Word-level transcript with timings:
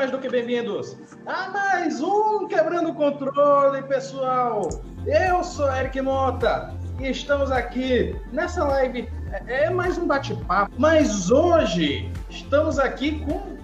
mais 0.00 0.10
do 0.10 0.18
que 0.18 0.30
bem-vindos 0.30 0.96
a 1.26 1.50
mais 1.50 2.00
um 2.00 2.48
Quebrando 2.48 2.88
o 2.88 2.94
Controle, 2.94 3.82
pessoal. 3.82 4.66
Eu 5.06 5.44
sou 5.44 5.70
Eric 5.70 6.00
Mota 6.00 6.74
e 6.98 7.10
estamos 7.10 7.50
aqui 7.50 8.16
nessa 8.32 8.64
live. 8.64 9.10
É, 9.46 9.64
é 9.64 9.70
mais 9.70 9.98
um 9.98 10.06
bate-papo, 10.06 10.72
mas 10.78 11.30
hoje 11.30 12.10
estamos 12.30 12.78
aqui 12.78 13.22
com 13.26 13.58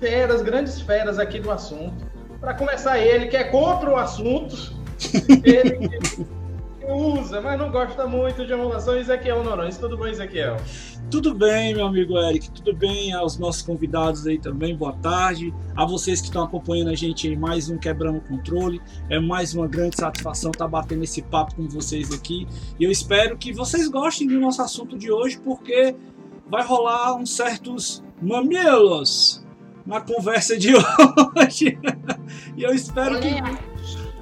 feras, 0.00 0.42
grandes 0.42 0.80
feras 0.80 1.20
aqui 1.20 1.38
do 1.38 1.52
assunto. 1.52 2.04
Para 2.40 2.54
começar, 2.54 2.98
ele 2.98 3.28
que 3.28 3.36
é 3.36 3.44
contra 3.44 3.88
o 3.88 3.94
assunto, 3.94 4.56
ele 5.44 5.88
que 5.88 6.26
usa, 6.88 7.40
mas 7.40 7.58
não 7.58 7.70
gosta 7.70 8.06
muito 8.06 8.46
de 8.46 8.52
emulação, 8.52 8.96
Ezequiel 8.96 9.42
Norões. 9.42 9.76
Tudo 9.76 9.96
bom, 9.96 10.06
Ezequiel? 10.06 10.56
Tudo 11.10 11.34
bem, 11.34 11.74
meu 11.74 11.86
amigo 11.86 12.18
Eric, 12.18 12.50
tudo 12.50 12.74
bem 12.74 13.12
aos 13.12 13.38
nossos 13.38 13.62
convidados 13.62 14.26
aí 14.26 14.38
também, 14.38 14.76
boa 14.76 14.92
tarde. 14.94 15.54
A 15.76 15.84
vocês 15.84 16.20
que 16.20 16.26
estão 16.26 16.44
acompanhando 16.44 16.90
a 16.90 16.94
gente 16.94 17.28
em 17.28 17.36
mais 17.36 17.68
um 17.68 17.78
Quebrando 17.78 18.18
o 18.18 18.20
Controle. 18.20 18.80
É 19.08 19.18
mais 19.18 19.54
uma 19.54 19.68
grande 19.68 19.96
satisfação 19.96 20.50
estar 20.50 20.66
batendo 20.66 21.04
esse 21.04 21.22
papo 21.22 21.54
com 21.54 21.68
vocês 21.68 22.12
aqui. 22.12 22.46
E 22.78 22.84
eu 22.84 22.90
espero 22.90 23.36
que 23.36 23.52
vocês 23.52 23.88
gostem 23.88 24.26
do 24.26 24.40
nosso 24.40 24.62
assunto 24.62 24.98
de 24.98 25.10
hoje, 25.10 25.38
porque 25.38 25.94
vai 26.48 26.64
rolar 26.64 27.14
uns 27.14 27.34
certos 27.34 28.02
mamilos 28.20 29.44
na 29.86 30.00
conversa 30.00 30.58
de 30.58 30.74
hoje. 30.74 31.78
e 32.56 32.62
eu 32.62 32.74
espero 32.74 33.20
que 33.20 33.28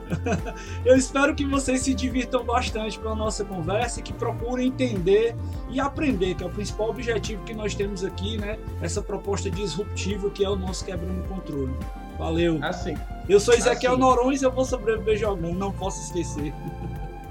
Eu 0.84 0.96
espero 0.96 1.34
que 1.34 1.44
vocês 1.44 1.80
se 1.80 1.94
divirtam 1.94 2.44
bastante 2.44 2.98
com 2.98 3.08
a 3.08 3.14
nossa 3.14 3.44
conversa 3.44 4.00
e 4.00 4.02
que 4.02 4.12
procurem 4.12 4.68
entender 4.68 5.34
e 5.70 5.80
aprender, 5.80 6.34
que 6.34 6.44
é 6.44 6.46
o 6.46 6.50
principal 6.50 6.90
objetivo 6.90 7.42
que 7.44 7.54
nós 7.54 7.74
temos 7.74 8.04
aqui, 8.04 8.36
né? 8.36 8.58
Essa 8.82 9.02
proposta 9.02 9.50
disruptiva 9.50 10.30
que 10.30 10.44
é 10.44 10.48
o 10.48 10.56
nosso 10.56 10.84
quebrando 10.84 11.26
controle. 11.28 11.74
Valeu. 12.18 12.58
Assim. 12.62 12.94
Eu 13.28 13.40
sou 13.40 13.54
Ezequiel 13.54 13.92
assim. 13.92 14.00
Norões 14.00 14.42
e 14.42 14.44
eu 14.44 14.52
vou 14.52 14.64
sobreviver 14.64 15.16
jogando, 15.16 15.52
não 15.52 15.72
posso 15.72 16.02
esquecer. 16.02 16.52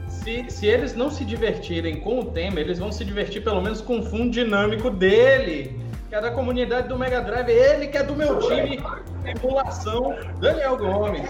Se, 0.08 0.46
se 0.50 0.66
eles 0.68 0.96
não 0.96 1.10
se 1.10 1.26
divertirem 1.26 2.00
com 2.00 2.20
o 2.20 2.26
tema, 2.26 2.60
eles 2.60 2.80
vão 2.80 2.92
se 2.92 3.04
divertir 3.04 3.44
pelo 3.44 3.62
menos 3.62 3.82
com 3.82 4.00
o 4.00 4.04
fundo 4.04 4.32
dinâmico 4.32 4.90
dele, 4.90 5.80
que 6.08 6.16
é 6.16 6.22
da 6.22 6.32
comunidade 6.32 6.88
do 6.88 6.98
Mega 6.98 7.22
Drive, 7.22 7.50
ele 7.50 7.88
que 7.88 7.98
é 7.98 8.04
do 8.04 8.16
meu 8.16 8.40
time, 8.40 8.80
emulação, 9.26 10.16
Daniel 10.40 10.78
Gomes. 10.78 11.30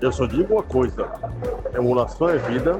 Eu 0.00 0.12
só 0.12 0.26
digo 0.26 0.54
uma 0.54 0.62
coisa: 0.62 1.08
emulação 1.74 2.28
é 2.28 2.38
vida. 2.38 2.78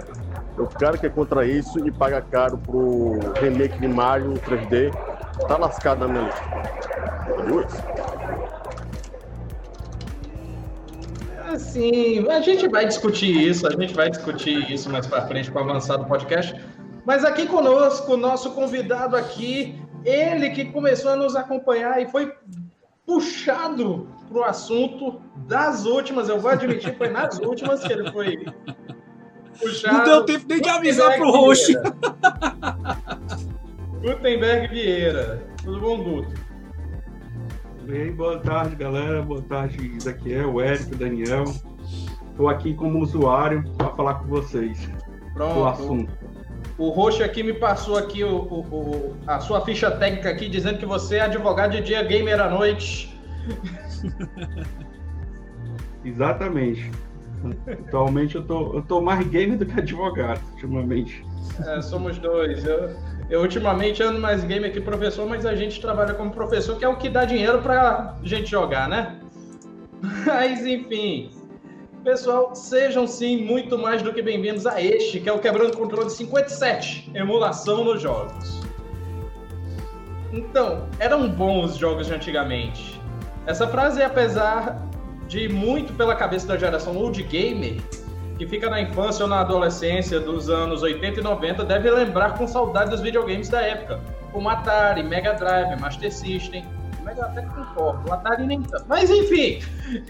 O 0.56 0.66
cara 0.66 0.96
que 0.96 1.06
é 1.06 1.10
contra 1.10 1.44
isso 1.44 1.84
e 1.86 1.90
paga 1.90 2.20
caro 2.20 2.56
pro 2.58 3.18
remake 3.40 3.78
de 3.78 3.88
Mario 3.88 4.34
3D 4.34 4.92
tá 5.48 5.56
lascado 5.56 6.06
na 6.06 6.08
minha 6.08 6.30
lista. 7.44 7.94
Assim, 11.52 12.26
a 12.28 12.40
gente 12.40 12.68
vai 12.68 12.86
discutir 12.86 13.48
isso, 13.48 13.66
a 13.66 13.70
gente 13.70 13.94
vai 13.94 14.10
discutir 14.10 14.70
isso 14.72 14.90
mais 14.90 15.06
para 15.06 15.26
frente 15.26 15.50
com 15.50 15.58
o 15.58 15.62
avançado 15.62 16.04
podcast. 16.04 16.54
Mas 17.04 17.24
aqui 17.24 17.46
conosco, 17.46 18.14
o 18.14 18.16
nosso 18.16 18.52
convidado 18.52 19.16
aqui, 19.16 19.78
ele 20.04 20.50
que 20.50 20.64
começou 20.66 21.10
a 21.12 21.16
nos 21.16 21.36
acompanhar 21.36 22.00
e 22.00 22.06
foi 22.06 22.32
puxado 23.06 24.08
para 24.28 24.38
o 24.38 24.44
assunto 24.44 25.20
das 25.46 25.84
últimas. 25.84 26.28
Eu 26.28 26.40
vou 26.40 26.50
admitir, 26.50 26.96
foi 26.96 27.08
nas 27.08 27.38
últimas 27.38 27.82
que 27.82 27.92
ele 27.92 28.10
foi 28.10 28.44
puxado. 29.58 29.98
Não 29.98 30.04
deu 30.04 30.24
tempo 30.24 30.46
nem 30.48 30.60
de 30.60 30.68
avisar 30.68 31.16
para 31.16 31.26
o 31.26 31.30
host. 31.30 31.74
Gutenberg 34.00 34.68
Vieira. 34.68 35.46
Tudo 35.62 35.80
bom, 35.80 36.02
Guto? 36.02 36.34
Bem, 37.84 38.12
boa 38.12 38.38
tarde, 38.38 38.76
galera. 38.76 39.22
Boa 39.22 39.42
tarde, 39.42 39.94
Ezequiel, 39.96 40.54
o 40.54 40.60
Érico, 40.60 40.96
Daniel. 40.96 41.44
Estou 42.30 42.48
aqui 42.48 42.74
como 42.74 42.98
usuário 43.00 43.64
para 43.76 43.90
falar 43.90 44.14
com 44.14 44.26
vocês. 44.26 44.88
Pronto. 45.34 45.60
O 45.60 45.66
assunto. 45.66 46.12
O 46.76 46.88
Roxo 46.88 47.22
aqui 47.22 47.42
me 47.42 47.52
passou 47.52 47.96
aqui 47.96 48.24
o, 48.24 48.36
o, 48.36 48.60
o, 48.60 49.16
a 49.26 49.38
sua 49.38 49.60
ficha 49.64 49.90
técnica 49.90 50.30
aqui, 50.30 50.48
dizendo 50.48 50.78
que 50.78 50.86
você 50.86 51.16
é 51.16 51.20
advogado 51.22 51.72
de 51.72 51.82
dia, 51.82 52.02
gamer 52.02 52.40
à 52.40 52.50
noite. 52.50 53.14
Exatamente. 56.04 56.90
Atualmente 57.66 58.36
eu 58.36 58.42
tô, 58.42 58.74
eu 58.74 58.82
tô 58.82 59.00
mais 59.00 59.26
gamer 59.26 59.58
do 59.58 59.66
que 59.66 59.78
advogado, 59.78 60.40
ultimamente. 60.52 61.24
É, 61.66 61.82
somos 61.82 62.18
dois. 62.18 62.64
Eu, 62.64 62.90
eu 63.28 63.40
ultimamente 63.42 64.02
ando 64.02 64.18
mais 64.18 64.42
gamer 64.44 64.72
que 64.72 64.80
professor, 64.80 65.28
mas 65.28 65.44
a 65.44 65.54
gente 65.54 65.80
trabalha 65.80 66.14
como 66.14 66.30
professor, 66.30 66.78
que 66.78 66.84
é 66.84 66.88
o 66.88 66.96
que 66.96 67.08
dá 67.08 67.24
dinheiro 67.24 67.60
pra 67.60 68.16
gente 68.22 68.50
jogar, 68.50 68.88
né? 68.88 69.18
Mas 70.26 70.66
enfim. 70.66 71.30
Pessoal, 72.02 72.54
sejam 72.54 73.06
sim 73.06 73.46
muito 73.46 73.78
mais 73.78 74.02
do 74.02 74.12
que 74.12 74.20
bem-vindos 74.20 74.66
a 74.66 74.82
este, 74.82 75.20
que 75.20 75.28
é 75.28 75.32
o 75.32 75.38
Quebrando 75.38 75.74
Controle 75.74 76.10
57, 76.10 77.10
emulação 77.14 77.82
nos 77.82 78.02
jogos. 78.02 78.60
Então, 80.30 80.86
eram 80.98 81.26
bons 81.30 81.72
os 81.72 81.76
jogos 81.78 82.08
de 82.08 82.12
antigamente. 82.12 82.93
Essa 83.46 83.68
frase, 83.68 84.02
apesar 84.02 84.80
de 85.28 85.48
muito 85.48 85.92
pela 85.94 86.14
cabeça 86.14 86.46
da 86.46 86.56
geração 86.56 86.96
old 86.96 87.22
gamer, 87.24 87.80
que 88.38 88.46
fica 88.46 88.68
na 88.68 88.80
infância 88.80 89.24
ou 89.24 89.28
na 89.28 89.40
adolescência 89.40 90.18
dos 90.18 90.48
anos 90.48 90.82
80 90.82 91.20
e 91.20 91.22
90, 91.22 91.64
deve 91.64 91.90
lembrar 91.90 92.36
com 92.36 92.46
saudade 92.46 92.90
dos 92.90 93.00
videogames 93.00 93.48
da 93.48 93.60
época, 93.60 94.00
como 94.32 94.48
Atari, 94.48 95.02
Mega 95.02 95.34
Drive, 95.34 95.78
Master 95.80 96.12
System. 96.12 96.64
Mega 97.04 97.26
até 97.26 97.42
concordo, 97.42 98.08
o 98.08 98.12
Atari 98.12 98.46
nem 98.46 98.62
tanto. 98.62 98.86
Mas 98.88 99.10
enfim, 99.10 99.60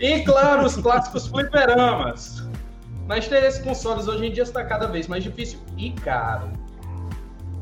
e 0.00 0.20
claro, 0.20 0.64
os 0.64 0.76
clássicos 0.76 1.26
fliperamas. 1.26 2.48
Mas 3.06 3.28
ter 3.28 3.42
esses 3.42 3.62
consoles 3.62 4.08
hoje 4.08 4.26
em 4.26 4.32
dia 4.32 4.44
está 4.44 4.64
cada 4.64 4.86
vez 4.86 5.08
mais 5.08 5.22
difícil 5.22 5.58
e 5.76 5.90
caro. 5.90 6.48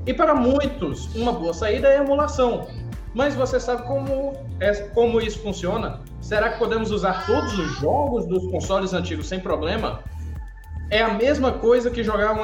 E 0.06 0.12
para 0.12 0.34
muitos, 0.34 1.12
uma 1.14 1.32
boa 1.32 1.54
saída 1.54 1.88
é 1.88 1.98
a 1.98 2.02
emulação, 2.02 2.68
mas 3.14 3.34
você 3.34 3.60
sabe 3.60 3.82
como, 3.82 4.32
é, 4.60 4.72
como 4.88 5.20
isso 5.20 5.38
funciona? 5.40 6.00
Será 6.20 6.50
que 6.50 6.58
podemos 6.58 6.90
usar 6.90 7.26
todos 7.26 7.58
os 7.58 7.78
jogos 7.78 8.26
dos 8.26 8.46
consoles 8.50 8.92
antigos 8.94 9.26
sem 9.26 9.40
problema? 9.40 10.02
É 10.90 11.02
a 11.02 11.14
mesma 11.14 11.52
coisa 11.52 11.90
que 11.90 12.02
jogar 12.02 12.36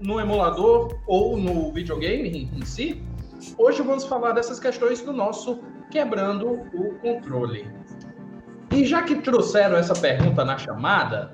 no 0.00 0.20
emulador 0.20 0.98
ou 1.06 1.36
no 1.36 1.72
videogame 1.72 2.50
em 2.54 2.64
si? 2.64 3.02
Hoje 3.58 3.82
vamos 3.82 4.04
falar 4.04 4.32
dessas 4.32 4.58
questões 4.58 5.00
do 5.00 5.12
nosso 5.12 5.60
Quebrando 5.90 6.52
o 6.74 6.94
Controle. 7.00 7.68
E 8.70 8.84
já 8.84 9.02
que 9.02 9.16
trouxeram 9.16 9.76
essa 9.76 9.94
pergunta 9.94 10.44
na 10.44 10.58
chamada, 10.58 11.32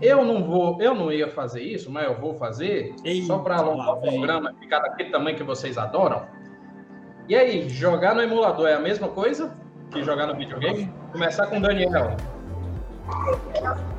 eu 0.00 0.24
não 0.24 0.44
vou, 0.44 0.80
eu 0.82 0.94
não 0.94 1.12
ia 1.12 1.28
fazer 1.28 1.62
isso, 1.62 1.90
mas 1.90 2.04
eu 2.04 2.20
vou 2.20 2.34
fazer 2.34 2.94
Ei, 3.04 3.22
só 3.22 3.38
para 3.38 3.56
alongar 3.56 3.94
o 3.94 4.00
programa 4.00 4.52
ficar 4.58 4.80
daquele 4.80 5.10
tamanho 5.10 5.36
que 5.36 5.44
vocês 5.44 5.78
adoram. 5.78 6.26
E 7.32 7.34
aí, 7.34 7.66
jogar 7.66 8.14
no 8.14 8.20
emulador 8.20 8.68
é 8.68 8.74
a 8.74 8.78
mesma 8.78 9.08
coisa 9.08 9.50
que 9.90 10.04
jogar 10.04 10.26
no 10.26 10.36
videogame? 10.36 10.92
Começar 11.12 11.46
com 11.46 11.56
o 11.56 11.62
Daniel. 11.62 12.14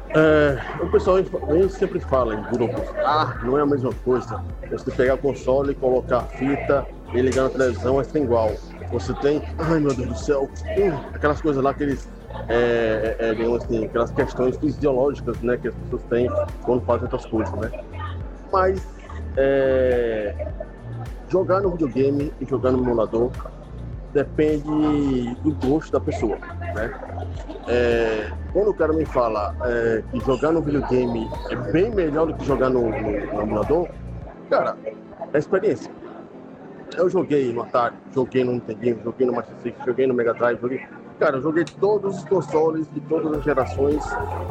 É, 0.09 0.59
o 0.79 0.91
pessoal 0.91 1.17
sempre 1.67 1.99
fala 1.99 2.35
em 2.35 2.43
grupos, 2.43 2.87
ah, 3.03 3.35
não 3.41 3.57
é 3.57 3.63
a 3.63 3.65
mesma 3.65 3.91
coisa. 4.05 4.39
Você 4.69 4.91
pegar 4.91 5.15
o 5.15 5.17
console, 5.17 5.71
e 5.71 5.73
colocar 5.73 6.17
a 6.17 6.23
fita 6.25 6.85
e 7.11 7.21
ligar 7.21 7.45
na 7.45 7.49
televisão 7.49 7.99
é 7.99 8.17
igual. 8.19 8.51
Você 8.91 9.15
tem, 9.15 9.41
ai 9.57 9.79
meu 9.79 9.95
Deus 9.95 10.09
do 10.09 10.15
céu, 10.15 10.47
hum, 10.77 10.95
aquelas 11.11 11.41
coisas 11.41 11.63
lá, 11.63 11.71
aqueles, 11.71 12.07
é, 12.47 13.17
é, 13.19 13.29
é 13.29 13.55
assim, 13.55 13.85
aquelas 13.85 14.11
questões 14.11 14.57
fisiológicas 14.57 15.41
né, 15.41 15.57
que 15.57 15.69
as 15.69 15.73
pessoas 15.73 16.03
têm 16.03 16.29
quando 16.61 16.85
fazem 16.85 17.05
outras 17.05 17.25
coisas, 17.25 17.51
né? 17.55 17.71
Mas 18.51 18.87
é, 19.35 20.35
jogar 21.33 21.61
no 21.61 21.71
videogame 21.71 22.31
e 22.39 22.45
jogar 22.45 22.71
no 22.71 22.77
emulador 22.77 23.31
depende 24.13 25.33
do 25.41 25.51
gosto 25.65 25.91
da 25.91 25.99
pessoa, 25.99 26.37
né? 26.75 26.93
É, 27.67 28.31
quando 28.53 28.69
o 28.69 28.73
cara 28.75 28.93
me 28.93 29.03
fala 29.03 29.55
é, 29.65 30.03
que 30.11 30.19
jogar 30.19 30.51
no 30.51 30.61
videogame 30.61 31.27
é 31.49 31.55
bem 31.71 31.89
melhor 31.89 32.27
do 32.27 32.35
que 32.35 32.45
jogar 32.45 32.69
no, 32.69 32.87
no, 32.87 33.33
no 33.33 33.41
emulador, 33.41 33.89
cara, 34.47 34.77
é 35.33 35.37
experiência. 35.39 35.91
Eu 36.95 37.09
joguei 37.09 37.51
no 37.51 37.63
Atari, 37.63 37.95
joguei 38.13 38.43
no 38.43 38.51
Nintendo, 38.51 39.01
joguei 39.03 39.25
no 39.25 39.33
Master 39.33 39.55
System, 39.55 39.85
joguei 39.87 40.05
no 40.05 40.13
Mega 40.13 40.35
Drive, 40.35 40.61
joguei... 40.61 40.85
Cara, 41.19 41.37
eu 41.37 41.41
joguei 41.41 41.65
todos 41.79 42.17
os 42.17 42.25
consoles 42.25 42.87
de 42.93 42.99
todas 43.01 43.35
as 43.39 43.43
gerações, 43.43 44.03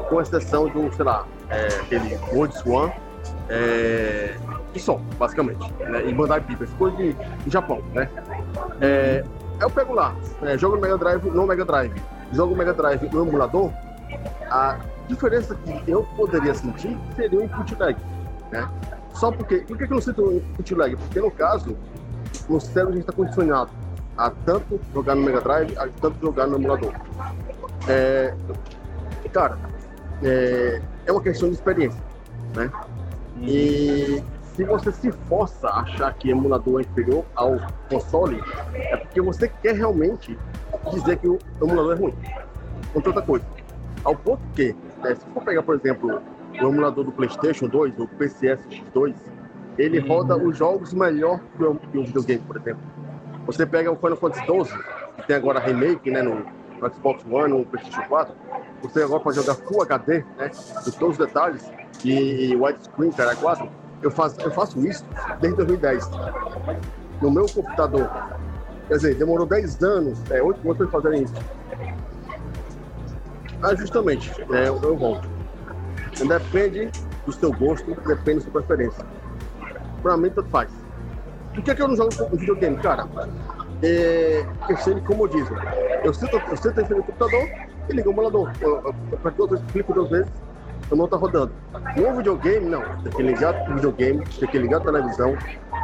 com 0.08 0.20
exceção 0.20 0.68
do, 0.68 0.92
sei 0.92 1.04
lá, 1.04 1.24
é, 1.48 1.66
aquele 1.80 2.16
World 2.32 2.56
Swan, 2.58 2.90
é, 3.48 4.34
e 4.74 4.80
só, 4.80 5.00
basicamente. 5.18 5.72
Né? 5.80 6.08
E 6.08 6.14
Bandai 6.14 6.40
Pipa, 6.40 6.66
coisa 6.78 6.96
de, 6.96 7.16
Japão, 7.46 7.82
né? 7.92 8.08
É, 8.80 9.24
eu 9.60 9.70
pego 9.70 9.94
lá, 9.94 10.14
é, 10.42 10.56
jogo 10.56 10.76
no 10.76 10.82
Mega 10.82 10.98
Drive, 10.98 11.30
no 11.30 11.46
Mega 11.46 11.64
Drive, 11.64 12.02
jogo 12.32 12.56
Mega 12.56 12.72
Drive 12.72 13.08
no 13.12 13.26
emulador, 13.26 13.70
a 14.50 14.78
diferença 15.08 15.54
que 15.54 15.90
eu 15.90 16.02
poderia 16.16 16.54
sentir 16.54 16.98
seria 17.16 17.38
o 17.38 17.44
input 17.44 17.74
lag, 17.76 17.96
né? 18.50 18.68
Só 19.14 19.30
porque, 19.30 19.58
por 19.58 19.76
que 19.76 19.84
eu 19.84 19.88
não 19.90 20.00
sinto 20.00 20.32
input 20.32 20.74
lag? 20.74 20.96
Porque 20.96 21.20
no 21.20 21.30
caso, 21.30 21.76
no 22.48 22.60
cérebro 22.60 22.94
gente 22.94 23.02
está 23.02 23.12
condicionado 23.12 23.70
a 24.16 24.30
tanto 24.30 24.80
jogar 24.92 25.14
no 25.14 25.22
Mega 25.22 25.40
Drive, 25.40 25.76
a 25.76 25.88
tanto 26.00 26.16
jogar 26.20 26.46
no 26.46 26.56
emulador. 26.56 26.92
É, 27.88 28.34
cara, 29.32 29.58
é, 30.22 30.80
é 31.06 31.12
uma 31.12 31.22
questão 31.22 31.48
de 31.48 31.54
experiência, 31.54 32.00
né? 32.54 32.70
E 33.40 34.22
se 34.54 34.64
você 34.64 34.92
se 34.92 35.10
força 35.28 35.68
a 35.68 35.80
achar 35.80 36.12
que 36.14 36.30
emulador 36.30 36.80
é 36.80 36.82
inferior 36.82 37.24
ao 37.34 37.56
console, 37.88 38.42
é 38.74 38.96
porque 38.96 39.20
você 39.20 39.48
quer 39.48 39.76
realmente 39.76 40.38
dizer 40.92 41.16
que 41.18 41.28
o 41.28 41.38
emulador 41.60 41.96
é 41.96 42.00
ruim. 42.00 42.14
Contra 42.92 43.10
outra 43.10 43.22
coisa. 43.22 43.44
Ao 44.04 44.14
ponto 44.14 44.42
que, 44.54 44.74
né, 45.02 45.14
se 45.14 45.24
for 45.32 45.42
pegar, 45.42 45.62
por 45.62 45.74
exemplo, 45.76 46.20
o 46.52 46.66
emulador 46.66 47.04
do 47.04 47.12
PlayStation 47.12 47.66
2, 47.66 47.98
o 47.98 48.08
PCS 48.08 48.60
X2, 48.68 49.14
ele 49.78 50.00
uhum. 50.00 50.08
roda 50.08 50.36
os 50.36 50.56
jogos 50.56 50.92
melhor 50.92 51.40
que 51.56 51.98
o 51.98 52.04
videogame, 52.04 52.42
por 52.42 52.56
exemplo. 52.56 52.82
Você 53.46 53.64
pega 53.64 53.90
o 53.90 53.96
Final 53.96 54.16
Fantasy 54.16 54.44
XII, 54.44 54.78
que 55.16 55.26
tem 55.26 55.36
agora 55.36 55.60
remake 55.60 56.10
né, 56.10 56.20
no, 56.20 56.44
no 56.80 56.94
Xbox 56.94 57.24
One, 57.30 57.52
no 57.52 57.64
PlayStation 57.64 58.02
4, 58.08 58.34
você 58.82 59.02
agora 59.02 59.20
pode 59.20 59.36
jogar 59.36 59.54
Full 59.54 59.82
HD, 59.82 60.24
né, 60.36 60.50
com 60.84 60.90
todos 60.90 61.18
os 61.18 61.26
detalhes, 61.26 61.72
e 62.04 62.54
widescreen, 62.56 63.12
cara, 63.12 63.34
4. 63.34 63.81
Eu 64.02 64.10
faço, 64.10 64.40
eu 64.40 64.50
faço 64.50 64.84
isso 64.86 65.04
desde 65.40 65.56
2010. 65.56 66.10
No 67.20 67.30
meu 67.30 67.46
computador. 67.46 68.10
Quer 68.88 68.94
dizer, 68.94 69.14
demorou 69.14 69.46
10 69.46 69.82
anos, 69.82 70.30
é, 70.30 70.42
8 70.42 70.60
anos 70.64 70.76
para 70.76 71.00
fazer 71.00 71.22
isso. 71.22 71.34
Ah, 73.62 73.74
justamente, 73.76 74.30
é, 74.52 74.68
eu, 74.68 74.96
volto. 74.96 75.28
Depende 76.26 76.90
do 77.24 77.32
seu 77.32 77.52
gosto, 77.52 77.94
depende 78.06 78.40
da 78.40 78.50
sua 78.50 78.60
preferência. 78.60 79.06
Pra 80.02 80.16
mim, 80.16 80.30
tanto 80.30 80.50
faz. 80.50 80.68
Por 81.54 81.62
que, 81.62 81.70
é 81.70 81.74
que 81.74 81.82
eu 81.82 81.88
não 81.88 81.96
jogo 81.96 82.10
um 82.32 82.36
videogame, 82.36 82.76
cara? 82.78 83.06
É 83.82 84.44
questão 84.66 84.94
de 84.94 85.00
comodismo. 85.02 85.56
Eu 86.02 86.12
sinto, 86.12 86.36
eu 86.36 86.56
sinto 86.56 86.80
em 86.80 86.84
frente 86.84 86.94
do 86.94 87.04
computador 87.04 87.48
e 87.88 87.92
ligo 87.92 88.10
o 88.10 88.12
emulador. 88.12 88.52
Eu, 88.60 88.76
eu, 88.78 88.94
eu, 89.12 89.48
eu 89.52 90.22
o 90.92 90.96
não 90.96 91.08
tá 91.08 91.16
rodando. 91.16 91.52
No 91.96 92.16
videogame, 92.16 92.68
não. 92.68 92.82
Tem 93.02 93.12
que 93.12 93.22
ligar 93.22 93.70
o 93.70 93.74
videogame, 93.74 94.24
tem 94.38 94.48
que 94.48 94.58
ligar 94.58 94.78
a 94.78 94.80
televisão, 94.80 95.36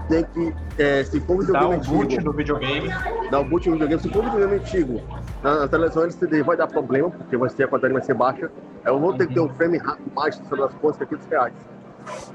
tem 0.08 0.24
que, 0.24 0.54
é, 0.78 1.04
se 1.04 1.20
for 1.20 1.36
um 1.36 1.38
videogame 1.40 1.76
Dá 1.76 1.90
um 1.90 1.96
boot 1.96 2.24
no 2.24 2.32
videogame. 2.32 2.88
Dá 3.30 3.40
um 3.40 3.48
boot 3.48 3.68
no 3.68 3.72
videogame. 3.74 4.02
Se 4.02 4.08
for 4.08 4.24
um 4.24 4.30
videogame 4.30 4.62
antigo, 4.62 5.02
na, 5.42 5.60
na 5.60 5.68
televisão 5.68 6.02
LCD 6.02 6.42
vai 6.42 6.56
dar 6.56 6.66
problema, 6.66 7.10
porque 7.10 7.36
vai 7.36 7.50
ser, 7.50 7.64
a 7.64 7.68
qualidade 7.68 7.94
vai 7.94 8.02
ser 8.02 8.14
baixa. 8.14 8.50
Eu 8.84 8.98
vou 8.98 9.14
ter 9.14 9.26
que 9.26 9.34
ter 9.34 9.40
um 9.40 9.48
frame 9.48 9.80
mais 10.14 10.36
sobre 10.48 10.64
as 10.64 11.00
aqui 11.00 11.16
dos 11.16 11.26
reais. 11.26 11.54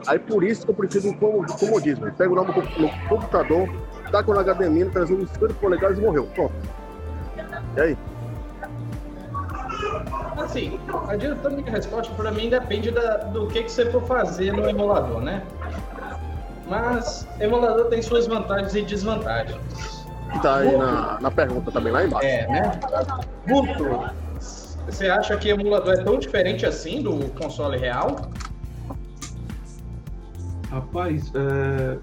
Aí 0.07 0.19
por 0.19 0.43
isso 0.43 0.65
que 0.65 0.71
eu 0.71 0.75
preciso 0.75 1.11
de 1.11 1.17
comodismo. 1.17 2.11
Pego 2.11 2.35
lá 2.35 2.43
no, 2.43 2.53
no 2.53 3.07
computador, 3.07 3.69
tá 4.11 4.23
com 4.23 4.31
o 4.31 4.43
HDMI, 4.43 4.85
trazendo 4.85 5.23
uns 5.23 5.29
50 5.31 5.53
polegadas 5.55 5.97
e 5.97 6.01
morreu. 6.01 6.27
Pronto. 6.35 6.53
E 7.75 7.81
aí? 7.81 7.97
Assim, 10.37 10.79
adiantando 11.07 11.57
minha 11.57 11.71
resposta, 11.71 12.13
para 12.15 12.31
mim 12.31 12.49
depende 12.49 12.91
da, 12.91 13.17
do 13.17 13.47
que, 13.47 13.63
que 13.63 13.71
você 13.71 13.89
for 13.91 14.03
fazer 14.03 14.51
no 14.51 14.67
emulador, 14.67 15.21
né? 15.21 15.43
Mas 16.67 17.27
emulador 17.39 17.85
tem 17.85 18.01
suas 18.01 18.25
vantagens 18.27 18.73
e 18.75 18.81
desvantagens. 18.81 20.05
Tá 20.41 20.57
aí 20.57 20.75
na, 20.75 21.19
na 21.21 21.31
pergunta 21.31 21.71
também, 21.71 21.91
lá 21.91 22.03
embaixo. 22.03 22.25
É, 22.25 22.47
né? 22.47 22.79
Guto, 23.47 24.09
você 24.87 25.07
acha 25.07 25.37
que 25.37 25.49
emulador 25.49 25.93
é 25.93 26.03
tão 26.03 26.17
diferente 26.17 26.65
assim 26.65 27.01
do 27.01 27.29
console 27.39 27.77
real? 27.77 28.15
Rapaz, 30.71 31.31
é... 31.35 31.97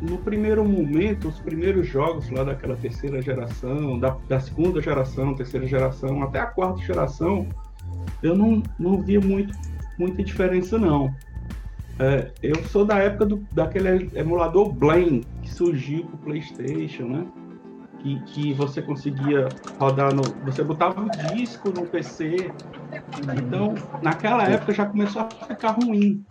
no 0.00 0.18
primeiro 0.18 0.64
momento, 0.64 1.28
os 1.28 1.40
primeiros 1.40 1.86
jogos 1.86 2.30
lá 2.30 2.44
daquela 2.44 2.76
terceira 2.76 3.20
geração, 3.20 3.98
da, 3.98 4.16
da, 4.28 4.38
segunda 4.38 4.80
geração, 4.80 5.34
terceira 5.34 5.66
geração, 5.66 6.22
até 6.22 6.40
a 6.40 6.46
quarta 6.46 6.80
geração, 6.82 7.48
eu 8.22 8.36
não, 8.36 8.62
não 8.78 9.00
via 9.00 9.20
muito, 9.20 9.56
muita 9.98 10.22
diferença 10.22 10.78
não. 10.78 11.12
É, 11.98 12.30
eu 12.42 12.54
sou 12.66 12.84
da 12.84 12.98
época 12.98 13.26
do, 13.26 13.44
daquele 13.52 14.08
emulador 14.14 14.72
Blame 14.72 15.26
que 15.42 15.52
surgiu 15.52 16.04
pro 16.04 16.18
PlayStation, 16.18 17.04
né? 17.04 17.26
Que, 17.98 18.20
que 18.26 18.52
você 18.52 18.80
conseguia 18.80 19.48
rodar 19.80 20.14
no. 20.14 20.22
Você 20.44 20.62
botava 20.62 21.00
o 21.00 21.34
disco 21.34 21.70
no 21.70 21.84
PC. 21.84 22.52
Então, 23.36 23.74
naquela 24.00 24.44
época 24.44 24.72
já 24.72 24.86
começou 24.86 25.22
a 25.22 25.46
ficar 25.46 25.72
ruim. 25.72 26.24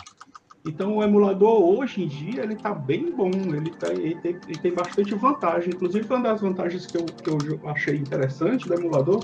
Então 0.68 0.98
o 0.98 1.04
emulador 1.04 1.62
hoje 1.62 2.04
em 2.04 2.08
dia 2.08 2.44
ele 2.44 2.54
está 2.54 2.74
bem 2.74 3.16
bom, 3.16 3.32
ele, 3.32 3.72
tá, 3.72 3.92
ele, 3.94 4.16
tem, 4.16 4.38
ele, 4.48 4.60
tem, 4.60 4.74
bastante 4.74 5.16
vantagem. 5.16 5.70
Inclusive 5.70 6.06
uma 6.10 6.22
das 6.22 6.42
vantagens 6.42 6.86
que 6.86 6.98
eu, 6.98 7.06
que 7.06 7.30
eu 7.30 7.70
achei 7.70 7.96
interessante 7.96 8.68
do 8.68 8.74
emulador 8.74 9.24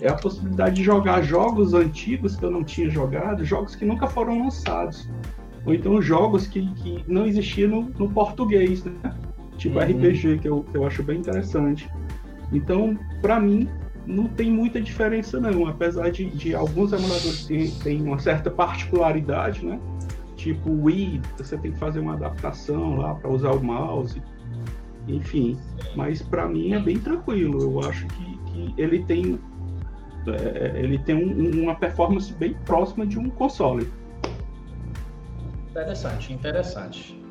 é 0.00 0.08
a 0.08 0.14
possibilidade 0.14 0.76
de 0.76 0.82
jogar 0.82 1.22
jogos 1.22 1.72
antigos 1.72 2.36
que 2.36 2.44
eu 2.44 2.50
não 2.50 2.62
tinha 2.62 2.90
jogado, 2.90 3.44
jogos 3.44 3.74
que 3.74 3.84
nunca 3.84 4.06
foram 4.06 4.38
lançados. 4.42 5.08
Ou 5.64 5.72
então 5.72 6.02
jogos 6.02 6.46
que, 6.46 6.66
que 6.74 7.04
não 7.06 7.24
existiam 7.24 7.70
no, 7.70 7.82
no 7.98 8.10
português, 8.10 8.84
né? 8.84 8.92
Tipo 9.56 9.78
uhum. 9.78 9.84
RPG, 9.84 10.38
que 10.38 10.48
eu, 10.48 10.64
que 10.64 10.76
eu 10.76 10.84
acho 10.84 11.02
bem 11.02 11.20
interessante. 11.20 11.88
Então, 12.52 12.98
para 13.20 13.38
mim, 13.38 13.68
não 14.04 14.26
tem 14.26 14.50
muita 14.50 14.80
diferença 14.80 15.38
não, 15.38 15.66
apesar 15.66 16.10
de, 16.10 16.28
de 16.30 16.54
alguns 16.54 16.92
emuladores 16.92 17.46
terem 17.78 18.02
uma 18.02 18.18
certa 18.18 18.50
particularidade, 18.50 19.64
né? 19.64 19.78
Tipo 20.42 20.70
Wii, 20.70 21.22
você 21.36 21.56
tem 21.56 21.70
que 21.72 21.78
fazer 21.78 22.00
uma 22.00 22.14
adaptação 22.14 22.96
lá 22.96 23.14
para 23.14 23.30
usar 23.30 23.52
o 23.52 23.62
mouse, 23.62 24.20
enfim. 25.06 25.56
Mas 25.94 26.20
para 26.20 26.48
mim 26.48 26.72
é 26.72 26.80
bem 26.80 26.98
tranquilo. 26.98 27.62
Eu 27.62 27.88
acho 27.88 28.06
que, 28.08 28.38
que 28.46 28.74
ele 28.76 29.04
tem 29.04 29.38
é, 30.26 30.72
ele 30.76 30.98
tem 30.98 31.14
um, 31.16 31.62
uma 31.62 31.74
performance 31.74 32.32
bem 32.34 32.54
próxima 32.64 33.06
de 33.06 33.18
um 33.18 33.30
console. 33.30 33.90
Interessante, 35.70 36.32
interessante. 36.32 37.22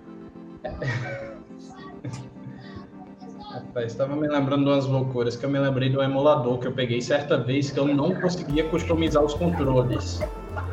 Rapaz, 3.51 3.91
estava 3.91 4.15
me 4.15 4.27
lembrando 4.29 4.63
de 4.63 4.69
umas 4.69 4.85
loucuras 4.85 5.35
que 5.35 5.45
eu 5.45 5.49
me 5.49 5.59
lembrei 5.59 5.89
do 5.89 6.01
emulador 6.01 6.57
que 6.59 6.67
eu 6.67 6.71
peguei 6.71 7.01
certa 7.01 7.37
vez 7.37 7.69
que 7.69 7.77
eu 7.77 7.85
não 7.85 8.15
conseguia 8.15 8.63
customizar 8.69 9.21
os 9.21 9.33
controles. 9.33 10.21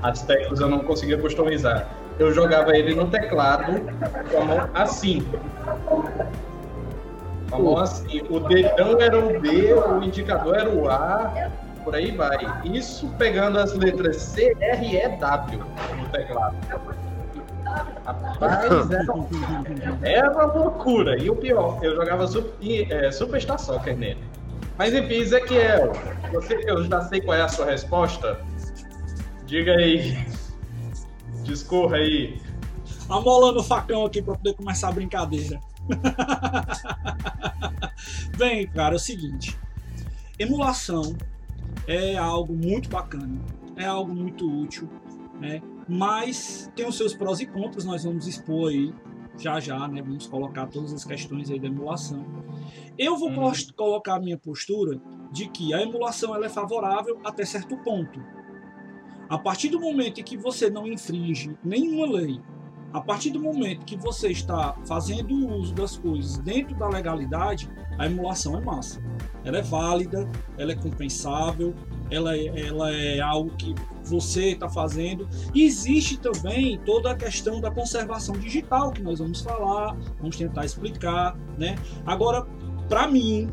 As 0.03 0.23
teclas 0.23 0.61
eu 0.61 0.69
não 0.69 0.79
conseguia 0.81 1.19
customizar 1.19 1.89
eu 2.19 2.33
jogava 2.33 2.77
ele 2.77 2.95
no 2.95 3.09
teclado 3.09 3.81
com 4.31 4.41
a 4.41 4.45
mão 4.45 4.71
assim. 4.75 5.27
Com 7.51 7.57
a 7.57 7.59
mão 7.59 7.79
assim. 7.79 8.23
O 8.29 8.41
dedão 8.41 9.01
era 9.01 9.19
o 9.19 9.41
D, 9.41 9.73
o 9.73 10.03
indicador 10.03 10.57
era 10.57 10.71
o 10.71 10.91
A, 10.91 11.51
por 11.85 11.95
aí 11.95 12.11
vai. 12.11 12.39
Isso 12.65 13.09
pegando 13.19 13.59
as 13.59 13.75
letras 13.75 14.17
C, 14.17 14.57
R, 14.61 14.97
E, 14.97 15.09
W 15.09 15.59
no 15.97 16.09
teclado. 16.09 16.57
Rapaz, 18.05 18.91
era, 18.91 19.99
era 20.03 20.31
uma 20.33 20.45
loucura. 20.45 21.19
E 21.23 21.31
o 21.31 21.37
pior, 21.37 21.79
eu 21.83 21.95
jogava 21.95 22.27
super, 22.27 22.93
é, 22.93 23.11
Superstar 23.11 23.59
Soccer 23.59 23.97
nele. 23.97 24.23
Mas 24.77 24.95
enfim, 24.95 25.15
Ezequiel, 25.15 25.93
você, 26.33 26.65
eu 26.67 26.85
já 26.85 27.03
sei 27.03 27.21
qual 27.21 27.37
é 27.37 27.43
a 27.43 27.49
sua 27.49 27.67
resposta. 27.67 28.39
Diga 29.45 29.73
aí. 29.73 30.17
Discorra 31.49 31.97
aí. 31.97 32.39
Amolando 33.09 33.61
o 33.61 33.65
facão 33.65 34.05
aqui 34.05 34.21
para 34.21 34.35
poder 34.35 34.55
começar 34.55 34.89
a 34.89 34.93
brincadeira. 34.93 35.59
Bem, 38.37 38.69
cara, 38.69 38.95
é 38.95 38.97
o 38.97 39.01
seguinte: 39.01 39.59
emulação 40.39 41.17
é 41.87 42.19
algo 42.19 42.55
muito 42.55 42.91
bacana, 42.91 43.41
é 43.77 43.87
algo 43.87 44.15
muito 44.15 44.47
útil, 44.47 44.91
né? 45.41 45.63
Mas 45.89 46.71
tem 46.77 46.87
os 46.87 46.99
seus 46.99 47.15
prós 47.15 47.41
e 47.41 47.47
contras, 47.47 47.87
nós 47.87 48.05
vamos 48.05 48.27
expor 48.27 48.69
aí 48.69 48.93
já 49.39 49.59
já, 49.59 49.89
né? 49.89 50.03
Vamos 50.03 50.27
colocar 50.27 50.67
todas 50.67 50.93
as 50.93 51.03
questões 51.03 51.51
aí 51.51 51.59
da 51.59 51.69
emulação. 51.69 52.27
Eu 52.99 53.17
vou 53.17 53.31
hum. 53.31 53.53
colocar 53.75 54.17
a 54.17 54.21
minha 54.21 54.37
postura 54.37 55.01
de 55.33 55.49
que 55.49 55.73
a 55.73 55.81
emulação 55.81 56.35
ela 56.35 56.45
é 56.45 56.51
favorável 56.51 57.19
até 57.25 57.47
certo 57.47 57.75
ponto. 57.79 58.21
A 59.29 59.37
partir 59.39 59.69
do 59.69 59.79
momento 59.79 60.21
em 60.21 60.25
que 60.25 60.39
você 60.39 60.71
não 60.71 60.87
infringe 60.87 61.55
nenhuma 61.63 62.11
lei, 62.11 62.41
a 62.95 63.01
partir 63.01 63.31
do 63.31 63.39
momento 63.39 63.85
que 63.85 63.95
você 63.95 64.29
está 64.29 64.75
fazendo 64.87 65.35
uso 65.55 65.75
das 65.75 65.99
coisas 65.99 66.39
dentro 66.39 66.75
da 66.75 66.89
legalidade, 66.89 67.69
a 67.99 68.07
emulação 68.07 68.57
é 68.57 68.61
massa. 68.63 69.03
Ela 69.45 69.59
é 69.59 69.63
válida, 69.63 70.27
ela 70.57 70.73
é 70.73 70.75
compensável, 70.75 71.75
ela 72.11 72.35
é, 72.35 72.69
ela 72.69 72.91
é 72.91 73.21
algo 73.21 73.55
que 73.57 73.75
você 74.03 74.53
está 74.53 74.71
fazendo. 74.71 75.29
E 75.55 75.65
existe 75.65 76.19
também 76.19 76.79
toda 76.87 77.11
a 77.11 77.15
questão 77.15 77.61
da 77.61 77.71
conservação 77.71 78.35
digital 78.39 78.93
que 78.93 79.03
nós 79.03 79.19
vamos 79.19 79.43
falar, 79.43 79.95
vamos 80.19 80.39
tentar 80.39 80.65
explicar, 80.65 81.37
né? 81.59 81.77
Agora, 82.07 82.47
para 82.89 83.07
mim, 83.07 83.51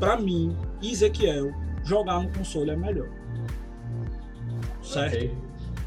para 0.00 0.16
mim, 0.16 0.56
Ezequiel, 0.82 1.52
jogar 1.84 2.22
no 2.22 2.32
console 2.32 2.70
é 2.70 2.76
melhor 2.76 3.17
certo? 4.88 5.14
Okay. 5.14 5.36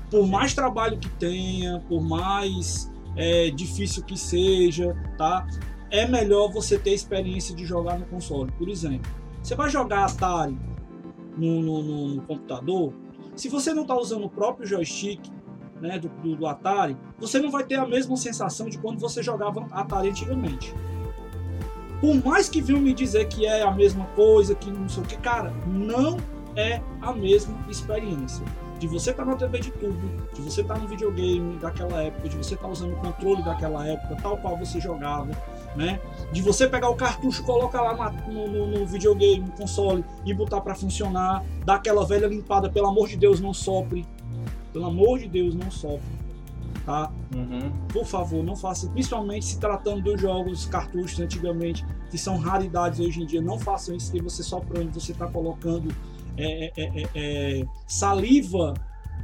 Por 0.09 0.27
mais 0.27 0.53
trabalho 0.53 0.97
que 0.97 1.09
tenha, 1.09 1.79
por 1.87 2.01
mais 2.01 2.91
é, 3.15 3.49
difícil 3.49 4.03
que 4.03 4.17
seja, 4.17 4.95
tá? 5.17 5.47
é 5.91 6.07
melhor 6.07 6.49
você 6.49 6.79
ter 6.79 6.93
experiência 6.93 7.53
de 7.53 7.65
jogar 7.65 7.99
no 7.99 8.05
console. 8.05 8.49
Por 8.53 8.69
exemplo, 8.69 9.11
você 9.43 9.53
vai 9.53 9.69
jogar 9.69 10.05
Atari 10.05 10.57
no, 11.37 11.61
no, 11.61 11.83
no, 11.83 12.07
no 12.15 12.21
computador, 12.21 12.93
se 13.35 13.49
você 13.49 13.73
não 13.73 13.81
está 13.83 13.95
usando 13.95 14.25
o 14.25 14.29
próprio 14.29 14.65
joystick 14.65 15.19
né, 15.81 15.99
do, 15.99 16.09
do, 16.09 16.35
do, 16.35 16.47
Atari, 16.47 16.95
você 17.19 17.39
não 17.39 17.51
vai 17.51 17.63
ter 17.63 17.75
a 17.75 17.85
mesma 17.85 18.15
sensação 18.15 18.69
de 18.69 18.77
quando 18.77 18.99
você 18.99 19.21
jogava 19.21 19.67
Atari 19.71 20.09
antigamente. 20.09 20.73
Por 21.99 22.15
mais 22.23 22.49
que 22.49 22.61
venham 22.61 22.81
me 22.81 22.93
dizer 22.93 23.27
que 23.27 23.45
é 23.45 23.61
a 23.61 23.71
mesma 23.71 24.05
coisa, 24.15 24.55
que 24.55 24.71
não 24.71 24.87
sei 24.87 25.03
o 25.03 25.05
que, 25.05 25.17
cara, 25.17 25.51
não 25.67 26.17
é 26.55 26.81
a 27.01 27.13
mesma 27.13 27.57
experiência. 27.69 28.45
De 28.81 28.87
você 28.87 29.11
estar 29.11 29.23
tá 29.23 29.29
na 29.29 29.37
TV 29.37 29.59
de 29.59 29.69
tubo, 29.69 30.09
de 30.33 30.41
você 30.41 30.61
estar 30.61 30.73
tá 30.73 30.79
no 30.79 30.87
videogame 30.87 31.55
daquela 31.59 32.01
época, 32.01 32.27
de 32.27 32.35
você 32.35 32.55
estar 32.55 32.65
tá 32.65 32.73
usando 32.73 32.93
o 32.93 32.95
controle 32.95 33.43
daquela 33.43 33.87
época, 33.87 34.17
tal 34.19 34.37
qual 34.37 34.57
você 34.57 34.81
jogava, 34.81 35.29
né? 35.75 35.99
De 36.31 36.41
você 36.41 36.67
pegar 36.67 36.89
o 36.89 36.95
cartucho, 36.95 37.43
colocar 37.43 37.79
lá 37.83 38.11
no, 38.27 38.47
no, 38.47 38.79
no 38.79 38.85
videogame, 38.87 39.41
no 39.41 39.51
console 39.51 40.03
e 40.25 40.33
botar 40.33 40.61
para 40.61 40.73
funcionar, 40.73 41.45
dar 41.63 41.75
aquela 41.75 42.03
velha 42.03 42.25
limpada, 42.25 42.71
pelo 42.71 42.87
amor 42.87 43.07
de 43.07 43.17
Deus, 43.17 43.39
não 43.39 43.53
sopre. 43.53 44.03
Pelo 44.73 44.87
amor 44.87 45.19
de 45.19 45.27
Deus, 45.27 45.53
não 45.53 45.69
sopre. 45.69 46.19
Tá? 46.83 47.11
Uhum. 47.35 47.71
Por 47.93 48.07
favor, 48.07 48.43
não 48.43 48.55
faça, 48.55 48.89
principalmente 48.89 49.45
se 49.45 49.59
tratando 49.59 50.01
dos 50.01 50.19
jogos 50.19 50.65
cartuchos 50.65 51.19
antigamente, 51.19 51.85
que 52.09 52.17
são 52.17 52.39
raridades 52.39 52.99
hoje 52.99 53.21
em 53.21 53.27
dia, 53.27 53.43
não 53.43 53.59
façam 53.59 53.95
isso, 53.95 54.11
que 54.11 54.19
você 54.19 54.41
soprando, 54.41 54.91
você 54.91 55.11
está 55.11 55.27
colocando 55.27 55.93
é, 56.37 56.71
é, 56.75 57.01
é, 57.01 57.09
é, 57.15 57.65
saliva 57.87 58.73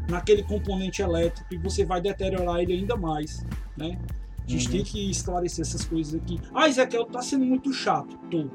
naquele 0.09 0.43
componente 0.43 1.01
elétrico 1.01 1.53
e 1.53 1.57
você 1.57 1.85
vai 1.85 2.01
deteriorar 2.01 2.59
ele 2.59 2.73
ainda 2.73 2.95
mais, 2.95 3.45
né? 3.75 3.99
A 4.45 4.49
gente 4.49 4.65
uhum. 4.67 4.71
tem 4.71 4.83
que 4.83 5.11
esclarecer 5.11 5.65
essas 5.65 5.83
coisas 5.83 6.15
aqui. 6.15 6.39
Ah, 6.53 6.67
Ezequiel, 6.67 7.05
tá 7.05 7.21
sendo 7.21 7.45
muito 7.45 7.73
chato. 7.73 8.17
Tô. 8.31 8.47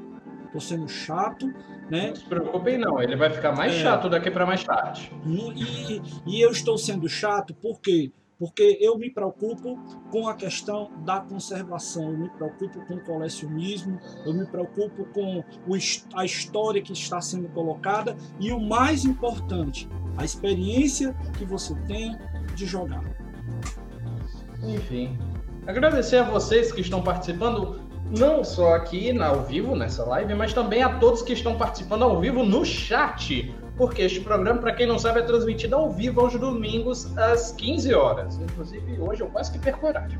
Tô 0.51 0.59
sendo 0.59 0.87
chato, 0.87 1.47
né? 1.89 2.09
Não 2.09 2.15
se 2.15 2.25
preocupem 2.25 2.77
não, 2.77 3.01
ele 3.01 3.15
vai 3.15 3.31
ficar 3.31 3.55
mais 3.55 3.73
é. 3.73 3.81
chato 3.81 4.07
daqui 4.07 4.29
para 4.29 4.45
mais 4.45 4.63
tarde. 4.63 5.11
E, 5.55 6.01
e 6.27 6.41
eu 6.41 6.51
estou 6.51 6.77
sendo 6.77 7.09
chato 7.09 7.55
por 7.55 7.79
quê? 7.81 8.11
Porque 8.43 8.77
eu 8.81 8.97
me 8.97 9.09
preocupo 9.09 9.79
com 10.11 10.27
a 10.27 10.33
questão 10.33 10.91
da 11.05 11.21
conservação, 11.21 12.11
eu 12.11 12.17
me 12.17 12.29
preocupo 12.31 12.85
com 12.85 12.95
o 12.95 13.03
colecionismo, 13.05 13.97
eu 14.25 14.33
me 14.33 14.45
preocupo 14.45 15.05
com 15.13 15.41
a 16.13 16.25
história 16.25 16.81
que 16.81 16.91
está 16.91 17.21
sendo 17.21 17.47
colocada 17.47 18.17
e 18.41 18.51
o 18.51 18.59
mais 18.59 19.05
importante, 19.05 19.87
a 20.17 20.25
experiência 20.25 21.15
que 21.37 21.45
você 21.45 21.73
tem 21.87 22.17
de 22.53 22.65
jogar. 22.65 23.01
Enfim, 24.61 25.17
Agradecer 25.65 26.17
a 26.17 26.23
vocês 26.23 26.73
que 26.73 26.81
estão 26.81 27.01
participando, 27.01 27.79
não 28.19 28.43
só 28.43 28.75
aqui 28.75 29.13
na, 29.13 29.27
ao 29.27 29.45
vivo, 29.45 29.77
nessa 29.77 30.03
live, 30.03 30.35
mas 30.35 30.51
também 30.51 30.83
a 30.83 30.99
todos 30.99 31.21
que 31.21 31.31
estão 31.31 31.57
participando 31.57 32.03
ao 32.03 32.19
vivo 32.19 32.43
no 32.43 32.65
chat. 32.65 33.55
Porque 33.75 34.03
este 34.03 34.21
programa, 34.21 34.59
para 34.59 34.71
quem 34.71 34.85
não 34.85 34.99
sabe, 34.99 35.19
é 35.19 35.23
transmitido 35.23 35.75
ao 35.75 35.91
vivo 35.91 36.21
aos 36.21 36.37
domingos 36.39 37.17
às 37.17 37.51
15 37.53 37.93
horas. 37.93 38.37
Inclusive, 38.37 38.99
hoje 38.99 39.21
eu 39.21 39.27
quase 39.27 39.51
que 39.51 39.57
perco 39.57 39.87
horário. 39.87 40.19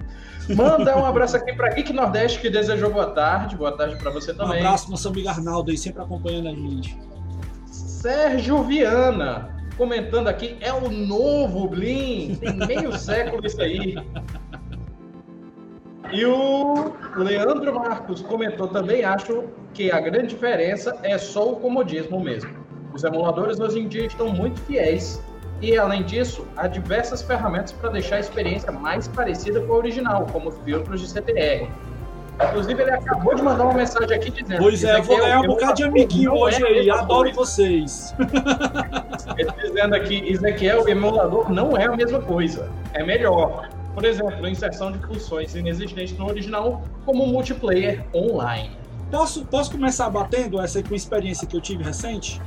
Manda 0.50 0.98
um 0.98 1.05
abraço 1.05 1.38
aqui 1.38 1.53
para 1.53 1.69
Geek 1.69 1.93
Nordeste, 1.93 2.39
que 2.39 2.50
desejou 2.50 2.91
boa 2.91 3.12
tarde. 3.12 3.55
Boa 3.55 3.77
tarde 3.77 3.95
para 3.98 4.10
você 4.10 4.33
também. 4.33 4.57
Um 4.57 4.65
abraço, 4.65 4.89
nosso 4.89 5.07
amigo 5.07 5.29
Arnaldo 5.29 5.69
aí, 5.69 5.77
sempre 5.77 6.01
acompanhando 6.01 6.48
a 6.48 6.51
gente. 6.51 6.98
Sérgio 7.72 8.63
Viana, 8.63 9.55
comentando 9.77 10.27
aqui, 10.27 10.57
é 10.60 10.74
o 10.74 10.89
novo 10.89 11.67
Blin. 11.67 12.36
Tem 12.36 12.53
meio 12.53 12.91
século 12.98 13.45
isso 13.45 13.62
aí. 13.62 13.95
E 16.12 16.25
o 16.25 16.93
Leandro 17.15 17.74
Marcos 17.74 18.22
comentou 18.22 18.67
também, 18.67 19.03
acho 19.03 19.45
que 19.74 19.91
a 19.91 20.00
grande 20.00 20.27
diferença 20.27 20.98
é 21.03 21.17
só 21.17 21.51
o 21.51 21.55
comodismo 21.55 22.19
mesmo. 22.19 22.62
Os 22.94 23.04
emuladores 23.04 23.60
hoje 23.60 23.80
em 23.80 23.88
dia 23.88 24.06
estão 24.06 24.30
muito 24.30 24.60
fiéis 24.62 25.22
e, 25.62 25.78
além 25.78 26.04
disso, 26.04 26.46
há 26.56 26.68
diversas 26.68 27.22
ferramentas 27.24 27.72
para 27.72 27.90
deixar 27.90 28.18
a 28.18 28.20
experiência 28.20 28.72
mais 28.72 29.08
parecida 29.08 29.62
com 29.62 29.74
a 29.74 29.78
original, 29.78 30.28
como 30.32 30.52
filtros 30.52 31.02
de 31.02 31.08
CTR. 31.08 31.68
Inclusive, 32.50 32.82
ele 32.82 32.92
acabou 32.92 33.34
de 33.36 33.42
mandar 33.42 33.64
uma 33.64 33.74
mensagem 33.74 34.16
aqui 34.16 34.30
dizendo. 34.30 34.62
Pois 34.62 34.84
é, 34.84 34.98
eu 34.98 35.04
vou 35.04 35.18
ganhar 35.18 35.42
um 35.42 35.48
bocado 35.48 35.74
de 35.76 35.84
amiguinho 35.84 36.34
hoje 36.34 36.64
é 36.64 36.68
aí. 36.68 36.90
Adoro 36.90 37.34
coisa. 37.34 37.36
vocês. 37.36 38.16
Ele 39.38 39.52
dizendo 39.62 39.96
aqui, 39.96 40.30
Ezequiel, 40.30 40.84
o 40.84 40.90
emulador 40.90 41.52
não 41.52 41.78
é 41.78 41.86
a 41.86 41.96
mesma 41.96 42.20
coisa. 42.20 42.70
É 42.94 43.04
melhor. 43.04 43.70
Por 43.94 44.04
exemplo, 44.04 44.48
inserção 44.48 44.92
de 44.92 45.00
funções 45.00 45.56
inexistentes 45.56 46.18
no 46.18 46.28
original, 46.28 46.82
como 47.06 47.26
multiplayer 47.28 48.04
online. 48.14 48.72
Posso, 49.12 49.46
posso 49.46 49.72
começar 49.72 50.10
batendo 50.10 50.60
essa 50.60 50.82
com 50.82 50.94
a 50.94 50.98
experiência 50.98 51.48
que 51.48 51.56
eu 51.56 51.62
tive 51.62 51.84
recente? 51.84 52.42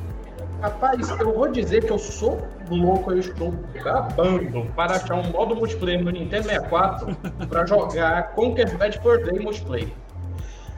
Rapaz, 0.66 1.08
eu 1.20 1.32
vou 1.32 1.46
dizer 1.46 1.84
que 1.84 1.92
eu 1.92 1.98
sou 1.98 2.42
louco, 2.68 3.12
eu 3.12 3.20
estou 3.20 3.54
gabando 3.84 4.68
para 4.74 4.96
achar 4.96 5.14
um 5.14 5.30
modo 5.30 5.54
multiplayer 5.54 6.02
no 6.02 6.10
Nintendo 6.10 6.42
64 6.42 7.16
para 7.48 7.64
jogar 7.64 8.34
Conquer 8.34 8.76
Bad 8.76 8.98
for 8.98 9.22
Day 9.22 9.38
multiplayer. 9.38 9.92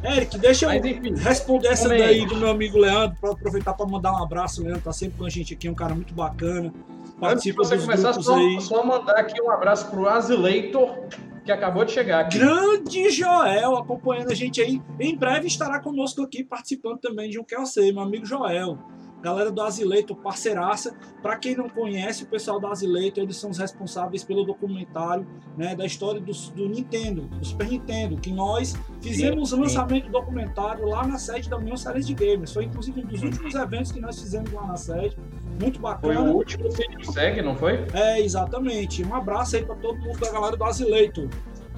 Eric, 0.04 0.36
deixa 0.36 0.66
eu 0.66 0.68
Mas, 0.68 0.84
enfim, 0.84 1.14
responder 1.14 1.68
essa 1.68 1.88
daí 1.88 2.26
do 2.26 2.36
meu 2.36 2.50
amigo 2.50 2.76
Leandro, 2.76 3.16
para 3.18 3.32
aproveitar 3.32 3.72
para 3.72 3.86
mandar 3.86 4.12
um 4.12 4.22
abraço. 4.22 4.60
O 4.60 4.64
Leandro 4.64 4.82
tá 4.82 4.92
sempre 4.92 5.16
com 5.16 5.24
a 5.24 5.30
gente 5.30 5.54
aqui, 5.54 5.66
é 5.66 5.70
um 5.70 5.74
cara 5.74 5.94
muito 5.94 6.12
bacana. 6.12 6.70
Participa 7.18 7.30
Antes 7.30 7.42
de 7.42 7.52
você 7.52 7.78
começar, 7.78 8.12
só, 8.12 8.36
aí. 8.36 8.60
só 8.60 8.84
mandar 8.84 9.16
aqui 9.16 9.40
um 9.40 9.50
abraço 9.50 9.88
pro 9.90 10.06
Azileitor, 10.06 10.98
que 11.46 11.50
acabou 11.50 11.86
de 11.86 11.92
chegar 11.92 12.20
aqui. 12.20 12.38
Grande 12.38 13.10
Joel 13.10 13.74
acompanhando 13.74 14.32
a 14.32 14.34
gente 14.34 14.60
aí. 14.60 14.82
Em 15.00 15.16
breve 15.16 15.46
estará 15.46 15.80
conosco 15.80 16.20
aqui, 16.22 16.44
participando 16.44 16.98
também 16.98 17.30
de 17.30 17.40
um 17.40 17.42
QLC, 17.42 17.90
meu 17.90 18.02
amigo 18.02 18.26
Joel 18.26 18.76
galera 19.20 19.50
do 19.50 19.60
Azileito, 19.60 20.14
parceiraça. 20.14 20.94
Para 21.22 21.36
quem 21.36 21.56
não 21.56 21.68
conhece, 21.68 22.24
o 22.24 22.26
pessoal 22.26 22.60
do 22.60 22.66
Azileito, 22.66 23.20
eles 23.20 23.36
são 23.36 23.50
os 23.50 23.58
responsáveis 23.58 24.24
pelo 24.24 24.44
documentário 24.44 25.26
né, 25.56 25.74
da 25.74 25.84
história 25.84 26.20
do, 26.20 26.32
do, 26.32 26.68
Nintendo, 26.68 27.22
do 27.22 27.44
Super 27.44 27.68
Nintendo, 27.68 28.16
que 28.16 28.32
nós 28.32 28.76
fizemos 29.00 29.52
o 29.52 29.60
lançamento 29.60 30.06
do 30.06 30.12
documentário 30.12 30.86
lá 30.86 31.06
na 31.06 31.18
sede 31.18 31.48
da 31.48 31.56
União 31.56 31.76
Séries 31.76 32.06
de 32.06 32.14
Games. 32.14 32.52
Foi 32.52 32.64
inclusive 32.64 33.00
um 33.00 33.06
dos 33.06 33.22
últimos 33.22 33.54
eventos 33.54 33.92
que 33.92 34.00
nós 34.00 34.20
fizemos 34.20 34.52
lá 34.52 34.66
na 34.66 34.76
sede. 34.76 35.16
Muito 35.60 35.80
bacana. 35.80 36.14
Foi 36.14 36.28
o 36.28 36.36
último 36.36 36.68
que 36.68 37.12
segue, 37.12 37.42
não 37.42 37.56
foi? 37.56 37.84
É, 37.92 38.20
exatamente. 38.20 39.04
Um 39.04 39.14
abraço 39.14 39.56
aí 39.56 39.64
para 39.64 39.74
todo 39.74 39.98
mundo 39.98 40.18
da 40.18 40.30
galera 40.30 40.56
do 40.56 40.64
Azileito. 40.64 41.28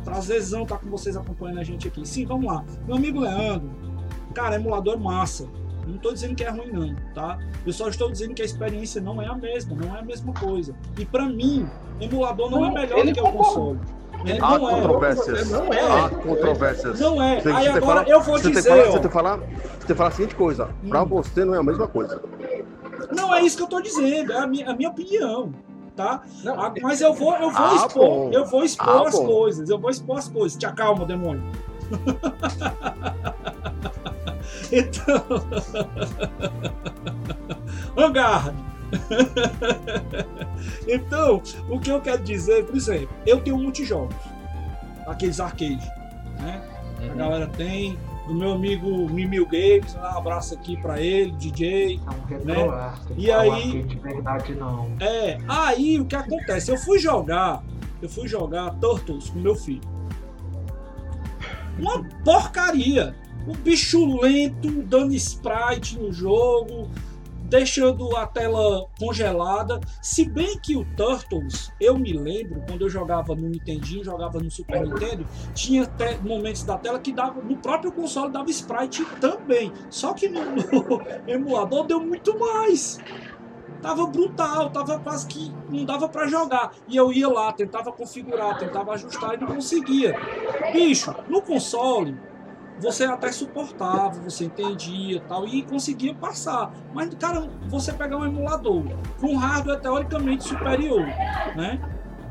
Prazerzão 0.04 0.62
estar 0.62 0.76
tá 0.76 0.84
com 0.84 0.90
vocês 0.90 1.16
acompanhando 1.16 1.60
a 1.60 1.64
gente 1.64 1.88
aqui. 1.88 2.06
Sim, 2.06 2.26
vamos 2.26 2.46
lá. 2.46 2.64
Meu 2.86 2.96
amigo 2.96 3.20
Leandro, 3.20 3.70
cara, 4.34 4.56
emulador 4.56 4.98
massa 4.98 5.48
não 5.86 5.96
estou 5.96 6.12
dizendo 6.12 6.34
que 6.34 6.44
é 6.44 6.50
ruim, 6.50 6.70
não, 6.72 6.94
tá? 7.14 7.38
Eu 7.66 7.72
só 7.72 7.88
estou 7.88 8.10
dizendo 8.10 8.34
que 8.34 8.42
a 8.42 8.44
experiência 8.44 9.00
não 9.00 9.20
é 9.20 9.26
a 9.26 9.34
mesma, 9.34 9.76
não 9.76 9.94
é 9.94 10.00
a 10.00 10.02
mesma 10.02 10.32
coisa. 10.32 10.74
E 10.98 11.04
para 11.04 11.26
mim, 11.26 11.68
emulador 12.00 12.50
não, 12.50 12.58
é 12.58 12.70
não 12.70 12.78
é 12.78 12.80
melhor 12.80 13.04
do 13.04 13.12
que 13.12 13.20
o 13.20 13.32
console. 13.32 13.78
Ele 14.24 14.38
há 14.40 14.58
não 14.58 14.70
é. 14.70 14.80
controvérsias. 14.80 15.50
Não 15.50 15.72
é. 15.72 15.80
Há 15.80 16.10
controvérsias. 16.10 17.00
Não 17.00 17.22
é. 17.22 17.40
Você, 17.40 17.50
Aí 17.50 17.68
agora 17.68 17.80
falar, 17.80 18.08
eu 18.08 18.20
vou 18.20 18.38
você 18.38 18.50
dizer. 18.50 18.62
Tem 18.62 18.72
falar, 18.72 18.84
você 18.84 18.98
tem 18.98 19.08
que 19.08 19.14
falar, 19.14 19.36
você 19.36 19.86
tem 19.86 19.96
falar 19.96 20.08
a 20.08 20.12
seguinte 20.12 20.34
coisa: 20.34 20.68
hum. 20.84 20.88
para 20.88 21.04
você 21.04 21.44
não 21.44 21.54
é 21.54 21.58
a 21.58 21.62
mesma 21.62 21.88
coisa. 21.88 22.22
Não 23.14 23.34
é 23.34 23.42
isso 23.42 23.56
que 23.56 23.62
eu 23.62 23.66
estou 23.66 23.82
dizendo, 23.82 24.32
é 24.32 24.38
a 24.38 24.46
minha, 24.46 24.70
a 24.70 24.74
minha 24.74 24.90
opinião. 24.90 25.52
Tá? 25.96 26.22
Não, 26.44 26.56
mas 26.80 27.00
eu 27.00 27.12
vou, 27.12 27.34
eu 27.34 27.50
vou 27.50 27.66
ah, 27.66 27.74
expor, 27.74 28.06
bom. 28.06 28.30
eu 28.32 28.46
vou 28.46 28.64
expor 28.64 28.88
ah, 28.88 29.08
as 29.08 29.14
bom. 29.14 29.26
coisas, 29.26 29.68
eu 29.68 29.78
vou 29.78 29.90
expor 29.90 30.18
as 30.18 30.28
coisas. 30.28 30.56
Te 30.56 30.64
acalma, 30.64 31.04
demônio. 31.04 31.42
Então. 34.72 35.24
Agarre! 38.04 38.52
então, 40.86 41.42
o 41.68 41.78
que 41.78 41.90
eu 41.90 42.00
quero 42.00 42.22
dizer, 42.22 42.64
por 42.66 42.76
exemplo, 42.76 43.08
eu 43.26 43.40
tenho 43.40 43.56
muitos 43.58 43.86
jogos, 43.86 44.16
aqueles 45.06 45.40
arcade, 45.40 45.86
né? 46.40 46.62
Uhum. 47.00 47.12
A 47.12 47.14
galera 47.14 47.46
tem, 47.48 47.98
do 48.26 48.34
meu 48.34 48.52
amigo 48.52 49.08
Mimil 49.08 49.46
Games, 49.46 49.94
um 49.94 50.04
abraço 50.04 50.54
aqui 50.54 50.76
para 50.76 51.00
ele, 51.00 51.32
DJ, 51.32 52.00
não, 52.44 52.44
né? 52.44 52.94
E 53.16 53.30
aí, 53.30 53.82
de 53.82 53.96
verdade 53.96 54.54
não. 54.54 54.90
É, 55.00 55.38
aí 55.48 56.00
o 56.00 56.04
que 56.04 56.16
acontece? 56.16 56.70
Eu 56.70 56.78
fui 56.78 56.98
jogar, 56.98 57.62
eu 58.02 58.08
fui 58.08 58.26
jogar 58.28 58.74
Turtles 58.80 59.30
com 59.30 59.38
meu 59.38 59.54
filho. 59.54 59.88
Uma 61.78 62.04
porcaria 62.24 63.14
o 63.46 63.56
bicho 63.56 64.20
lento, 64.20 64.82
dando 64.82 65.14
sprite 65.14 65.98
no 65.98 66.12
jogo, 66.12 66.88
deixando 67.50 68.16
a 68.16 68.26
tela 68.26 68.86
congelada. 68.98 69.80
Se 70.00 70.24
bem 70.24 70.58
que 70.58 70.76
o 70.76 70.84
Turtles, 70.96 71.72
eu 71.80 71.98
me 71.98 72.12
lembro, 72.12 72.62
quando 72.66 72.82
eu 72.82 72.88
jogava 72.88 73.34
no 73.34 73.48
Nintendinho, 73.48 74.04
jogava 74.04 74.38
no 74.38 74.50
Super 74.50 74.86
Nintendo, 74.86 75.26
tinha 75.52 75.90
momentos 76.22 76.62
da 76.62 76.78
tela 76.78 76.98
que 76.98 77.12
dava, 77.12 77.42
no 77.42 77.56
próprio 77.56 77.90
console 77.92 78.32
dava 78.32 78.48
sprite 78.50 79.04
também. 79.20 79.72
Só 79.90 80.14
que 80.14 80.28
no, 80.28 80.40
no 80.44 81.02
emulador 81.26 81.86
deu 81.86 82.00
muito 82.00 82.38
mais. 82.38 82.98
Tava 83.82 84.06
brutal, 84.06 84.68
tava 84.70 84.98
quase 84.98 85.26
que 85.26 85.50
não 85.70 85.84
dava 85.86 86.08
para 86.08 86.26
jogar. 86.26 86.72
E 86.86 86.96
eu 86.96 87.12
ia 87.12 87.28
lá, 87.28 87.50
tentava 87.52 87.90
configurar, 87.90 88.58
tentava 88.58 88.92
ajustar 88.92 89.34
e 89.34 89.38
não 89.38 89.48
conseguia. 89.48 90.14
Bicho, 90.72 91.14
no 91.28 91.40
console, 91.40 92.14
você 92.80 93.04
até 93.04 93.30
suportava, 93.30 94.18
você 94.20 94.44
entendia 94.44 95.22
tal, 95.28 95.46
e 95.46 95.62
conseguia 95.62 96.14
passar. 96.14 96.70
Mas, 96.92 97.14
cara, 97.14 97.46
você 97.68 97.92
pegar 97.92 98.16
um 98.16 98.24
emulador 98.24 98.84
com 99.20 99.36
hardware 99.36 99.80
teoricamente 99.80 100.44
superior, 100.44 101.06
né? 101.54 101.78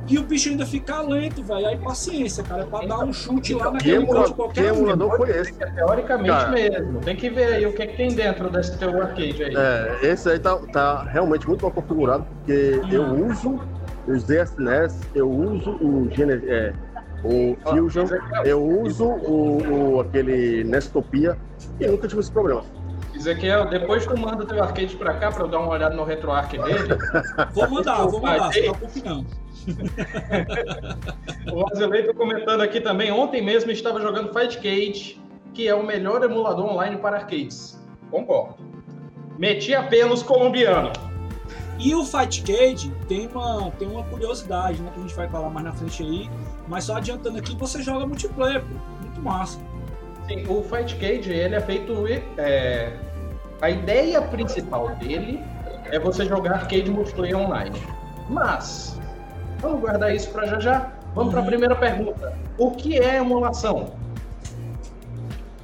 E 0.07 0.17
o 0.17 0.23
bicho 0.23 0.49
ainda 0.49 0.65
fica 0.65 1.01
lento, 1.01 1.43
velho. 1.43 1.67
Aí 1.67 1.77
paciência, 1.77 2.43
cara, 2.43 2.63
é 2.63 2.65
pra 2.65 2.83
dar 2.83 2.99
um 2.99 3.13
chute 3.13 3.53
lá 3.53 3.69
naquele 3.69 3.97
emula- 3.97 4.23
canto 4.23 4.33
qualquer 4.33 4.63
que 4.63 4.71
um. 4.71 4.75
emulador 4.77 5.17
foi 5.17 5.29
esse? 5.29 5.53
É 5.61 5.65
teoricamente 5.67 6.29
Cara. 6.29 6.49
mesmo. 6.51 6.99
Tem 7.01 7.15
que 7.15 7.29
ver 7.29 7.53
aí 7.53 7.65
o 7.67 7.73
que, 7.73 7.85
que 7.85 7.95
tem 7.95 8.07
dentro 8.15 8.49
desse 8.49 8.75
teu 8.79 8.99
arcade 8.99 9.43
aí. 9.43 9.53
É, 9.55 9.99
esse 10.01 10.27
aí 10.27 10.39
tá, 10.39 10.57
tá 10.73 11.03
realmente 11.03 11.47
muito 11.47 11.61
mal 11.61 11.71
configurado, 11.71 12.25
porque 12.25 12.81
eu 12.91 13.03
uso 13.27 13.59
os 14.07 14.23
DSNES, 14.23 14.99
eu 15.13 15.29
uso 15.29 15.71
o 15.73 16.09
Gene, 16.09 16.33
é, 16.47 16.73
o 17.23 17.57
Fusion, 17.63 18.03
Ezequiel, 18.03 18.43
eu 18.45 18.63
uso 18.63 19.05
o, 19.05 19.95
o- 19.95 19.99
aquele 20.01 20.63
Nestopia 20.63 21.37
e 21.79 21.87
nunca 21.87 22.07
tive 22.07 22.21
esse 22.21 22.31
problema. 22.31 22.63
Ezequiel, 23.15 23.69
depois 23.69 24.05
tu 24.05 24.17
manda 24.17 24.45
teu 24.45 24.61
arcade 24.63 24.95
pra 24.95 25.13
cá 25.15 25.31
pra 25.31 25.43
eu 25.43 25.47
dar 25.49 25.59
uma 25.59 25.69
olhada 25.71 25.93
no 25.95 26.03
RetroArch 26.03 26.57
dele. 26.57 26.95
Vou 27.53 27.69
mandar, 27.69 28.05
vou 28.07 28.21
mandar, 28.21 28.49
preocupe 28.49 29.03
não. 29.03 29.25
O 31.53 31.65
Azelei 31.71 32.13
comentando 32.13 32.61
aqui 32.61 32.79
também. 32.79 33.11
Ontem 33.11 33.43
mesmo 33.43 33.71
estava 33.71 33.99
jogando 33.99 34.33
Fight 34.33 34.57
Cage, 34.57 35.21
que 35.53 35.67
é 35.67 35.75
o 35.75 35.85
melhor 35.85 36.23
emulador 36.23 36.65
online 36.71 36.97
para 36.97 37.17
arcades. 37.17 37.77
Concordo. 38.09 38.55
Meti 39.37 39.73
a 39.73 39.83
pelos 39.83 40.23
colombiano. 40.23 40.91
E 41.77 41.95
o 41.95 42.03
Fight 42.03 42.41
Cage 42.43 42.91
tem 43.07 43.27
uma, 43.27 43.71
tem 43.71 43.87
uma 43.87 44.03
curiosidade, 44.03 44.81
né? 44.81 44.91
Que 44.93 44.99
a 44.99 45.01
gente 45.03 45.15
vai 45.15 45.27
falar 45.29 45.49
mais 45.49 45.65
na 45.65 45.71
frente 45.73 46.03
aí. 46.03 46.29
Mas 46.69 46.83
só 46.85 46.97
adiantando 46.97 47.37
aqui, 47.39 47.55
você 47.55 47.81
joga 47.81 48.05
multiplayer, 48.05 48.61
pô. 48.61 48.75
Muito 49.03 49.21
massa. 49.21 49.59
Sim, 50.27 50.45
o 50.47 50.61
Fight 50.63 50.95
Cage, 50.97 51.31
ele 51.31 51.55
é 51.55 51.59
feito... 51.59 52.05
é, 52.37 52.93
a 53.61 53.69
ideia 53.69 54.21
principal 54.21 54.89
dele 54.97 55.41
é 55.91 55.99
você 55.99 56.23
jogar 56.25 56.53
arcade 56.53 56.89
multiplayer 56.89 57.35
online. 57.37 57.75
Mas, 58.29 58.97
vamos 59.59 59.81
guardar 59.81 60.15
isso 60.15 60.29
para 60.31 60.45
já 60.45 60.59
já. 60.59 60.91
Vamos 61.15 61.31
para 61.31 61.39
a 61.39 61.43
Uhum. 61.43 61.49
primeira 61.49 61.75
pergunta. 61.75 62.37
O 62.57 62.69
que 62.71 62.99
é 62.99 63.17
emulação? 63.17 63.93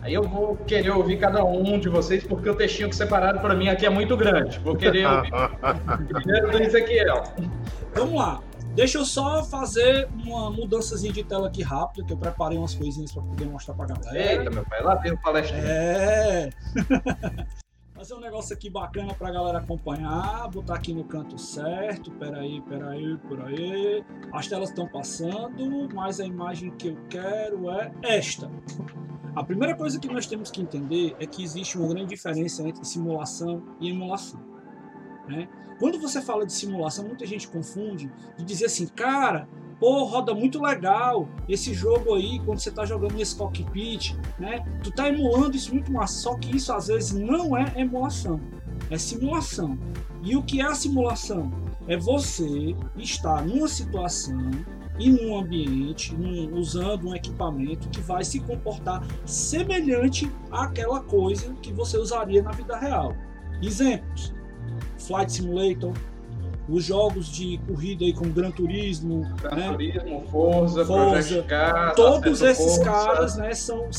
Aí 0.01 0.13
eu 0.13 0.23
vou 0.23 0.55
querer 0.67 0.89
ouvir 0.91 1.17
cada 1.17 1.43
um 1.43 1.79
de 1.79 1.87
vocês, 1.89 2.23
porque 2.23 2.49
o 2.49 2.55
textinho 2.55 2.89
que 2.89 2.95
separaram 2.95 3.39
para 3.39 3.53
mim 3.55 3.69
aqui 3.69 3.85
é 3.85 3.89
muito 3.89 4.17
grande. 4.17 4.59
Vou 4.59 4.75
querer 4.75 5.07
ouvir 5.07 5.31
primeiro 6.13 6.51
do 6.51 6.61
Ezequiel. 6.61 7.23
Vamos 7.95 8.15
lá. 8.19 8.39
Deixa 8.75 8.97
eu 8.97 9.05
só 9.05 9.41
fazer 9.41 10.09
uma 10.25 10.51
mudançazinha 10.51 11.13
de 11.13 11.23
tela 11.23 11.47
aqui 11.47 11.63
rápida, 11.63 12.05
que 12.05 12.11
eu 12.11 12.17
preparei 12.17 12.57
umas 12.57 12.75
coisinhas 12.75 13.09
para 13.09 13.23
poder 13.23 13.45
mostrar 13.45 13.73
pra 13.73 13.85
galera. 13.85 14.41
Eita, 14.41 14.51
meu 14.51 14.65
pai, 14.65 14.81
lá 14.83 14.95
vem 14.95 15.13
o 15.13 15.17
palestrinho. 15.21 15.63
É. 15.65 16.49
Fazer 17.95 18.13
um 18.13 18.19
negócio 18.19 18.53
aqui 18.53 18.69
bacana 18.69 19.13
pra 19.13 19.31
galera 19.31 19.59
acompanhar. 19.59 20.49
Botar 20.49 20.75
aqui 20.75 20.93
no 20.93 21.05
canto 21.05 21.37
certo. 21.37 22.11
Peraí, 22.11 22.61
peraí, 22.63 23.17
por 23.19 23.41
aí. 23.45 24.03
As 24.33 24.47
telas 24.47 24.67
estão 24.67 24.85
passando, 24.85 25.87
mas 25.95 26.19
a 26.19 26.25
imagem 26.25 26.71
que 26.71 26.89
eu 26.89 26.97
quero 27.09 27.71
é 27.71 27.93
esta. 28.03 28.51
A 29.33 29.41
primeira 29.41 29.73
coisa 29.73 29.97
que 29.97 30.09
nós 30.09 30.27
temos 30.27 30.51
que 30.51 30.61
entender 30.61 31.15
é 31.17 31.25
que 31.25 31.41
existe 31.41 31.77
uma 31.77 31.87
grande 31.87 32.07
diferença 32.07 32.61
entre 32.67 32.83
simulação 32.83 33.63
e 33.79 33.89
emulação. 33.89 34.54
Né? 35.27 35.47
Quando 35.79 35.99
você 35.99 36.21
fala 36.21 36.45
de 36.45 36.53
simulação, 36.53 37.05
muita 37.05 37.25
gente 37.25 37.47
confunde 37.47 38.09
de 38.37 38.45
dizer 38.45 38.65
assim, 38.65 38.87
cara, 38.87 39.47
pô, 39.79 40.05
roda 40.05 40.33
muito 40.33 40.61
legal 40.61 41.27
esse 41.49 41.73
jogo 41.73 42.15
aí, 42.15 42.39
quando 42.45 42.59
você 42.59 42.69
está 42.69 42.85
jogando 42.85 43.15
nesse 43.15 43.35
cockpit, 43.35 44.15
né? 44.39 44.65
Tu 44.83 44.91
tá 44.91 45.09
emulando 45.09 45.55
isso 45.55 45.73
muito 45.73 45.91
massa, 45.91 46.21
só 46.21 46.35
que 46.35 46.55
isso 46.55 46.71
às 46.71 46.87
vezes 46.87 47.11
não 47.13 47.57
é 47.57 47.73
emulação, 47.75 48.39
é 48.89 48.97
simulação. 48.97 49.77
E 50.23 50.35
o 50.35 50.43
que 50.43 50.61
é 50.61 50.65
a 50.65 50.73
simulação? 50.73 51.51
É 51.87 51.97
você 51.97 52.75
estar 52.97 53.45
numa 53.45 53.67
situação 53.67 54.49
e 54.97 55.09
num 55.09 55.37
ambiente, 55.37 56.15
num- 56.15 56.57
usando 56.57 57.09
um 57.09 57.15
equipamento 57.15 57.89
que 57.89 57.99
vai 57.99 58.23
se 58.23 58.39
comportar 58.39 59.05
semelhante 59.25 60.31
àquela 60.49 61.01
coisa 61.01 61.53
que 61.61 61.71
você 61.73 61.97
usaria 61.97 62.41
na 62.41 62.51
vida 62.51 62.77
real. 62.77 63.13
Exemplos: 63.61 64.33
Flight 65.07 65.31
Simulator, 65.31 65.93
os 66.67 66.83
jogos 66.83 67.27
de 67.27 67.59
corrida 67.67 68.05
aí 68.05 68.13
como 68.13 68.31
Gran 68.31 68.51
Turismo, 68.51 69.27
Gran 69.41 69.55
né? 69.55 69.71
Turismo, 69.71 70.23
Forza, 70.31 70.85
Forza, 70.85 71.43
Project 71.43 71.95
todos 71.95 72.41
esses 72.41 72.77
Corsa, 72.77 72.83
caras 72.83 73.37
né, 73.37 73.53
são 73.53 73.89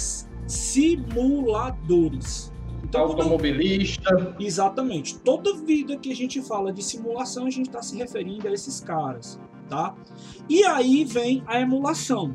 simuladores. 0.47 2.53
Então, 2.83 3.03
automobilista. 3.03 4.35
exatamente. 4.38 5.19
Toda 5.19 5.57
vida 5.57 5.97
que 5.97 6.12
a 6.12 6.14
gente 6.14 6.40
fala 6.40 6.73
de 6.73 6.83
simulação, 6.83 7.47
a 7.47 7.51
gente 7.51 7.66
está 7.66 7.83
se 7.83 7.97
referindo 7.97 8.47
a 8.47 8.53
esses 8.53 8.81
caras, 8.81 9.40
tá? 9.69 9.95
E 10.49 10.62
aí 10.64 11.05
vem 11.05 11.42
a 11.47 11.61
emulação. 11.61 12.35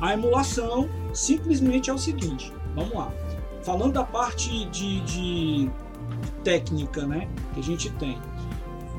A 0.00 0.14
emulação 0.14 0.88
simplesmente 1.12 1.88
é 1.88 1.92
o 1.92 1.98
seguinte, 1.98 2.52
vamos 2.74 2.94
lá. 2.94 3.12
Falando 3.62 3.92
da 3.92 4.04
parte 4.04 4.64
de, 4.70 5.00
de 5.02 5.70
técnica, 6.42 7.06
né, 7.06 7.28
que 7.54 7.60
a 7.60 7.62
gente 7.62 7.90
tem. 7.92 8.18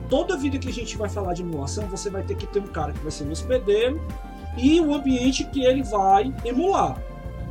Toda 0.09 0.37
vida 0.37 0.57
que 0.57 0.69
a 0.69 0.73
gente 0.73 0.97
vai 0.97 1.09
falar 1.09 1.33
de 1.33 1.41
emulação, 1.41 1.87
você 1.87 2.09
vai 2.09 2.23
ter 2.23 2.35
que 2.35 2.45
ter 2.45 2.59
um 2.59 2.67
cara 2.67 2.91
que 2.91 2.99
vai 2.99 3.11
ser 3.11 3.23
um 3.23 3.31
hospedeiro 3.31 4.01
e 4.57 4.79
o 4.81 4.93
ambiente 4.93 5.45
que 5.45 5.63
ele 5.63 5.83
vai 5.83 6.33
emular, 6.43 7.01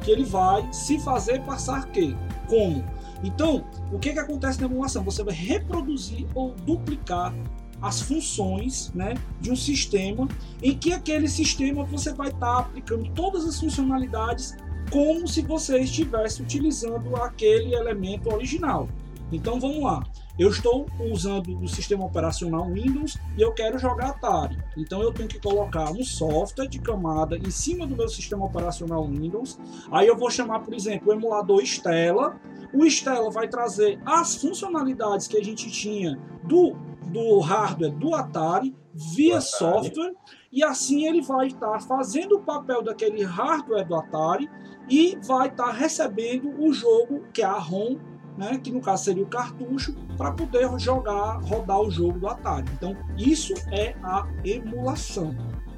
que 0.02 0.10
ele 0.10 0.24
vai 0.24 0.70
se 0.72 0.98
fazer 1.00 1.40
passar 1.42 1.86
que, 1.86 2.16
como. 2.48 2.84
Então, 3.22 3.64
o 3.92 3.98
que, 3.98 4.12
que 4.12 4.18
acontece 4.18 4.60
na 4.60 4.66
emulação? 4.66 5.02
Você 5.04 5.22
vai 5.22 5.34
reproduzir 5.34 6.26
ou 6.34 6.54
duplicar 6.54 7.34
as 7.80 8.02
funções 8.02 8.92
né, 8.94 9.14
de 9.40 9.50
um 9.50 9.56
sistema 9.56 10.28
em 10.62 10.76
que 10.76 10.92
aquele 10.92 11.28
sistema 11.28 11.84
você 11.84 12.12
vai 12.12 12.28
estar 12.28 12.58
aplicando 12.58 13.08
todas 13.12 13.46
as 13.46 13.58
funcionalidades 13.58 14.54
como 14.90 15.26
se 15.26 15.40
você 15.42 15.78
estivesse 15.80 16.42
utilizando 16.42 17.16
aquele 17.16 17.74
elemento 17.74 18.32
original. 18.32 18.88
Então 19.32 19.60
vamos 19.60 19.82
lá. 19.82 20.02
Eu 20.38 20.48
estou 20.48 20.86
usando 20.98 21.58
o 21.58 21.68
sistema 21.68 22.04
operacional 22.04 22.66
Windows 22.66 23.18
e 23.36 23.42
eu 23.42 23.52
quero 23.52 23.78
jogar 23.78 24.10
Atari. 24.10 24.58
Então 24.76 25.02
eu 25.02 25.12
tenho 25.12 25.28
que 25.28 25.38
colocar 25.38 25.90
um 25.90 26.02
software 26.02 26.66
de 26.66 26.78
camada 26.78 27.36
em 27.36 27.50
cima 27.50 27.86
do 27.86 27.94
meu 27.94 28.08
sistema 28.08 28.44
operacional 28.44 29.06
Windows. 29.06 29.58
Aí 29.90 30.06
eu 30.06 30.16
vou 30.16 30.30
chamar, 30.30 30.60
por 30.60 30.74
exemplo, 30.74 31.10
o 31.10 31.14
emulador 31.14 31.62
Stella. 31.62 32.40
O 32.72 32.86
Stella 32.86 33.30
vai 33.30 33.48
trazer 33.48 34.00
as 34.06 34.36
funcionalidades 34.36 35.28
que 35.28 35.36
a 35.36 35.44
gente 35.44 35.70
tinha 35.70 36.18
do, 36.44 36.74
do 37.06 37.40
hardware 37.40 37.92
do 37.92 38.14
Atari 38.14 38.74
via 38.94 39.38
Atari. 39.38 39.50
software 39.50 40.14
e 40.52 40.64
assim 40.64 41.06
ele 41.06 41.22
vai 41.22 41.48
estar 41.48 41.80
fazendo 41.80 42.36
o 42.36 42.42
papel 42.42 42.82
daquele 42.82 43.22
hardware 43.22 43.86
do 43.86 43.94
Atari 43.94 44.50
e 44.88 45.16
vai 45.22 45.48
estar 45.48 45.70
recebendo 45.70 46.50
o 46.58 46.72
jogo 46.72 47.24
que 47.32 47.42
é 47.42 47.44
a 47.44 47.58
ROM 47.58 47.96
né, 48.40 48.58
que 48.58 48.72
no 48.72 48.80
caso 48.80 49.04
seria 49.04 49.22
o 49.22 49.26
cartucho, 49.26 49.94
para 50.16 50.32
poder 50.32 50.66
jogar, 50.78 51.38
rodar 51.42 51.78
o 51.78 51.90
jogo 51.90 52.18
do 52.18 52.26
Atari. 52.26 52.64
Então, 52.72 52.96
isso 53.18 53.52
é 53.70 53.94
a 54.02 54.26
emulação, 54.42 55.36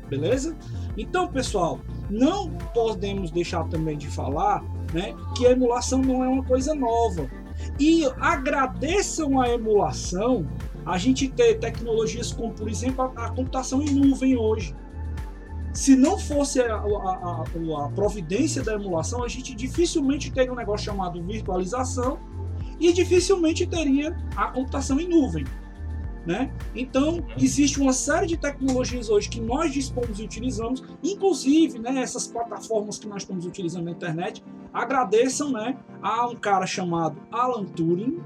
beleza? 0.09 0.57
Então, 0.96 1.27
pessoal, 1.27 1.81
não 2.09 2.51
podemos 2.72 3.33
deixar 3.33 3.64
também 3.68 3.98
de 3.98 4.07
falar 4.07 4.62
né, 4.94 5.12
que 5.37 5.44
a 5.44 5.51
emulação 5.51 6.01
não 6.01 6.22
é 6.22 6.29
uma 6.29 6.44
coisa 6.44 6.72
nova. 6.72 7.29
E 7.81 8.05
agradeçam 8.20 9.40
a 9.40 9.48
emulação 9.48 10.46
a 10.87 10.96
gente 10.98 11.29
ter 11.29 11.59
tecnologias 11.59 12.33
como, 12.33 12.53
por 12.53 12.68
exemplo, 12.68 13.12
a, 13.16 13.27
a 13.27 13.31
computação 13.31 13.83
em 13.83 13.90
nuvem 13.90 14.37
hoje. 14.37 14.75
Se 15.72 15.96
não 15.96 16.18
fosse 16.18 16.61
a, 16.61 16.75
a- 16.77 17.44
a- 17.44 17.88
providência 17.94 18.62
da 18.62 18.75
emulação, 18.75 19.25
a 19.25 19.29
gente 19.29 19.55
dificilmente 19.55 20.31
teria 20.31 20.53
um 20.53 20.57
negócio 20.57 20.85
chamado 20.85 21.22
virtualização 21.22 22.18
e 22.83 22.92
dificilmente 22.92 23.64
teria 23.64 24.14
a 24.37 24.49
computação 24.49 24.99
em 24.99 25.09
nuvem. 25.09 25.45
Né? 26.27 26.53
Então, 26.75 27.25
existe 27.37 27.81
uma 27.81 27.92
série 27.92 28.27
de 28.27 28.37
tecnologias 28.37 29.09
hoje 29.09 29.29
que 29.29 29.40
nós 29.40 29.73
dispomos 29.73 30.18
e 30.18 30.25
utilizamos, 30.25 30.83
inclusive 31.03 31.79
né, 31.79 32.01
essas 32.01 32.27
plataformas 32.27 32.99
que 32.99 33.09
nós 33.09 33.23
estamos 33.23 33.47
utilizando 33.47 33.85
na 33.85 33.90
internet, 33.92 34.42
agradeçam 34.73 35.51
né, 35.51 35.77
a 36.01 36.27
um 36.29 36.37
cara 36.37 36.66
chamado 36.66 37.16
Alan 37.31 37.64
Turing, 37.64 38.21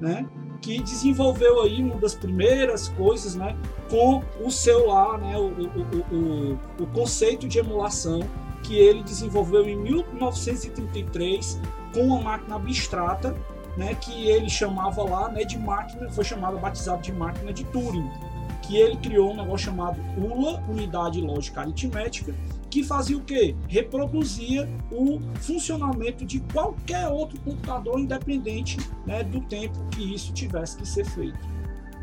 né, 0.00 0.28
que 0.60 0.80
desenvolveu 0.80 1.62
aí 1.62 1.82
uma 1.82 1.96
das 1.96 2.14
primeiras 2.14 2.88
coisas 2.90 3.34
né, 3.34 3.56
com 3.90 4.22
o 4.40 4.86
lá, 4.86 5.18
né, 5.18 5.36
o, 5.36 5.48
o, 5.48 6.16
o, 6.16 6.58
o 6.82 6.86
conceito 6.88 7.48
de 7.48 7.58
emulação 7.58 8.20
que 8.62 8.76
ele 8.76 9.02
desenvolveu 9.02 9.68
em 9.68 9.76
1933 9.76 11.60
com 11.92 12.02
uma 12.02 12.20
máquina 12.20 12.56
abstrata 12.56 13.36
né, 13.76 13.94
que 13.94 14.28
ele 14.28 14.48
chamava 14.48 15.02
lá 15.02 15.28
né, 15.28 15.44
de 15.44 15.58
máquina, 15.58 16.10
foi 16.10 16.24
chamada, 16.24 16.56
batizado 16.56 17.02
de 17.02 17.12
máquina 17.12 17.52
de 17.52 17.64
Turing, 17.64 18.10
que 18.62 18.76
ele 18.76 18.96
criou 18.96 19.32
um 19.32 19.36
negócio 19.36 19.66
chamado 19.66 20.00
ULA, 20.16 20.62
Unidade 20.68 21.20
Lógica 21.20 21.60
Aritmética, 21.60 22.34
que 22.68 22.82
fazia 22.82 23.16
o 23.16 23.22
quê? 23.22 23.54
Reproduzia 23.68 24.68
o 24.90 25.20
funcionamento 25.40 26.24
de 26.24 26.40
qualquer 26.52 27.08
outro 27.08 27.38
computador 27.40 27.98
independente 27.98 28.76
né, 29.06 29.22
do 29.22 29.40
tempo 29.42 29.78
que 29.90 30.14
isso 30.14 30.32
tivesse 30.32 30.76
que 30.76 30.86
ser 30.86 31.04
feito. 31.04 31.38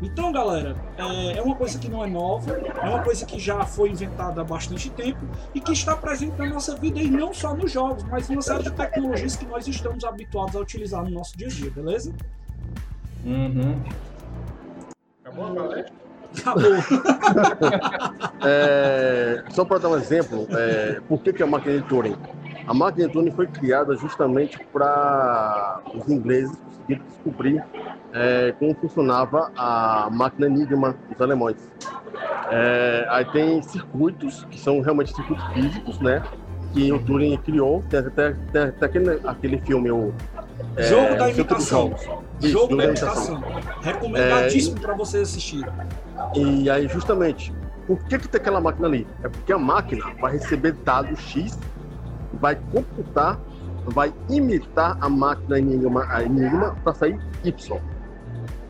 Então, 0.04 0.30
galera, 0.30 0.76
é, 0.98 1.38
é 1.38 1.42
uma 1.42 1.56
coisa 1.56 1.78
que 1.78 1.88
não 1.88 2.04
é 2.04 2.06
nova, 2.06 2.52
é 2.52 2.88
uma 2.88 3.02
coisa 3.02 3.24
que 3.24 3.38
já 3.38 3.64
foi 3.64 3.88
inventada 3.88 4.42
há 4.42 4.44
bastante 4.44 4.90
tempo 4.90 5.26
e 5.54 5.60
que 5.60 5.72
está 5.72 5.96
presente 5.96 6.36
na 6.36 6.46
nossa 6.46 6.76
vida 6.76 7.00
e 7.00 7.10
não 7.10 7.32
só 7.32 7.54
nos 7.54 7.72
jogos, 7.72 8.04
mas 8.04 8.28
em 8.28 8.34
uma 8.34 8.42
série 8.42 8.64
de 8.64 8.70
tecnologias 8.70 9.34
que 9.34 9.46
nós 9.46 9.66
estamos 9.66 10.04
habituados 10.04 10.54
a 10.56 10.60
utilizar 10.60 11.02
no 11.02 11.10
nosso 11.10 11.36
dia 11.38 11.46
a 11.46 11.50
dia, 11.50 11.70
beleza? 11.70 12.14
Uhum. 13.24 13.82
Acabou 15.24 15.46
a 15.46 15.54
palestra? 15.54 15.94
Acabou. 16.38 16.72
É, 18.46 19.42
só 19.50 19.64
para 19.64 19.78
dar 19.78 19.88
um 19.88 19.96
exemplo, 19.96 20.46
é, 20.50 21.00
por 21.08 21.22
que, 21.22 21.32
que 21.32 21.42
a 21.42 21.46
máquina 21.46 21.80
de 21.80 21.88
Turing? 21.88 22.14
A 22.66 22.72
máquina 22.72 23.06
de 23.06 23.12
Turing 23.12 23.30
foi 23.30 23.46
criada 23.46 23.94
justamente 23.96 24.58
para 24.72 25.82
os 25.94 26.08
ingleses 26.08 26.56
conseguirem 26.56 27.02
descobrir 27.08 27.64
é, 28.12 28.54
como 28.58 28.74
funcionava 28.76 29.50
a 29.56 30.08
máquina 30.10 30.46
Enigma 30.46 30.96
dos 31.10 31.20
alemães. 31.20 31.70
É, 32.50 33.06
aí 33.10 33.24
tem 33.26 33.60
circuitos, 33.62 34.44
que 34.50 34.58
são 34.58 34.80
realmente 34.80 35.14
circuitos 35.14 35.44
físicos, 35.52 36.00
né? 36.00 36.22
Que 36.72 36.92
o 36.92 36.98
Turing 37.02 37.36
criou. 37.38 37.82
Tem 37.88 38.00
até, 38.00 38.32
tem 38.52 38.62
até 38.62 38.86
aquele, 38.86 39.20
aquele 39.24 39.58
filme, 39.60 39.90
o. 39.90 40.12
é, 40.76 40.82
Jogo 40.84 41.16
da 41.16 41.30
imitação. 41.30 41.94
Jogo 42.40 42.76
da 42.76 42.82
da 42.82 42.84
imitação. 42.90 43.42
Recomendadíssimo 43.82 44.80
para 44.80 44.94
vocês 44.94 45.28
assistirem. 45.28 45.72
E 46.34 46.68
aí, 46.70 46.88
justamente, 46.88 47.52
por 47.86 48.02
que, 48.04 48.18
que 48.18 48.28
tem 48.28 48.40
aquela 48.40 48.60
máquina 48.60 48.88
ali? 48.88 49.06
É 49.22 49.28
porque 49.28 49.52
a 49.52 49.58
máquina 49.58 50.04
vai 50.20 50.32
receber 50.32 50.72
dados 50.72 51.18
X, 51.20 51.58
vai 52.34 52.56
computar, 52.72 53.38
vai 53.86 54.12
imitar 54.28 54.96
a 55.00 55.08
máquina 55.08 55.58
Enigma, 55.58 56.06
a 56.08 56.22
Enigma 56.22 56.74
para 56.82 56.94
sair 56.94 57.18
Y. 57.44 57.80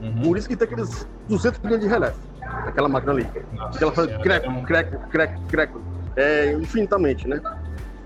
Uhum. 0.01 0.23
Por 0.23 0.37
isso 0.37 0.49
que 0.49 0.57
tem 0.57 0.67
aqueles 0.67 1.09
200 1.29 1.59
bilhões 1.61 1.81
de 1.81 1.89
relés, 1.89 2.15
aquela 2.67 2.89
máquina 2.89 3.13
ali. 3.13 3.27
Nossa 3.53 3.79
Que 3.79 3.85
ela 3.85 3.93
faz 3.93 4.17
creco, 4.19 4.51
um- 4.51 4.65
creco, 4.65 4.99
creco, 5.09 5.41
creco, 5.49 5.81
é, 6.17 6.53
infinitamente, 6.53 7.27
né? 7.29 7.41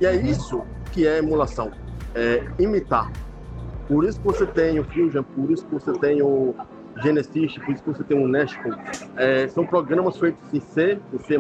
E 0.01 0.07
é 0.07 0.15
isso 0.15 0.63
que 0.93 1.07
é 1.07 1.19
emulação, 1.19 1.71
é 2.15 2.45
imitar. 2.59 3.11
Por 3.89 4.05
isso 4.05 4.21
que 4.21 4.27
você 4.27 4.47
tem 4.47 4.79
o 4.79 4.85
Fusion, 4.85 5.23
por 5.23 5.51
isso 5.51 5.65
que 5.67 5.75
você 5.75 5.93
tem 5.95 6.23
o 6.23 6.55
Genesis, 7.03 7.59
por 7.59 7.71
isso 7.71 7.83
que 7.83 7.91
você 7.91 8.05
tem 8.05 8.23
o 8.23 8.29
Nashcom. 8.29 8.73
É, 9.17 9.49
são 9.49 9.67
programas 9.67 10.17
feitos 10.17 10.43
em 10.53 10.61
C, 10.61 10.99
em 11.13 11.19
C++, 11.19 11.37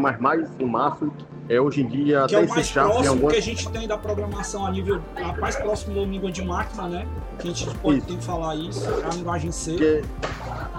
em 0.59 0.66
Maço, 0.66 1.12
é, 1.49 1.61
hoje 1.61 1.83
em 1.83 1.87
dia 1.87 2.27
que 2.27 2.35
é 2.35 2.38
até 2.38 2.38
o 2.38 2.44
em 2.44 2.49
C 2.49 2.55
mais 2.55 2.66
Sharp, 2.66 2.87
em 2.87 2.92
próximo 2.92 3.14
algumas... 3.14 3.33
que 3.33 3.38
a 3.38 3.42
gente 3.42 3.71
tem 3.71 3.88
da 3.88 3.99
programação 3.99 4.66
a 4.66 4.71
nível 4.71 5.01
a 5.16 5.33
mais 5.38 5.57
próximo 5.57 5.94
da 5.94 6.03
língua 6.03 6.31
de 6.31 6.44
máquina, 6.44 6.88
né? 6.88 7.07
Que 7.38 7.49
a 7.49 7.53
gente 7.53 7.79
pode 7.79 7.99
Isso. 7.99 8.23
falar 8.23 8.57
isso, 8.57 8.88
é 8.88 9.07
a 9.07 9.14
linguagem 9.14 9.51
C. 9.51 9.77
que, 9.77 10.03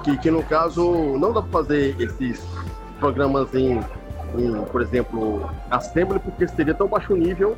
que, 0.04 0.18
que 0.18 0.32
no 0.32 0.44
caso 0.44 1.18
não 1.18 1.34
dá 1.34 1.42
para 1.42 1.52
fazer 1.52 1.96
esses 2.00 2.46
programas 3.00 3.54
em, 3.56 3.80
em, 4.38 4.62
por 4.72 4.82
exemplo, 4.82 5.50
Assembly, 5.72 6.20
porque 6.20 6.48
seria 6.48 6.74
tão 6.74 6.88
baixo 6.88 7.16
nível 7.16 7.58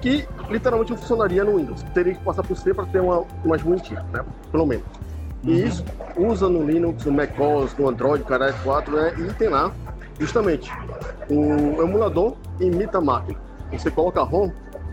que 0.00 0.28
literalmente 0.50 0.92
não 0.92 0.98
funcionaria 0.98 1.42
no 1.42 1.56
Windows. 1.56 1.82
Teria 1.94 2.14
que 2.14 2.22
passar 2.22 2.42
por 2.42 2.56
C 2.56 2.72
para 2.72 2.84
ter 2.86 3.00
uma 3.00 3.24
mais 3.44 3.62
bonitinha, 3.62 4.04
né? 4.12 4.24
Pelo 4.52 4.66
menos. 4.66 4.84
E 5.44 5.50
Uhum. 5.50 5.66
isso 5.66 5.84
usa 6.16 6.48
no 6.48 6.64
Linux, 6.64 7.04
no 7.04 7.12
macOS, 7.12 7.76
no 7.76 7.88
Android, 7.88 8.24
caralho 8.24 8.54
4, 8.64 8.96
né? 8.96 9.14
E 9.18 9.32
tem 9.34 9.48
lá, 9.48 9.72
justamente, 10.18 10.72
o 11.30 11.82
emulador 11.82 12.36
imita 12.60 12.98
a 12.98 13.00
máquina. 13.00 13.38
Você 13.72 13.90
coloca 13.90 14.22
ROM 14.22 14.50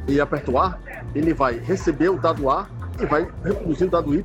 e 0.08 0.19
aperta 0.19 0.51
o 0.51 0.58
A, 0.58 0.77
ele 1.15 1.34
vai 1.34 1.58
receber 1.60 2.10
o 2.10 2.17
dado 2.17 2.49
A 2.49 2.67
e 2.99 3.06
vai 3.06 3.27
reproduzir 3.43 3.88
o 3.88 3.89
dado 3.91 4.13
Y 4.13 4.23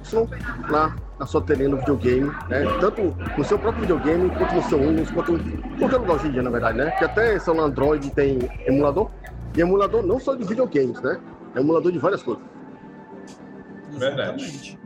na, 0.71 0.95
na 1.19 1.27
sua 1.27 1.41
telinha 1.41 1.69
no 1.69 1.77
videogame, 1.79 2.31
né? 2.49 2.65
Tanto 2.81 3.15
no 3.37 3.45
seu 3.45 3.59
próprio 3.59 3.83
videogame, 3.83 4.31
quanto 4.31 4.55
no 4.55 4.63
seu 4.65 4.79
Windows, 4.79 5.11
quanto 5.11 5.33
em 5.37 5.79
qualquer 5.79 5.97
lugar 5.99 6.17
hoje 6.17 6.29
em 6.29 6.33
dia, 6.33 6.43
na 6.43 6.51
verdade, 6.51 6.79
né? 6.79 6.91
Que 6.93 7.05
até 7.05 7.39
celular 7.39 7.65
Android 7.67 8.11
tem 8.11 8.39
emulador. 8.67 9.11
E 9.57 9.61
emulador 9.61 10.03
não 10.03 10.19
só 10.21 10.35
de 10.35 10.45
videogames, 10.45 11.01
né? 11.01 11.19
É 11.55 11.61
emulador 11.61 11.91
de 11.93 11.99
várias 11.99 12.23
coisas. 12.23 12.43
Verdade. 13.97 14.78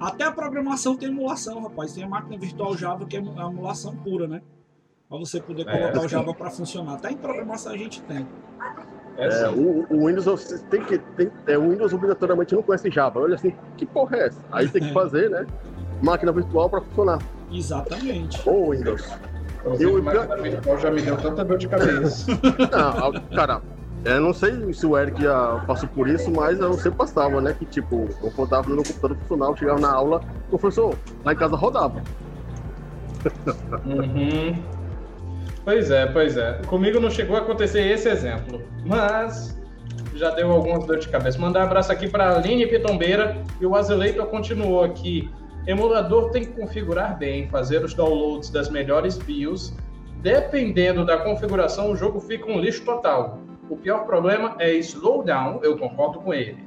Até 0.00 0.24
a 0.24 0.32
programação 0.32 0.96
tem 0.96 1.08
emulação, 1.08 1.62
rapaz. 1.62 1.92
Tem 1.92 2.04
a 2.04 2.08
máquina 2.08 2.38
virtual 2.38 2.76
Java 2.76 3.04
que 3.06 3.16
é 3.16 3.20
a 3.20 3.22
emulação 3.22 3.94
pura, 3.96 4.26
né? 4.26 4.40
Pra 5.08 5.18
você 5.18 5.40
poder 5.40 5.66
É, 5.68 5.78
colocar 5.78 5.98
o 5.98 6.02
sim. 6.02 6.08
Java 6.08 6.32
para 6.34 6.50
funcionar. 6.50 6.94
Até 6.94 7.10
em 7.10 7.16
programação 7.16 7.72
a 7.72 7.76
gente 7.76 8.00
tem. 8.02 8.26
É, 9.18 9.26
É, 9.42 9.48
o, 9.50 9.86
o 9.90 10.06
Windows 10.06 10.24
você 10.24 10.58
tem 10.70 10.82
que 10.84 10.96
tem, 10.98 11.30
é, 11.46 11.58
o 11.58 11.68
Windows 11.70 11.92
obrigatoriamente 11.92 12.54
não 12.54 12.62
conhece 12.62 12.90
Java. 12.90 13.20
Olha 13.20 13.34
assim, 13.34 13.54
que 13.76 13.84
porra 13.84 14.16
é 14.16 14.26
essa? 14.28 14.40
Aí 14.50 14.68
tem 14.68 14.82
que 14.82 14.92
fazer, 14.92 15.28
né? 15.28 15.46
Máquina 16.02 16.32
virtual 16.32 16.70
para 16.70 16.80
funcionar. 16.80 17.18
Exatamente. 17.52 18.40
Ou 18.48 18.70
Windows. 18.70 19.06
Inclusive, 19.58 19.90
eu- 19.92 20.02
máquina 20.02 20.36
virtual 20.36 20.78
já 20.78 20.90
me 20.90 21.02
deu 21.02 21.16
tanta 21.18 21.44
dor 21.44 21.58
de 21.58 21.68
cabeça. 21.68 22.26
Não, 22.72 23.12
cara, 23.36 23.60
eu 24.04 24.20
não 24.20 24.32
sei 24.32 24.72
se 24.72 24.86
o 24.86 24.96
Eric 24.96 25.22
já 25.22 25.62
passou 25.66 25.88
por 25.88 26.08
isso, 26.08 26.30
mas 26.30 26.58
eu 26.58 26.72
sempre 26.74 26.98
passava, 26.98 27.40
né? 27.40 27.54
Que 27.58 27.66
tipo, 27.66 28.08
eu 28.22 28.30
rodava 28.30 28.68
no 28.68 28.82
computador 28.82 29.16
funcional, 29.18 29.56
chegava 29.56 29.80
na 29.80 29.92
aula, 29.92 30.20
professor, 30.48 30.94
lá 31.24 31.32
em 31.32 31.36
casa 31.36 31.56
rodava. 31.56 32.02
Uhum. 33.84 34.56
Pois 35.64 35.90
é, 35.90 36.06
pois 36.06 36.36
é. 36.36 36.60
Comigo 36.66 36.98
não 36.98 37.10
chegou 37.10 37.36
a 37.36 37.40
acontecer 37.40 37.82
esse 37.82 38.08
exemplo, 38.08 38.62
mas 38.86 39.60
já 40.14 40.30
deu 40.30 40.50
algumas 40.50 40.86
dor 40.86 40.98
de 40.98 41.08
cabeça. 41.08 41.38
Mandar 41.38 41.60
um 41.60 41.64
abraço 41.64 41.92
aqui 41.92 42.08
para 42.08 42.30
a 42.30 42.36
Aline 42.36 42.66
Pitombeira 42.66 43.42
e 43.60 43.66
o 43.66 43.76
Azeleitor 43.76 44.26
continuou 44.26 44.82
aqui. 44.82 45.30
Emulador 45.66 46.30
tem 46.30 46.44
que 46.44 46.52
configurar 46.52 47.18
bem, 47.18 47.48
fazer 47.48 47.84
os 47.84 47.92
downloads 47.92 48.50
das 48.50 48.70
melhores 48.70 49.18
BIOS. 49.18 49.74
Dependendo 50.22 51.04
da 51.04 51.18
configuração, 51.18 51.92
o 51.92 51.96
jogo 51.96 52.20
fica 52.20 52.50
um 52.50 52.58
lixo 52.58 52.84
total. 52.84 53.38
O 53.70 53.76
pior 53.76 54.04
problema 54.04 54.56
é 54.58 54.72
slowdown, 54.74 55.60
eu 55.62 55.78
concordo 55.78 56.18
com 56.20 56.34
ele. 56.34 56.58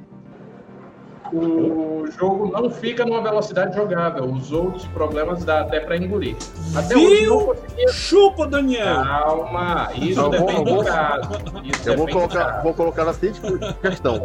O 1.32 2.06
jogo 2.18 2.50
não 2.52 2.70
fica 2.70 3.04
numa 3.04 3.20
velocidade 3.22 3.74
jogável. 3.74 4.24
Os 4.24 4.52
outros 4.52 4.84
problemas 4.88 5.44
dá 5.44 5.62
até 5.62 5.80
para 5.80 5.96
engolir. 5.96 6.36
Até 6.76 6.96
hoje 6.96 7.26
não 7.26 7.46
conseguia 7.46 7.88
Chupa, 7.88 8.46
Daniel! 8.46 9.02
Calma, 9.02 9.88
isso 9.96 10.20
vou- 10.20 10.30
depende 10.30 10.52
eu 10.58 10.64
do 10.64 10.74
vou- 10.74 10.84
caso. 10.84 11.30
Isso 11.64 11.88
Eu 11.88 11.96
vou 11.96 12.08
colocar, 12.08 12.44
caso. 12.46 12.62
vou 12.62 12.74
colocar 12.74 13.08
a 13.08 13.12
seguinte 13.14 13.40
questão. 13.80 14.22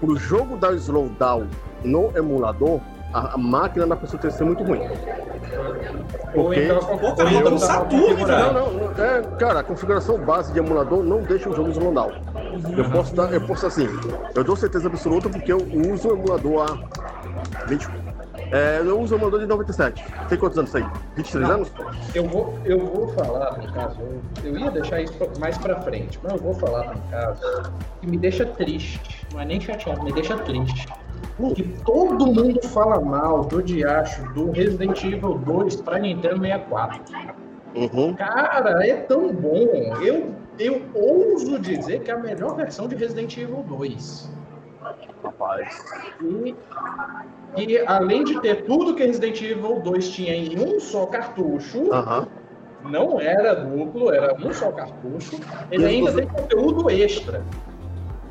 Pro 0.00 0.16
jogo 0.16 0.56
dar 0.56 0.74
slowdown 0.74 1.48
no 1.84 2.10
emulador, 2.16 2.80
a, 3.12 3.34
a 3.34 3.38
máquina 3.38 3.86
da 3.86 3.96
pessoa 3.96 4.20
que 4.20 4.30
ser 4.30 4.44
muito 4.44 4.62
ruim. 4.62 4.80
Porque- 6.34 6.64
então, 6.64 6.78
Pô, 6.98 7.12
cara, 7.14 7.30
eu 7.30 7.38
roda 7.38 7.50
no 7.50 7.60
tava 7.60 7.72
Saturn, 7.72 8.04
configurado. 8.06 8.52
Não, 8.54 8.72
não, 8.72 8.88
não, 8.94 9.04
é, 9.04 9.22
cara, 9.38 9.60
a 9.60 9.62
configuração 9.62 10.18
base 10.18 10.52
de 10.52 10.58
emulador 10.58 11.02
não 11.02 11.22
deixa 11.22 11.48
o 11.50 11.54
jogo 11.54 11.70
slowdown. 11.70 12.12
Eu 12.76 12.90
posso 12.90 13.14
dar, 13.14 13.32
eu 13.32 13.40
posso 13.40 13.66
assim, 13.66 13.88
eu 14.34 14.44
dou 14.44 14.56
certeza 14.56 14.88
absoluta 14.88 15.28
porque 15.28 15.52
eu 15.52 15.58
uso 15.92 16.08
o 16.08 16.12
emulador 16.12 16.66
há 16.70 17.66
20, 17.66 17.88
é, 18.50 18.80
eu 18.84 19.00
uso 19.00 19.14
o 19.14 19.18
emulador 19.18 19.40
de 19.40 19.46
97. 19.46 20.04
Tem 20.28 20.38
quantos 20.38 20.58
anos 20.58 20.70
isso 20.70 20.78
aí? 20.78 20.86
23 21.16 21.48
Não. 21.48 21.54
anos? 21.56 21.72
Eu 22.14 22.28
vou, 22.28 22.54
eu 22.64 22.78
vou 22.78 23.08
falar 23.08 23.58
no 23.58 23.72
caso, 23.72 23.96
eu, 24.00 24.50
eu 24.50 24.58
ia 24.58 24.70
deixar 24.70 25.00
isso 25.00 25.16
mais 25.38 25.56
pra 25.58 25.80
frente, 25.82 26.18
mas 26.22 26.32
eu 26.32 26.38
vou 26.38 26.54
falar 26.54 26.94
no 26.94 27.00
caso 27.10 27.70
que 28.00 28.06
me 28.06 28.16
deixa 28.18 28.44
triste, 28.46 29.26
não 29.32 29.40
é 29.40 29.44
nem 29.44 29.60
chateado, 29.60 30.02
me 30.02 30.12
deixa 30.12 30.36
triste. 30.38 30.86
Que 31.54 31.62
todo 31.84 32.26
mundo 32.26 32.60
fala 32.68 33.00
mal 33.00 33.44
do 33.44 33.62
diacho 33.62 34.22
do 34.32 34.50
Resident 34.50 35.02
Evil 35.04 35.34
2 35.38 35.76
pra 35.76 35.98
Nintendo 35.98 36.40
64. 36.40 37.00
Uhum. 37.74 38.14
Cara, 38.14 38.86
é 38.86 38.94
tão 38.94 39.32
bom. 39.32 39.96
Eu, 40.02 40.34
eu 40.58 40.82
ouso 40.94 41.58
dizer 41.58 42.00
que 42.00 42.10
é 42.10 42.14
a 42.14 42.18
melhor 42.18 42.54
versão 42.54 42.86
de 42.86 42.94
Resident 42.94 43.36
Evil 43.36 43.64
2. 43.66 44.30
Rapaz. 45.22 45.84
E, 46.20 46.54
e 47.56 47.78
além 47.86 48.24
de 48.24 48.40
ter 48.40 48.64
tudo 48.64 48.94
que 48.94 49.04
Resident 49.04 49.40
Evil 49.40 49.80
2 49.80 50.10
tinha 50.10 50.34
em 50.34 50.58
um 50.58 50.80
só 50.80 51.06
cartucho, 51.06 51.92
Aham. 51.92 52.26
não 52.84 53.20
era 53.20 53.54
duplo, 53.54 54.12
era 54.12 54.34
um 54.34 54.52
só 54.52 54.72
cartucho, 54.72 55.38
ele 55.70 55.86
ainda 55.86 56.12
tem 56.12 56.26
conteúdo 56.26 56.90
extra. 56.90 57.42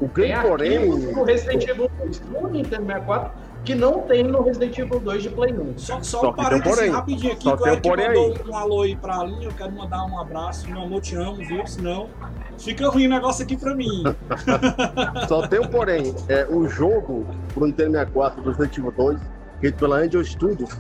O 0.01 0.07
grande 0.07 0.47
porém. 0.47 0.89
do 1.13 1.23
Resident 1.23 1.67
Evil 1.67 1.89
2 1.99 2.21
no 2.21 2.49
Nintendo 2.49 2.85
64 2.87 3.31
que 3.63 3.75
não 3.75 4.01
tem 4.01 4.23
no 4.23 4.41
Resident 4.41 4.75
Evil 4.79 4.99
2 4.99 5.21
de 5.23 5.29
Play 5.29 5.53
1. 5.53 5.77
Só, 5.77 6.01
só, 6.01 6.19
Só 6.19 6.27
um 6.27 6.29
um 6.31 6.33
parênteses 6.33 6.75
porém. 6.75 6.91
rapidinho 6.91 7.33
aqui, 7.33 7.43
Só 7.43 7.55
que 7.55 7.63
o 7.63 7.67
Eric 7.67 7.89
mandou 7.89 8.07
aí. 8.07 8.41
um 8.49 8.55
alô 8.57 8.81
aí 8.81 8.95
pra 8.95 9.19
Aline, 9.19 9.45
eu 9.45 9.51
quero 9.51 9.71
mandar 9.71 10.03
um 10.05 10.19
abraço. 10.19 10.67
Meu 10.69 10.81
amor, 10.81 11.01
te 11.01 11.15
amo, 11.15 11.35
viu? 11.35 11.65
Senão 11.67 12.09
fica 12.57 12.89
ruim 12.89 13.05
o 13.05 13.09
negócio 13.11 13.43
aqui 13.43 13.55
pra 13.55 13.75
mim. 13.75 14.03
Só 15.29 15.47
tem 15.47 15.59
um 15.59 15.67
porém. 15.67 16.15
É, 16.27 16.45
o 16.49 16.67
jogo 16.67 17.25
pro 17.53 17.67
Nintendo 17.67 17.91
64 17.91 18.41
do 18.41 18.49
Resident 18.49 18.77
Evil 18.79 18.91
2, 18.97 19.19
feito 19.59 19.77
pela 19.77 19.97
Angel 19.97 20.23
Studios, 20.25 20.71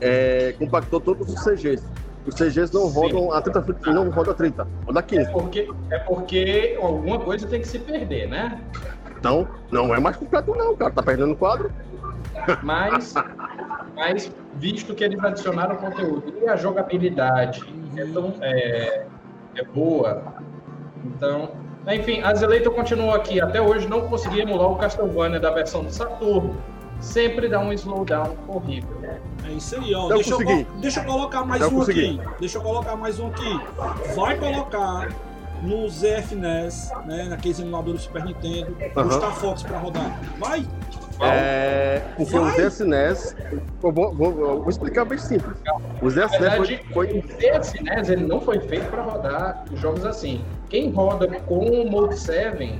é, 0.00 0.54
compactou 0.58 1.00
todos 1.00 1.32
os 1.32 1.42
CGs. 1.42 1.82
Os 2.26 2.34
CGs 2.34 2.74
não 2.74 2.88
rodam 2.88 3.32
a 3.32 3.40
30 3.40 3.92
não 3.92 4.10
roda 4.10 4.34
30, 4.34 4.66
roda 4.84 5.02
15. 5.02 5.22
É 5.22 5.32
porque, 5.32 5.70
é 5.90 5.98
porque 5.98 6.78
alguma 6.80 7.20
coisa 7.20 7.46
tem 7.46 7.60
que 7.60 7.68
se 7.68 7.78
perder, 7.78 8.28
né? 8.28 8.60
Então, 9.18 9.46
não 9.70 9.94
é 9.94 10.00
mais 10.00 10.16
completo 10.16 10.54
não, 10.54 10.76
cara. 10.76 10.92
Tá 10.92 11.02
perdendo 11.02 11.32
o 11.32 11.36
quadro. 11.36 11.70
Mas, 12.62 13.14
mas 13.94 14.32
visto 14.54 14.94
que 14.94 15.04
eles 15.04 15.22
adicionaram 15.22 15.76
conteúdo 15.76 16.34
e 16.42 16.48
a 16.48 16.56
jogabilidade 16.56 17.64
é, 17.96 18.04
tão, 18.06 18.34
é, 18.40 19.06
é 19.56 19.64
boa, 19.64 20.22
então 21.04 21.50
enfim, 21.94 22.20
a 22.22 22.34
Zeleito 22.34 22.70
continua 22.72 23.16
aqui. 23.16 23.40
Até 23.40 23.60
hoje 23.60 23.88
não 23.88 24.08
consegui 24.08 24.40
emular 24.40 24.68
o 24.68 24.76
Castlevania 24.76 25.38
da 25.38 25.50
versão 25.50 25.84
do 25.84 25.90
Saturno. 25.90 26.56
Sempre 27.00 27.48
dá 27.48 27.60
um 27.60 27.72
slowdown 27.72 28.36
horrível. 28.48 28.96
É 29.44 29.52
isso 29.52 29.76
aí, 29.76 29.94
ó. 29.94 30.08
Deixa 30.08 30.34
eu, 30.34 30.66
deixa 30.80 31.00
eu, 31.00 31.04
colocar 31.04 31.44
mais 31.44 31.62
eu 31.62 31.68
um 31.68 31.70
consegui. 31.72 32.20
aqui. 32.20 32.40
Deixa 32.40 32.58
eu 32.58 32.62
colocar 32.62 32.96
mais 32.96 33.20
um 33.20 33.28
aqui. 33.28 33.60
Vai 34.14 34.36
colocar 34.36 35.08
no 35.62 35.88
ZFNES, 35.88 36.92
né, 37.06 37.24
naqueles 37.24 37.60
emuladores 37.60 38.02
Super 38.02 38.24
Nintendo, 38.24 38.76
uhum. 38.96 39.06
o 39.06 39.10
Star 39.10 39.34
Fox 39.36 39.62
pra 39.62 39.78
rodar. 39.78 40.20
Vai! 40.38 40.66
É, 41.20 42.02
porque 42.16 42.38
Vai. 42.38 42.66
o 42.66 42.70
ZSNES, 42.70 43.36
vou, 43.80 43.92
vou, 43.92 44.14
vou, 44.14 44.68
explicar 44.68 45.06
bem 45.06 45.16
simples. 45.16 45.56
O 46.02 46.10
ZSNES 46.10 46.56
foi, 46.56 46.80
foi... 46.92 47.18
O 47.18 47.62
ZSNES 47.62 48.10
ele 48.10 48.26
não 48.26 48.40
foi 48.40 48.60
feito 48.60 48.90
para 48.90 49.02
rodar 49.02 49.64
jogos 49.74 50.04
assim. 50.04 50.44
Quem 50.68 50.90
roda 50.90 51.26
com 51.46 51.58
o 51.58 51.90
Mode 51.90 52.18
7 52.18 52.78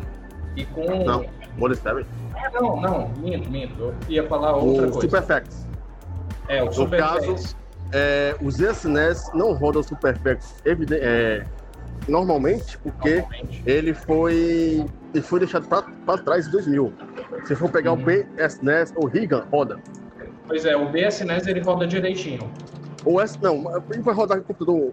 e 0.55 0.65
com. 0.67 1.05
Não, 1.05 1.25
Mode 1.57 1.77
7? 1.77 2.07
Ah, 2.37 2.51
não, 2.53 2.81
não, 2.81 3.09
minto, 3.19 3.51
minto. 3.51 3.75
Eu 3.81 3.95
ia 4.09 4.27
falar 4.29 4.57
outra 4.57 4.89
o 4.89 4.93
coisa. 4.93 5.01
Super 5.01 5.23
Effects. 5.23 5.67
É, 6.49 6.63
o 6.63 6.73
Super 6.73 7.01
no 7.01 7.07
caso, 7.07 7.57
é, 7.93 8.37
o 8.41 8.51
ZSNES 8.51 9.31
não 9.35 9.53
roda 9.55 9.81
o 9.81 9.83
Super 9.83 10.15
Effects 10.15 10.55
é, 10.93 11.45
normalmente, 12.09 12.79
porque 12.79 13.17
normalmente. 13.17 13.63
ele 13.67 13.95
foi 13.95 14.87
ele 15.15 15.23
foi 15.23 15.41
deixado 15.41 15.67
para 15.67 16.19
trás 16.19 16.47
em 16.47 16.51
2000. 16.51 16.93
Se 17.47 17.55
for 17.57 17.71
pegar 17.71 17.93
uhum. 17.93 18.03
o 18.03 18.05
BSNES 18.05 18.93
ou 18.97 19.07
Rigan, 19.07 19.47
roda. 19.51 19.81
Pois 20.47 20.65
é, 20.65 20.77
o 20.77 20.91
BSNES 20.91 21.47
ele 21.47 21.61
roda 21.61 21.87
direitinho. 21.87 22.51
O 23.05 23.21
S, 23.21 23.39
não, 23.41 23.65
ele 23.91 24.03
vai 24.03 24.15
rodar 24.15 24.39
com 24.39 24.45
computador 24.45 24.93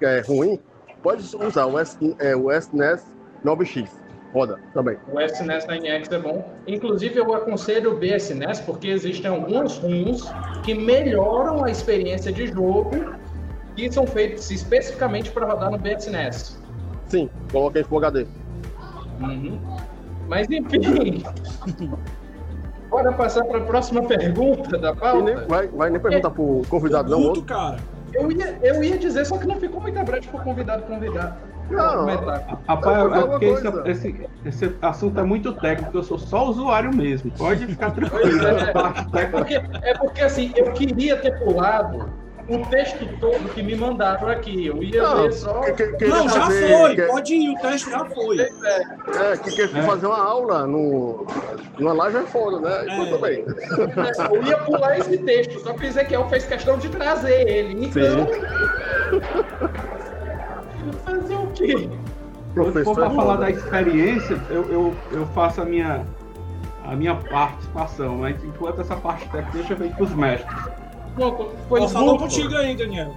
é, 0.00 0.20
ruim, 0.20 0.58
pode 1.02 1.22
usar 1.36 1.66
o, 1.66 1.78
S, 1.78 1.96
é, 2.18 2.34
o 2.34 2.50
SNES 2.50 3.04
9X. 3.44 3.88
Roda 4.32 4.58
também. 4.72 4.96
O 5.12 5.20
SNES 5.20 5.66
9X 5.66 6.12
é 6.12 6.18
bom. 6.18 6.48
Inclusive, 6.66 7.18
eu 7.18 7.34
aconselho 7.34 7.94
o 7.94 7.96
BSNES 7.96 8.60
porque 8.60 8.88
existem 8.88 9.30
alguns 9.30 9.78
ROMs 9.78 10.22
que 10.62 10.74
melhoram 10.74 11.64
a 11.64 11.70
experiência 11.70 12.32
de 12.32 12.46
jogo 12.46 12.90
que 13.74 13.90
são 13.90 14.06
feitos 14.06 14.50
especificamente 14.50 15.30
para 15.30 15.46
rodar 15.46 15.70
no 15.70 15.78
BSNES. 15.78 16.60
Sim, 17.08 17.28
coloquei 17.50 17.82
Full 17.82 17.98
HD. 17.98 18.26
Uhum. 19.20 19.58
Mas 20.28 20.46
enfim. 20.48 21.24
Bora 22.88 23.12
passar 23.12 23.44
para 23.44 23.58
a 23.58 23.64
próxima 23.64 24.02
pergunta 24.02 24.76
da 24.76 24.94
pauta. 24.94 25.22
Nem, 25.22 25.46
vai, 25.46 25.68
vai 25.68 25.90
nem 25.90 26.00
perguntar 26.00 26.30
para 26.30 26.42
o 26.42 26.62
convidado, 26.68 27.08
não. 27.08 27.20
Muito, 27.20 27.42
cara. 27.42 27.78
Eu 28.12 28.32
ia, 28.32 28.58
eu 28.62 28.82
ia 28.82 28.98
dizer, 28.98 29.24
só 29.24 29.38
que 29.38 29.46
não 29.46 29.56
ficou 29.60 29.80
muita 29.80 30.02
brecha 30.02 30.28
para 30.28 30.40
o 30.40 30.44
convidado 30.44 30.82
convidar. 30.82 31.40
Não, 31.70 32.06
rapaz, 32.66 33.12
é 33.12 33.26
porque 33.26 33.44
esse, 33.44 33.68
esse, 33.86 34.28
esse, 34.44 34.76
assunto 34.82 35.20
é 35.20 35.22
muito 35.22 35.52
técnico, 35.54 35.96
eu 35.96 36.02
sou 36.02 36.18
só 36.18 36.48
usuário 36.48 36.94
mesmo. 36.94 37.30
Pode 37.32 37.66
ficar 37.66 37.92
tranquilo. 37.92 38.40
É, 38.46 39.22
é, 39.22 39.26
porque, 39.26 39.54
é 39.54 39.94
porque 39.94 40.20
assim, 40.20 40.52
eu 40.56 40.72
queria 40.72 41.16
ter 41.16 41.38
pulado 41.38 42.10
o 42.50 42.66
texto 42.66 43.06
todo 43.20 43.48
que 43.54 43.62
me 43.62 43.76
mandaram 43.76 44.28
aqui. 44.28 44.66
Eu 44.66 44.82
ia 44.82 45.02
não, 45.02 45.22
ver 45.22 45.32
só. 45.32 45.60
Que, 45.60 45.86
que, 45.92 46.04
não, 46.06 46.28
já 46.28 46.42
fazer, 46.42 46.68
foi. 46.68 46.96
Que... 46.96 47.02
Pode 47.02 47.34
ir, 47.34 47.50
o 47.50 47.60
teste 47.60 47.90
já 47.90 48.04
foi. 48.04 48.40
É, 48.40 49.36
que 49.42 49.50
quer 49.52 49.64
é. 49.64 49.82
fazer 49.82 50.06
uma 50.06 50.18
aula 50.18 50.66
no, 50.66 51.26
numa 51.78 51.92
live 51.92 52.18
é 52.18 52.22
foda, 52.22 52.60
né? 52.60 52.82
Então, 52.84 53.04
é. 53.04 53.10
também. 53.10 53.44
É, 53.44 54.36
eu 54.36 54.42
ia 54.42 54.58
pular 54.58 54.98
esse 54.98 55.18
texto, 55.18 55.60
só 55.60 55.72
que 55.72 55.84
o 55.84 55.88
Ezequiel 55.88 56.28
fez 56.28 56.44
questão 56.44 56.76
de 56.78 56.88
trazer 56.88 57.48
ele. 57.48 57.86
Então. 57.86 58.26
Fazer 61.04 61.34
o 61.36 61.46
quê? 61.48 61.88
Se 62.72 62.84
for 62.84 62.94
para 62.94 63.10
falar 63.10 63.36
da 63.36 63.50
experiência, 63.50 64.40
eu, 64.50 64.64
eu, 64.70 64.94
eu 65.12 65.26
faço 65.28 65.60
a 65.60 65.64
minha, 65.64 66.04
a 66.84 66.96
minha 66.96 67.14
participação, 67.14 68.18
mas 68.18 68.42
enquanto 68.42 68.80
essa 68.80 68.96
parte 68.96 69.28
técnica 69.28 69.58
deixa 69.58 69.74
ver 69.74 69.94
com 69.94 70.04
os 70.04 70.14
mestres. 70.14 70.52
Pois 71.68 71.92
falou 71.92 72.18
contigo 72.18 72.54
aí, 72.56 72.76
Daniel. 72.76 73.14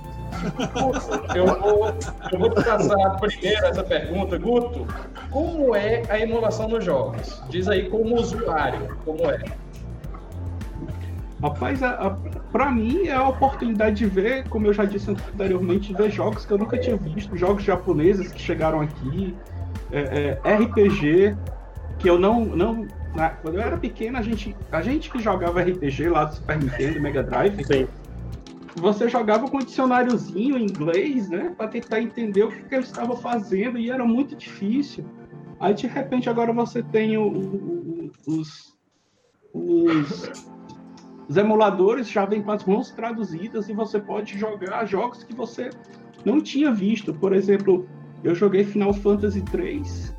Eu 1.36 1.46
vou, 1.46 1.94
eu 2.32 2.40
vou 2.40 2.50
traçar 2.50 3.20
primeiro 3.20 3.66
essa 3.66 3.84
pergunta, 3.84 4.38
Guto. 4.38 4.86
Como 5.30 5.76
é 5.76 6.04
a 6.10 6.20
emulação 6.20 6.68
nos 6.68 6.84
jogos? 6.84 7.42
Diz 7.50 7.68
aí 7.68 7.90
como 7.90 8.16
usuário, 8.16 8.98
como 9.06 9.30
é? 9.30 9.44
Rapaz, 11.44 11.82
para 12.54 12.72
mim 12.72 13.08
é 13.08 13.14
a 13.14 13.28
oportunidade 13.28 13.98
de 13.98 14.06
ver, 14.06 14.48
como 14.48 14.66
eu 14.66 14.74
já 14.74 14.86
disse 14.86 15.12
anteriormente, 15.12 15.94
ver 15.94 16.10
jogos 16.10 16.46
que 16.46 16.54
eu 16.54 16.58
nunca 16.58 16.78
tinha 16.78 16.96
visto, 16.96 17.36
jogos 17.36 17.64
japoneses 17.64 18.32
que 18.32 18.42
chegaram 18.42 18.80
aqui, 18.80 19.36
é, 19.92 20.40
é, 20.42 20.56
RPG 20.56 21.36
que 22.00 22.10
eu 22.10 22.18
não, 22.18 22.46
não 22.46 22.88
na, 23.14 23.30
quando 23.30 23.56
eu 23.56 23.62
era 23.62 23.78
pequeno, 23.78 24.18
a 24.18 24.22
gente, 24.22 24.56
a 24.72 24.82
gente 24.82 25.12
que 25.12 25.20
jogava 25.20 25.62
RPG 25.62 26.08
lá 26.08 26.24
do 26.24 26.36
Super 26.36 26.58
Nintendo, 26.58 27.02
Mega 27.02 27.22
Drive, 27.22 27.62
Sim. 27.66 27.90
você 28.78 29.10
jogava 29.10 29.50
com 29.50 29.58
um 29.58 29.66
dicionáriozinho 29.66 30.58
em 30.58 30.64
inglês, 30.64 31.30
né? 31.30 31.54
Para 31.58 31.68
tentar 31.68 32.02
entender 32.02 32.44
o 32.44 32.52
que, 32.52 32.64
que 32.64 32.74
ele 32.74 32.86
estava 32.86 33.18
fazendo 33.18 33.78
e 33.78 33.92
era 33.92 34.06
muito 34.06 34.34
difícil. 34.34 35.04
Aí 35.60 35.74
de 35.74 35.88
repente 35.88 36.30
agora 36.30 36.54
você 36.54 36.82
tem 36.82 37.18
o, 37.18 37.28
o, 37.28 38.12
os, 38.28 38.78
os, 39.54 40.53
os 41.28 41.38
emuladores 41.38 42.10
já 42.10 42.26
vêm 42.26 42.42
com 42.42 42.52
as 42.52 42.66
mãos 42.66 42.92
traduzidas 42.92 43.70
e 43.70 43.74
você 43.74 44.00
pode 44.00 44.38
jogar 44.38 44.86
jogos 44.86 45.24
que 45.24 45.34
você 45.34 45.70
não 46.26 46.42
tinha 46.42 46.72
visto. 46.72 47.14
Por 47.14 47.34
exemplo, 47.34 47.88
eu 48.24 48.36
joguei 48.36 48.64
Final 48.64 48.94
Fantasy 48.94 49.42
3. 49.42 50.16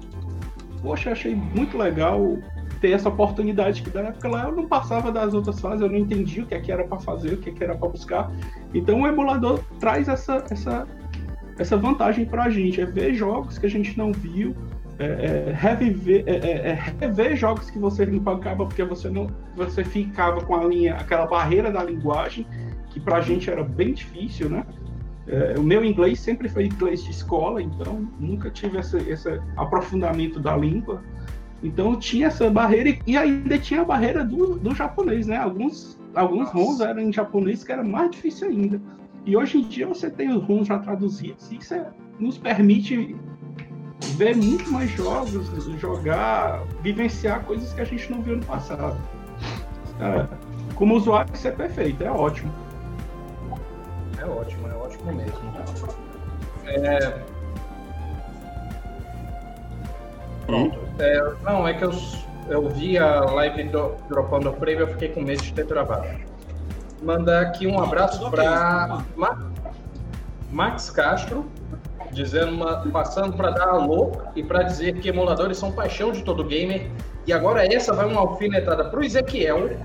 Poxa, 0.83 1.13
achei 1.13 1.35
muito 1.35 1.77
legal 1.77 2.39
ter 2.81 2.91
essa 2.91 3.09
oportunidade 3.09 3.83
que 3.83 3.95
na 3.95 4.09
época 4.09 4.29
lá 4.29 4.45
eu 4.45 4.55
não 4.55 4.67
passava 4.67 5.11
das 5.11 5.33
outras 5.33 5.59
fases, 5.59 5.81
eu 5.81 5.89
não 5.89 5.97
entendia 5.97 6.43
o 6.43 6.47
que, 6.47 6.55
é 6.55 6.61
que 6.61 6.71
era 6.71 6.85
para 6.85 6.99
fazer, 6.99 7.35
o 7.35 7.39
que, 7.39 7.49
é 7.49 7.53
que 7.53 7.65
era 7.65 7.75
para 7.75 7.89
buscar. 7.89 8.31
Então 8.75 9.01
o 9.01 9.07
emulador 9.07 9.61
traz 9.81 10.09
essa, 10.09 10.45
essa, 10.51 10.87
essa 11.59 11.77
vantagem 11.77 12.27
para 12.27 12.45
a 12.45 12.51
gente, 12.51 12.81
é 12.81 12.85
ver 12.85 13.15
jogos 13.15 13.57
que 13.57 13.65
a 13.65 13.71
gente 13.71 13.97
não 13.97 14.13
viu, 14.13 14.55
é, 14.99 15.05
é, 15.05 15.53
reviver, 15.53 16.23
é, 16.27 16.37
é, 16.37 16.69
é 16.69 16.79
rever 17.01 17.37
jogos 17.37 17.69
que 17.69 17.79
você 17.79 18.07
não 18.07 18.21
porque 18.57 18.85
você 18.85 19.09
não 19.09 19.29
você 19.57 19.83
ficava 19.83 20.41
com 20.41 20.55
a 20.55 20.65
linha, 20.65 20.95
aquela 20.95 21.27
barreira 21.27 21.71
da 21.73 21.83
linguagem 21.83 22.47
que 22.91 23.01
para 23.01 23.17
a 23.17 23.21
gente 23.21 23.51
era 23.51 23.65
bem 23.65 23.93
difícil, 23.93 24.49
né? 24.49 24.65
O 25.59 25.63
meu 25.63 25.83
inglês 25.85 26.21
sempre 26.21 26.49
foi 26.49 26.67
inglês 26.67 27.03
de 27.03 27.11
escola, 27.11 27.61
então 27.61 28.07
nunca 28.21 28.51
tive 28.51 28.79
esse, 28.79 28.99
esse 29.09 29.41
aprofundamento 29.57 30.39
da 30.39 30.55
língua. 30.55 31.03
Então 31.63 31.99
tinha 31.99 32.27
essa 32.27 32.49
barreira 32.51 32.97
e 33.07 33.17
ainda 33.17 33.59
tinha 33.59 33.81
a 33.81 33.85
barreira 33.85 34.23
do, 34.23 34.59
do 34.59 34.75
japonês, 34.75 35.27
né? 35.27 35.39
Alguns, 35.39 35.99
alguns 36.15 36.51
ROMs 36.51 36.83
eram 36.83 37.01
em 37.01 37.13
japonês 37.13 37.65
que 37.65 37.73
era 37.73 37.83
mais 37.83 38.11
difícil 38.11 38.49
ainda. 38.49 38.81
E 39.25 39.35
hoje 39.35 39.59
em 39.59 39.63
dia 39.63 39.87
você 39.87 40.11
tem 40.11 40.31
os 40.31 40.45
ROMs 40.45 40.69
já 40.69 40.79
traduzidos 40.79 41.51
e 41.51 41.57
isso 41.57 41.75
nos 42.21 42.37
permite 42.37 43.17
ver 44.13 44.37
muito 44.37 44.71
mais 44.71 44.91
jogos, 44.91 45.49
jogar, 45.79 46.63
vivenciar 46.83 47.45
coisas 47.45 47.73
que 47.73 47.81
a 47.81 47.85
gente 47.85 48.11
não 48.11 48.23
viu 48.23 48.37
no 48.37 48.45
passado. 48.45 48.97
É, 50.01 50.27
como 50.75 50.95
usuário, 50.95 51.33
isso 51.35 51.49
é 51.49 51.51
perfeito, 51.51 52.03
é 52.03 52.11
ótimo. 52.11 52.53
É 54.19 54.25
ótimo, 54.25 54.69
é 54.69 54.75
ótimo 54.75 55.13
mesmo. 55.13 55.55
É, 56.67 57.23
Pronto. 60.47 60.79
É, 60.99 61.35
não, 61.43 61.67
é 61.67 61.75
que 61.75 61.85
eu, 61.85 61.93
eu 62.49 62.69
vi 62.69 62.99
a 62.99 63.21
live 63.21 63.65
do, 63.65 63.95
dropando 64.09 64.51
o 64.51 64.53
frame 64.55 64.81
eu 64.81 64.89
fiquei 64.89 65.09
com 65.09 65.23
medo 65.23 65.43
de 65.43 65.53
ter 65.53 65.67
travado. 65.67 66.07
Mandar 67.03 67.43
aqui 67.43 67.67
um 67.67 67.81
abraço 67.81 68.31
para 68.31 69.03
Ma, 69.17 69.51
Max 70.51 70.91
Castro, 70.91 71.47
dizendo 72.15 72.53
uma, 72.53 72.81
passando 72.91 73.37
para 73.37 73.51
dar 73.51 73.69
alô 73.69 74.13
e 74.35 74.43
para 74.43 74.63
dizer 74.63 75.01
que 75.01 75.09
emuladores 75.09 75.59
são 75.59 75.73
paixão 75.73 76.13
de 76.13 76.23
todo 76.23 76.45
gamer. 76.45 76.91
E 77.27 77.33
agora 77.33 77.65
essa 77.67 77.93
vai 77.93 78.07
uma 78.07 78.21
alfinetada 78.21 78.85
para 78.85 79.01
o 79.01 79.05
Ezequiel. 79.05 79.77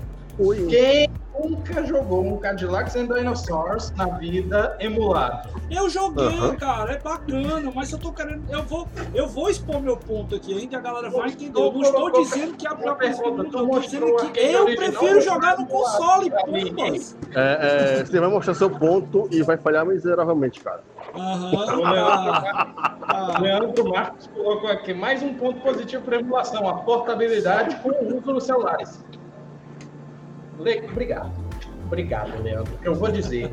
Oi. 0.42 0.66
Quem 0.68 1.10
nunca 1.38 1.84
jogou 1.84 2.24
um 2.24 2.38
Cadillacs 2.38 2.96
and 2.96 3.06
Dinosaurs 3.06 3.92
na 3.92 4.06
vida 4.06 4.74
emulado. 4.80 5.50
Eu 5.70 5.88
joguei, 5.88 6.56
cara, 6.56 6.92
é 6.94 6.98
bacana, 6.98 7.70
mas 7.74 7.92
eu 7.92 7.98
tô 7.98 8.10
querendo. 8.10 8.42
Eu 8.50 8.62
vou, 8.62 8.88
eu 9.14 9.28
vou 9.28 9.50
expor 9.50 9.82
meu 9.82 9.98
ponto 9.98 10.34
aqui 10.34 10.56
ainda, 10.56 10.78
a 10.78 10.80
galera 10.80 11.10
vai 11.10 11.28
entender. 11.28 11.60
Eu 11.60 11.72
não 11.72 11.82
estou 11.82 12.10
dizendo 12.12 12.56
que 12.56 12.66
a 12.66 12.74
própria 12.74 13.10
eu 13.10 13.50
tô 13.50 13.80
dizendo 13.80 14.16
que 14.32 14.40
eu 14.40 14.64
prefiro 14.64 15.20
jogar 15.20 15.58
no 15.58 15.66
console, 15.66 16.30
pumas. 16.30 17.16
É, 17.34 17.98
é, 18.00 18.04
você 18.04 18.18
vai 18.18 18.28
mostrar 18.30 18.54
seu 18.54 18.70
ponto 18.70 19.28
e 19.30 19.42
vai 19.42 19.58
falhar 19.58 19.84
miseravelmente, 19.84 20.60
cara. 20.60 20.82
O 21.14 21.20
Aham. 21.20 21.50
Leandro, 21.50 21.84
ah, 21.84 22.84
o 23.02 23.36
ah. 23.36 23.38
Leandro 23.40 23.90
Marcos 23.90 24.26
colocou 24.28 24.70
aqui 24.70 24.94
mais 24.94 25.22
um 25.22 25.34
ponto 25.34 25.60
positivo 25.60 26.02
para 26.02 26.18
emulação, 26.18 26.66
a 26.68 26.74
portabilidade 26.78 27.76
com 27.82 27.90
o 27.90 28.16
uso 28.16 28.32
nos 28.32 28.44
celulares. 28.44 29.04
Le... 30.60 30.84
Obrigado. 30.90 31.32
Obrigado, 31.86 32.42
Leandro. 32.42 32.72
Eu 32.84 32.94
vou 32.94 33.10
dizer 33.10 33.52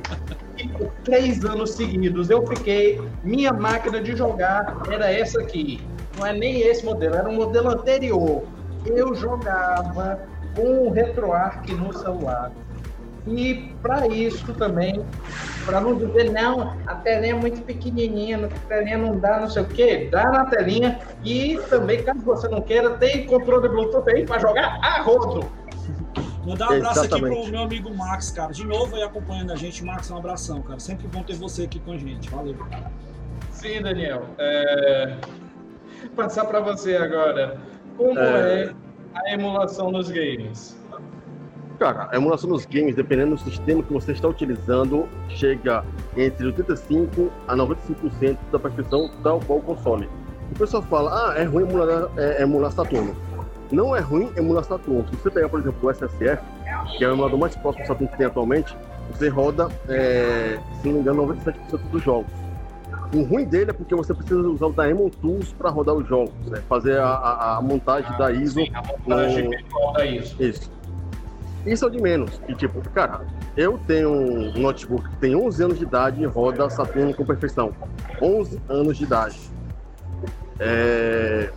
que 0.56 0.68
por 0.70 0.92
três 1.04 1.44
anos 1.44 1.72
seguidos 1.72 2.30
eu 2.30 2.46
fiquei. 2.46 3.02
Minha 3.24 3.52
máquina 3.52 4.02
de 4.02 4.16
jogar 4.16 4.78
era 4.92 5.12
essa 5.12 5.42
aqui. 5.42 5.82
Não 6.18 6.26
é 6.26 6.34
nem 6.34 6.62
esse 6.62 6.86
modelo, 6.86 7.16
era 7.16 7.28
um 7.28 7.36
modelo 7.36 7.70
anterior. 7.70 8.44
Eu 8.86 9.16
jogava 9.16 10.20
com 10.56 10.88
o 10.88 10.92
RetroArch 10.92 11.74
no 11.74 11.94
celular. 11.94 12.52
E 13.28 13.74
para 13.82 14.08
isso 14.08 14.54
também, 14.54 15.04
para 15.66 15.82
não 15.82 15.96
dizer, 15.96 16.32
não, 16.32 16.78
a 16.86 16.96
telinha 16.96 17.34
é 17.34 17.36
muito 17.36 17.62
pequenininha, 17.64 18.46
a 18.46 18.68
telinha 18.70 18.98
não 18.98 19.18
dá, 19.20 19.42
não 19.42 19.50
sei 19.50 19.64
o 19.64 19.66
quê, 19.66 20.08
dá 20.10 20.32
na 20.32 20.46
telinha. 20.46 21.00
E 21.26 21.60
também, 21.70 22.04
caso 22.04 22.22
você 22.22 22.48
não 22.48 22.62
queira, 22.62 22.92
tem 22.92 23.26
controle 23.26 23.68
Bluetooth 23.68 24.10
aí 24.10 24.26
para 24.26 24.40
jogar 24.40 24.80
a 24.82 25.02
rodo. 25.02 25.46
Mandar 26.48 26.72
um 26.72 26.78
abraço 26.78 27.00
aqui 27.02 27.08
Exatamente. 27.16 27.42
pro 27.42 27.52
meu 27.52 27.62
amigo 27.62 27.94
Max, 27.94 28.32
cara. 28.32 28.54
De 28.54 28.66
novo 28.66 28.96
aí 28.96 29.04
acompanhando 29.04 29.52
a 29.52 29.56
gente. 29.58 29.84
Max, 29.84 30.10
um 30.10 30.18
abração, 30.18 30.62
cara. 30.62 30.80
Sempre 30.80 31.06
bom 31.08 31.22
ter 31.22 31.36
você 31.36 31.64
aqui 31.64 31.78
com 31.78 31.92
a 31.92 31.98
gente. 31.98 32.30
Valeu. 32.30 32.56
Sim, 33.52 33.82
Daniel. 33.82 34.24
É... 34.38 35.18
Passar 36.16 36.46
para 36.46 36.62
você 36.62 36.96
agora. 36.96 37.60
Como 37.98 38.18
É. 38.18 38.64
é 38.64 38.74
a 39.14 39.34
emulação 39.34 39.92
nos 39.92 40.10
games? 40.10 40.78
Cara, 41.80 42.08
a 42.12 42.16
emulação 42.16 42.50
dos 42.50 42.66
games, 42.66 42.96
dependendo 42.96 43.36
do 43.36 43.42
sistema 43.42 43.84
que 43.84 43.92
você 43.92 44.14
está 44.14 44.30
utilizando, 44.30 45.08
chega 45.28 45.84
entre 46.16 46.48
85% 46.54 47.30
a 47.48 47.56
95% 47.56 48.38
da 48.52 48.58
perfeição 48.58 49.12
tal 49.22 49.42
qual 49.42 49.60
o 49.60 49.62
console. 49.62 50.10
O 50.52 50.58
pessoal 50.58 50.82
fala, 50.84 51.32
ah, 51.34 51.38
é 51.38 51.44
ruim 51.44 51.64
emular, 51.64 52.10
é, 52.16 52.42
emular 52.42 52.72
Saturno. 52.72 53.16
Não 53.72 53.96
é 53.96 54.00
ruim 54.00 54.32
emular 54.38 54.64
Saturno. 54.64 55.06
Se 55.10 55.16
você 55.18 55.30
pegar, 55.30 55.50
por 55.50 55.60
exemplo, 55.60 55.90
o 55.90 55.92
SSF, 55.92 56.42
que 56.98 57.04
é 57.04 57.08
o 57.10 57.14
emulador 57.14 57.40
mais 57.40 57.56
próximo 57.56 57.84
do 57.84 57.88
Saturno 57.88 58.08
que 58.12 58.18
tem 58.18 58.26
atualmente, 58.28 58.76
você 59.12 59.28
roda, 59.30 59.68
é, 59.90 60.58
se 60.82 60.88
não 60.88 60.96
me 60.96 61.00
engano, 61.02 61.28
97% 61.28 61.80
dos 61.92 62.04
jogos. 62.04 62.32
O 63.14 63.24
ruim 63.24 63.46
dele 63.46 63.72
é 63.72 63.74
porque 63.74 63.96
você 63.96 64.14
precisa 64.14 64.40
usar 64.42 64.66
o 64.68 64.74
Daemon 64.74 65.10
Tools 65.10 65.54
para 65.54 65.70
rodar 65.70 65.96
os 65.96 66.06
jogos, 66.08 66.34
né? 66.48 66.62
fazer 66.68 67.00
a, 67.00 67.08
a- 67.08 67.58
a 67.58 67.62
montagem 67.62 68.16
da 68.18 68.32
ISO 68.32 68.56
Sim, 68.60 68.70
a 68.74 68.82
montagem 68.86 69.50
virtual 69.50 69.94
da 69.94 70.06
ISO. 70.06 70.36
isso. 70.44 70.72
Isso 71.66 71.84
é 71.86 71.88
o 71.88 71.92
de 71.92 72.02
menos. 72.02 72.42
E 72.48 72.56
tipo, 72.56 72.82
cara, 72.92 73.22
eu 73.58 73.78
tenho 73.88 74.10
um 74.10 74.54
notebook 74.60 75.08
que 75.10 75.16
tem 75.18 75.36
11 75.36 75.64
anos 75.64 75.78
de 75.80 75.84
idade 75.86 76.22
e 76.22 76.26
roda 76.26 76.70
Saturno 76.70 77.14
com 77.14 77.26
perfeição. 77.26 77.74
11 78.22 78.62
anos 78.70 78.98
de 78.98 79.04
idade. 79.04 79.38
É... 80.60 81.50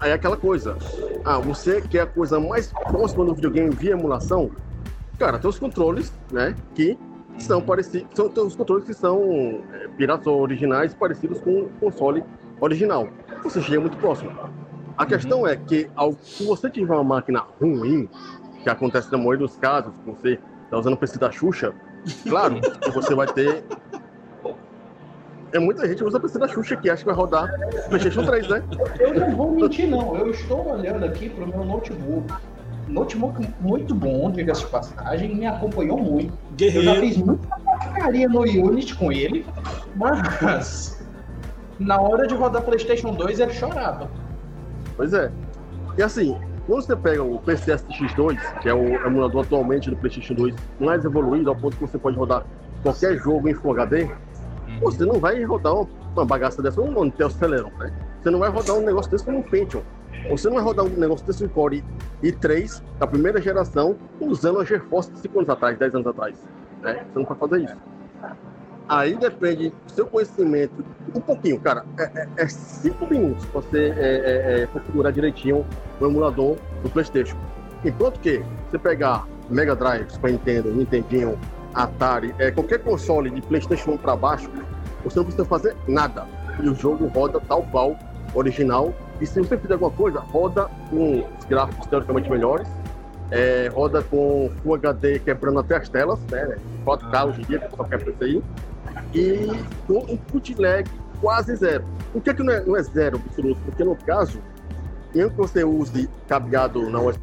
Aí 0.00 0.10
é 0.10 0.14
aquela 0.14 0.36
coisa. 0.36 0.78
Ah, 1.24 1.38
você 1.38 1.82
quer 1.82 2.00
a 2.00 2.06
coisa 2.06 2.40
mais 2.40 2.72
próxima 2.72 3.24
do 3.24 3.34
videogame 3.34 3.68
via 3.70 3.92
emulação? 3.92 4.50
Cara, 5.18 5.38
tem 5.38 5.48
os 5.48 5.58
controles, 5.58 6.10
né? 6.32 6.56
Que 6.74 6.98
são 7.38 7.60
parecidos. 7.60 8.08
São 8.14 8.46
os 8.46 8.56
controles 8.56 8.86
que 8.86 8.94
são 8.94 9.62
é, 9.72 9.88
piratas 9.88 10.26
originais 10.26 10.94
parecidos 10.94 11.38
com 11.40 11.64
o 11.64 11.68
console 11.78 12.24
original. 12.60 13.08
Você 13.42 13.60
chega 13.60 13.80
muito 13.80 13.98
próximo. 13.98 14.32
A 14.96 15.04
questão 15.04 15.46
é 15.46 15.54
que 15.56 15.90
ao, 15.94 16.14
se 16.14 16.44
você 16.44 16.70
tiver 16.70 16.94
uma 16.94 17.04
máquina 17.04 17.44
ruim, 17.60 18.08
que 18.62 18.70
acontece 18.70 19.12
na 19.12 19.18
maioria 19.18 19.46
dos 19.46 19.56
casos, 19.56 19.92
que 19.94 20.10
você 20.10 20.38
está 20.64 20.78
usando 20.78 20.94
o 20.94 20.96
PC 20.96 21.18
da 21.18 21.30
Xuxa, 21.30 21.74
claro 22.28 22.58
que 22.60 22.88
você 22.92 23.14
vai 23.14 23.26
ter. 23.26 23.64
É 25.52 25.58
muita 25.58 25.86
gente 25.86 25.98
que 25.98 26.04
usa 26.04 26.18
o 26.18 26.20
PC 26.20 26.38
da 26.38 26.46
Xuxa 26.48 26.76
que 26.76 26.88
acha 26.88 27.02
que 27.02 27.06
vai 27.06 27.14
rodar 27.14 27.52
PlayStation 27.88 28.24
3, 28.24 28.48
né? 28.48 28.62
Eu 28.98 29.14
não 29.14 29.36
vou 29.36 29.50
mentir, 29.50 29.88
não. 29.88 30.16
Eu 30.16 30.30
estou 30.30 30.72
olhando 30.72 31.04
aqui 31.04 31.28
para 31.28 31.44
o 31.44 31.48
meu 31.48 31.64
notebook. 31.64 32.32
Notebook 32.88 33.48
muito 33.60 33.94
bom, 33.94 34.30
diga-se 34.30 34.62
de 34.62 34.66
passagem, 34.68 35.34
me 35.34 35.46
acompanhou 35.46 35.98
muito. 35.98 36.32
Eu 36.60 36.70
já 36.70 36.94
Guerreiro. 36.94 37.00
fiz 37.00 37.16
muita 37.18 37.48
porcaria 37.56 38.28
no 38.28 38.40
Unity 38.40 38.94
com 38.96 39.12
ele, 39.12 39.46
mas 39.96 41.00
na 41.78 42.00
hora 42.00 42.26
de 42.26 42.34
rodar 42.34 42.62
PlayStation 42.62 43.12
2 43.12 43.40
ele 43.40 43.52
chorava. 43.52 44.08
Pois 44.96 45.12
é. 45.12 45.30
E 45.96 46.02
assim, 46.02 46.36
quando 46.66 46.82
você 46.82 46.96
pega 46.96 47.22
o 47.22 47.38
PCS 47.40 47.84
X2, 47.86 48.38
que 48.60 48.68
é 48.68 48.74
o 48.74 49.06
emulador 49.06 49.44
atualmente 49.44 49.90
do 49.90 49.96
PlayStation 49.96 50.34
2 50.34 50.54
mais 50.78 51.04
evoluído, 51.04 51.50
ao 51.50 51.56
ponto 51.56 51.76
que 51.76 51.82
você 51.82 51.98
pode 51.98 52.16
rodar 52.16 52.44
qualquer 52.82 53.16
jogo 53.18 53.48
em 53.48 53.54
Full 53.54 53.72
HD, 53.72 54.08
você 54.80 55.04
não 55.04 55.20
vai 55.20 55.42
rodar 55.44 55.74
uma, 55.74 56.24
bagaça 56.24 56.62
dessa 56.62 56.80
um 56.80 57.04
Intel 57.04 57.30
Celeron, 57.30 57.70
né? 57.78 57.92
Você 58.22 58.30
não 58.30 58.38
vai 58.38 58.50
rodar 58.50 58.76
um 58.76 58.82
negócio 58.82 59.10
desse 59.10 59.28
um 59.30 59.42
Pentium. 59.42 59.82
Você 60.28 60.48
não 60.48 60.56
vai 60.56 60.64
rodar 60.64 60.84
um 60.84 60.88
negócio 60.88 61.26
desse 61.26 61.46
com 61.48 61.54
Core 61.54 61.84
i3 62.22 62.82
da 62.98 63.06
primeira 63.06 63.40
geração 63.40 63.96
usando 64.20 64.60
a 64.60 64.64
GeForce 64.64 65.10
de 65.12 65.20
5 65.20 65.38
anos 65.38 65.50
atrás, 65.50 65.78
10 65.78 65.94
anos 65.94 66.06
atrás. 66.06 66.36
Né? 66.82 67.04
Você 67.12 67.18
não 67.18 67.26
vai 67.26 67.38
fazer 67.38 67.64
isso. 67.64 67.76
Aí 68.88 69.14
depende 69.16 69.70
do 69.70 69.92
seu 69.92 70.06
conhecimento, 70.06 70.84
um 71.14 71.20
pouquinho, 71.20 71.60
cara. 71.60 71.84
É, 71.96 72.02
é, 72.02 72.28
é 72.38 72.48
cinco 72.48 73.06
minutos 73.06 73.46
pra 73.46 73.60
você 73.60 73.94
é, 73.96 74.58
é, 74.58 74.62
é, 74.62 74.66
configurar 74.66 75.12
direitinho 75.12 75.64
o 76.00 76.06
emulador 76.06 76.56
do 76.82 76.90
PlayStation. 76.90 77.36
Enquanto 77.84 78.18
que 78.18 78.42
você 78.68 78.78
pegar 78.78 79.28
Mega 79.48 79.76
Drive, 79.76 80.10
Super 80.10 80.32
Nintendo, 80.32 80.72
Nintendinho, 80.72 81.38
Atari, 81.74 82.34
é, 82.38 82.50
qualquer 82.50 82.80
console 82.80 83.30
de 83.30 83.40
PlayStation 83.42 83.92
1 83.92 83.98
para 83.98 84.16
baixo, 84.16 84.50
você 85.04 85.18
não 85.18 85.24
precisa 85.24 85.44
fazer 85.44 85.76
nada. 85.86 86.26
E 86.62 86.68
o 86.68 86.74
jogo 86.74 87.06
roda 87.06 87.40
tal 87.40 87.62
qual 87.64 87.96
original. 88.34 88.92
E 89.20 89.26
se 89.26 89.40
você 89.40 89.56
fizer 89.56 89.74
alguma 89.74 89.90
coisa, 89.90 90.20
roda 90.20 90.68
com 90.88 91.26
os 91.38 91.44
gráficos 91.46 91.86
teoricamente 91.86 92.30
melhores. 92.30 92.68
é, 93.30 93.68
roda 93.72 94.02
com 94.02 94.50
Full 94.62 94.74
HD 94.74 95.20
quebrando 95.20 95.60
até 95.60 95.76
as 95.76 95.88
telas, 95.88 96.18
né? 96.30 96.56
4K 96.84 97.28
hoje 97.28 97.42
em 97.42 97.44
dia, 97.44 97.70
aí 98.20 98.42
e 99.14 99.48
com 99.86 100.04
input 100.08 100.54
lag 100.60 100.88
quase 101.20 101.54
zero. 101.56 101.84
Por 102.12 102.22
que, 102.22 102.34
que 102.34 102.42
não, 102.42 102.52
é, 102.52 102.64
não 102.64 102.76
é 102.76 102.82
zero 102.82 103.20
absoluto? 103.24 103.60
Porque 103.64 103.84
no 103.84 103.94
caso, 103.94 104.40
mesmo 105.14 105.30
que 105.30 105.36
você 105.36 105.64
use 105.64 106.08
cabeado 106.28 106.88
na 106.90 107.00
USB 107.00 107.20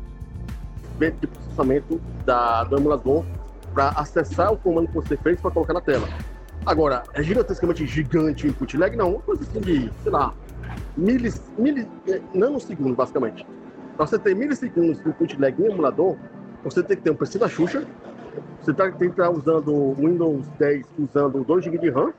de 1.00 1.28
processamento 1.28 2.02
da, 2.26 2.64
do 2.64 2.78
emulador 2.78 3.26
para 3.78 3.90
acessar 3.90 4.52
o 4.52 4.58
comando 4.58 4.88
que 4.88 4.96
você 4.96 5.16
fez 5.16 5.40
para 5.40 5.52
colocar 5.52 5.72
na 5.72 5.82
tela. 5.82 6.10
Agora, 6.66 7.04
é 7.14 7.22
gigantescamente 7.22 7.86
gigante 7.86 8.48
o 8.48 8.50
input 8.50 8.76
lag? 8.76 8.96
Não, 8.98 9.12
uma 9.12 9.22
coisa 9.22 9.44
assim 9.44 9.62
de, 9.62 9.92
sei 10.02 10.12
lá, 10.12 10.34
milis, 10.98 11.40
milis, 11.60 11.86
eh, 12.08 12.20
nanosegundos, 12.34 12.96
basicamente. 12.96 13.46
Para 13.96 14.08
você 14.08 14.18
ter 14.18 14.36
milissegundos 14.36 15.00
de 15.04 15.08
input 15.08 15.40
lag 15.40 15.62
em 15.62 15.66
emulador, 15.68 16.16
você 16.64 16.82
tem 16.82 16.98
que 16.98 17.04
ter 17.04 17.12
um 17.12 17.16
PC 17.16 17.38
da 17.38 17.48
Xuxa, 17.48 17.86
você 18.60 18.74
tá, 18.74 18.86
tem 18.86 19.12
que 19.12 19.22
estar 19.22 19.30
usando 19.30 19.72
o 19.72 19.94
Windows 19.94 20.48
10 20.58 20.84
usando 20.98 21.44
2 21.44 21.66
GB 21.66 21.78
de 21.78 21.92
RAM, 21.92 22.12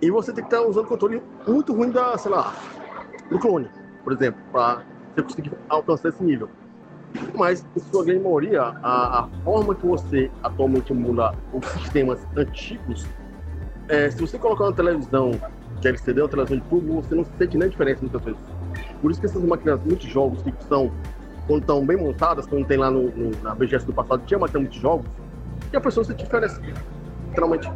e 0.00 0.10
você 0.10 0.32
tem 0.32 0.42
que 0.42 0.52
estar 0.52 0.66
usando 0.66 0.88
controle 0.88 1.22
muito 1.46 1.72
ruim 1.72 1.92
da, 1.92 2.18
sei 2.18 2.32
lá, 2.32 2.52
do 3.30 3.38
clone, 3.38 3.70
por 4.02 4.12
exemplo, 4.12 4.42
para 4.50 4.82
você 5.14 5.22
conseguir 5.22 5.52
alcançar 5.68 6.08
esse 6.08 6.24
nível. 6.24 6.48
Mas, 7.34 7.64
em 7.76 7.80
sua 7.80 8.04
grande 8.04 8.22
maioria, 8.22 8.62
a, 8.82 9.20
a 9.20 9.28
forma 9.44 9.74
que 9.74 9.86
você 9.86 10.30
atualmente 10.42 10.92
emula 10.92 11.34
os 11.52 11.64
sistemas 11.66 12.26
antigos, 12.36 13.06
é, 13.88 14.10
se 14.10 14.20
você 14.20 14.38
colocar 14.38 14.64
uma 14.64 14.72
televisão 14.72 15.32
que 15.80 15.88
é 15.88 15.90
LCD, 15.90 16.20
uma 16.22 16.28
televisão 16.28 16.58
de 16.58 16.64
tubo, 16.64 17.02
você 17.02 17.14
não 17.14 17.24
sente 17.38 17.56
nem 17.58 17.68
diferença 17.68 18.00
muitas 18.02 18.22
vezes. 18.22 18.40
Por 19.00 19.10
isso 19.10 19.20
que 19.20 19.26
essas 19.26 19.42
máquinas, 19.42 19.80
muitos 19.84 20.06
jogos 20.08 20.42
que 20.42 20.52
são, 20.68 20.90
quando 21.46 21.62
estão 21.62 21.84
bem 21.84 21.96
montadas, 21.96 22.46
quando 22.46 22.64
tem 22.66 22.76
lá 22.78 22.90
no, 22.90 23.10
no- 23.10 23.42
na 23.42 23.54
BGS 23.54 23.84
do 23.86 23.92
passado, 23.92 24.22
tinha 24.24 24.38
máquina 24.38 24.60
muitos 24.60 24.78
jogos, 24.78 25.06
e 25.72 25.76
a 25.76 25.80
pessoa 25.80 26.04
sente 26.04 26.22
diferença. 26.24 26.60
Literalmente. 27.28 27.70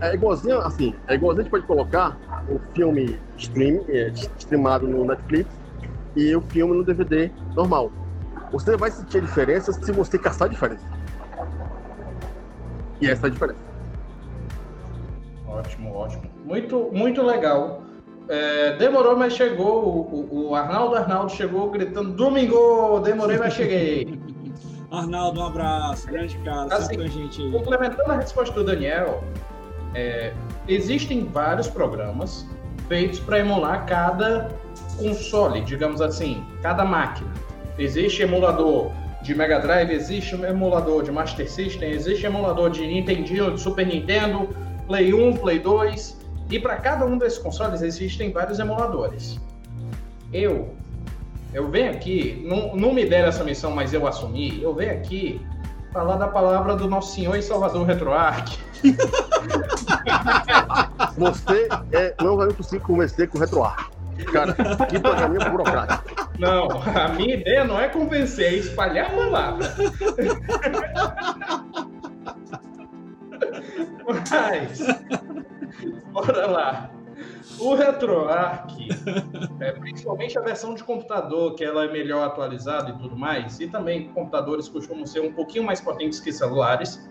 É 0.00 0.14
igualzinho, 0.14 0.58
assim, 0.58 0.94
é 1.06 1.14
igualzinho 1.14 1.42
a 1.42 1.44
gente 1.44 1.50
pode 1.50 1.66
colocar 1.66 2.18
o 2.48 2.58
filme 2.74 3.18
stream, 3.38 3.84
é, 3.88 4.08
streamado 4.38 4.86
no 4.88 5.04
Netflix 5.04 5.48
e 6.16 6.34
o 6.36 6.40
filme 6.42 6.76
no 6.76 6.84
DVD 6.84 7.30
normal. 7.54 7.90
Você 8.52 8.76
vai 8.76 8.90
sentir 8.90 9.18
a 9.18 9.20
diferença 9.20 9.72
se 9.72 9.92
você 9.92 10.18
caçar 10.18 10.46
a 10.46 10.50
diferença. 10.50 10.84
E 13.00 13.08
essa 13.08 13.26
é 13.26 13.28
a 13.28 13.30
diferença. 13.32 13.58
Ótimo, 15.46 15.94
ótimo. 15.94 16.22
Muito, 16.44 16.90
muito 16.92 17.22
legal. 17.22 17.82
É, 18.28 18.76
demorou, 18.76 19.16
mas 19.16 19.32
chegou. 19.34 19.84
O, 19.84 20.48
o- 20.50 20.54
Arnaldo 20.54 20.94
Arnaldo 20.96 21.32
chegou 21.32 21.70
gritando: 21.70 22.12
Domingo! 22.12 23.00
Demorei, 23.00 23.38
mas 23.38 23.54
cheguei. 23.54 24.18
Arnaldo, 24.90 25.40
um 25.40 25.46
abraço. 25.46 26.06
Grande 26.06 26.36
cara, 26.38 26.74
Assim, 26.74 26.96
com 26.96 27.02
a 27.02 27.06
gente 27.06 27.40
aí. 27.42 27.50
Complementando 27.50 28.12
a 28.12 28.16
resposta 28.16 28.54
do 28.54 28.62
Daniel, 28.64 29.24
é, 29.94 30.32
existem 30.68 31.24
vários 31.26 31.66
programas 31.68 32.46
feitos 32.88 33.18
para 33.18 33.38
emular 33.38 33.86
cada 33.86 34.48
console, 34.96 35.60
digamos 35.62 36.00
assim, 36.00 36.44
cada 36.62 36.84
máquina. 36.84 37.30
Existe 37.78 38.22
emulador 38.22 38.90
de 39.22 39.34
Mega 39.34 39.60
Drive, 39.60 39.92
existe 39.92 40.34
emulador 40.34 41.02
de 41.02 41.12
Master 41.12 41.50
System, 41.50 41.90
existe 41.90 42.26
emulador 42.26 42.70
de 42.70 42.86
Nintendo, 42.86 43.52
de 43.52 43.60
Super 43.60 43.86
Nintendo, 43.86 44.48
Play 44.86 45.14
1, 45.14 45.36
Play 45.36 45.60
2, 45.60 46.20
e 46.50 46.58
para 46.58 46.76
cada 46.76 47.06
um 47.06 47.16
desses 47.16 47.38
consoles 47.38 47.82
existem 47.82 48.32
vários 48.32 48.58
emuladores. 48.58 49.40
Eu, 50.32 50.74
eu 51.54 51.70
venho 51.70 51.92
aqui, 51.92 52.44
não, 52.46 52.74
não 52.74 52.92
me 52.92 53.06
deram 53.06 53.28
essa 53.28 53.44
missão, 53.44 53.70
mas 53.70 53.94
eu 53.94 54.06
assumi, 54.06 54.62
eu 54.62 54.74
venho 54.74 54.92
aqui 54.92 55.40
falar 55.92 56.16
da 56.16 56.26
palavra 56.26 56.74
do 56.74 56.88
nosso 56.88 57.14
Senhor 57.14 57.36
e 57.36 57.42
Salvador 57.42 57.86
RetroArch. 57.86 58.58
Você 61.16 61.68
é, 61.92 62.12
não 62.20 62.36
vai 62.36 62.52
conseguir 62.52 62.82
convencer 62.82 63.28
com 63.28 63.38
o 63.38 63.40
RetroArch. 63.40 64.01
Cara, 64.24 64.54
que 64.88 64.98
programinha 64.98 65.48
burocrático. 65.50 66.30
Não, 66.38 66.68
a 66.70 67.08
minha 67.08 67.34
ideia 67.34 67.64
não 67.64 67.80
é 67.80 67.88
convencer, 67.88 68.46
é 68.46 68.56
espalhar 68.56 69.06
a 69.06 69.10
palavra. 69.10 69.74
Mas, 74.06 74.78
bora 76.12 76.46
lá. 76.46 76.90
O 77.58 77.74
RetroArch, 77.74 78.88
é, 79.60 79.72
principalmente 79.72 80.38
a 80.38 80.40
versão 80.40 80.74
de 80.74 80.82
computador, 80.82 81.54
que 81.54 81.64
ela 81.64 81.84
é 81.84 81.92
melhor 81.92 82.26
atualizada 82.26 82.90
e 82.90 82.98
tudo 82.98 83.16
mais, 83.16 83.60
e 83.60 83.68
também 83.68 84.08
computadores 84.08 84.68
costumam 84.68 85.06
ser 85.06 85.20
um 85.20 85.32
pouquinho 85.32 85.64
mais 85.64 85.80
potentes 85.80 86.18
que 86.18 86.32
celulares. 86.32 87.08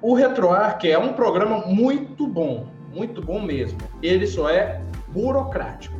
O 0.00 0.14
RetroArch 0.14 0.90
é 0.90 0.98
um 0.98 1.12
programa 1.12 1.66
muito 1.66 2.26
bom, 2.26 2.68
muito 2.94 3.20
bom 3.20 3.40
mesmo. 3.40 3.78
Ele 4.02 4.26
só 4.26 4.48
é 4.48 4.80
burocrático. 5.12 5.98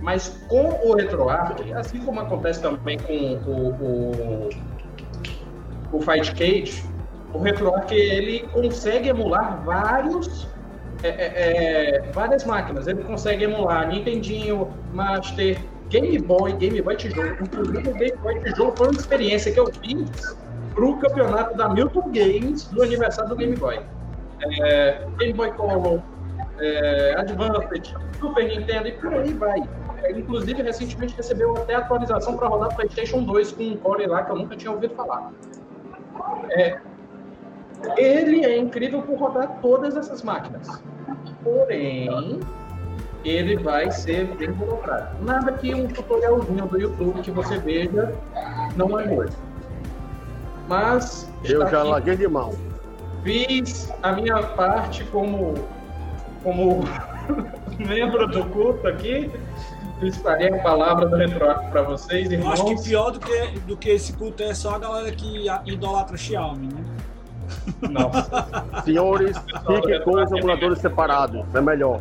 Mas 0.00 0.28
com 0.48 0.68
o 0.86 0.94
RetroArch, 0.94 1.72
assim 1.72 1.98
como 2.00 2.20
acontece 2.20 2.62
também 2.62 2.98
com 2.98 3.12
o, 3.12 3.70
o, 3.80 4.48
o 5.92 6.00
Fight 6.00 6.32
Cage, 6.34 6.84
o 7.32 7.38
RetroArch 7.38 7.94
ele 7.94 8.46
consegue 8.52 9.08
emular 9.08 9.62
vários 9.64 10.48
é, 11.02 11.08
é, 11.08 11.96
é, 11.96 12.02
várias 12.12 12.44
máquinas. 12.44 12.86
Ele 12.86 13.02
consegue 13.04 13.44
emular 13.44 13.88
Nintendinho, 13.88 14.68
Master, 14.92 15.58
Game 15.88 16.18
Boy, 16.18 16.52
Game 16.54 16.80
Boy 16.82 16.96
Tijolo. 16.96 17.36
Inclusive, 17.40 17.88
o 17.88 17.94
Game 17.94 18.16
Boy 18.16 18.40
Tijolo 18.42 18.74
foi 18.76 18.88
uma 18.88 18.98
experiência 18.98 19.52
que 19.52 19.60
eu 19.60 19.66
fiz 19.66 20.36
para 20.74 20.84
o 20.84 20.96
campeonato 20.98 21.56
da 21.56 21.68
Milton 21.68 22.10
Games 22.12 22.64
do 22.64 22.82
aniversário 22.82 23.30
do 23.30 23.36
Game 23.36 23.56
Boy. 23.56 23.80
É, 24.62 25.04
Game 25.18 25.32
Boy 25.34 25.52
Color, 25.52 26.02
é, 26.60 27.14
Advanced, 27.18 27.94
Super 28.20 28.48
Nintendo 28.48 28.88
e 28.88 28.92
por 28.92 29.12
aí 29.14 29.32
vai. 29.34 29.60
É, 30.02 30.12
inclusive, 30.12 30.62
recentemente 30.62 31.14
recebeu 31.16 31.56
até 31.56 31.74
atualização 31.74 32.36
para 32.36 32.48
rodar 32.48 32.74
PlayStation 32.74 33.22
2 33.22 33.52
com 33.52 33.64
um 33.64 33.76
core 33.76 34.06
lá 34.06 34.22
que 34.22 34.30
eu 34.30 34.36
nunca 34.36 34.56
tinha 34.56 34.70
ouvido 34.70 34.94
falar. 34.94 35.32
É, 36.50 36.78
ele 37.96 38.44
é 38.44 38.56
incrível 38.56 39.02
por 39.02 39.18
rodar 39.18 39.58
todas 39.60 39.96
essas 39.96 40.22
máquinas. 40.22 40.82
Porém, 41.42 42.40
ele 43.24 43.56
vai 43.56 43.90
ser 43.90 44.26
bem 44.36 44.52
burocrático. 44.52 45.24
Nada 45.24 45.52
que 45.52 45.74
um 45.74 45.86
tutorialzinho 45.88 46.66
do 46.66 46.80
YouTube 46.80 47.20
que 47.20 47.30
você 47.30 47.58
veja 47.58 48.12
não 48.76 48.98
é 48.98 49.06
muito. 49.06 49.36
Mas 50.68 51.30
Eu 51.44 51.60
já 51.68 51.80
aqui, 51.80 51.88
larguei 51.88 52.16
de 52.16 52.28
mão. 52.28 52.52
fiz 53.24 53.92
a 54.02 54.12
minha 54.12 54.42
parte 54.42 55.04
como 55.04 55.54
como 56.48 56.80
membro 57.78 58.26
do 58.26 58.44
culto 58.46 58.86
aqui. 58.88 59.30
Espalhei 60.00 60.48
a 60.52 60.62
palavra 60.62 61.06
do 61.06 61.16
RetroArch 61.16 61.70
para 61.70 61.82
vocês, 61.82 62.26
Eu 62.30 62.38
irmãos. 62.38 62.52
acho 62.52 62.64
que 62.66 62.82
pior 62.88 63.10
do 63.10 63.18
que, 63.20 63.58
do 63.66 63.76
que 63.76 63.90
esse 63.90 64.12
culto 64.12 64.42
é 64.44 64.54
só 64.54 64.76
a 64.76 64.78
galera 64.78 65.10
que 65.10 65.46
idolatra 65.66 66.16
Xiaomi, 66.16 66.68
né? 66.72 66.84
Nossa. 67.90 68.46
Senhores, 68.84 69.36
fiquem 69.66 70.00
com 70.02 70.22
os 70.22 70.30
emuladores 70.30 70.78
separados. 70.78 71.44
É 71.52 71.60
melhor. 71.60 72.00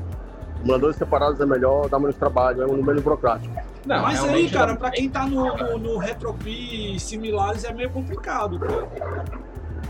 Emuladores 0.64 0.95
separados 0.95 1.41
é 1.41 1.45
melhor, 1.45 1.89
dá 1.89 1.98
menos 2.00 2.16
trabalho, 2.16 2.62
é 2.62 2.68
um 2.68 2.84
menos 2.84 3.02
burocrático. 3.02 3.54
Não, 3.86 4.02
Mas 4.04 4.24
aí, 4.26 4.50
cara, 4.50 4.72
não- 4.74 4.76
pra 4.78 4.91
quem 4.91 5.10
tá 5.10 5.26
no, 5.26 5.58
no, 5.58 5.78
no 5.80 5.98
RetroPie 5.98 6.95
e 6.95 7.00
similares 7.00 7.64
é 7.64 7.74
meio 7.74 7.89
complicado, 7.89 8.60
cara. 8.60 9.26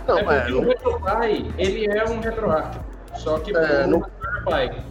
Não, 0.08 0.32
é 0.32 0.49
é, 0.49 0.53
o 0.53 0.62
RetroPie, 0.62 1.53
ele 1.58 1.86
é 1.88 2.05
um 2.05 2.20
RetroArch. 2.22 2.80
Só 3.18 3.39
que 3.39 3.55
É, 3.55 3.86
um 3.86 3.99
RetroPie. 3.99 4.82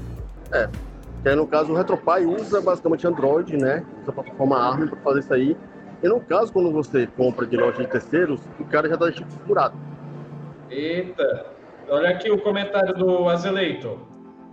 que 1.22 1.35
no 1.35 1.47
caso 1.47 1.72
o 1.72 1.77
RetroPie 1.77 2.27
usa 2.27 2.61
basicamente 2.61 3.07
Android, 3.07 3.57
né? 3.57 3.85
Usa 4.03 4.11
a 4.11 4.14
plataforma 4.14 4.59
ARM 4.59 4.89
para 4.89 5.01
fazer 5.01 5.20
isso 5.20 5.35
aí. 5.35 5.57
E 6.03 6.09
no 6.09 6.20
caso, 6.20 6.53
quando 6.53 6.70
você 6.70 7.07
compra 7.16 7.47
de 7.47 7.57
loja 7.57 7.83
de 7.83 7.89
terceiros, 7.89 8.41
o 8.61 8.64
cara 8.64 8.89
já 8.89 8.97
tá 8.97 9.11
tipo 9.11 9.27
configurado. 9.33 9.74
Eita, 10.70 11.47
olha 11.89 12.11
aqui 12.11 12.31
o 12.31 12.39
comentário 12.41 12.95
do 12.95 13.29
Azeleito. 13.29 13.99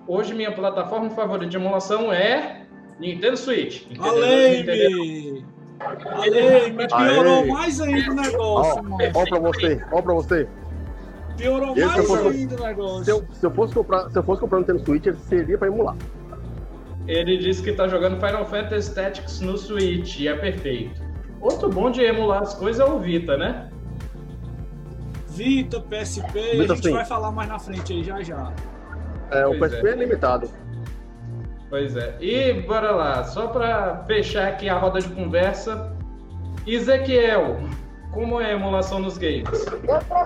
Hoje 0.07 0.34
minha 0.34 0.51
plataforma 0.51 1.09
favorita 1.09 1.47
de 1.49 1.57
emulação 1.57 2.11
é 2.11 2.65
Nintendo 2.99 3.38
Switch. 3.38 3.86
Aleme! 3.99 5.45
Aleme, 5.80 6.88
piorou 6.88 7.41
Aê. 7.41 7.45
mais 7.51 7.82
ainda 7.82 8.11
o 8.11 8.17
Ó, 8.17 8.21
negócio, 8.21 8.84
mano. 8.84 8.97
ó 9.15 9.26
pra 9.26 9.39
você, 9.39 9.82
ó 9.91 10.01
pra 10.01 10.13
você. 10.13 10.47
Piorou 11.38 11.71
Esse 11.75 11.86
mais 11.86 11.97
eu 11.97 12.03
fosse- 12.05 12.27
ainda 12.38 12.55
o 12.55 12.63
negócio. 12.67 13.03
Se 13.05 13.11
eu, 13.11 13.25
se 13.31 13.45
eu 13.45 13.51
fosse 13.51 13.73
comprar, 13.73 14.09
se 14.09 14.17
eu 14.17 14.23
fosse 14.23 14.41
comprar 14.41 14.57
um 14.57 14.61
Nintendo 14.61 14.79
Switch, 14.86 15.05
ele 15.05 15.17
seria 15.17 15.57
para 15.57 15.67
emular. 15.67 15.95
Ele 17.07 17.38
disse 17.38 17.61
que 17.61 17.73
tá 17.73 17.88
jogando 17.88 18.15
Final 18.15 18.45
Fantasy 18.45 18.93
Tactics 18.93 19.41
no 19.41 19.57
Switch 19.57 20.19
e 20.19 20.27
é 20.27 20.36
perfeito. 20.36 21.01
Outro 21.41 21.69
bom 21.69 21.91
de 21.91 22.01
emular 22.01 22.41
as 22.43 22.53
coisas 22.53 22.79
é 22.79 22.89
o 22.89 22.99
Vita, 22.99 23.36
né? 23.36 23.69
Vita, 25.27 25.81
PSP, 25.81 26.39
a 26.39 26.55
Vita, 26.61 26.75
gente 26.75 26.88
sim. 26.88 26.93
vai 26.93 27.05
falar 27.05 27.31
mais 27.31 27.49
na 27.49 27.57
frente 27.59 27.91
aí 27.91 28.03
já 28.03 28.21
já. 28.21 28.53
É, 29.31 29.45
o 29.47 29.57
Pois 29.57 29.71
PSP 29.73 29.88
é. 29.89 29.95
limitado. 29.95 30.49
Pois 31.69 31.97
é. 31.97 32.15
E 32.21 32.53
bora 32.61 32.91
lá, 32.91 33.23
só 33.23 33.47
para 33.47 34.03
fechar 34.05 34.47
aqui 34.47 34.69
a 34.69 34.77
roda 34.77 34.99
de 35.01 35.09
conversa. 35.09 35.91
Ezequiel, 36.67 37.61
como 38.14 38.39
é 38.39 38.51
a 38.51 38.53
emulação 38.53 38.99
nos 38.99 39.18
games? 39.18 39.66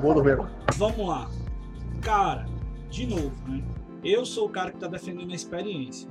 Vou 0.01 0.13
dormir. 0.13 0.37
Vamos 0.75 1.07
lá. 1.07 1.29
Cara, 2.01 2.45
de 2.89 3.07
novo, 3.07 3.31
né? 3.47 3.63
Eu 4.03 4.25
sou 4.25 4.45
o 4.45 4.49
cara 4.49 4.71
que 4.71 4.77
tá 4.77 4.87
defendendo 4.87 5.31
a 5.31 5.35
experiência. 5.35 6.09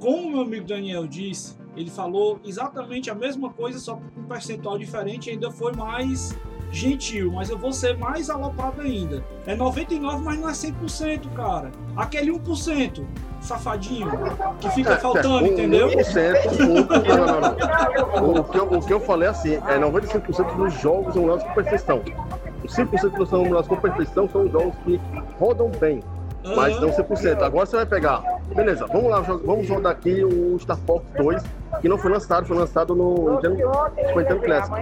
Como 0.00 0.28
o 0.28 0.30
meu 0.30 0.40
amigo 0.40 0.66
Daniel 0.66 1.06
disse, 1.06 1.56
ele 1.76 1.90
falou 1.90 2.40
exatamente 2.44 3.10
a 3.10 3.14
mesma 3.14 3.50
coisa, 3.50 3.78
só 3.78 3.96
com 3.96 4.20
um 4.20 4.24
percentual 4.24 4.76
diferente, 4.78 5.30
ainda 5.30 5.50
foi 5.50 5.72
mais 5.72 6.36
gentil, 6.72 7.30
mas 7.32 7.50
eu 7.50 7.58
vou 7.58 7.72
ser 7.72 7.96
mais 7.96 8.30
aloprado 8.30 8.80
ainda. 8.80 9.24
É 9.46 9.54
99, 9.54 10.24
mas 10.24 10.40
não 10.40 10.48
é 10.48 10.52
100%, 10.52 11.32
cara. 11.34 11.70
Aquele 11.94 12.32
1%, 12.32 13.06
safadinho, 13.42 14.10
que 14.60 14.70
fica 14.70 14.96
faltando, 14.96 15.46
entendeu? 15.46 15.88
1%, 15.88 16.60
um, 16.60 16.74
não, 17.16 17.26
não, 17.26 17.40
não. 17.40 18.40
O 18.40 18.44
que, 18.44 18.58
eu, 18.58 18.64
o 18.64 18.86
que 18.86 18.92
eu 18.92 19.00
falei 19.00 19.28
assim, 19.28 19.54
é 19.54 19.78
95% 19.78 20.56
dos 20.56 20.74
jogos 20.74 21.16
emulados 21.16 21.44
com 21.44 21.52
perfeição. 21.54 22.02
Os 22.64 22.74
5% 22.74 23.16
que 23.16 23.26
são 23.26 23.44
emulados 23.44 23.68
com 23.68 23.76
perfeição 23.76 24.28
são 24.28 24.48
jogos 24.48 24.74
que 24.84 25.00
rodam 25.38 25.70
bem, 25.80 26.02
mas 26.56 26.80
não 26.80 26.90
100%. 26.90 27.42
Agora 27.42 27.66
você 27.66 27.76
vai 27.76 27.86
pegar, 27.86 28.22
beleza, 28.54 28.86
vamos 28.86 29.10
lá, 29.10 29.20
vamos 29.20 29.68
rodar 29.68 29.92
aqui 29.92 30.24
o 30.24 30.58
Star 30.58 30.78
Fox 30.78 31.04
2, 31.16 31.42
que 31.80 31.88
não 31.88 31.98
foi 31.98 32.12
lançado, 32.12 32.46
foi 32.46 32.56
lançado 32.56 32.94
no 32.94 33.34
Nintendo 33.34 34.40
Classic. 34.40 34.74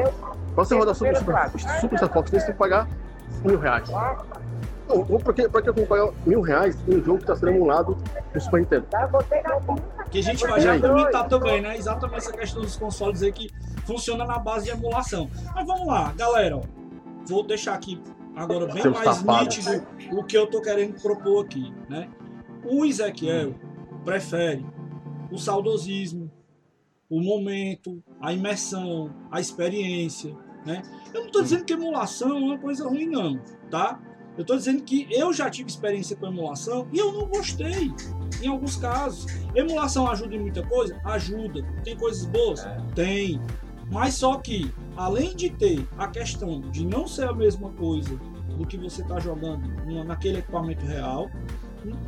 Pra 0.55 0.65
você 0.65 0.75
rodar 0.75 0.95
Super, 0.95 1.17
Super, 1.17 1.51
Super 1.81 1.97
Star 1.97 2.13
Fox 2.13 2.31
2, 2.31 2.43
você 2.43 2.47
tem 2.47 2.55
que 2.55 2.59
pagar 2.59 2.87
mil 3.45 3.59
reais. 3.59 3.91
Pra 5.23 5.33
que, 5.33 5.49
pra 5.49 5.63
que 5.63 5.69
eu 5.69 5.75
vou 5.75 5.87
pagar 5.87 6.13
mil 6.27 6.41
reais 6.41 6.77
em 6.89 6.97
um 6.97 7.05
jogo 7.05 7.19
que 7.19 7.25
está 7.25 7.37
sendo 7.37 7.53
emulado 7.53 7.97
no 8.35 8.41
Super 8.41 8.61
Nintendo? 8.61 8.87
Que 10.11 10.19
a 10.19 10.23
gente 10.23 10.47
vai 10.47 10.61
já 10.61 10.79
comentar 10.81 11.29
também, 11.29 11.61
né? 11.61 11.77
Exatamente 11.77 12.19
essa 12.19 12.33
questão 12.33 12.63
dos 12.63 12.77
consoles 12.77 13.23
aí 13.23 13.33
que 13.33 13.51
funciona 13.87 14.25
na 14.25 14.39
base 14.39 14.65
de 14.67 14.71
emulação. 14.73 15.31
Mas 15.55 15.67
vamos 15.67 15.87
lá, 15.87 16.13
galera. 16.17 16.61
Vou 17.27 17.45
deixar 17.45 17.75
aqui 17.75 18.03
agora 18.35 18.67
bem 18.67 18.83
Seu 18.83 18.91
mais 18.91 19.05
safado. 19.05 19.43
nítido 19.43 19.87
o 20.13 20.25
que 20.25 20.37
eu 20.37 20.47
tô 20.47 20.61
querendo 20.61 21.01
propor 21.01 21.45
aqui, 21.45 21.73
né? 21.89 22.09
O 22.65 22.85
Ezequiel 22.85 23.55
prefere 24.05 24.67
o 25.31 25.39
saudosismo, 25.39 26.31
o 27.09 27.21
momento, 27.21 28.03
a 28.21 28.33
imersão, 28.33 29.11
a 29.31 29.41
experiência, 29.41 30.35
né? 30.65 30.83
Eu 31.13 31.25
não 31.25 31.31
tô 31.31 31.43
dizendo 31.43 31.65
que 31.65 31.73
emulação 31.73 32.31
é 32.31 32.41
uma 32.41 32.59
coisa 32.59 32.89
ruim, 32.89 33.07
não, 33.07 33.41
tá? 33.71 34.01
Eu 34.41 34.47
tô 34.47 34.57
dizendo 34.57 34.83
que 34.83 35.07
eu 35.11 35.35
já 35.35 35.51
tive 35.51 35.69
experiência 35.69 36.17
com 36.17 36.27
emulação 36.27 36.89
e 36.91 36.99
eu 36.99 37.13
não 37.13 37.27
gostei 37.27 37.93
em 38.43 38.49
alguns 38.49 38.75
casos. 38.75 39.27
Emulação 39.55 40.09
ajuda 40.09 40.35
em 40.35 40.39
muita 40.39 40.67
coisa? 40.67 40.99
Ajuda. 41.05 41.63
Tem 41.85 41.95
coisas 41.95 42.25
boas? 42.25 42.67
Tem. 42.95 43.39
Mas 43.91 44.15
só 44.15 44.39
que 44.39 44.73
além 44.97 45.37
de 45.37 45.51
ter 45.51 45.87
a 45.99 46.09
questão 46.09 46.59
de 46.59 46.87
não 46.87 47.07
ser 47.07 47.29
a 47.29 47.35
mesma 47.35 47.69
coisa 47.73 48.19
do 48.57 48.67
que 48.67 48.79
você 48.79 49.03
está 49.03 49.21
jogando 49.21 49.69
naquele 50.07 50.39
equipamento 50.39 50.87
real, 50.87 51.31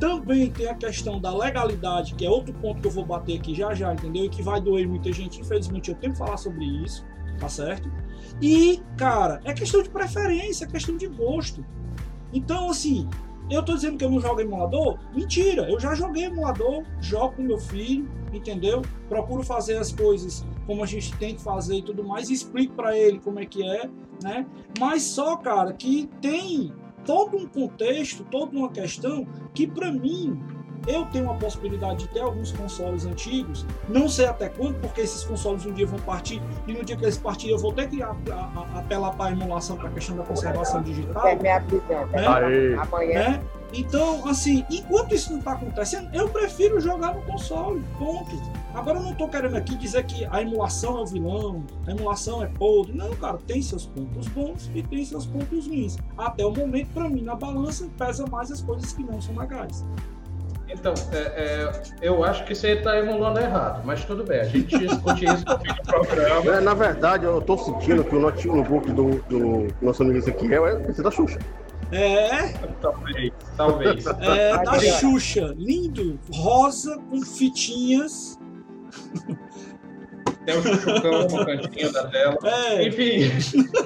também 0.00 0.50
tem 0.50 0.68
a 0.68 0.74
questão 0.74 1.20
da 1.20 1.36
legalidade, 1.36 2.14
que 2.14 2.24
é 2.24 2.30
outro 2.30 2.54
ponto 2.54 2.80
que 2.80 2.86
eu 2.86 2.92
vou 2.92 3.04
bater 3.04 3.38
aqui 3.38 3.54
já 3.54 3.74
já, 3.74 3.92
entendeu? 3.92 4.24
E 4.24 4.30
que 4.30 4.42
vai 4.42 4.58
doer 4.58 4.88
muita 4.88 5.12
gente, 5.12 5.38
infelizmente 5.38 5.90
eu 5.90 5.96
tenho 5.96 6.14
que 6.14 6.18
falar 6.18 6.38
sobre 6.38 6.64
isso, 6.64 7.04
tá 7.38 7.48
certo? 7.50 7.92
E, 8.40 8.82
cara, 8.96 9.38
é 9.44 9.52
questão 9.52 9.82
de 9.82 9.90
preferência, 9.90 10.64
é 10.64 10.68
questão 10.68 10.96
de 10.96 11.06
gosto. 11.08 11.62
Então, 12.32 12.70
assim, 12.70 13.08
eu 13.50 13.62
tô 13.62 13.74
dizendo 13.74 13.98
que 13.98 14.04
eu 14.04 14.10
não 14.10 14.20
jogo 14.20 14.40
emulador? 14.40 14.98
Mentira, 15.14 15.68
eu 15.70 15.78
já 15.78 15.94
joguei 15.94 16.24
emulador, 16.24 16.84
jogo 17.00 17.36
com 17.36 17.42
meu 17.42 17.58
filho, 17.58 18.08
entendeu? 18.32 18.82
Procuro 19.08 19.42
fazer 19.42 19.76
as 19.76 19.92
coisas 19.92 20.44
como 20.66 20.82
a 20.82 20.86
gente 20.86 21.14
tem 21.16 21.34
que 21.34 21.42
fazer 21.42 21.76
e 21.76 21.82
tudo 21.82 22.04
mais, 22.04 22.30
explico 22.30 22.74
para 22.74 22.96
ele 22.96 23.18
como 23.18 23.40
é 23.40 23.46
que 23.46 23.64
é, 23.64 23.90
né? 24.22 24.46
Mas 24.78 25.02
só, 25.02 25.36
cara, 25.36 25.72
que 25.72 26.08
tem 26.20 26.72
todo 27.04 27.36
um 27.36 27.46
contexto, 27.46 28.24
toda 28.30 28.56
uma 28.56 28.70
questão 28.70 29.26
que 29.52 29.66
para 29.66 29.90
mim 29.90 30.40
eu 30.86 31.04
tenho 31.06 31.30
a 31.30 31.34
possibilidade 31.34 32.00
de 32.00 32.08
ter 32.08 32.20
alguns 32.20 32.52
consoles 32.52 33.04
antigos, 33.04 33.66
não 33.88 34.08
sei 34.08 34.26
até 34.26 34.48
quando, 34.48 34.80
porque 34.80 35.00
esses 35.00 35.24
consoles 35.24 35.64
um 35.66 35.72
dia 35.72 35.86
vão 35.86 35.98
partir, 36.00 36.42
e 36.66 36.72
no 36.72 36.84
dia 36.84 36.96
que 36.96 37.04
eles 37.04 37.18
partirem 37.18 37.54
eu 37.54 37.60
vou 37.60 37.72
ter 37.72 37.88
que 37.88 38.02
apelar 38.02 39.12
para 39.16 39.26
a 39.26 39.32
emulação 39.32 39.76
para 39.76 39.88
a 39.88 39.92
questão 39.92 40.16
da 40.16 40.24
conservação 40.24 40.82
digital. 40.82 41.26
É 41.26 41.36
minha 41.36 41.58
visão, 41.60 42.06
né? 42.06 42.26
Amanhã. 42.80 43.30
Né? 43.30 43.42
Então, 43.74 44.28
assim, 44.28 44.66
enquanto 44.70 45.14
isso 45.14 45.30
não 45.30 45.38
está 45.38 45.52
acontecendo, 45.52 46.10
eu 46.12 46.28
prefiro 46.28 46.78
jogar 46.78 47.14
no 47.14 47.22
console, 47.22 47.82
ponto. 47.98 48.36
Agora 48.74 48.98
eu 48.98 49.02
não 49.02 49.12
estou 49.12 49.28
querendo 49.28 49.56
aqui 49.56 49.74
dizer 49.76 50.04
que 50.04 50.26
a 50.26 50.42
emulação 50.42 50.98
é 50.98 51.00
o 51.00 51.06
vilão, 51.06 51.64
a 51.86 51.90
emulação 51.90 52.42
é 52.42 52.46
podre. 52.46 52.92
Não, 52.92 53.10
cara, 53.16 53.38
tem 53.46 53.62
seus 53.62 53.86
pontos 53.86 54.28
bons 54.28 54.70
e 54.74 54.82
tem 54.82 55.04
seus 55.04 55.24
pontos 55.24 55.66
ruins. 55.66 55.96
Até 56.18 56.44
o 56.44 56.50
momento, 56.50 56.88
para 56.92 57.08
mim, 57.08 57.22
na 57.22 57.34
balança, 57.34 57.88
pesa 57.96 58.26
mais 58.26 58.50
as 58.52 58.60
coisas 58.60 58.92
que 58.92 59.02
não 59.02 59.20
são 59.22 59.38
legais. 59.38 59.82
Então, 60.72 60.94
é, 61.12 61.18
é, 61.18 61.72
eu 62.00 62.24
acho 62.24 62.44
que 62.44 62.54
você 62.54 62.72
está 62.72 62.98
emulando 62.98 63.38
errado, 63.38 63.82
mas 63.84 64.04
tudo 64.04 64.24
bem, 64.24 64.40
a 64.40 64.44
gente 64.44 64.78
discute 64.78 65.24
isso 65.26 65.44
no 65.44 65.84
programa. 65.84 66.56
É, 66.56 66.60
na 66.60 66.74
verdade, 66.74 67.24
eu 67.24 67.38
estou 67.38 67.58
sentindo 67.58 68.02
que 68.02 68.16
o 68.16 68.20
notebook 68.20 68.90
do, 68.92 69.22
do 69.28 69.68
nosso 69.80 70.02
amigo 70.02 70.18
Ezequiel 70.18 70.66
é 70.66 70.82
esse 70.88 71.02
da 71.02 71.10
Xuxa. 71.10 71.38
É. 71.92 72.48
Talvez, 72.80 73.32
talvez. 73.56 74.06
É 74.06 74.62
da 74.62 74.78
Xuxa. 74.80 75.54
Lindo, 75.58 76.18
rosa, 76.32 76.98
com 77.10 77.20
fitinhas. 77.20 78.38
Tem 80.44 80.58
um 80.58 80.62
chuchucão 80.62 81.22
no 81.22 81.46
cantinho 81.46 81.92
da 81.92 82.08
tela. 82.08 82.38
É. 82.44 82.88
Enfim, 82.88 83.30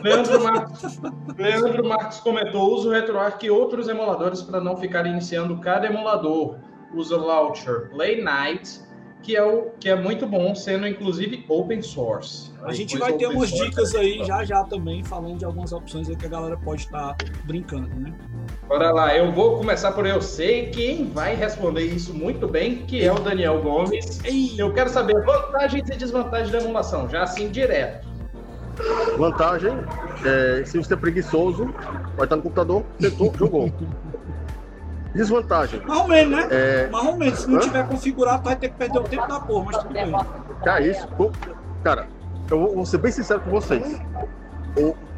Leandro 0.03 0.43
Marcos, 0.43 1.01
Leandro 1.37 1.85
Marcos 1.87 2.21
comentou: 2.21 2.75
usa 2.75 2.89
o 2.89 2.93
RetroArch 2.93 3.45
e 3.45 3.51
outros 3.51 3.89
emuladores 3.89 4.41
para 4.41 4.61
não 4.61 4.77
ficar 4.77 5.07
iniciando 5.07 5.59
cada 5.59 5.87
emulador 5.87 6.57
usa 6.95 7.17
o 7.17 7.25
launcher 7.25 7.89
Play 7.91 8.23
Night, 8.23 8.81
que 9.23 9.37
é, 9.37 9.43
o, 9.43 9.71
que 9.81 9.89
é 9.89 9.97
muito 9.97 10.25
bom, 10.25 10.55
sendo 10.55 10.87
inclusive 10.87 11.45
open 11.49 11.83
source. 11.83 12.53
A 12.63 12.73
gente 12.73 12.97
vai 12.97 13.13
ter 13.13 13.27
umas 13.27 13.51
dicas 13.51 13.93
aí 13.95 14.25
já 14.25 14.45
já 14.45 14.63
também, 14.63 15.03
falando 15.03 15.39
de 15.39 15.45
algumas 15.45 15.73
opções 15.73 16.09
aí 16.09 16.15
que 16.15 16.27
a 16.27 16.29
galera 16.29 16.57
pode 16.57 16.83
estar 16.83 17.15
tá 17.15 17.25
brincando, 17.45 17.89
né? 17.97 18.15
Bora 18.69 18.93
lá, 18.93 19.17
eu 19.17 19.33
vou 19.33 19.59
começar 19.59 19.91
por 19.93 20.07
eu 20.07 20.23
sei 20.23 20.71
quem 20.71 21.11
vai 21.11 21.35
responder 21.35 21.83
isso 21.83 22.15
muito 22.15 22.47
bem, 22.47 22.87
que 22.87 23.03
é 23.05 23.13
o 23.13 23.19
Daniel 23.19 23.61
Gomes. 23.63 24.21
Ei. 24.25 24.55
Eu 24.57 24.73
quero 24.73 24.91
saber 24.91 25.21
vantagens 25.25 25.89
e 25.89 25.97
desvantagens 25.97 26.51
da 26.51 26.59
emulação, 26.59 27.09
já 27.09 27.25
assim 27.25 27.49
direto. 27.49 28.07
Vantagem, 29.19 29.73
é, 30.25 30.65
se 30.65 30.79
você 30.79 30.95
é 30.95 30.97
preguiçoso, 30.97 31.65
vai 32.17 32.27
estar 32.27 32.37
no 32.37 32.43
computador, 32.43 32.85
sentou, 33.01 33.33
jogou. 33.37 33.73
Desvantagem. 35.17 35.81
Mais 35.87 36.01
ou 36.01 36.09
menos, 36.09 36.37
né? 36.37 36.49
É... 36.51 36.87
Mais 36.89 37.07
ou 37.07 37.17
menos. 37.17 37.39
Se 37.41 37.51
não 37.51 37.57
Hã? 37.57 37.61
tiver 37.61 37.89
configurado, 37.89 38.43
vai 38.45 38.55
ter 38.55 38.69
que 38.69 38.77
perder 38.77 38.99
o 38.99 39.03
tempo 39.03 39.27
da 39.27 39.41
porra, 39.41 39.65
mas 39.67 39.79
tudo 39.79 39.93
bem. 39.93 40.13
Cara, 40.63 40.81
isso. 40.87 41.09
Cara, 41.83 42.07
eu 42.51 42.75
vou 42.75 42.85
ser 42.85 42.99
bem 42.99 43.11
sincero 43.11 43.41
com 43.41 43.51
vocês. 43.51 44.01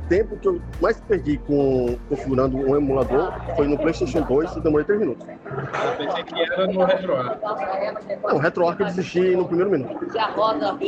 Tempo 0.08 0.36
que 0.38 0.48
eu 0.48 0.60
mais 0.80 0.98
perdi 1.00 1.38
com 1.46 1.98
configurando 2.08 2.56
um 2.56 2.76
emulador 2.76 3.32
foi 3.54 3.66
no 3.66 3.76
PlayStation 3.76 4.22
2 4.22 4.56
e 4.56 4.60
demorei 4.60 4.86
3 4.86 5.00
minutos. 5.00 5.26
Eu 5.28 6.06
pensei 6.06 6.24
que 6.24 6.42
era 6.42 6.66
no 6.66 6.84
RetroArch. 6.84 7.38
Não, 8.22 8.38
RetroArch 8.38 8.80
eu 8.80 8.86
desisti 8.86 9.36
no 9.36 9.44
primeiro 9.46 9.70
minuto. 9.70 9.98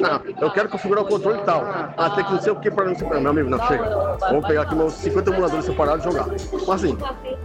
Não, 0.01 0.23
eu 0.41 0.51
quero 0.51 0.69
configurar 0.71 1.05
o 1.05 1.09
controle 1.09 1.39
e 1.39 1.45
tal. 1.45 1.63
Ah, 1.97 2.11
tem 2.11 2.25
que 2.25 2.33
não 2.33 2.41
sei 2.41 2.53
o 2.53 2.57
que 2.57 2.71
para 2.71 2.87
não. 2.87 3.21
Meu 3.21 3.31
amigo, 3.31 3.51
não, 3.51 3.59
chega. 3.67 4.17
Vou 4.31 4.43
pegar 4.43 4.63
aqui 4.63 4.75
meus 4.75 4.95
50 4.95 5.31
emuladores 5.31 5.65
separados 5.67 6.07
e 6.07 6.11
jogar. 6.11 6.27
Mas 6.67 6.85
assim, 6.85 6.97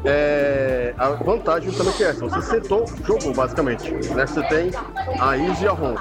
é, 0.05 0.93
a 0.97 1.09
vantagem 1.09 1.69
justamente 1.69 2.03
é 2.03 2.07
essa. 2.07 2.25
Você 2.25 2.41
sentou, 2.41 2.85
jogou 3.05 3.33
basicamente. 3.33 3.91
Né? 4.13 4.25
Você 4.25 4.41
tem 4.43 4.71
a 5.19 5.37
Easy 5.37 5.65
e 5.65 5.67
a 5.67 5.71
ROM. 5.71 5.95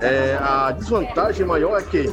É, 0.00 0.36
a 0.40 0.72
desvantagem 0.72 1.46
maior 1.46 1.78
é 1.78 1.82
que, 1.82 2.12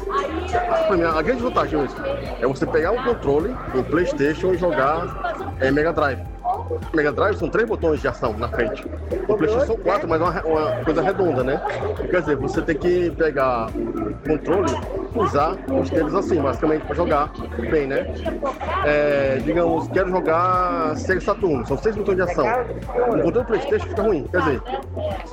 a 1.14 1.22
grande 1.22 1.44
vantagem 1.44 1.80
mesmo, 1.80 1.98
é 2.40 2.48
você 2.48 2.66
pegar 2.66 2.93
um 2.94 3.04
controle, 3.04 3.56
um 3.76 3.84
PlayStation 3.84 4.54
e 4.54 4.58
jogar 4.58 5.56
é, 5.60 5.72
Mega 5.72 5.92
Drive. 5.92 6.20
Mega 6.94 7.12
Drive 7.12 7.38
são 7.38 7.50
três 7.50 7.68
botões 7.68 8.02
de 8.02 8.08
ação 8.08 8.34
na 8.38 8.48
frente. 8.48 8.86
O 9.28 9.36
PlayStation 9.36 9.66
são 9.66 9.78
quatro, 9.78 10.08
mas 10.08 10.22
é 10.22 10.24
uma, 10.24 10.42
uma, 10.44 10.84
coisa 10.84 11.02
redonda, 11.02 11.44
né? 11.44 11.62
Quer 12.10 12.22
dizer, 12.22 12.36
você 12.36 12.62
tem 12.62 12.78
que 12.78 13.12
pegar 13.12 13.68
o 13.70 14.28
controle, 14.28 14.72
usar 15.16 15.56
os 15.72 15.90
dedos 15.90 16.14
assim, 16.14 16.42
basicamente, 16.42 16.86
para 16.86 16.96
jogar 16.96 17.32
bem, 17.70 17.88
né? 17.88 18.14
É, 18.86 19.42
digamos, 19.44 19.88
quero 19.88 20.10
jogar 20.10 20.96
Sega 20.98 21.22
Saturn, 21.22 21.66
são 21.66 21.78
seis 21.78 21.96
botões 21.96 22.18
de 22.18 22.24
ação. 22.24 22.46
O 22.48 23.24
controle 23.24 23.32
do 23.32 23.46
PlayStation 23.46 23.88
fica 23.88 24.02
ruim. 24.02 24.28
Quer 24.30 24.40
dizer, 24.40 24.62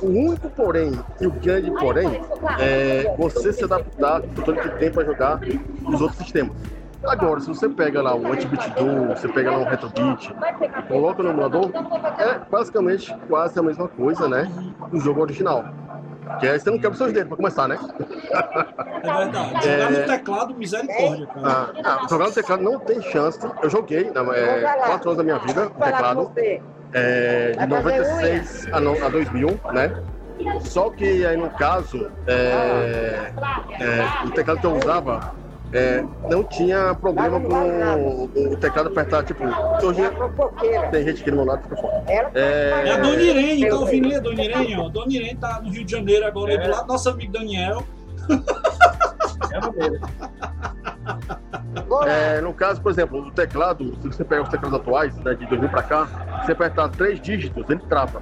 o 0.01 0.07
único 0.07 0.49
porém 0.49 0.91
e 1.19 1.27
o 1.27 1.31
grande 1.31 1.71
porém 1.71 2.21
é 2.59 3.13
você 3.17 3.53
se 3.53 3.63
adaptar 3.63 4.21
com 4.21 4.27
o 4.27 4.35
controle 4.35 4.59
que 4.61 4.69
tem 4.79 4.91
para 4.91 5.05
jogar 5.05 5.39
os 5.87 6.01
outros 6.01 6.17
sistemas. 6.17 6.55
Agora, 7.03 7.39
se 7.39 7.47
você 7.47 7.67
pega 7.67 8.01
lá 8.01 8.15
um 8.15 8.31
Anti-Beat 8.31 8.75
Duo, 8.75 9.07
você 9.07 9.27
pega 9.27 9.51
lá 9.51 9.57
um 9.57 9.63
Retrobit 9.63 10.29
e 10.29 10.81
coloca 10.83 11.23
no 11.23 11.29
emulador, 11.29 11.71
é 12.19 12.39
basicamente 12.49 13.15
quase 13.27 13.57
a 13.59 13.63
mesma 13.63 13.87
coisa, 13.87 14.27
né? 14.27 14.51
Do 14.91 14.99
jogo 14.99 15.21
original. 15.21 15.65
Que 16.39 16.47
aí 16.47 16.59
você 16.59 16.69
não 16.69 16.77
quebra 16.77 16.91
os 16.91 16.97
seus 16.97 17.11
dedos 17.11 17.27
pra 17.27 17.37
começar, 17.37 17.67
né? 17.67 17.77
É 19.03 19.13
verdade. 19.13 19.67
Jogar 19.67 19.91
é... 19.93 19.99
no 19.99 20.07
teclado, 20.07 20.55
misericórdia, 20.55 21.27
cara. 21.27 21.41
Ah, 21.43 21.71
ah, 21.83 22.07
jogar 22.07 22.25
no 22.25 22.31
teclado 22.31 22.63
não 22.63 22.79
tem 22.79 23.01
chance. 23.01 23.39
Eu 23.63 23.69
joguei 23.69 24.03
né, 24.03 24.11
é, 24.35 24.61
quatro 24.85 25.09
anos 25.09 25.17
da 25.17 25.23
minha 25.23 25.39
vida 25.39 25.65
no 25.65 25.69
teclado. 25.71 26.31
É, 26.93 27.51
de 27.51 27.65
96 27.65 28.67
a, 28.71 28.77
a 28.77 29.09
2000, 29.09 29.59
né? 29.73 30.03
Só 30.61 30.89
que 30.89 31.25
aí 31.25 31.37
no 31.37 31.49
caso, 31.49 32.11
é, 32.27 33.31
é, 33.79 34.25
o 34.25 34.31
teclado 34.31 34.59
que 34.59 34.65
eu 34.67 34.75
usava 34.75 35.33
é, 35.73 36.03
não 36.29 36.43
tinha 36.43 36.93
problema 36.95 37.39
com 37.39 38.25
o 38.25 38.57
teclado 38.57 38.89
apertar, 38.89 39.23
tipo, 39.23 39.43
tem 40.91 41.05
gente 41.05 41.21
aqui 41.21 41.31
no 41.31 41.37
meu 41.37 41.45
lado 41.45 41.63
fica 41.63 41.77
fora. 41.77 42.03
É, 42.07 42.31
é 42.87 42.91
a 42.91 42.97
Dona 42.97 43.21
Irene, 43.21 43.69
tá 43.69 43.75
ouvindo 43.77 44.07
aí, 44.07 44.19
Dona 44.19 44.43
Irene, 44.43 44.75
ó. 44.77 44.89
Dona 44.89 45.13
Irene 45.13 45.35
tá 45.35 45.61
no 45.61 45.69
Rio 45.69 45.85
de 45.85 45.91
Janeiro 45.91 46.25
agora, 46.25 46.53
é. 46.53 46.57
do 46.57 46.69
lado 46.69 46.87
do 46.87 46.87
nosso 46.91 47.09
amigo 47.09 47.31
Daniel. 47.31 47.83
É, 52.05 52.41
no 52.41 52.53
caso, 52.53 52.81
por 52.81 52.91
exemplo, 52.91 53.19
o 53.19 53.31
teclado, 53.31 53.95
se 54.01 54.07
você 54.07 54.23
pegar 54.23 54.43
os 54.43 54.49
teclados 54.49 54.79
atuais, 54.79 55.15
né, 55.17 55.33
de 55.33 55.45
2000 55.47 55.69
para 55.69 55.83
cá, 55.83 56.41
você 56.43 56.51
apertar 56.51 56.89
três 56.89 57.19
dígitos, 57.21 57.69
ele 57.69 57.81
trava. 57.87 58.21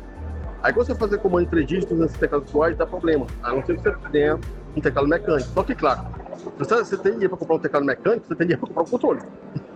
Aí 0.62 0.74
quando 0.74 0.88
você 0.88 0.95
fazer 0.95 1.18
comando 1.20 1.45
de 1.45 1.52
três 1.52 1.68
dígitos 1.68 1.97
nesses 1.97 2.18
teclados 2.18 2.50
atuais, 2.50 2.78
dá 2.78 2.86
problema. 2.86 3.26
A 3.43 3.52
não 3.52 3.66
ser 3.66 3.78
que 3.78 3.84
você 3.84 4.10
tenha 4.12 4.39
um 4.76 4.82
teclado 4.82 5.08
mecânico. 5.08 5.50
Só 5.50 5.64
que, 5.64 5.74
claro, 5.74 6.02
você, 6.58 6.76
você 6.76 6.98
tem 6.98 7.14
dinheiro 7.14 7.30
para 7.30 7.38
comprar 7.40 7.56
um 7.56 7.60
teclado 7.60 7.86
mecânico, 7.86 8.28
você 8.28 8.36
tem 8.36 8.48
dinheiro 8.48 8.60
para 8.60 8.68
comprar 8.68 8.84
um 8.84 8.92
controle. 8.92 9.22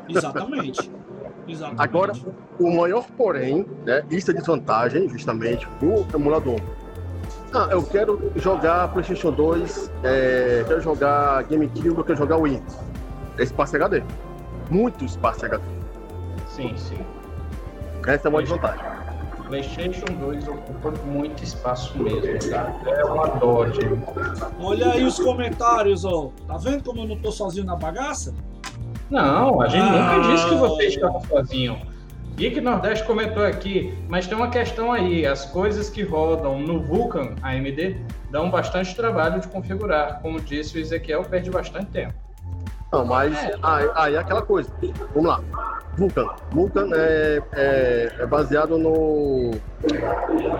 Exatamente. 0.09 0.91
Exatamente. 1.47 1.81
Agora, 1.81 2.13
o 2.59 2.75
maior 2.75 3.05
porém, 3.17 3.65
né, 3.85 4.03
isso 4.09 4.31
é 4.31 4.33
desvantagem, 4.33 5.09
justamente, 5.09 5.67
o 5.81 6.05
emulador. 6.13 6.59
Ah, 7.53 7.67
eu 7.69 7.83
quero 7.83 8.31
jogar 8.35 8.87
PlayStation 8.91 9.31
2, 9.31 9.91
é, 10.03 10.63
quero 10.67 10.81
jogar 10.81 11.43
GameCube, 11.43 11.97
eu 11.97 12.03
quero 12.03 12.17
jogar 12.17 12.37
Wii. 12.37 12.63
É 13.37 13.43
espaço 13.43 13.75
HD. 13.75 14.03
Muito 14.69 15.05
espaço 15.05 15.45
HD. 15.45 15.63
Sim, 16.47 16.75
sim. 16.77 16.99
Essa 18.07 18.27
é 18.27 18.29
uma 18.29 18.41
desvantagem. 18.41 19.02
PlayStation 19.53 20.05
2 20.19 20.47
ocupa 20.47 20.91
muito 21.05 21.43
espaço 21.43 21.95
mesmo, 21.99 22.49
tá? 22.49 22.75
É 22.87 23.05
uma 23.05 23.27
Dodge. 23.27 23.81
Olha 24.59 24.93
aí 24.93 25.03
os 25.03 25.19
comentários, 25.19 26.03
ó. 26.03 26.31
Tá 26.47 26.57
vendo 26.57 26.83
como 26.83 27.01
eu 27.01 27.07
não 27.09 27.17
tô 27.19 27.31
sozinho 27.31 27.63
na 27.63 27.75
bagaça? 27.75 28.33
Não, 29.11 29.61
a 29.61 29.67
gente 29.67 29.83
ah, 29.83 29.91
nunca 29.91 30.31
disse 30.31 30.49
que 30.49 30.55
você 30.55 30.83
estava 30.87 31.19
sozinho. 31.27 31.79
Geek 32.35 32.59
Nordeste 32.61 33.05
comentou 33.05 33.45
aqui, 33.45 33.93
mas 34.09 34.25
tem 34.25 34.35
uma 34.35 34.49
questão 34.49 34.91
aí. 34.91 35.23
As 35.23 35.45
coisas 35.45 35.87
que 35.87 36.01
rodam 36.01 36.59
no 36.59 36.81
Vulkan 36.81 37.35
AMD 37.43 37.97
dão 38.31 38.49
bastante 38.49 38.95
trabalho 38.95 39.39
de 39.39 39.47
configurar. 39.49 40.19
Como 40.23 40.41
disse 40.41 40.79
o 40.79 40.81
Ezequiel, 40.81 41.21
perde 41.25 41.51
bastante 41.51 41.91
tempo. 41.91 42.22
Não, 42.93 43.03
mas 43.03 43.35
aí, 43.95 44.13
é 44.13 44.19
aquela 44.19 44.43
coisa. 44.43 44.69
Vamos 45.15 45.27
lá. 45.27 45.41
Vulcan. 45.97 46.27
Vulcan 46.51 46.89
é, 46.93 47.41
é, 47.53 48.11
é 48.19 48.25
baseado 48.27 48.77
no. 48.77 49.51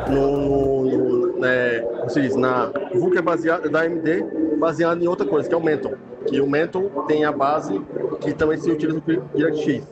no, 0.09 0.83
no 0.83 1.39
né, 1.39 1.79
como 1.79 2.09
se 2.09 2.21
diz, 2.21 2.35
na. 2.35 2.71
Vulcan 2.95 3.19
é 3.19 3.21
baseado 3.21 3.69
da 3.69 3.81
AMD, 3.81 4.57
baseado 4.59 5.03
em 5.03 5.07
outra 5.07 5.27
coisa, 5.27 5.47
que 5.47 5.53
é 5.53 5.57
o 5.57 5.63
Menton. 5.63 5.93
Que 6.25 6.41
o 6.41 6.49
Menton 6.49 6.89
tem 7.07 7.23
a 7.23 7.31
base 7.31 7.79
que 8.21 8.33
também 8.33 8.57
se 8.57 8.71
utiliza 8.71 8.99
no 9.05 9.23
DirectX. 9.35 9.87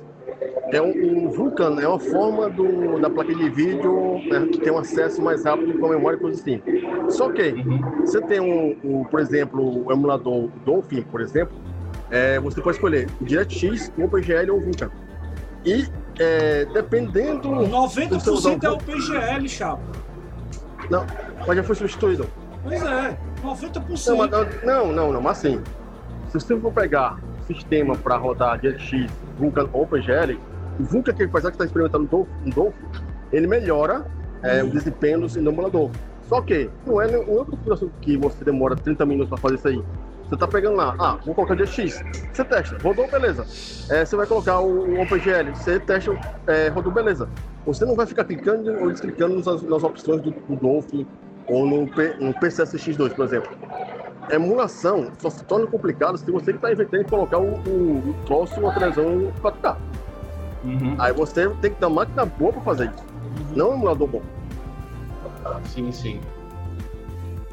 É 0.71 0.81
um, 0.81 0.89
um 0.89 1.29
Vulcan 1.29 1.79
é 1.79 1.87
uma 1.87 1.99
forma 1.99 2.49
do, 2.49 2.99
da 2.99 3.09
placa 3.09 3.35
de 3.35 3.49
vídeo 3.49 4.19
né, 4.29 4.47
que 4.51 4.59
tem 4.59 4.71
um 4.71 4.77
acesso 4.77 5.21
mais 5.21 5.43
rápido 5.43 5.77
com 5.77 5.85
a 5.85 5.89
memória 5.89 6.17
e 6.17 6.19
coisa 6.19 6.41
assim. 6.41 6.61
Só 7.09 7.29
que 7.29 7.53
você 7.99 8.21
tem 8.21 8.39
um, 8.39 8.77
um, 8.83 9.03
por 9.03 9.19
exemplo, 9.19 9.85
o 9.85 9.91
emulador 9.91 10.49
Dolphin, 10.65 11.03
por 11.03 11.19
exemplo, 11.19 11.55
é, 12.11 12.39
você 12.39 12.61
pode 12.61 12.77
escolher 12.77 13.09
DirectX, 13.21 13.91
OpenGL 13.97 14.53
ou 14.53 14.59
Vulkan. 14.61 14.91
E 15.65 15.87
é, 16.19 16.65
dependendo. 16.65 17.49
90% 17.49 18.63
é 18.63 18.69
o 18.69 18.77
PGL, 18.77 19.47
Chapa. 19.47 19.81
Não, 20.89 21.05
mas 21.47 21.55
já 21.55 21.63
foi 21.63 21.75
substituído. 21.75 22.27
Pois 22.63 22.83
é, 22.83 23.17
90%. 23.43 24.07
Não, 24.07 24.17
mas, 24.17 24.63
não, 24.63 24.91
não, 24.91 25.13
não, 25.13 25.21
mas 25.21 25.37
assim, 25.37 25.61
se 26.27 26.33
você 26.33 26.59
for 26.59 26.71
pegar 26.71 27.17
sistema 27.47 27.95
para 27.95 28.17
rodar 28.17 28.59
DirectX, 28.59 29.09
Vulkan 29.39 29.69
ou 29.71 29.83
OpenGL, 29.83 30.37
o 30.79 30.83
Vulkan 30.83 31.13
que 31.13 31.23
ele 31.23 31.31
faz, 31.31 31.45
que 31.45 31.51
está 31.51 31.65
experimentando 31.65 32.27
no 32.43 32.51
Dolphin, 32.51 32.85
ele 33.31 33.47
melhora 33.47 34.05
é, 34.43 34.63
hum. 34.63 34.67
o 34.67 34.71
desempenho 34.71 35.27
do 35.27 35.49
emulador. 35.49 35.89
Só 36.27 36.41
que 36.41 36.69
não 36.85 37.01
é, 37.01 37.11
não 37.11 37.41
é 37.41 37.45
que 38.01 38.17
você 38.17 38.43
demora 38.43 38.75
30 38.75 39.05
minutos 39.05 39.29
para 39.29 39.37
fazer 39.37 39.55
isso 39.55 39.67
aí. 39.67 39.83
Você 40.31 40.37
tá 40.37 40.47
pegando 40.47 40.77
lá, 40.77 40.95
ah, 40.97 41.17
vou 41.25 41.35
colocar 41.35 41.55
DX. 41.55 42.01
Você 42.31 42.45
testa, 42.45 42.77
rodou, 42.81 43.05
beleza. 43.11 43.45
É, 43.93 44.05
você 44.05 44.15
vai 44.15 44.25
colocar 44.25 44.61
o, 44.61 44.87
o 44.87 45.01
OpenGL, 45.01 45.53
você 45.53 45.77
testa, 45.77 46.17
é, 46.47 46.69
rodou, 46.69 46.89
beleza. 46.89 47.27
Você 47.65 47.83
não 47.83 47.95
vai 47.95 48.05
ficar 48.05 48.23
clicando 48.23 48.71
ou 48.79 48.89
desclicando 48.89 49.35
nas, 49.35 49.61
nas 49.61 49.83
opções 49.83 50.21
do, 50.21 50.31
do 50.31 50.55
Dolphin 50.55 51.05
ou 51.47 51.67
no, 51.67 51.85
P, 51.85 52.15
no 52.17 52.33
PCSX2, 52.33 53.13
por 53.13 53.25
exemplo. 53.25 53.51
Emulação 54.29 55.11
só 55.19 55.29
se 55.29 55.43
torna 55.43 55.67
complicado 55.67 56.17
se 56.17 56.31
você 56.31 56.51
está 56.51 56.71
inventando 56.71 57.09
colocar 57.09 57.37
o, 57.37 57.55
o, 57.67 58.11
o 58.11 58.15
troço 58.25 58.57
uma 58.57 58.73
televisão 58.73 59.33
4K. 59.41 59.75
Uhum. 60.63 60.95
Aí 60.97 61.11
você 61.11 61.49
tem 61.61 61.73
que 61.73 61.77
ter 61.77 61.85
uma 61.87 62.05
máquina 62.05 62.25
boa 62.25 62.53
para 62.53 62.61
fazer 62.61 62.89
isso, 62.95 63.05
não 63.53 63.71
um 63.71 63.73
emulador 63.73 64.07
bom. 64.07 64.21
Sim, 65.65 65.91
sim. 65.91 66.21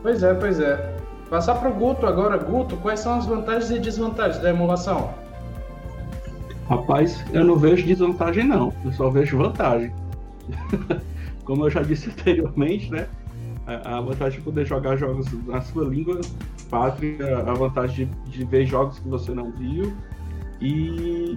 Pois 0.00 0.22
é, 0.22 0.32
pois 0.34 0.60
é. 0.60 0.97
Passar 1.30 1.56
para 1.56 1.68
o 1.68 1.74
Guto 1.74 2.06
agora. 2.06 2.38
Guto, 2.38 2.76
quais 2.78 3.00
são 3.00 3.14
as 3.14 3.26
vantagens 3.26 3.70
e 3.70 3.78
desvantagens 3.78 4.42
da 4.42 4.50
emulação? 4.50 5.12
Rapaz, 6.68 7.24
eu 7.32 7.44
não 7.44 7.56
vejo 7.56 7.86
desvantagem 7.86 8.44
não, 8.44 8.72
eu 8.84 8.92
só 8.92 9.08
vejo 9.08 9.38
vantagem. 9.38 9.92
Como 11.44 11.64
eu 11.64 11.70
já 11.70 11.82
disse 11.82 12.08
anteriormente, 12.10 12.90
né? 12.90 13.06
A 13.66 14.00
vantagem 14.00 14.38
de 14.38 14.44
poder 14.44 14.66
jogar 14.66 14.96
jogos 14.96 15.26
na 15.46 15.60
sua 15.60 15.84
língua 15.84 16.20
pátria, 16.70 17.38
a 17.38 17.52
vantagem 17.52 18.10
de, 18.24 18.38
de 18.38 18.44
ver 18.44 18.64
jogos 18.64 18.98
que 18.98 19.08
você 19.08 19.32
não 19.32 19.50
viu 19.50 19.92
e 20.60 21.36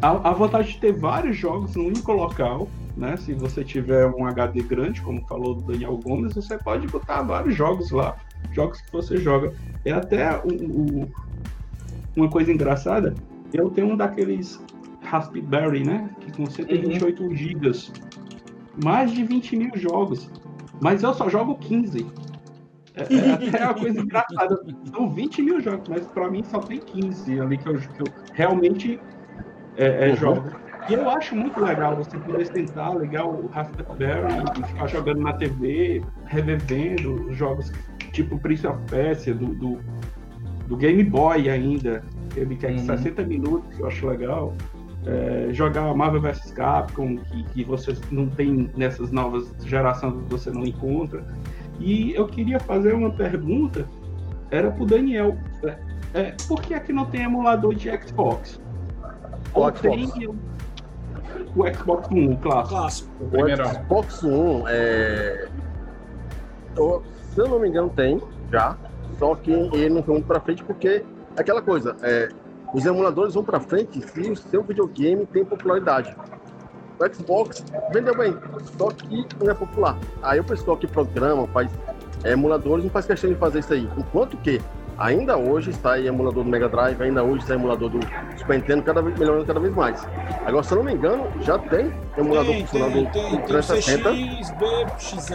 a, 0.00 0.30
a, 0.30 0.32
vantagem 0.32 0.74
de 0.74 0.78
ter 0.78 0.92
vários 0.92 1.36
jogos 1.36 1.74
no 1.74 1.84
único 1.84 2.12
local, 2.12 2.68
né? 2.96 3.16
Se 3.16 3.34
você 3.34 3.64
tiver 3.64 4.06
um 4.06 4.24
HD 4.24 4.62
grande, 4.62 5.00
como 5.00 5.20
falou 5.26 5.56
o 5.56 5.62
Daniel 5.62 5.96
Gomes, 5.96 6.34
você 6.34 6.56
pode 6.58 6.86
botar 6.86 7.22
vários 7.22 7.56
jogos 7.56 7.90
lá 7.90 8.16
jogos 8.52 8.80
que 8.80 8.92
você 8.92 9.16
joga. 9.18 9.52
É 9.84 9.92
até 9.92 10.40
um, 10.44 10.52
um, 10.52 11.08
uma 12.16 12.28
coisa 12.28 12.52
engraçada. 12.52 13.14
Eu 13.52 13.70
tenho 13.70 13.88
um 13.88 13.96
daqueles 13.96 14.60
Raspberry, 15.02 15.84
né? 15.84 16.10
Que 16.20 16.32
com 16.32 16.46
128 16.46 17.22
uhum. 17.22 17.34
GB. 17.34 17.72
Mais 18.84 19.12
de 19.12 19.24
20 19.24 19.56
mil 19.56 19.70
jogos. 19.76 20.30
Mas 20.80 21.02
eu 21.02 21.14
só 21.14 21.28
jogo 21.28 21.56
15. 21.56 22.06
É, 22.94 23.14
é 23.14 23.32
até 23.48 23.64
uma 23.64 23.74
coisa 23.74 24.00
engraçada. 24.00 24.60
São 24.90 25.10
20 25.10 25.42
mil 25.42 25.60
jogos, 25.60 25.88
mas 25.88 26.06
para 26.08 26.30
mim 26.30 26.42
só 26.44 26.58
tem 26.60 26.78
15 26.78 27.40
ali 27.40 27.58
que 27.58 27.68
eu, 27.68 27.78
que 27.78 28.00
eu 28.00 28.06
realmente 28.34 29.00
é, 29.76 30.08
é, 30.08 30.10
uhum. 30.10 30.16
jogo. 30.16 30.50
E 30.88 30.94
eu 30.94 31.08
acho 31.10 31.36
muito 31.36 31.60
legal 31.60 31.96
você 31.96 32.16
poder 32.18 32.46
sentar, 32.46 32.96
ligar 32.96 33.26
o 33.26 33.46
Raspberry 33.48 34.42
e 34.58 34.66
ficar 34.66 34.86
jogando 34.86 35.20
na 35.20 35.34
TV, 35.34 36.02
revivendo 36.24 37.26
os 37.26 37.36
jogos 37.36 37.70
tipo 38.22 38.38
Prince 38.38 38.66
of 38.66 38.78
Persia, 38.90 39.32
do, 39.32 39.54
do, 39.54 39.78
do 40.66 40.76
Game 40.76 41.04
Boy 41.04 41.48
ainda, 41.48 42.02
ele 42.34 42.56
quer 42.56 42.72
uhum. 42.72 42.84
60 42.84 43.22
minutos, 43.24 43.76
que 43.76 43.82
eu 43.82 43.86
acho 43.86 44.06
legal. 44.06 44.54
É, 45.06 45.48
jogar 45.52 45.94
Marvel 45.94 46.20
vs 46.20 46.50
Capcom, 46.50 47.16
que, 47.16 47.44
que 47.44 47.64
você 47.64 47.96
não 48.10 48.28
tem 48.28 48.68
nessas 48.76 49.12
novas 49.12 49.54
gerações, 49.64 50.14
você 50.28 50.50
não 50.50 50.64
encontra. 50.64 51.24
E 51.78 52.12
eu 52.14 52.26
queria 52.26 52.58
fazer 52.58 52.92
uma 52.92 53.10
pergunta, 53.10 53.86
era 54.50 54.70
pro 54.72 54.84
Daniel. 54.84 55.38
É, 55.62 56.20
é 56.20 56.36
por 56.48 56.60
que 56.60 56.74
aqui 56.74 56.92
não 56.92 57.06
tem 57.06 57.22
emulador 57.22 57.74
de 57.74 57.88
Xbox? 57.88 58.60
O 59.54 59.60
Ou 59.60 59.74
Xbox. 59.74 60.12
tem 60.12 60.28
o 61.54 61.74
Xbox 61.74 62.10
One, 62.10 62.34
o 62.34 62.36
clássico? 62.36 62.68
clássico. 62.68 63.10
O 63.22 63.72
Xbox 63.72 64.22
One 64.24 64.64
é 64.66 65.48
se 67.38 67.44
eu 67.44 67.48
não 67.48 67.60
me 67.60 67.68
engano, 67.68 67.88
tem 67.88 68.20
já. 68.50 68.76
Só 69.16 69.34
que 69.36 69.52
ele 69.52 69.90
não 69.90 70.02
foi 70.02 70.14
muito 70.14 70.26
para 70.26 70.40
frente 70.40 70.64
porque 70.64 71.04
é 71.36 71.40
aquela 71.40 71.62
coisa, 71.62 71.96
é, 72.02 72.28
os 72.74 72.84
emuladores 72.84 73.34
vão 73.34 73.44
para 73.44 73.60
frente 73.60 74.00
se 74.02 74.30
o 74.30 74.36
seu 74.36 74.62
videogame 74.62 75.24
tem 75.26 75.44
popularidade. 75.44 76.14
O 76.98 77.14
Xbox 77.14 77.64
vendeu 77.92 78.16
bem, 78.16 78.36
só 78.76 78.88
que 78.88 79.24
não 79.40 79.52
é 79.52 79.54
popular. 79.54 79.96
Aí 80.20 80.40
o 80.40 80.44
pessoal 80.44 80.76
que 80.76 80.86
programa, 80.86 81.46
faz 81.48 81.70
é, 82.24 82.32
emuladores, 82.32 82.84
não 82.84 82.90
faz 82.90 83.06
questão 83.06 83.30
de 83.30 83.36
fazer 83.36 83.60
isso 83.60 83.72
aí. 83.72 83.88
Enquanto 83.96 84.36
que 84.38 84.60
ainda 84.98 85.36
hoje 85.36 85.70
está 85.70 85.98
emulador 86.00 86.42
do 86.42 86.50
Mega 86.50 86.68
Drive, 86.68 87.00
ainda 87.00 87.22
hoje 87.22 87.42
está 87.42 87.54
emulador 87.54 87.88
do 87.88 88.00
Super 88.36 88.58
Nintendo, 88.58 88.82
cada 88.82 89.00
vez 89.00 89.16
melhorando 89.16 89.46
cada 89.46 89.60
vez 89.60 89.72
mais. 89.74 90.04
Agora, 90.44 90.64
se 90.64 90.72
eu 90.72 90.78
não 90.78 90.84
me 90.84 90.92
engano, 90.92 91.24
já 91.40 91.56
tem 91.56 91.92
emulador 92.16 92.52
tem, 92.52 92.66
funcionando 92.66 92.92
tem, 92.94 93.10
tem, 93.12 93.30
tem, 93.30 93.42
360. 93.42 94.10
Tem 94.10 94.28
CX, 94.28 94.50
BXR, 94.50 95.34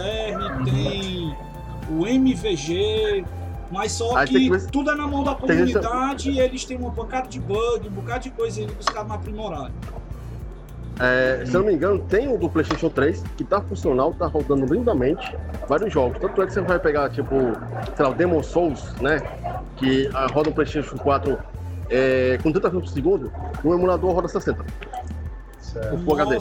uhum. 0.58 0.64
tem 0.64 1.53
o 1.90 2.06
MVG, 2.06 3.24
mas 3.70 3.92
só 3.92 4.16
Aí 4.16 4.28
que, 4.28 4.50
que 4.50 4.72
tudo 4.72 4.90
é 4.90 4.94
na 4.94 5.06
mão 5.06 5.24
da 5.24 5.34
comunidade 5.34 6.30
e 6.30 6.40
eles 6.40 6.64
têm 6.64 6.76
uma 6.76 6.90
bancada 6.90 7.28
de 7.28 7.40
bug, 7.40 7.88
um 7.88 7.92
bocado 7.92 8.24
de 8.24 8.30
coisa 8.30 8.60
aí 8.60 8.66
que 8.66 8.80
os 8.80 8.86
caras 8.86 9.08
não 9.08 9.16
aprimoraram. 9.16 9.72
É, 11.00 11.42
se 11.44 11.52
eu 11.52 11.60
não 11.60 11.66
me 11.66 11.74
engano, 11.74 11.98
tem 12.08 12.32
o 12.32 12.38
do 12.38 12.48
PlayStation 12.48 12.88
3 12.88 13.24
que 13.36 13.42
tá 13.42 13.60
funcional, 13.60 14.14
tá 14.14 14.26
rodando 14.26 14.72
lindamente 14.72 15.36
vários 15.68 15.92
jogos. 15.92 16.18
Tanto 16.18 16.40
é 16.40 16.46
que 16.46 16.52
você 16.52 16.60
vai 16.60 16.78
pegar, 16.78 17.10
tipo, 17.10 17.34
sei 17.96 18.04
lá, 18.04 18.10
o 18.10 18.14
Demon 18.14 18.42
Souls, 18.42 18.94
né? 19.00 19.18
Que 19.76 20.06
uh, 20.08 20.32
roda 20.32 20.50
no 20.50 20.54
PlayStation 20.54 20.96
4 20.96 21.36
é, 21.90 22.38
com 22.42 22.52
30 22.52 22.70
frames 22.70 22.88
por 22.88 22.94
segundo, 22.94 23.32
o 23.62 23.74
emulador 23.74 24.12
roda 24.12 24.28
60. 24.28 24.64
Certo. 25.58 25.94
O 25.94 25.98
Full 25.98 26.20
HD. 26.20 26.38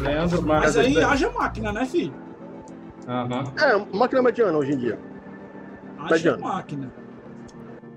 Leandro, 0.00 0.42
mas 0.42 0.76
aí 0.76 1.02
haja 1.02 1.30
máquina, 1.30 1.72
né, 1.72 1.84
filho? 1.84 2.14
Uhum. 3.10 3.42
É, 3.58 3.96
máquina 3.96 4.22
mediana 4.22 4.56
hoje 4.56 4.72
em 4.72 4.78
dia. 4.78 4.98
Acho 5.98 6.12
mediana. 6.12 6.38
máquina. 6.38 6.92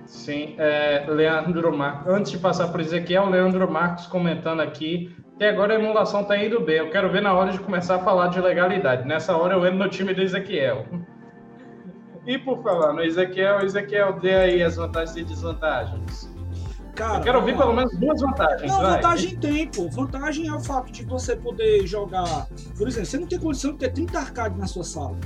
Sim, 0.08 0.56
é, 0.58 1.06
Leandro 1.08 1.76
Marcos. 1.76 2.12
Antes 2.12 2.32
de 2.32 2.40
passar 2.40 2.70
para 2.70 2.80
o 2.80 2.82
Ezequiel, 2.82 3.30
Leandro 3.30 3.72
Marcos 3.72 4.08
comentando 4.08 4.62
aqui 4.62 5.16
que 5.38 5.46
agora 5.46 5.76
a 5.76 5.80
emulação 5.80 6.22
está 6.22 6.36
indo 6.38 6.60
bem. 6.62 6.78
Eu 6.78 6.90
quero 6.90 7.12
ver 7.12 7.22
na 7.22 7.34
hora 7.34 7.52
de 7.52 7.60
começar 7.60 7.96
a 7.96 8.00
falar 8.00 8.28
de 8.28 8.42
legalidade. 8.42 9.08
Nessa 9.08 9.38
hora 9.38 9.54
eu 9.54 9.66
entro 9.66 9.80
no 9.80 9.90
time 9.90 10.14
do 10.14 10.22
Ezequiel. 10.22 10.86
E 12.26 12.38
por 12.38 12.64
falar 12.64 12.94
no 12.94 13.04
Ezequiel, 13.04 13.60
Ezequiel, 13.60 14.14
dê 14.14 14.34
aí 14.34 14.64
as 14.64 14.78
vantagens 14.78 15.16
e 15.16 15.24
desvantagens. 15.24 16.33
Cara, 16.96 17.18
eu 17.18 17.22
quero 17.22 17.40
ouvir 17.40 17.58
pelo 17.58 17.74
menos 17.74 17.98
duas 17.98 18.22
vantagens. 18.22 18.72
Não, 18.72 18.82
vai. 18.82 18.96
vantagem 18.96 19.36
tem, 19.38 19.68
pô. 19.68 19.90
Vantagem 19.90 20.48
é 20.48 20.54
o 20.54 20.60
fato 20.60 20.92
de 20.92 21.04
você 21.04 21.36
poder 21.36 21.88
jogar. 21.88 22.48
Por 22.78 22.88
exemplo, 22.88 23.06
você 23.08 23.18
não 23.18 23.28
tem 23.28 23.40
condição 23.40 23.72
de 23.72 23.80
ter 23.80 23.92
30 23.92 24.20
arcades 24.20 24.58
na 24.58 24.68
sua 24.68 24.84
sala. 24.84 25.18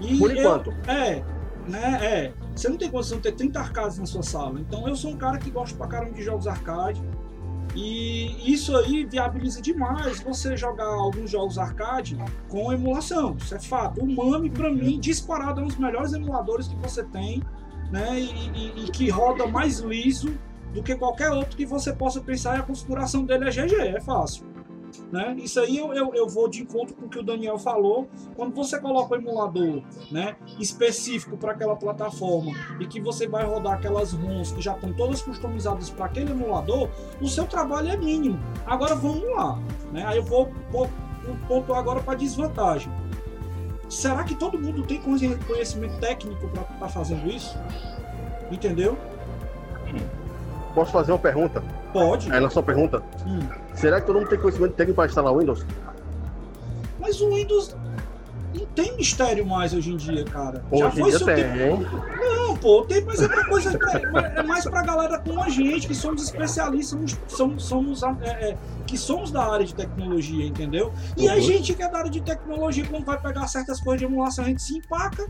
E 0.00 0.18
Por 0.18 0.36
enquanto. 0.36 0.70
Eu, 0.70 0.92
é, 0.92 1.24
né? 1.68 1.98
É. 2.02 2.32
Você 2.54 2.68
não 2.68 2.76
tem 2.76 2.90
condição 2.90 3.18
de 3.18 3.22
ter 3.24 3.32
30 3.32 3.58
arcades 3.58 3.98
na 3.98 4.06
sua 4.06 4.22
sala. 4.22 4.60
Então 4.60 4.88
eu 4.88 4.96
sou 4.96 5.12
um 5.12 5.16
cara 5.16 5.38
que 5.38 5.50
gosta 5.50 5.76
pra 5.76 5.86
caramba 5.86 6.12
de 6.12 6.22
jogos 6.22 6.46
arcade. 6.48 7.00
E 7.74 8.52
isso 8.52 8.74
aí 8.76 9.04
viabiliza 9.04 9.60
demais 9.60 10.20
você 10.20 10.56
jogar 10.56 10.86
alguns 10.86 11.30
jogos 11.30 11.58
arcade 11.58 12.16
com 12.48 12.72
emulação. 12.72 13.36
Isso 13.38 13.54
é 13.54 13.60
fato. 13.60 14.00
O 14.02 14.06
Mami, 14.06 14.50
para 14.50 14.70
mim, 14.70 14.98
disparado 14.98 15.60
é 15.60 15.64
um 15.64 15.66
dos 15.66 15.76
melhores 15.76 16.12
emuladores 16.14 16.68
que 16.68 16.76
você 16.76 17.04
tem 17.04 17.42
né, 17.90 18.18
e, 18.18 18.50
e, 18.54 18.84
e, 18.84 18.90
que 18.90 19.08
roda 19.10 19.46
mais 19.46 19.78
liso 19.78 20.36
do 20.72 20.82
que 20.82 20.94
qualquer 20.94 21.30
outro 21.30 21.56
que 21.56 21.64
você 21.64 21.92
possa 21.92 22.20
pensar 22.20 22.56
e 22.56 22.60
a 22.60 22.62
configuração 22.62 23.24
dele 23.24 23.48
é 23.48 23.50
GG, 23.50 23.74
é 23.96 24.00
fácil. 24.00 24.44
Né? 25.10 25.36
Isso 25.38 25.60
aí 25.60 25.76
eu, 25.76 25.92
eu, 25.92 26.14
eu, 26.14 26.28
vou 26.28 26.48
de 26.48 26.62
encontro 26.62 26.94
com 26.94 27.06
o 27.06 27.08
que 27.08 27.18
o 27.18 27.22
Daniel 27.22 27.58
falou. 27.58 28.08
Quando 28.34 28.54
você 28.54 28.80
coloca 28.80 29.14
o 29.14 29.18
emulador 29.18 29.82
né, 30.10 30.36
específico 30.58 31.36
para 31.36 31.52
aquela 31.52 31.76
plataforma 31.76 32.52
e 32.80 32.86
que 32.86 33.00
você 33.00 33.28
vai 33.28 33.44
rodar 33.44 33.74
aquelas 33.74 34.12
ROMs 34.12 34.52
que 34.52 34.62
já 34.62 34.74
estão 34.74 34.92
todas 34.92 35.22
customizadas 35.22 35.90
para 35.90 36.06
aquele 36.06 36.30
emulador, 36.30 36.88
o 37.20 37.28
seu 37.28 37.46
trabalho 37.46 37.88
é 37.88 37.96
mínimo. 37.96 38.38
Agora 38.66 38.94
vamos 38.94 39.24
lá. 39.34 39.60
Né? 39.92 40.04
Aí 40.06 40.16
eu 40.16 40.24
vou, 40.24 40.50
vou 40.70 40.88
pontuar 41.48 41.78
agora 41.78 42.00
para 42.00 42.14
desvantagem. 42.14 42.92
Será 43.88 44.24
que 44.24 44.34
todo 44.34 44.58
mundo 44.58 44.82
tem 44.82 45.00
conhecimento 45.00 45.98
técnico 46.00 46.48
para 46.48 46.62
estar 46.62 46.74
tá 46.74 46.88
fazendo 46.88 47.28
isso? 47.30 47.56
Entendeu? 48.50 48.98
Posso 50.74 50.92
fazer 50.92 51.12
uma 51.12 51.18
pergunta? 51.18 51.62
Pode. 51.92 52.28
Na 52.28 52.50
sua 52.50 52.62
pergunta. 52.62 53.02
Hum. 53.26 53.40
Será 53.74 54.00
que 54.00 54.06
todo 54.06 54.18
mundo 54.18 54.28
tem 54.28 54.38
conhecimento 54.38 54.74
técnico 54.74 54.96
para 54.96 55.06
instalar 55.06 55.32
o 55.32 55.38
Windows? 55.38 55.64
Mas 57.00 57.20
o 57.20 57.30
Windows 57.30 57.74
não 58.54 58.66
tem 58.66 58.96
mistério 58.96 59.46
mais 59.46 59.72
hoje 59.72 59.92
em 59.92 59.96
dia, 59.96 60.24
cara. 60.24 60.62
Hoje 60.70 60.82
Já 60.82 60.90
foi 60.90 61.12
seu 61.12 61.26
tem, 61.26 61.36
tempo. 61.36 61.84
Não, 62.18 62.56
pô, 62.56 62.82
tem, 62.82 63.04
mas 63.04 63.22
é 63.22 63.26
uma 63.26 63.44
coisa. 63.46 63.78
é 64.36 64.42
mais 64.42 64.64
pra 64.64 64.82
galera 64.82 65.18
como 65.18 65.42
a 65.42 65.48
gente, 65.48 65.86
que 65.86 65.94
somos 65.94 66.22
especialistas, 66.22 67.16
somos, 67.28 67.64
somos 67.64 68.02
é, 68.02 68.28
é, 68.28 68.56
que 68.86 68.96
somos 68.96 69.30
da 69.30 69.44
área 69.44 69.66
de 69.66 69.74
tecnologia, 69.74 70.46
entendeu? 70.46 70.92
E 71.16 71.26
uhum. 71.26 71.32
a 71.32 71.40
gente 71.40 71.74
que 71.74 71.82
é 71.82 71.90
da 71.90 71.98
área 71.98 72.10
de 72.10 72.20
tecnologia, 72.20 72.86
quando 72.88 73.04
vai 73.04 73.20
pegar 73.20 73.46
certas 73.48 73.80
coisas 73.80 74.00
de 74.00 74.04
emulação, 74.06 74.44
a 74.44 74.48
gente 74.48 74.62
se 74.62 74.78
empaca. 74.78 75.28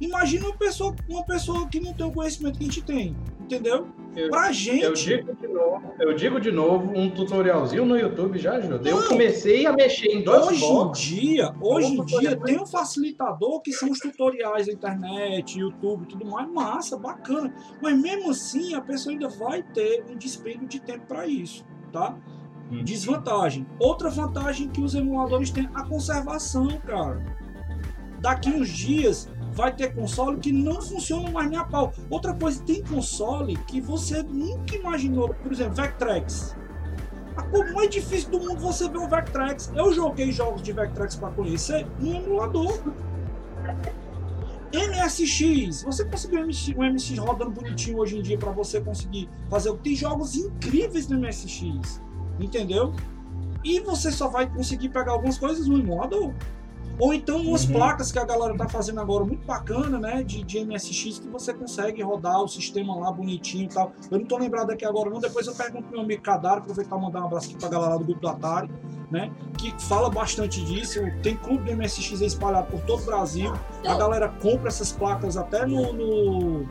Imagina 0.00 0.46
uma 0.46 0.56
pessoa, 0.56 0.94
uma 1.08 1.24
pessoa 1.26 1.68
que 1.68 1.78
não 1.78 1.92
tem 1.92 2.06
o 2.06 2.10
conhecimento 2.10 2.58
que 2.58 2.64
a 2.64 2.66
gente 2.66 2.82
tem, 2.82 3.14
entendeu? 3.38 3.86
Eu, 4.16 4.30
pra 4.30 4.50
gente. 4.50 4.82
Eu 4.82 4.94
digo, 4.94 5.34
de 5.34 5.46
novo, 5.46 5.94
eu 6.00 6.14
digo 6.14 6.40
de 6.40 6.50
novo, 6.50 6.98
um 6.98 7.10
tutorialzinho 7.10 7.84
no 7.84 7.98
YouTube 7.98 8.38
já 8.38 8.52
ajuda. 8.54 8.78
Não, 8.78 9.02
eu 9.02 9.08
comecei 9.08 9.66
a 9.66 9.72
mexer 9.74 10.06
em 10.06 10.24
dois 10.24 10.46
Hoje 10.46 10.64
em 10.64 10.92
dia, 10.92 11.54
hoje 11.60 11.94
em 11.94 12.04
dia 12.06 12.34
tem 12.34 12.58
um 12.58 12.66
facilitador 12.66 13.60
que 13.60 13.72
são 13.72 13.90
os 13.90 13.98
tutoriais 13.98 14.68
da 14.68 14.72
internet, 14.72 15.58
YouTube, 15.58 16.06
tudo 16.06 16.24
mais, 16.24 16.50
massa, 16.50 16.96
bacana. 16.96 17.54
Mas 17.82 18.00
mesmo 18.00 18.30
assim, 18.30 18.74
a 18.74 18.80
pessoa 18.80 19.12
ainda 19.12 19.28
vai 19.28 19.62
ter 19.62 20.02
um 20.10 20.16
despego 20.16 20.66
de 20.66 20.80
tempo 20.80 21.04
para 21.06 21.26
isso, 21.26 21.62
tá? 21.92 22.16
Hum. 22.70 22.84
Desvantagem. 22.84 23.66
Outra 23.78 24.08
vantagem 24.08 24.68
que 24.68 24.80
os 24.80 24.94
emuladores 24.94 25.50
têm 25.50 25.68
a 25.74 25.82
conservação, 25.84 26.68
cara. 26.86 27.24
Daqui 28.20 28.50
uns 28.50 28.68
dias 28.68 29.28
vai 29.52 29.74
ter 29.74 29.94
console 29.94 30.38
que 30.38 30.52
não 30.52 30.80
funciona 30.80 31.30
mais 31.30 31.50
nem 31.50 31.58
a 31.58 31.64
pau. 31.64 31.92
Outra 32.08 32.34
coisa, 32.34 32.62
tem 32.62 32.82
console 32.84 33.56
que 33.66 33.80
você 33.80 34.22
nunca 34.22 34.76
imaginou, 34.76 35.34
por 35.34 35.52
exemplo, 35.52 35.74
Vectrex. 35.74 36.56
A 37.36 37.42
coisa 37.42 37.72
mais 37.72 37.90
difícil 37.90 38.30
do 38.30 38.40
mundo 38.40 38.60
você 38.60 38.88
ver 38.88 38.98
o 38.98 39.08
Vectrex. 39.08 39.72
Eu 39.74 39.92
joguei 39.92 40.30
jogos 40.32 40.62
de 40.62 40.72
Vectrex 40.72 41.16
para 41.16 41.30
conhecer 41.30 41.86
no 41.98 42.16
emulador. 42.16 42.80
MSX, 44.72 45.82
você 45.82 46.04
conseguiu 46.04 46.42
um 46.42 46.92
MSX 46.92 47.18
rodando 47.18 47.50
bonitinho 47.50 47.98
hoje 47.98 48.18
em 48.18 48.22
dia 48.22 48.38
para 48.38 48.52
você 48.52 48.80
conseguir 48.80 49.28
fazer. 49.48 49.72
Tem 49.78 49.96
jogos 49.96 50.36
incríveis 50.36 51.08
no 51.08 51.18
MSX, 51.18 52.00
entendeu? 52.44 52.94
E 53.64 53.80
você 53.80 54.10
só 54.10 54.28
vai 54.28 54.48
conseguir 54.48 54.88
pegar 54.88 55.12
algumas 55.12 55.38
coisas 55.38 55.66
no 55.66 55.78
emulador. 55.78 56.32
Ou 57.00 57.14
então 57.14 57.40
umas 57.40 57.64
uhum. 57.64 57.72
placas 57.72 58.12
que 58.12 58.18
a 58.18 58.24
galera 58.24 58.54
tá 58.54 58.68
fazendo 58.68 59.00
agora 59.00 59.24
muito 59.24 59.46
bacana, 59.46 59.98
né? 59.98 60.22
De, 60.22 60.44
de 60.44 60.62
MSX 60.62 61.18
que 61.18 61.28
você 61.28 61.54
consegue 61.54 62.02
rodar 62.02 62.42
o 62.42 62.46
sistema 62.46 62.94
lá 62.94 63.10
bonitinho 63.10 63.64
e 63.64 63.68
tal. 63.68 63.92
Eu 64.10 64.18
não 64.18 64.26
tô 64.26 64.36
lembrado 64.36 64.70
aqui 64.70 64.84
agora, 64.84 65.08
não. 65.08 65.18
Depois 65.18 65.46
eu 65.46 65.54
pergunto 65.54 65.84
pro 65.84 65.92
meu 65.92 66.02
amigo 66.02 66.22
Cadar, 66.22 66.58
aproveitar 66.58 66.98
e 66.98 67.00
mandar 67.00 67.22
um 67.22 67.26
abraço 67.26 67.48
aqui 67.48 67.58
pra 67.58 67.70
galera 67.70 67.98
do 67.98 68.04
grupo 68.04 68.20
do 68.20 68.28
Atari, 68.28 68.70
né? 69.10 69.32
Que 69.56 69.72
fala 69.82 70.10
bastante 70.10 70.62
disso. 70.62 71.00
Tem 71.22 71.36
clube 71.36 71.64
de 71.64 71.74
MSX 71.74 72.20
espalhado 72.20 72.66
por 72.70 72.82
todo 72.82 73.00
o 73.00 73.06
Brasil. 73.06 73.50
A 73.86 73.94
galera 73.94 74.28
compra 74.28 74.68
essas 74.68 74.92
placas 74.92 75.38
até 75.38 75.64
no, 75.64 75.94
no 75.94 76.66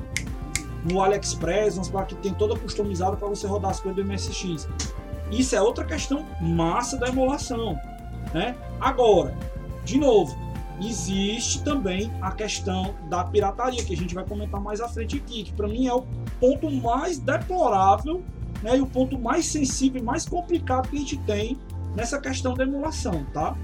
no 0.83 1.01
AliExpress, 1.01 1.75
umas 1.75 1.89
placas 1.89 2.17
que 2.17 2.23
tem 2.23 2.33
toda 2.33 2.57
customizada 2.57 3.17
para 3.17 3.27
você 3.27 3.45
rodar 3.45 3.71
as 3.71 3.79
coisas 3.79 4.01
do 4.01 4.09
MSX. 4.09 4.67
Isso 5.31 5.55
é 5.55 5.61
outra 5.61 5.85
questão 5.85 6.25
massa 6.41 6.97
da 6.97 7.07
emulação, 7.07 7.79
né? 8.33 8.55
Agora, 8.79 9.35
de 9.83 9.97
novo, 9.97 10.35
existe 10.81 11.63
também 11.63 12.11
a 12.21 12.31
questão 12.31 12.95
da 13.09 13.23
pirataria, 13.23 13.83
que 13.83 13.93
a 13.93 13.97
gente 13.97 14.15
vai 14.15 14.25
comentar 14.25 14.61
mais 14.61 14.81
à 14.81 14.87
frente 14.87 15.17
aqui, 15.17 15.43
que 15.43 15.53
para 15.53 15.67
mim 15.67 15.87
é 15.87 15.93
o 15.93 16.03
ponto 16.39 16.69
mais 16.71 17.19
deplorável 17.19 18.23
né, 18.61 18.77
e 18.77 18.81
o 18.81 18.85
ponto 18.85 19.17
mais 19.17 19.45
sensível 19.45 20.01
e 20.01 20.03
mais 20.03 20.27
complicado 20.27 20.89
que 20.89 20.95
a 20.95 20.99
gente 20.99 21.17
tem 21.19 21.57
nessa 21.95 22.19
questão 22.19 22.53
da 22.53 22.63
emulação, 22.63 23.25
tá? 23.33 23.55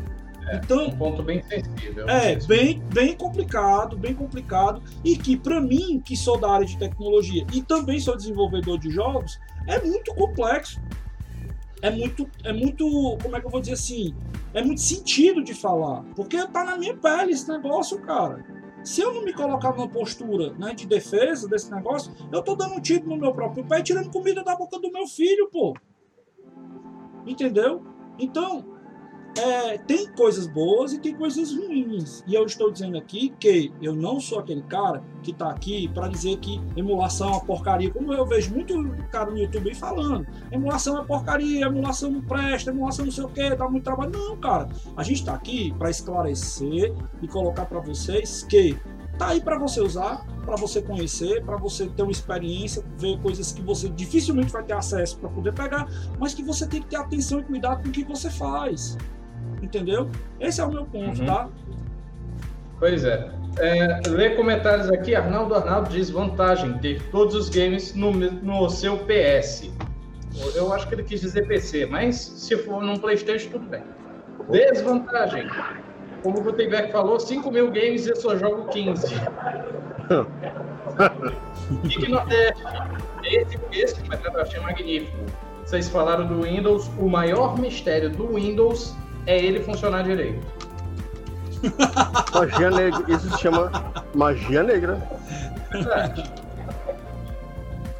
É, 0.48 0.58
então, 0.58 0.88
um 0.88 0.98
ponto 0.98 1.24
bem 1.24 1.42
sensível. 1.44 2.08
É, 2.08 2.36
bem, 2.46 2.82
bem 2.94 3.16
complicado, 3.16 3.98
bem 3.98 4.14
complicado, 4.14 4.82
e 5.04 5.18
que 5.18 5.36
para 5.36 5.60
mim, 5.60 6.02
que 6.04 6.16
sou 6.16 6.40
da 6.40 6.52
área 6.52 6.66
de 6.66 6.78
tecnologia 6.78 7.46
e 7.54 7.62
também 7.62 8.00
sou 8.00 8.16
desenvolvedor 8.16 8.78
de 8.78 8.90
jogos, 8.90 9.40
é 9.68 9.82
muito 9.82 10.14
complexo. 10.14 10.80
É 11.86 11.92
muito, 11.92 12.28
é 12.44 12.52
muito, 12.52 13.16
como 13.22 13.36
é 13.36 13.40
que 13.40 13.46
eu 13.46 13.52
vou 13.52 13.62
dizer 13.62 13.74
assim, 13.74 14.16
é 14.56 14.64
muito 14.64 14.82
sentido 14.82 15.44
de 15.44 15.54
falar, 15.54 16.04
porque 16.16 16.36
tá 16.48 16.64
na 16.64 16.78
minha 16.78 16.98
pele 16.98 17.34
esse 17.34 17.48
negócio, 17.48 18.02
cara. 18.02 18.44
Se 18.84 19.02
eu 19.02 19.14
não 19.14 19.24
me 19.24 19.32
colocar 19.32 19.72
numa 19.72 19.88
postura 19.88 20.52
né, 20.54 20.74
de 20.74 20.88
defesa 20.88 21.48
desse 21.48 21.70
negócio, 21.70 22.12
eu 22.32 22.42
tô 22.42 22.56
dando 22.56 22.74
um 22.74 22.82
tiro 22.82 23.08
no 23.08 23.16
meu 23.16 23.32
próprio 23.36 23.64
pé 23.64 23.82
e 23.82 23.84
tirando 23.84 24.10
comida 24.10 24.44
da 24.44 24.56
boca 24.56 24.80
do 24.80 24.92
meu 24.92 25.06
filho, 25.06 25.48
pô. 25.52 25.76
Entendeu? 27.24 27.84
Então, 28.18 28.66
é, 29.38 29.78
tem 29.78 30.08
coisas 30.08 30.48
boas 30.48 30.94
e 30.94 31.00
tem 31.00 31.14
coisas 31.14 31.54
ruins. 31.54 32.24
E 32.26 32.34
eu 32.34 32.46
estou 32.46 32.72
dizendo 32.72 32.98
aqui 32.98 33.34
que 33.40 33.72
eu 33.82 33.94
não 33.94 34.20
sou 34.20 34.40
aquele 34.40 34.62
cara 34.64 35.04
que 35.22 35.32
está 35.32 35.50
aqui 35.50 35.90
para 35.90 36.08
dizer 36.08 36.38
que 36.38 36.62
emulação 36.76 37.36
é 37.36 37.40
porcaria, 37.46 37.92
como 37.92 38.14
eu 38.14 38.26
vejo 38.26 38.54
muito 38.54 38.76
cara 39.12 39.30
no 39.30 39.38
YouTube 39.38 39.74
falando. 39.76 40.26
Emulação 40.52 41.02
é 41.02 41.06
porcaria, 41.06 41.66
emulação 41.66 42.12
não 42.12 42.22
presta, 42.22 42.72
emulação 42.72 43.06
não 43.06 43.12
sei 43.12 43.24
o 43.26 43.30
que, 43.30 43.56
dá 43.56 43.68
muito 43.70 43.84
trabalho. 43.84 44.12
Não, 44.12 44.38
cara. 44.38 44.70
A 44.96 45.04
gente 45.04 45.20
está 45.20 45.34
aqui 45.34 45.74
para 45.78 45.90
esclarecer 45.90 46.94
e 47.22 47.28
colocar 47.28 47.66
para 47.66 47.80
vocês 47.80 48.44
que 48.44 48.78
tá 49.18 49.30
aí 49.30 49.42
para 49.42 49.58
você 49.58 49.82
usar, 49.82 50.26
para 50.46 50.56
você 50.56 50.82
conhecer, 50.82 51.44
para 51.44 51.58
você 51.58 51.88
ter 51.88 52.04
uma 52.04 52.12
experiência, 52.12 52.84
ver 52.98 53.20
coisas 53.22 53.52
que 53.52 53.62
você 53.62 53.90
dificilmente 53.90 54.52
vai 54.52 54.64
ter 54.64 54.74
acesso 54.74 55.18
para 55.18 55.30
poder 55.30 55.54
pegar, 55.54 55.88
mas 56.20 56.34
que 56.34 56.44
você 56.44 56.68
tem 56.68 56.82
que 56.82 56.88
ter 56.88 56.98
atenção 56.98 57.40
e 57.40 57.44
cuidado 57.44 57.84
com 57.84 57.90
o 57.90 57.92
que 57.92 58.04
você 58.04 58.30
faz. 58.30 58.98
Entendeu? 59.66 60.10
Esse 60.40 60.62
é 60.62 60.64
o 60.64 60.70
meu 60.70 60.86
ponto, 60.86 61.20
uhum. 61.20 61.26
tá? 61.26 61.50
Pois 62.80 63.04
é. 63.04 63.32
é. 63.58 64.00
Lê 64.08 64.36
comentários 64.36 64.92
aqui. 64.92 65.16
Arnaldo 65.16 65.56
Arnaldo 65.56 65.90
diz 65.90 66.10
vantagem 66.12 66.78
ter 66.78 67.02
todos 67.10 67.34
os 67.34 67.50
games 67.50 67.96
no, 67.96 68.12
no 68.12 68.70
seu 68.70 68.98
PS. 69.00 69.72
Eu 70.54 70.72
acho 70.72 70.88
que 70.88 70.94
ele 70.94 71.04
quis 71.04 71.22
dizer 71.22 71.48
PC, 71.48 71.88
mas 71.88 72.16
se 72.16 72.56
for 72.58 72.84
num 72.84 72.98
PlayStation, 72.98 73.50
tudo 73.50 73.66
bem. 73.68 73.82
Desvantagem. 74.50 75.50
Como 76.22 76.40
o 76.40 76.44
Gutenberg 76.44 76.92
falou, 76.92 77.20
5 77.20 77.50
mil 77.52 77.72
games 77.72 78.06
e 78.06 78.10
eu 78.12 78.16
só 78.16 78.38
jogo 78.38 78.68
15. 78.68 79.16
Fique 81.88 82.08
no 82.12 82.24
teste. 82.28 82.64
Esse, 83.24 83.60
esse 83.72 84.02
comentário 84.02 84.38
eu 84.38 84.42
achei 84.42 84.60
magnífico. 84.60 85.18
Vocês 85.66 85.90
falaram 85.90 86.28
do 86.28 86.44
Windows. 86.44 86.88
O 87.00 87.10
maior 87.10 87.58
mistério 87.58 88.12
do 88.12 88.36
Windows 88.36 88.96
é 89.26 89.38
ele 89.38 89.62
funcionar 89.62 90.04
direito. 90.04 90.46
Magia 92.34 92.70
negra. 92.70 93.04
Isso 93.08 93.30
se 93.32 93.40
chama 93.40 93.72
magia 94.14 94.64
negra. 94.64 95.02
Verdade. 95.72 96.32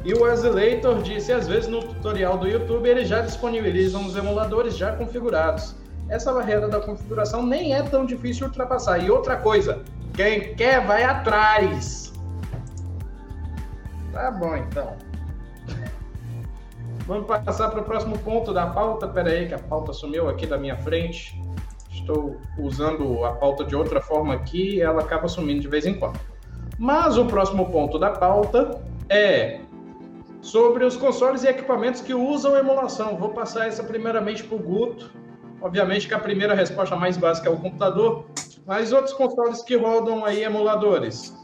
E 0.04 0.14
o 0.14 0.24
Azileitor 0.24 1.02
disse, 1.02 1.32
às 1.32 1.48
vezes 1.48 1.68
no 1.68 1.82
tutorial 1.82 2.38
do 2.38 2.46
YouTube 2.46 2.88
eles 2.88 3.08
já 3.08 3.22
disponibilizam 3.22 4.06
os 4.06 4.16
emuladores 4.16 4.76
já 4.76 4.92
configurados. 4.92 5.74
Essa 6.08 6.32
barreira 6.32 6.68
da 6.68 6.80
configuração 6.80 7.44
nem 7.44 7.74
é 7.74 7.82
tão 7.82 8.06
difícil 8.06 8.46
de 8.46 8.50
ultrapassar. 8.50 8.98
E 8.98 9.10
outra 9.10 9.36
coisa, 9.36 9.82
quem 10.14 10.54
quer 10.54 10.86
vai 10.86 11.02
atrás. 11.02 12.12
Tá 14.12 14.30
bom 14.30 14.56
então. 14.56 14.96
Vamos 17.06 17.26
passar 17.26 17.70
para 17.70 17.80
o 17.80 17.84
próximo 17.84 18.18
ponto 18.18 18.52
da 18.52 18.66
pauta. 18.66 19.06
Espera 19.06 19.30
aí 19.30 19.46
que 19.46 19.54
a 19.54 19.58
pauta 19.58 19.92
sumiu 19.92 20.28
aqui 20.28 20.44
da 20.44 20.58
minha 20.58 20.76
frente. 20.76 21.40
Estou 21.88 22.36
usando 22.58 23.24
a 23.24 23.32
pauta 23.32 23.64
de 23.64 23.76
outra 23.76 24.00
forma 24.00 24.34
aqui 24.34 24.76
e 24.76 24.80
ela 24.80 25.02
acaba 25.02 25.28
sumindo 25.28 25.60
de 25.60 25.68
vez 25.68 25.86
em 25.86 25.94
quando. 25.94 26.18
Mas 26.76 27.16
o 27.16 27.24
próximo 27.24 27.70
ponto 27.70 27.96
da 27.96 28.10
pauta 28.10 28.82
é 29.08 29.60
sobre 30.40 30.84
os 30.84 30.96
consoles 30.96 31.44
e 31.44 31.48
equipamentos 31.48 32.00
que 32.00 32.12
usam 32.12 32.56
emulação. 32.56 33.16
Vou 33.16 33.30
passar 33.30 33.68
essa 33.68 33.84
primeiramente 33.84 34.42
para 34.42 34.56
o 34.56 34.60
Guto. 34.60 35.10
Obviamente 35.62 36.08
que 36.08 36.14
a 36.14 36.18
primeira 36.18 36.54
resposta 36.54 36.96
mais 36.96 37.16
básica 37.16 37.48
é 37.48 37.52
o 37.52 37.56
computador, 37.56 38.26
mas 38.66 38.92
outros 38.92 39.14
consoles 39.14 39.62
que 39.62 39.76
rodam 39.76 40.24
aí 40.24 40.42
emuladores. 40.42 41.34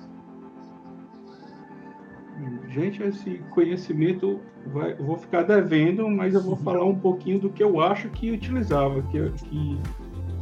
Gente, 2.73 3.03
esse 3.03 3.43
conhecimento 3.51 4.41
vai, 4.67 4.93
eu 4.93 5.05
vou 5.05 5.19
ficar 5.19 5.43
devendo, 5.43 6.09
mas 6.09 6.35
eu 6.35 6.43
vou 6.43 6.57
falar 6.57 6.85
um 6.85 6.99
pouquinho 6.99 7.39
do 7.39 7.51
que 7.51 7.63
eu 7.63 7.81
acho 7.83 8.09
que 8.09 8.31
utilizava. 8.31 9.03
Que, 9.03 9.31
que 9.31 9.79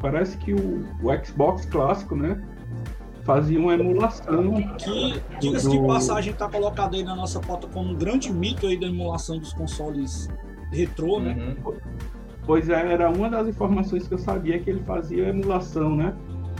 parece 0.00 0.36
que 0.38 0.52
o, 0.52 0.86
o 1.02 1.24
Xbox 1.24 1.66
clássico, 1.66 2.14
né? 2.14 2.40
Fazia 3.24 3.58
uma 3.58 3.74
emulação. 3.74 4.54
Que, 4.78 5.20
diga-se 5.40 5.66
do... 5.66 5.72
de 5.72 5.86
passagem, 5.86 6.32
está 6.32 6.48
colocado 6.48 6.94
aí 6.94 7.02
na 7.02 7.16
nossa 7.16 7.40
pauta 7.40 7.66
como 7.66 7.90
um 7.90 7.96
grande 7.96 8.32
mito 8.32 8.66
aí 8.66 8.78
da 8.78 8.86
emulação 8.86 9.38
dos 9.38 9.52
consoles 9.52 10.28
retrô, 10.70 11.18
né? 11.18 11.56
Uhum. 11.64 11.74
Pois 12.46 12.68
é, 12.68 12.92
era 12.92 13.10
uma 13.10 13.28
das 13.28 13.48
informações 13.48 14.06
que 14.06 14.14
eu 14.14 14.18
sabia 14.18 14.58
que 14.60 14.70
ele 14.70 14.82
fazia 14.84 15.28
emulação, 15.28 15.96
né? 15.96 16.14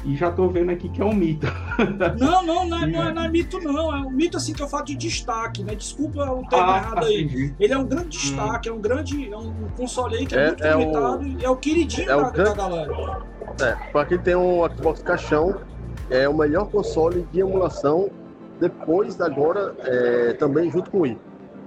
E 0.04 0.16
já 0.16 0.30
tô 0.30 0.48
vendo 0.48 0.70
aqui 0.70 0.88
que 0.88 1.02
é 1.02 1.04
um 1.04 1.12
mito. 1.12 1.46
Não, 2.18 2.42
não, 2.44 2.66
não 2.66 2.82
é, 2.82 2.86
não 2.86 3.02
é, 3.02 3.12
não 3.12 3.24
é 3.24 3.28
mito, 3.28 3.58
não. 3.60 3.94
É 3.94 4.00
um 4.00 4.10
mito 4.10 4.36
assim 4.36 4.52
que 4.52 4.62
eu 4.62 4.68
falo 4.68 4.84
de 4.84 4.94
destaque, 4.96 5.62
né? 5.62 5.74
Desculpa 5.74 6.24
o 6.30 6.46
termo 6.48 6.70
ah, 6.70 6.76
errado 6.78 7.06
aí. 7.06 7.22
Entendi. 7.22 7.54
Ele 7.58 7.72
é 7.72 7.78
um 7.78 7.86
grande 7.86 8.06
hum. 8.06 8.20
destaque, 8.20 8.70
hum. 8.70 8.74
é 8.74 8.76
um 8.76 8.80
grande. 8.80 9.32
É 9.32 9.36
um 9.36 9.68
console 9.76 10.16
aí 10.16 10.26
que 10.26 10.34
é, 10.34 10.38
é 10.38 10.46
muito 10.48 10.64
é 10.64 10.76
limitado 10.76 11.22
o, 11.22 11.26
e 11.26 11.44
é 11.44 11.50
o 11.50 11.56
queridinho 11.56 12.10
é 12.10 12.16
o 12.16 12.22
da, 12.22 12.30
grande, 12.30 12.50
da 12.50 12.56
galera. 12.56 13.22
É, 13.62 13.92
pra 13.92 14.04
quem 14.04 14.18
tem 14.18 14.36
um 14.36 14.68
Xbox 14.74 15.02
caixão, 15.02 15.60
é 16.08 16.28
o 16.28 16.36
melhor 16.36 16.68
console 16.70 17.26
de 17.32 17.40
emulação 17.40 18.10
depois 18.58 19.20
agora, 19.20 19.74
é, 19.80 20.32
também 20.34 20.70
junto 20.70 20.90
com 20.90 20.98
o 20.98 21.00
Wii. 21.02 21.18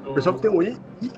O 0.05 0.13
pessoal 0.13 0.35
que 0.35 0.41
tem 0.41 0.51
o 0.51 0.57
Wii 0.57 0.77
e 1.01 1.11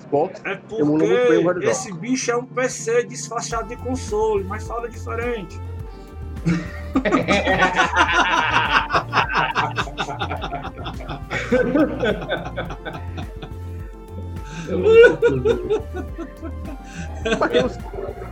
Xbox 0.00 0.40
é 0.44 0.56
porque 0.56 1.66
esse 1.66 1.92
bicho 1.92 2.30
é 2.30 2.36
um 2.36 2.44
PC 2.44 3.04
disfarçado 3.04 3.68
de 3.68 3.76
console, 3.76 4.44
mas 4.44 4.66
fala 4.66 4.88
diferente. 4.88 5.60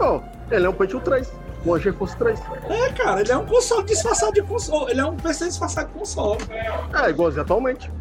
Oh, 0.01 0.21
ele 0.51 0.67
é 0.67 0.69
um 0.69 0.73
Pentium 0.73 1.01
3. 1.01 1.33
O 1.65 1.75
Anjo 1.75 1.93
fosse 1.95 2.17
3. 2.17 2.41
É, 2.69 2.93
cara, 2.93 3.21
ele 3.21 3.33
é 3.33 3.37
um 3.37 3.47
console 3.47 3.85
disfarçado 3.85 4.33
de 4.33 4.43
console. 4.43 4.91
Ele 4.93 5.01
é 5.01 5.07
um 5.07 5.17
PC 5.17 5.47
disfarçado 5.47 5.89
de 5.89 5.95
console. 5.95 6.39
É, 6.51 7.11
igualzinho 7.11 7.43
atualmente. 7.43 7.91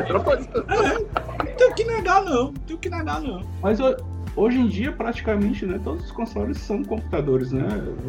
É, 0.00 0.12
não 0.12 1.56
tenho 1.56 1.74
que 1.74 1.84
negar, 1.84 2.22
não. 2.24 2.44
Não 2.44 2.52
tenho 2.52 2.78
que 2.78 2.90
negar, 2.90 3.20
não. 3.20 3.42
Mas 3.62 3.78
Hoje 4.36 4.58
em 4.58 4.66
dia, 4.68 4.92
praticamente, 4.92 5.66
né, 5.66 5.80
todos 5.82 6.04
os 6.04 6.12
consoles 6.12 6.58
são 6.58 6.84
computadores, 6.84 7.50
né? 7.52 7.66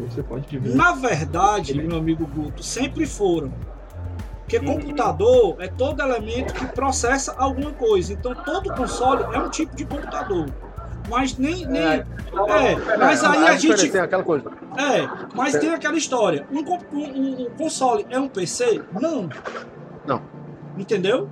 Você 0.08 0.22
pode 0.22 0.58
ver. 0.58 0.74
Na 0.74 0.92
verdade, 0.92 1.74
meu 1.74 1.98
amigo 1.98 2.26
Guto, 2.26 2.62
sempre 2.62 3.06
foram. 3.06 3.52
Porque 4.40 4.58
uhum. 4.58 4.74
computador 4.74 5.56
é 5.60 5.68
todo 5.68 6.00
elemento 6.02 6.54
que 6.54 6.66
processa 6.66 7.34
alguma 7.38 7.72
coisa. 7.72 8.12
Então, 8.12 8.34
todo 8.34 8.72
console 8.74 9.24
é 9.34 9.38
um 9.38 9.48
tipo 9.48 9.74
de 9.74 9.84
computador. 9.84 10.46
Mas 11.08 11.36
nem. 11.36 11.66
nem 11.66 11.82
é, 11.82 11.96
é 11.96 12.96
mas 12.96 13.24
aí 13.24 13.46
a 13.46 13.56
gente. 13.56 13.88
Tem 13.90 14.00
aquela 14.00 14.22
coisa. 14.22 14.50
É, 14.76 15.08
mas 15.34 15.56
tem 15.56 15.70
aquela 15.70 15.96
história. 15.96 16.46
Um, 16.50 16.60
um, 16.96 17.42
um 17.42 17.50
console 17.56 18.06
é 18.08 18.18
um 18.18 18.28
PC? 18.28 18.82
Não. 19.00 19.28
Não. 20.06 20.22
Entendeu? 20.78 21.28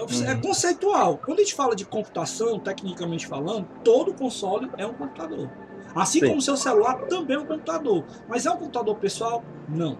É 0.00 0.34
uhum. 0.34 0.40
conceitual. 0.40 1.18
Quando 1.18 1.40
a 1.40 1.42
gente 1.42 1.54
fala 1.54 1.76
de 1.76 1.84
computação, 1.84 2.58
tecnicamente 2.58 3.26
falando, 3.26 3.66
todo 3.84 4.12
console 4.14 4.70
é 4.78 4.86
um 4.86 4.94
computador. 4.94 5.50
Assim 5.94 6.20
Sim. 6.20 6.26
como 6.26 6.38
o 6.38 6.42
seu 6.42 6.56
celular 6.56 6.96
também 7.08 7.36
é 7.36 7.40
um 7.40 7.46
computador. 7.46 8.04
Mas 8.28 8.46
é 8.46 8.50
um 8.50 8.56
computador 8.56 8.96
pessoal? 8.96 9.42
Não. 9.68 9.98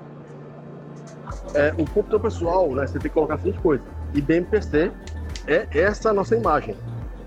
É, 1.55 1.72
o 1.72 1.84
computador 1.86 2.20
pessoal, 2.20 2.74
né, 2.74 2.86
você 2.86 2.94
tem 2.94 3.03
que 3.03 3.11
colocar 3.11 3.34
a 3.34 3.38
seguinte 3.38 3.61
coisa. 3.61 3.82
IBM 4.14 4.46
PC 4.46 4.92
é 5.46 5.66
essa 5.72 6.12
nossa 6.12 6.36
imagem. 6.36 6.76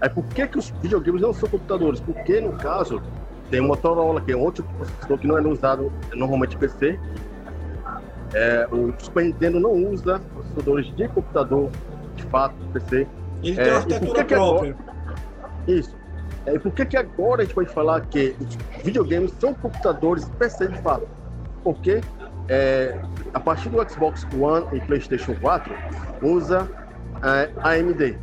É 0.01 0.09
por 0.09 0.25
que, 0.25 0.45
que 0.47 0.57
os 0.57 0.69
videogames 0.81 1.21
não 1.21 1.33
são 1.33 1.49
computadores? 1.49 1.99
Porque, 1.99 2.39
no 2.41 2.53
caso, 2.53 3.01
tem 3.49 3.59
uma 3.59 3.69
Motorola, 3.69 4.19
que 4.19 4.31
é 4.31 4.35
outro 4.35 4.63
processador 4.63 5.17
que 5.17 5.27
não 5.27 5.37
é 5.37 5.41
usado 5.41 5.91
normalmente 6.13 6.57
PC. 6.57 6.99
É, 8.33 8.67
o 8.71 8.93
Super 8.97 9.25
Nintendo 9.25 9.59
não 9.59 9.71
usa 9.71 10.19
processadores 10.33 10.95
de 10.95 11.07
computador 11.09 11.69
fato, 12.33 12.55
PC. 12.73 13.07
Ele 13.43 13.59
é, 13.59 13.63
tem 13.63 13.71
uma 13.71 13.79
arquitetura 13.79 14.25
própria. 14.25 14.71
Agora... 14.71 14.93
Isso. 15.67 15.95
É, 16.47 16.55
e 16.55 16.59
por 16.59 16.71
que, 16.73 16.85
que 16.85 16.97
agora 16.97 17.43
a 17.43 17.45
gente 17.45 17.53
pode 17.53 17.69
falar 17.69 18.01
que 18.01 18.35
os 18.39 18.83
videogames 18.83 19.31
são 19.39 19.53
computadores 19.53 20.25
PC 20.39 20.67
de 20.67 20.81
fato? 20.81 21.07
Porque 21.63 22.01
é, 22.49 22.99
a 23.33 23.39
partir 23.39 23.69
do 23.69 23.89
Xbox 23.89 24.27
One 24.37 24.65
e 24.73 24.81
PlayStation 24.81 25.35
4 25.35 25.73
usa 26.23 26.67
é, 27.21 27.49
AMD 27.61 28.17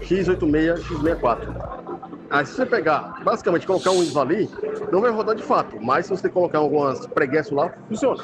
x86, 0.00 0.82
x64. 0.82 1.86
Aí 2.28 2.44
se 2.44 2.54
você 2.54 2.66
pegar, 2.66 3.22
basicamente 3.22 3.66
colocar 3.66 3.90
um 3.90 4.00
Windows 4.00 4.16
ali, 4.16 4.50
não 4.90 5.00
vai 5.00 5.10
rodar 5.10 5.36
de 5.36 5.42
fato, 5.42 5.76
mas 5.80 6.06
se 6.06 6.10
você 6.10 6.28
colocar 6.28 6.58
algumas 6.58 7.06
preguiços 7.06 7.52
lá, 7.52 7.72
funciona. 7.88 8.22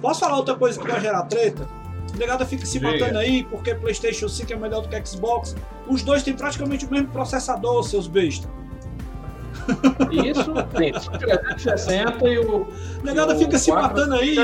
Posso 0.00 0.20
falar 0.20 0.36
outra 0.36 0.56
coisa 0.56 0.80
que 0.80 0.88
vai 0.88 1.00
gerar 1.00 1.22
treta? 1.22 1.68
Negada 2.18 2.46
fica 2.46 2.64
se 2.64 2.80
matando 2.80 3.18
aí 3.18 3.44
porque 3.44 3.74
PlayStation 3.74 4.28
5 4.28 4.52
é 4.52 4.56
melhor 4.56 4.82
do 4.82 4.88
que 4.88 5.06
Xbox. 5.06 5.54
Os 5.86 6.02
dois 6.02 6.22
têm 6.22 6.34
praticamente 6.34 6.86
o 6.86 6.90
mesmo 6.90 7.08
processador, 7.08 7.82
seus 7.82 8.06
bestas. 8.06 8.50
Isso, 10.10 10.52
tem 10.76 10.92
360 10.92 12.28
e 12.28 12.38
o. 12.38 12.66
Negada 13.02 13.36
fica 13.36 13.58
se 13.58 13.72
matando 13.72 14.14
aí. 14.14 14.36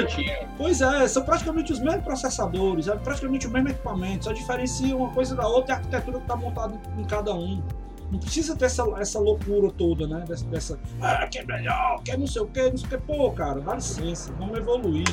Pois 0.57 0.81
é, 0.81 1.07
são 1.07 1.23
praticamente 1.23 1.73
os 1.73 1.79
mesmos 1.79 2.05
processadores, 2.05 2.89
é 2.89 2.97
praticamente 2.97 3.47
o 3.47 3.51
mesmo 3.51 3.69
equipamento, 3.69 4.25
só 4.25 4.33
diferencia 4.33 4.97
uma 4.97 5.11
coisa 5.11 5.37
da 5.37 5.47
outra 5.47 5.73
e 5.73 5.75
a 5.75 5.77
arquitetura 5.79 6.19
que 6.19 6.25
está 6.25 6.37
montada 6.37 6.75
em 6.99 7.05
cada 7.05 7.33
um. 7.35 7.63
Não 8.11 8.19
precisa 8.19 8.55
ter 8.55 8.67
essa, 8.67 8.85
essa 8.99 9.19
loucura 9.19 9.71
toda, 9.71 10.07
né? 10.07 10.25
Dessa, 10.29 10.45
dessa 10.47 10.79
ah, 11.01 11.27
que 11.29 11.39
é 11.39 11.45
melhor, 11.47 12.03
que 12.03 12.11
é 12.11 12.17
não 12.17 12.27
sei 12.27 12.43
o 12.43 12.47
que, 12.47 12.71
não 12.71 12.77
sei 12.77 12.87
o 12.87 12.91
que. 12.91 12.99
Pô, 12.99 13.31
cara, 13.31 13.61
dá 13.61 13.75
licença, 13.75 14.33
vamos 14.39 14.59
evoluir. 14.59 15.07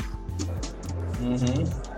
Uhum 1.21 1.89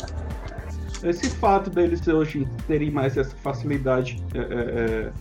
esse 1.04 1.30
fato 1.30 1.70
deles 1.70 2.08
hoje 2.08 2.48
terem 2.68 2.92
mais 2.92 3.18
essa 3.18 3.36
facilidade 3.38 4.24
é, 4.34 4.40
é, 4.40 4.44
é, 4.44 5.14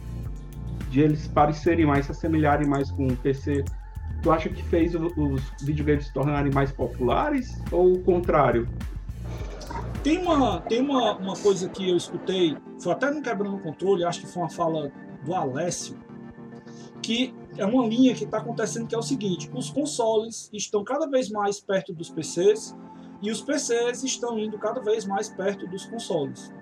de 0.90 1.00
eles 1.00 1.26
parecerem 1.28 1.86
mais, 1.86 2.06
se 2.06 2.12
assemelharem 2.12 2.66
mais 2.66 2.90
com 2.90 3.06
o 3.06 3.16
PC, 3.16 3.64
tu 4.22 4.30
acha 4.30 4.48
que 4.48 4.62
fez 4.64 4.94
os 4.94 5.42
videogames 5.62 6.06
se 6.06 6.12
tornarem 6.12 6.52
mais 6.52 6.70
populares 6.72 7.60
ou 7.70 7.94
o 7.94 8.02
contrário? 8.02 8.68
Tem 10.02 10.18
uma, 10.18 10.60
tem 10.62 10.80
uma, 10.80 11.16
uma 11.16 11.36
coisa 11.36 11.68
que 11.68 11.90
eu 11.90 11.96
escutei, 11.96 12.56
foi 12.80 12.92
até 12.92 13.10
no 13.10 13.22
Quebrando 13.22 13.56
o 13.56 13.60
Controle, 13.60 14.04
acho 14.04 14.20
que 14.20 14.26
foi 14.26 14.42
uma 14.42 14.50
fala 14.50 14.90
do 15.24 15.34
Alessio, 15.34 15.96
que 17.02 17.34
é 17.56 17.64
uma 17.64 17.86
linha 17.86 18.14
que 18.14 18.24
está 18.24 18.38
acontecendo 18.38 18.86
que 18.86 18.94
é 18.94 18.98
o 18.98 19.02
seguinte: 19.02 19.50
os 19.52 19.70
consoles 19.70 20.50
estão 20.52 20.82
cada 20.84 21.06
vez 21.06 21.30
mais 21.30 21.60
perto 21.60 21.92
dos 21.92 22.10
PCs 22.10 22.74
e 23.22 23.30
os 23.30 23.40
PCs 23.40 24.02
estão 24.02 24.38
indo 24.38 24.58
cada 24.58 24.80
vez 24.80 25.04
mais 25.04 25.28
perto 25.28 25.66
dos 25.66 25.86
consoles. 25.86 26.52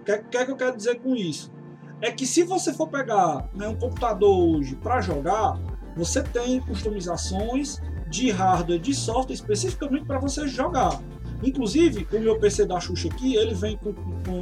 O 0.00 0.04
que, 0.04 0.18
que, 0.18 0.36
é 0.36 0.44
que 0.44 0.50
eu 0.50 0.56
quero 0.56 0.76
dizer 0.76 1.00
com 1.00 1.14
isso? 1.14 1.52
É 2.00 2.10
que 2.10 2.26
se 2.26 2.42
você 2.42 2.72
for 2.72 2.88
pegar 2.88 3.48
né, 3.54 3.68
um 3.68 3.76
computador 3.76 4.56
hoje 4.56 4.74
para 4.76 5.00
jogar, 5.00 5.58
você 5.96 6.22
tem 6.22 6.60
customizações 6.60 7.80
de 8.08 8.30
hardware, 8.30 8.80
de 8.80 8.94
software 8.94 9.34
especificamente 9.34 10.06
para 10.06 10.18
você 10.18 10.48
jogar. 10.48 11.00
Inclusive, 11.42 12.06
o 12.12 12.20
meu 12.20 12.38
PC 12.38 12.66
da 12.66 12.78
Xuxa 12.78 13.08
aqui, 13.08 13.34
ele 13.34 13.54
vem 13.54 13.76
com, 13.76 13.92
com, 13.94 14.22
com 14.24 14.36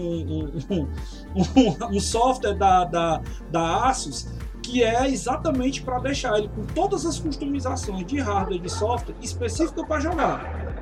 um, 0.75 0.83
um, 1.37 1.97
um, 1.97 2.01
software 2.01 2.55
da, 2.55 2.85
da, 2.85 3.23
da 3.51 3.89
Asus 3.89 4.29
que 4.69 4.83
é 4.83 5.09
exatamente 5.09 5.83
para 5.83 5.99
deixar 5.99 6.39
ele 6.39 6.49
com 6.49 6.63
todas 6.67 7.07
as 7.07 7.19
customizações 7.19 8.05
de 8.05 8.21
hardware 8.21 8.59
e 8.59 8.61
de 8.61 8.69
software 8.69 9.15
específica 9.23 9.85
para 9.87 9.99
jogar. 10.01 10.78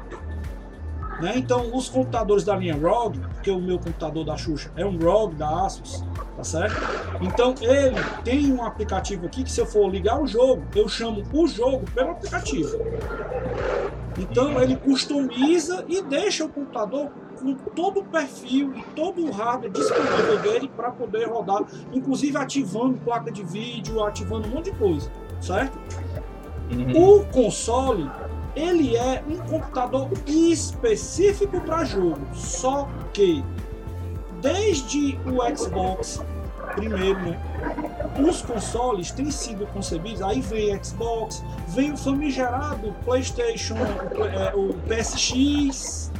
Né? 1.20 1.32
Então, 1.36 1.74
os 1.74 1.88
computadores 1.88 2.44
da 2.44 2.54
linha 2.56 2.76
ROG, 2.76 3.18
porque 3.18 3.50
o 3.50 3.60
meu 3.60 3.78
computador 3.78 4.24
da 4.24 4.36
Xuxa 4.36 4.70
é 4.76 4.84
um 4.84 4.98
ROG 4.98 5.34
da 5.34 5.64
Asus, 5.64 6.04
tá 6.36 6.44
certo? 6.44 6.76
Então, 7.22 7.54
ele 7.60 7.96
tem 8.22 8.52
um 8.52 8.62
aplicativo 8.62 9.26
aqui 9.26 9.42
que 9.42 9.50
se 9.50 9.60
eu 9.60 9.66
for 9.66 9.88
ligar 9.88 10.20
o 10.20 10.26
jogo, 10.26 10.62
eu 10.74 10.88
chamo 10.88 11.22
o 11.32 11.46
jogo 11.46 11.90
pelo 11.92 12.10
aplicativo. 12.10 12.78
Então, 14.18 14.60
ele 14.60 14.76
customiza 14.76 15.84
e 15.88 16.02
deixa 16.02 16.44
o 16.44 16.48
computador 16.48 17.10
com 17.36 17.54
todo 17.54 18.00
o 18.00 18.04
perfil 18.04 18.74
e 18.74 18.82
todo 18.94 19.24
o 19.24 19.30
hardware 19.30 19.70
disponível 19.70 20.38
dele 20.40 20.70
para 20.74 20.90
poder 20.90 21.28
rodar, 21.28 21.64
inclusive 21.92 22.36
ativando 22.36 22.98
placa 22.98 23.30
de 23.30 23.42
vídeo, 23.42 24.02
ativando 24.02 24.48
um 24.48 24.50
monte 24.50 24.70
de 24.70 24.78
coisa, 24.78 25.10
certo? 25.40 25.78
Uhum. 26.70 27.20
O 27.20 27.26
console 27.26 28.10
ele 28.56 28.96
é 28.96 29.22
um 29.28 29.36
computador 29.36 30.08
específico 30.26 31.60
para 31.60 31.84
jogo. 31.84 32.26
Só 32.34 32.88
que 33.12 33.44
desde 34.40 35.18
o 35.26 35.56
Xbox 35.56 36.20
primeiro, 36.74 37.18
né? 37.20 37.40
Os 38.28 38.42
consoles 38.42 39.10
têm 39.10 39.30
sido 39.30 39.66
concebidos, 39.68 40.22
aí 40.22 40.40
vem 40.40 40.82
Xbox, 40.82 41.42
vem 41.68 41.92
o 41.92 41.96
famigerado 41.96 42.94
PlayStation, 43.04 43.74
o, 43.74 44.24
é, 44.24 44.54
o 44.54 44.74
PSX, 44.86 46.12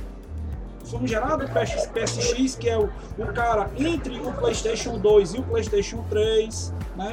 famigerado 0.84 1.46
PS, 1.48 1.86
PSX, 1.86 2.56
que 2.56 2.68
é 2.68 2.78
o, 2.78 2.90
o 3.18 3.26
cara 3.34 3.70
entre 3.76 4.18
o 4.20 4.32
PlayStation 4.32 4.98
2 4.98 5.34
e 5.34 5.38
o 5.38 5.42
PlayStation 5.42 6.04
3, 6.08 6.72
né? 6.96 7.12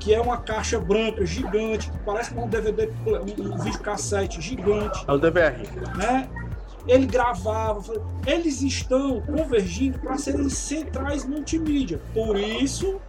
Que 0.00 0.14
é 0.14 0.20
uma 0.20 0.38
caixa 0.38 0.78
branca 0.78 1.24
gigante, 1.24 1.90
que 1.90 1.98
parece 2.00 2.34
um 2.36 2.48
DVD, 2.48 2.90
um, 3.06 3.56
videocassete 3.58 4.40
gigante. 4.40 5.04
É 5.06 5.12
o 5.12 5.18
DVR. 5.18 5.62
Né? 5.96 6.28
Ele 6.86 7.06
gravava. 7.06 7.94
Eles 8.26 8.60
estão 8.60 9.20
convergindo 9.22 9.98
para 9.98 10.18
serem 10.18 10.48
centrais 10.48 11.24
multimídia. 11.24 12.00
Por 12.12 12.36
isso 12.36 13.00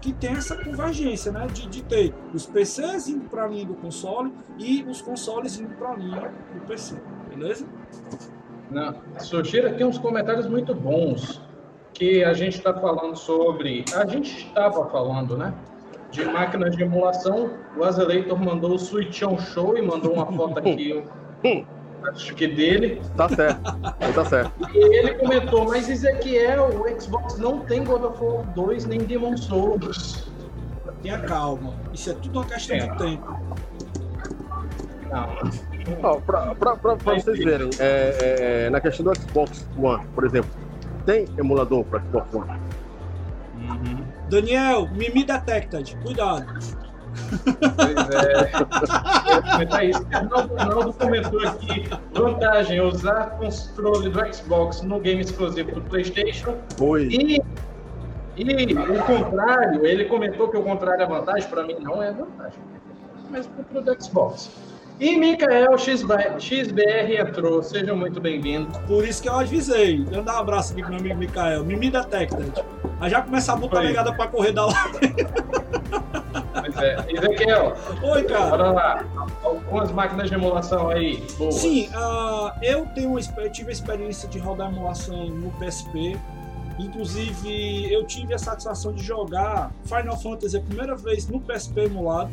que 0.00 0.12
tem 0.12 0.32
essa 0.32 0.54
convergência, 0.62 1.32
né? 1.32 1.46
De, 1.46 1.66
de 1.66 1.82
ter 1.82 2.12
os 2.34 2.44
PCs 2.44 3.08
indo 3.08 3.26
para 3.30 3.44
a 3.44 3.48
linha 3.48 3.64
do 3.64 3.74
console 3.74 4.30
e 4.58 4.82
os 4.82 5.00
consoles 5.00 5.58
indo 5.58 5.74
para 5.76 5.92
a 5.92 5.96
linha 5.96 6.30
do 6.54 6.60
PC. 6.66 6.96
Beleza? 7.30 7.66
Não. 8.70 8.92
Tem 9.78 9.86
uns 9.86 9.96
comentários 9.96 10.46
muito 10.46 10.74
bons 10.74 11.40
que 11.94 12.22
a 12.22 12.34
gente 12.34 12.58
está 12.58 12.74
falando 12.74 13.16
sobre. 13.16 13.84
A 13.94 14.04
gente 14.04 14.46
estava 14.46 14.90
falando, 14.90 15.38
né? 15.38 15.54
De 16.14 16.24
máquinas 16.24 16.76
de 16.76 16.82
emulação. 16.84 17.50
O 17.76 17.82
Azeleitor 17.82 18.38
mandou 18.38 18.74
o 18.74 18.78
Switchão 18.78 19.36
Show 19.36 19.76
e 19.76 19.82
mandou 19.82 20.12
uma 20.12 20.26
foto 20.26 20.58
aqui. 20.60 21.02
Acho 22.04 22.34
que 22.34 22.46
dele. 22.46 23.00
Tá 23.16 23.28
certo. 23.30 23.62
tá 24.14 24.24
certo. 24.26 24.52
E 24.74 24.96
ele 24.98 25.14
comentou, 25.14 25.64
mas 25.66 25.88
Ezequiel, 25.88 26.68
o 26.68 27.00
Xbox 27.00 27.38
não 27.38 27.60
tem 27.60 27.82
God 27.82 28.04
of 28.04 28.22
War 28.22 28.44
2 28.54 28.84
nem 28.84 29.00
Demon 29.00 29.36
Souls. 29.36 30.30
Tenha 31.02 31.18
calma. 31.20 31.74
Isso 31.92 32.10
é 32.10 32.14
tudo 32.14 32.40
uma 32.40 32.44
questão 32.44 32.76
É. 32.76 32.86
de 32.86 32.98
tempo. 32.98 33.40
Não. 35.10 35.28
Ó, 36.02 36.20
pra, 36.20 36.54
pra, 36.54 36.76
pra, 36.76 36.96
pra 36.96 37.14
vocês 37.14 37.38
verem, 37.38 37.70
é, 37.78 38.64
é, 38.66 38.70
na 38.70 38.80
questão 38.80 39.04
do 39.04 39.18
Xbox 39.18 39.66
One, 39.78 40.04
por 40.14 40.24
exemplo, 40.24 40.50
tem 41.06 41.26
emulador 41.38 41.84
para 41.84 42.00
Xbox 42.00 42.34
One? 42.34 42.50
Daniel, 44.34 44.88
Mimi 44.92 45.24
Detected, 45.24 45.96
cuidado. 46.02 46.44
Pois 47.46 48.10
é. 49.78 49.84
Isso. 49.88 50.02
O 50.02 50.60
Arnaldo 50.60 50.92
comentou 50.94 51.40
aqui. 51.46 51.88
Vantagem: 52.12 52.80
usar 52.80 53.38
controle 53.38 54.10
do 54.10 54.34
Xbox 54.34 54.82
no 54.82 54.98
game 54.98 55.20
exclusivo 55.20 55.70
do 55.70 55.80
PlayStation. 55.82 56.56
Foi. 56.76 57.06
E, 57.06 57.40
e 58.36 58.74
o 58.74 59.04
contrário, 59.04 59.86
ele 59.86 60.06
comentou 60.06 60.48
que 60.48 60.56
o 60.56 60.64
contrário 60.64 61.04
é 61.04 61.06
vantagem. 61.06 61.48
Para 61.48 61.62
mim, 61.62 61.76
não 61.78 62.02
é 62.02 62.12
vantagem. 62.12 62.58
Mas 63.30 63.46
pro 63.46 63.80
do 63.80 64.02
Xbox. 64.02 64.50
E 65.00 65.16
Mikael 65.16 65.76
XBR, 65.76 66.38
XBR 66.38 67.16
entrou. 67.18 67.62
Sejam 67.64 67.96
muito 67.96 68.20
bem-vindos. 68.20 68.76
Por 68.86 69.04
isso 69.06 69.20
que 69.20 69.28
eu 69.28 69.40
avisei. 69.40 70.06
Eu 70.12 70.22
dar 70.22 70.36
um 70.36 70.38
abraço 70.38 70.72
aqui 70.72 70.82
pro 70.82 70.92
meu 70.92 71.00
amigo 71.00 71.16
Mikael. 71.16 71.64
Mimi 71.64 71.90
Detected. 71.90 72.52
Aí 73.00 73.10
já 73.10 73.20
começa 73.20 73.52
a 73.52 73.56
botar 73.56 73.80
Oi. 73.80 73.88
ligada 73.88 74.12
pra 74.12 74.28
correr 74.28 74.52
da 74.52 74.66
live. 74.66 74.98
Pois 76.60 76.76
é. 76.76 76.96
Ezequiel, 77.08 77.76
Oi, 78.04 78.22
cara. 78.22 78.50
bora 78.50 78.70
lá. 78.70 79.04
Algumas 79.42 79.90
máquinas 79.90 80.28
de 80.28 80.34
emulação 80.36 80.88
aí. 80.88 81.20
Boas. 81.36 81.56
Sim, 81.56 81.90
ah, 81.92 82.56
eu 82.62 82.86
tenho 82.94 83.18
eu 83.18 83.50
tive 83.50 83.70
a 83.70 83.72
experiência 83.72 84.28
de 84.28 84.38
rodar 84.38 84.70
emulação 84.70 85.26
no 85.26 85.50
PSP. 85.58 86.16
Inclusive, 86.78 87.92
eu 87.92 88.04
tive 88.06 88.32
a 88.32 88.38
satisfação 88.38 88.92
de 88.92 89.02
jogar 89.02 89.72
Final 89.84 90.16
Fantasy 90.16 90.56
a 90.56 90.60
primeira 90.60 90.94
vez 90.94 91.28
no 91.28 91.40
PSP 91.40 91.82
emulado. 91.82 92.30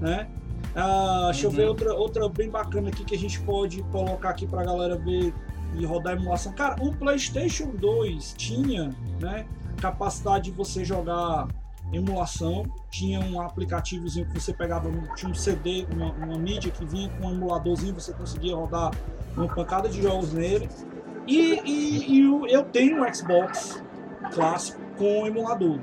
Né? 0.00 0.26
Ah, 0.74 1.30
deixa 1.30 1.46
eu 1.46 1.50
Uhum. 1.50 1.56
ver 1.56 1.68
outra, 1.68 1.94
outra 1.94 2.28
bem 2.28 2.50
bacana 2.50 2.88
aqui 2.88 3.04
que 3.04 3.14
a 3.14 3.18
gente 3.18 3.40
pode 3.40 3.82
colocar 3.84 4.30
aqui 4.30 4.46
pra 4.46 4.64
galera 4.64 4.96
ver 4.96 5.32
e 5.76 5.84
rodar 5.84 6.14
emulação. 6.14 6.52
Cara, 6.52 6.76
o 6.82 6.92
PlayStation 6.94 7.70
2 7.76 8.34
tinha 8.36 8.90
né, 9.20 9.46
capacidade 9.80 10.44
de 10.46 10.50
você 10.52 10.84
jogar 10.84 11.46
emulação. 11.92 12.64
Tinha 12.90 13.20
um 13.20 13.40
aplicativozinho 13.40 14.26
que 14.26 14.40
você 14.40 14.52
pegava, 14.52 14.88
um- 14.88 15.14
tinha 15.14 15.30
um 15.30 15.34
CD, 15.34 15.86
uma, 15.92 16.12
uma 16.12 16.38
mídia 16.38 16.70
que 16.70 16.84
vinha 16.84 17.08
com 17.10 17.26
um 17.28 17.30
emuladorzinho, 17.32 17.94
você 17.94 18.12
conseguia 18.12 18.54
rodar 18.56 18.90
uma 19.36 19.46
pancada 19.48 19.88
de 19.88 20.00
jogos 20.02 20.32
nele. 20.32 20.68
E, 21.26 21.60
e- 21.64 22.20
e 22.20 22.52
eu 22.52 22.64
tenho 22.64 23.02
um 23.02 23.14
Xbox 23.14 23.82
clássico 24.32 24.80
com 24.96 25.26
emulador, 25.26 25.78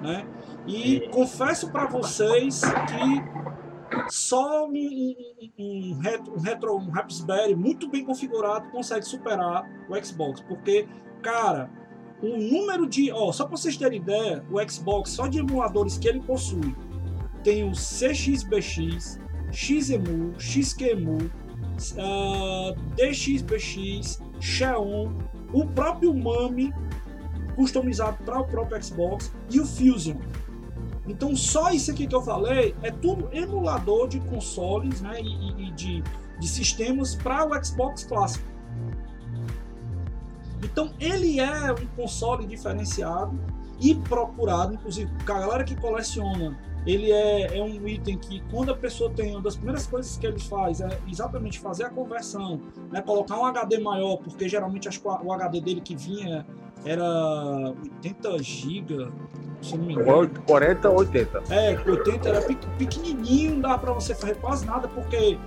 né? 0.00 0.26
E 0.66 1.08
confesso 1.12 1.70
para 1.70 1.86
vocês 1.86 2.60
que 2.60 3.53
só 4.08 4.66
um, 4.66 4.72
um, 4.72 5.94
um, 5.94 5.98
retro, 6.00 6.34
um 6.34 6.40
retro, 6.40 6.76
um 6.76 6.90
Raspberry 6.90 7.54
muito 7.54 7.88
bem 7.88 8.04
configurado 8.04 8.70
consegue 8.70 9.04
superar 9.06 9.68
o 9.88 10.04
Xbox, 10.04 10.40
porque, 10.42 10.86
cara, 11.22 11.70
o 12.22 12.36
número 12.36 12.86
de. 12.86 13.10
Ó, 13.12 13.32
só 13.32 13.44
para 13.44 13.56
vocês 13.56 13.76
terem 13.76 14.00
ideia, 14.00 14.44
o 14.50 14.70
Xbox, 14.70 15.10
só 15.10 15.26
de 15.26 15.38
emuladores 15.38 15.98
que 15.98 16.08
ele 16.08 16.20
possui, 16.20 16.74
tem 17.42 17.68
o 17.68 17.72
CXBX, 17.72 19.20
XEMU, 19.52 20.34
XQEMU, 20.38 21.30
ah, 21.98 22.74
DXBX, 22.96 24.22
Xeon, 24.40 25.12
o 25.52 25.66
próprio 25.66 26.14
MAME, 26.14 26.72
customizado 27.54 28.22
para 28.24 28.40
o 28.40 28.44
próprio 28.44 28.82
Xbox, 28.82 29.32
e 29.50 29.60
o 29.60 29.66
Fusion. 29.66 30.16
Então, 31.06 31.36
só 31.36 31.70
isso 31.70 31.90
aqui 31.90 32.06
que 32.06 32.14
eu 32.14 32.22
falei 32.22 32.74
é 32.82 32.90
tudo 32.90 33.28
emulador 33.32 34.08
de 34.08 34.20
consoles 34.20 35.00
né, 35.00 35.20
e, 35.20 35.68
e- 35.68 35.70
de, 35.72 36.02
de 36.38 36.48
sistemas 36.48 37.14
para 37.14 37.46
o 37.46 37.64
Xbox 37.64 38.04
clássico. 38.04 38.46
Então, 40.62 40.92
ele 40.98 41.40
é 41.40 41.72
um 41.72 41.86
console 41.94 42.46
diferenciado 42.46 43.38
e 43.78 43.94
procurado, 43.94 44.74
inclusive, 44.74 45.10
a 45.20 45.24
galera 45.24 45.62
que 45.64 45.76
coleciona. 45.76 46.58
Ele 46.86 47.10
é, 47.10 47.58
é 47.58 47.62
um 47.62 47.86
item 47.86 48.16
que, 48.18 48.40
quando 48.50 48.70
a 48.72 48.76
pessoa 48.76 49.10
tem, 49.10 49.32
uma 49.32 49.42
das 49.42 49.56
primeiras 49.56 49.86
coisas 49.86 50.16
que 50.16 50.26
ele 50.26 50.38
faz 50.38 50.80
é 50.80 50.98
exatamente 51.08 51.58
fazer 51.58 51.84
a 51.84 51.90
conversão, 51.90 52.60
né, 52.90 53.00
colocar 53.02 53.38
um 53.38 53.44
HD 53.46 53.78
maior, 53.78 54.18
porque 54.18 54.48
geralmente 54.48 54.88
que 54.88 55.06
o 55.06 55.32
HD 55.32 55.60
dele 55.60 55.80
que 55.80 55.96
vinha 55.96 56.46
era 56.84 57.04
80 58.02 58.42
GB, 58.42 59.08
se 59.62 59.76
não 59.76 59.84
me 59.86 59.94
engano. 59.94 60.28
40 60.46 60.90
ou 60.90 60.98
80. 60.98 61.42
É, 61.50 61.78
80 61.86 62.28
era 62.28 62.42
pe- 62.42 62.58
pequenininho, 62.78 63.54
não 63.54 63.60
dava 63.60 63.78
pra 63.78 63.92
você 63.92 64.14
fazer 64.14 64.36
quase 64.36 64.64
nada, 64.66 64.88
porque. 64.88 65.38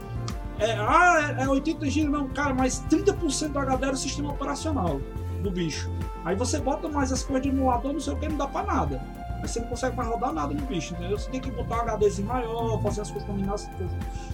É, 0.59 0.73
ah, 0.73 1.35
é 1.39 1.43
é 1.43 1.47
80 1.47 1.88
GB, 1.88 2.09
não, 2.09 2.27
cara, 2.29 2.51
mas 2.53 2.83
30% 2.89 3.49
do 3.51 3.59
HD 3.59 3.85
era 3.85 3.93
o 3.93 3.97
sistema 3.97 4.31
operacional 4.31 4.99
do 5.43 5.51
bicho. 5.51 5.88
Aí 6.25 6.35
você 6.35 6.59
bota 6.59 6.89
mais 6.89 7.11
as 7.11 7.21
coisas 7.21 7.43
de 7.43 7.49
emulador, 7.49 7.93
não 7.93 7.99
sei 7.99 8.13
o 8.13 8.17
que, 8.17 8.27
não 8.27 8.38
dá 8.38 8.47
pra 8.47 8.63
nada. 8.63 8.99
Aí 9.39 9.47
você 9.47 9.59
não 9.59 9.67
consegue 9.67 9.95
mais 9.95 10.09
rodar 10.09 10.33
nada 10.33 10.51
no 10.55 10.61
bicho, 10.65 10.95
entendeu? 10.95 11.15
Você 11.19 11.29
tem 11.29 11.39
que 11.39 11.51
botar 11.51 11.83
um 11.85 11.89
HDzinho 11.95 12.27
maior, 12.27 12.81
fazer 12.81 13.01
as 13.01 13.11
customiza- 13.11 13.69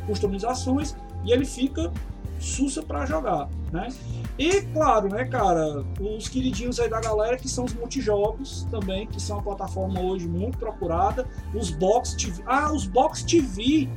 customizações 0.08 0.96
e 1.26 1.32
ele 1.34 1.46
fica 1.46 1.92
sussa 2.40 2.82
pra 2.82 3.06
jogar, 3.06 3.50
né? 3.72 3.90
E 4.38 4.62
claro, 4.74 5.10
né, 5.10 5.26
cara, 5.26 5.84
os 6.00 6.28
queridinhos 6.28 6.80
aí 6.80 6.90
da 6.90 7.00
galera 7.00 7.38
que 7.38 7.48
são 7.48 7.66
os 7.66 7.74
multijogos 7.74 8.66
também, 8.72 9.06
que 9.06 9.22
são 9.22 9.38
uma 9.38 9.44
plataforma 9.44 10.00
hoje 10.02 10.28
muito 10.28 10.58
procurada. 10.58 11.28
Os 11.54 11.70
Box 11.70 12.16
TV. 12.16 12.42
Ah, 12.46 12.72
os 12.74 12.86
Box 12.88 13.24
TV. 13.24 13.88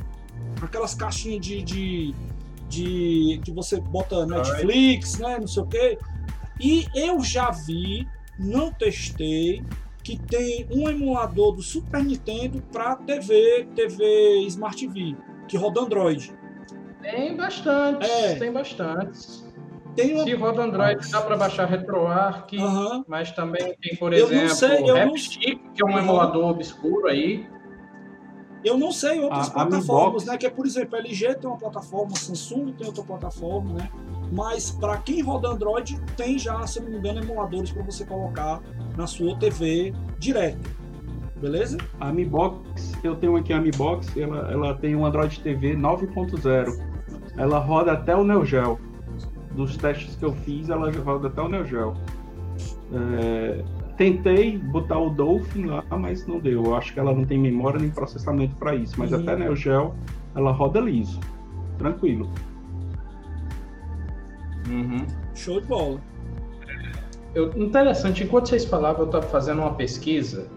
Aquelas 0.61 0.93
caixinhas 0.93 1.43
de. 1.43 1.63
de, 1.63 2.15
de 2.69 3.41
que 3.43 3.51
você 3.51 3.79
bota 3.79 4.25
Netflix, 4.25 5.17
né? 5.17 5.39
Não 5.39 5.47
sei 5.47 5.63
o 5.63 5.67
quê. 5.67 5.97
E 6.59 6.85
eu 6.95 7.23
já 7.23 7.51
vi, 7.51 8.07
não 8.39 8.71
testei, 8.71 9.63
que 10.03 10.17
tem 10.17 10.67
um 10.71 10.87
emulador 10.89 11.53
do 11.55 11.61
Super 11.61 12.03
Nintendo 12.03 12.61
para 12.71 12.95
TV, 12.95 13.67
TV 13.75 14.39
Smart 14.47 14.87
TV, 14.87 15.15
que 15.47 15.57
roda 15.57 15.81
Android. 15.81 16.33
Tem 17.01 17.35
bastante, 17.35 18.05
É. 18.05 18.35
tem 18.35 18.51
bastante. 18.51 19.46
Tem 19.97 20.13
uma. 20.15 20.23
Se 20.23 20.33
roda 20.35 20.61
Android, 20.63 21.11
dá 21.11 21.21
para 21.21 21.35
baixar 21.35 21.65
RetroArch, 21.65 22.55
mas 23.07 23.31
também 23.31 23.75
tem, 23.81 23.95
por 23.97 24.13
Eu 24.13 24.27
não 24.29 24.33
exemplo, 24.35 24.55
sei, 24.55 24.81
eu 24.83 24.95
não- 24.95 25.05
Rapstick, 25.07 25.59
que 25.73 25.81
é 25.83 25.85
um 25.85 25.97
emulador 25.97 26.45
obscuro 26.51 27.07
aí. 27.07 27.45
Eu 28.63 28.77
não 28.77 28.91
sei 28.91 29.19
outras 29.19 29.47
A- 29.47 29.51
a 29.51 29.53
plataformas, 29.65 30.13
Box- 30.23 30.25
né? 30.25 30.37
Que 30.37 30.45
é, 30.45 30.49
por 30.49 30.65
exemplo, 30.65 30.95
a 30.95 30.99
LG 30.99 31.35
tem 31.35 31.49
uma 31.49 31.57
plataforma, 31.57 32.11
a 32.13 32.15
Samsung 32.15 32.71
tem 32.73 32.87
outra 32.87 33.03
plataforma, 33.03 33.73
né? 33.73 33.89
Mas 34.31 34.71
para 34.71 34.97
quem 34.97 35.21
roda 35.21 35.47
Android, 35.49 35.99
tem 36.17 36.37
já, 36.37 36.65
se 36.67 36.79
não 36.81 36.89
me 36.89 36.97
engano, 36.97 37.21
emuladores 37.21 37.71
para 37.71 37.83
você 37.83 38.05
colocar 38.05 38.61
na 38.97 39.07
sua 39.07 39.35
TV 39.37 39.93
direto. 40.19 40.69
Beleza? 41.37 41.77
A 41.99 42.11
Mi 42.11 42.25
Box, 42.25 42.93
eu 43.03 43.15
tenho 43.15 43.35
aqui 43.37 43.53
a 43.53 43.61
Mi 43.61 43.71
Box, 43.71 44.19
ela, 44.19 44.51
ela 44.51 44.73
tem 44.75 44.95
um 44.95 45.05
Android 45.05 45.39
TV 45.39 45.75
9.0. 45.75 46.77
Ela 47.37 47.59
roda 47.59 47.91
até 47.93 48.15
o 48.15 48.23
Neo 48.23 48.43
Geo. 48.43 48.79
Dos 49.57 49.75
testes 49.75 50.15
que 50.15 50.23
eu 50.23 50.31
fiz, 50.33 50.69
ela 50.69 50.91
já 50.93 51.01
roda 51.01 51.27
até 51.27 51.41
o 51.41 51.49
Neo 51.49 51.65
Geo. 51.65 51.93
É, 52.93 53.63
tentei 53.97 54.57
botar 54.57 54.99
o 54.99 55.09
Dolphin 55.09 55.65
lá, 55.65 55.83
mas 55.97 56.25
não 56.27 56.39
deu. 56.39 56.63
Eu 56.63 56.75
acho 56.75 56.93
que 56.93 56.99
ela 56.99 57.11
não 57.13 57.25
tem 57.25 57.39
memória 57.39 57.79
nem 57.79 57.89
processamento 57.89 58.55
para 58.55 58.75
isso. 58.75 58.93
Mas 58.97 59.11
Uhum. 59.11 59.21
até 59.21 59.35
Neo 59.35 59.55
Geo, 59.55 59.95
ela 60.35 60.51
roda 60.51 60.79
liso. 60.79 61.19
Tranquilo. 61.79 62.29
Uhum. 64.69 65.05
Show 65.33 65.59
de 65.59 65.67
bola. 65.67 65.99
Eu, 67.33 67.51
interessante, 67.57 68.23
enquanto 68.23 68.49
vocês 68.49 68.65
falavam, 68.65 69.01
eu 69.01 69.05
estava 69.07 69.25
fazendo 69.27 69.59
uma 69.61 69.73
pesquisa, 69.73 70.47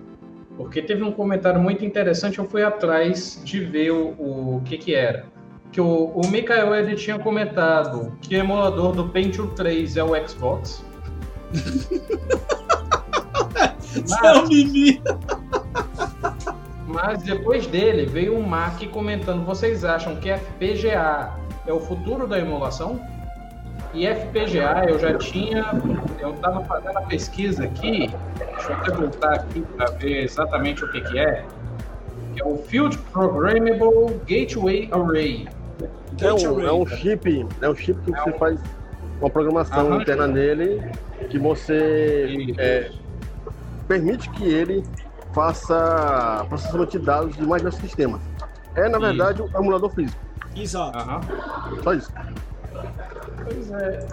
porque 0.56 0.82
teve 0.82 1.02
um 1.02 1.12
comentário 1.12 1.60
muito 1.60 1.84
interessante, 1.84 2.38
eu 2.38 2.44
fui 2.44 2.62
atrás 2.62 3.40
de 3.44 3.60
ver 3.60 3.92
o, 3.92 4.08
o 4.56 4.62
que 4.64 4.78
que 4.78 4.94
era. 4.94 5.24
Que 5.72 5.80
o, 5.80 6.06
o 6.06 6.26
Mikael 6.28 6.74
ele 6.74 6.96
tinha 6.96 7.18
comentado 7.18 8.12
que 8.20 8.36
o 8.36 8.38
emulador 8.38 8.92
do 8.92 9.08
Pentium 9.08 9.48
3 9.48 9.96
é 9.96 10.04
o 10.04 10.28
Xbox. 10.28 10.84
Mimi. 14.48 15.02
Mas 16.86 17.22
depois 17.22 17.66
dele 17.66 18.06
veio 18.06 18.36
um 18.36 18.42
Mark 18.42 18.82
comentando: 18.90 19.44
vocês 19.44 19.84
acham 19.84 20.16
que 20.16 20.32
FPGA 20.32 21.32
é 21.66 21.72
o 21.72 21.80
futuro 21.80 22.26
da 22.26 22.38
emulação? 22.38 23.00
E 23.92 24.06
FPGA 24.06 24.84
eu 24.88 24.98
já 24.98 25.18
tinha, 25.18 25.66
eu 26.20 26.32
estava 26.32 26.64
fazendo 26.64 26.96
a 26.96 27.02
pesquisa 27.02 27.64
aqui, 27.64 28.08
deixa 28.36 28.68
eu 28.68 28.76
até 28.76 28.92
voltar 28.92 29.34
aqui 29.34 29.62
para 29.76 29.90
ver 29.92 30.24
exatamente 30.24 30.84
o 30.84 30.92
que, 30.92 31.00
que 31.00 31.18
é, 31.18 31.44
que 32.34 32.40
é 32.40 32.44
o 32.44 32.56
Field 32.56 32.96
Programmable 33.12 34.20
Gateway 34.28 34.88
Array. 34.92 35.48
É 36.20 36.32
um, 36.32 36.60
é 36.66 36.72
um 36.72 36.86
chip, 36.86 37.46
é 37.62 37.68
um 37.68 37.74
chip 37.74 38.00
que 38.00 38.10
você 38.10 38.32
faz 38.32 38.60
uma 39.20 39.30
programação 39.30 39.88
Aham. 39.92 40.00
interna 40.02 40.26
nele 40.26 40.82
que 41.28 41.38
você 41.38 42.54
é, 42.58 42.90
permite 43.88 44.28
que 44.30 44.44
ele 44.44 44.84
faça 45.32 46.44
processamento 46.48 46.98
de 46.98 47.04
dados 47.04 47.36
de 47.36 47.46
mais 47.46 47.62
diversos 47.62 47.80
sistemas. 47.82 48.20
É, 48.74 48.88
na 48.88 48.98
verdade, 48.98 49.42
um 49.42 49.48
emulador 49.54 49.90
físico. 49.90 50.18
Exato. 50.56 50.98
Aham. 50.98 51.20
Só 51.82 51.94
isso. 51.94 52.12
Pois 53.44 53.70
é. 53.70 54.06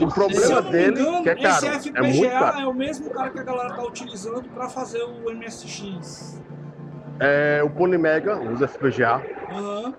O 0.00 0.08
problema 0.08 0.40
Se 0.40 0.46
ser. 0.46 0.52
eu 0.52 0.62
não 0.62 0.62
me 0.62 0.70
dele, 0.70 1.00
engano, 1.00 1.22
que 1.22 1.28
é 1.28 1.34
caro, 1.34 1.66
esse 1.66 1.88
é 1.94 2.02
muito 2.02 2.16
FPGA 2.16 2.30
caro. 2.30 2.60
é 2.60 2.66
o 2.66 2.74
mesmo 2.74 3.10
cara 3.10 3.30
que 3.30 3.38
a 3.38 3.42
galera 3.42 3.74
tá 3.74 3.82
utilizando 3.82 4.48
para 4.50 4.68
fazer 4.68 5.02
o 5.02 5.30
MSX. 5.34 6.40
É, 7.18 7.62
o 7.64 7.70
Polymega 7.70 8.38
usa 8.52 8.66
FPGA. 8.68 9.22
Aham. 9.50 9.94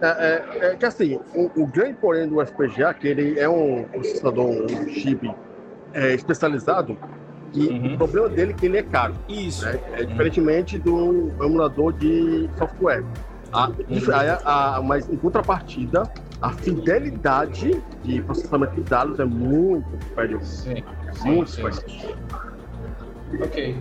É, 0.00 0.06
é- 0.06 0.66
é 0.72 0.76
que 0.76 0.84
assim, 0.84 1.18
o, 1.34 1.62
o 1.62 1.66
grande 1.66 1.94
porém 1.94 2.28
do 2.28 2.40
FPGA, 2.44 2.92
que 2.92 3.08
ele 3.08 3.38
é 3.38 3.48
um 3.48 3.84
processador, 3.84 4.46
um 4.46 4.88
chip 4.88 5.30
é, 5.94 6.12
especializado, 6.14 6.98
que 7.52 7.60
Uhum. 7.68 7.94
o 7.94 7.96
problema 7.96 8.28
dele 8.28 8.52
é 8.52 8.54
que 8.54 8.66
ele 8.66 8.76
é 8.78 8.82
caro. 8.82 9.14
Isso. 9.28 9.64
né? 9.64 9.80
É 9.94 10.04
diferentemente 10.04 10.78
do 10.78 11.30
emulador 11.42 11.92
de 11.94 12.50
software. 12.58 13.02
A- 13.52 13.70
a- 14.12 14.76
a- 14.76 14.82
mas 14.82 15.08
em 15.08 15.16
contrapartida, 15.16 16.02
a 16.42 16.50
fidelidade 16.52 17.82
de 18.02 18.20
processamento 18.20 18.74
de 18.74 18.82
dados 18.82 19.18
é 19.18 19.24
muito 19.24 19.86
superior. 20.08 20.42
Sim, 20.42 20.84
sim, 21.14 21.24
Muito 21.30 21.50
sim. 21.50 21.62
superior. 21.70 22.16
Ok. 23.42 23.76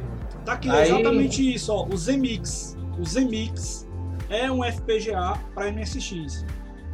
Tá 0.45 0.53
aqui, 0.53 0.70
Aí- 0.70 0.84
exatamente 0.89 1.53
isso, 1.55 1.74
ó. 1.74 1.86
O 1.91 1.97
Zemix. 1.97 2.78
O 2.97 3.03
Zemix 3.05 3.85
é 4.30 4.51
um 4.51 4.63
FPGA 4.63 5.34
para 5.53 5.71
MSX. 5.71 6.45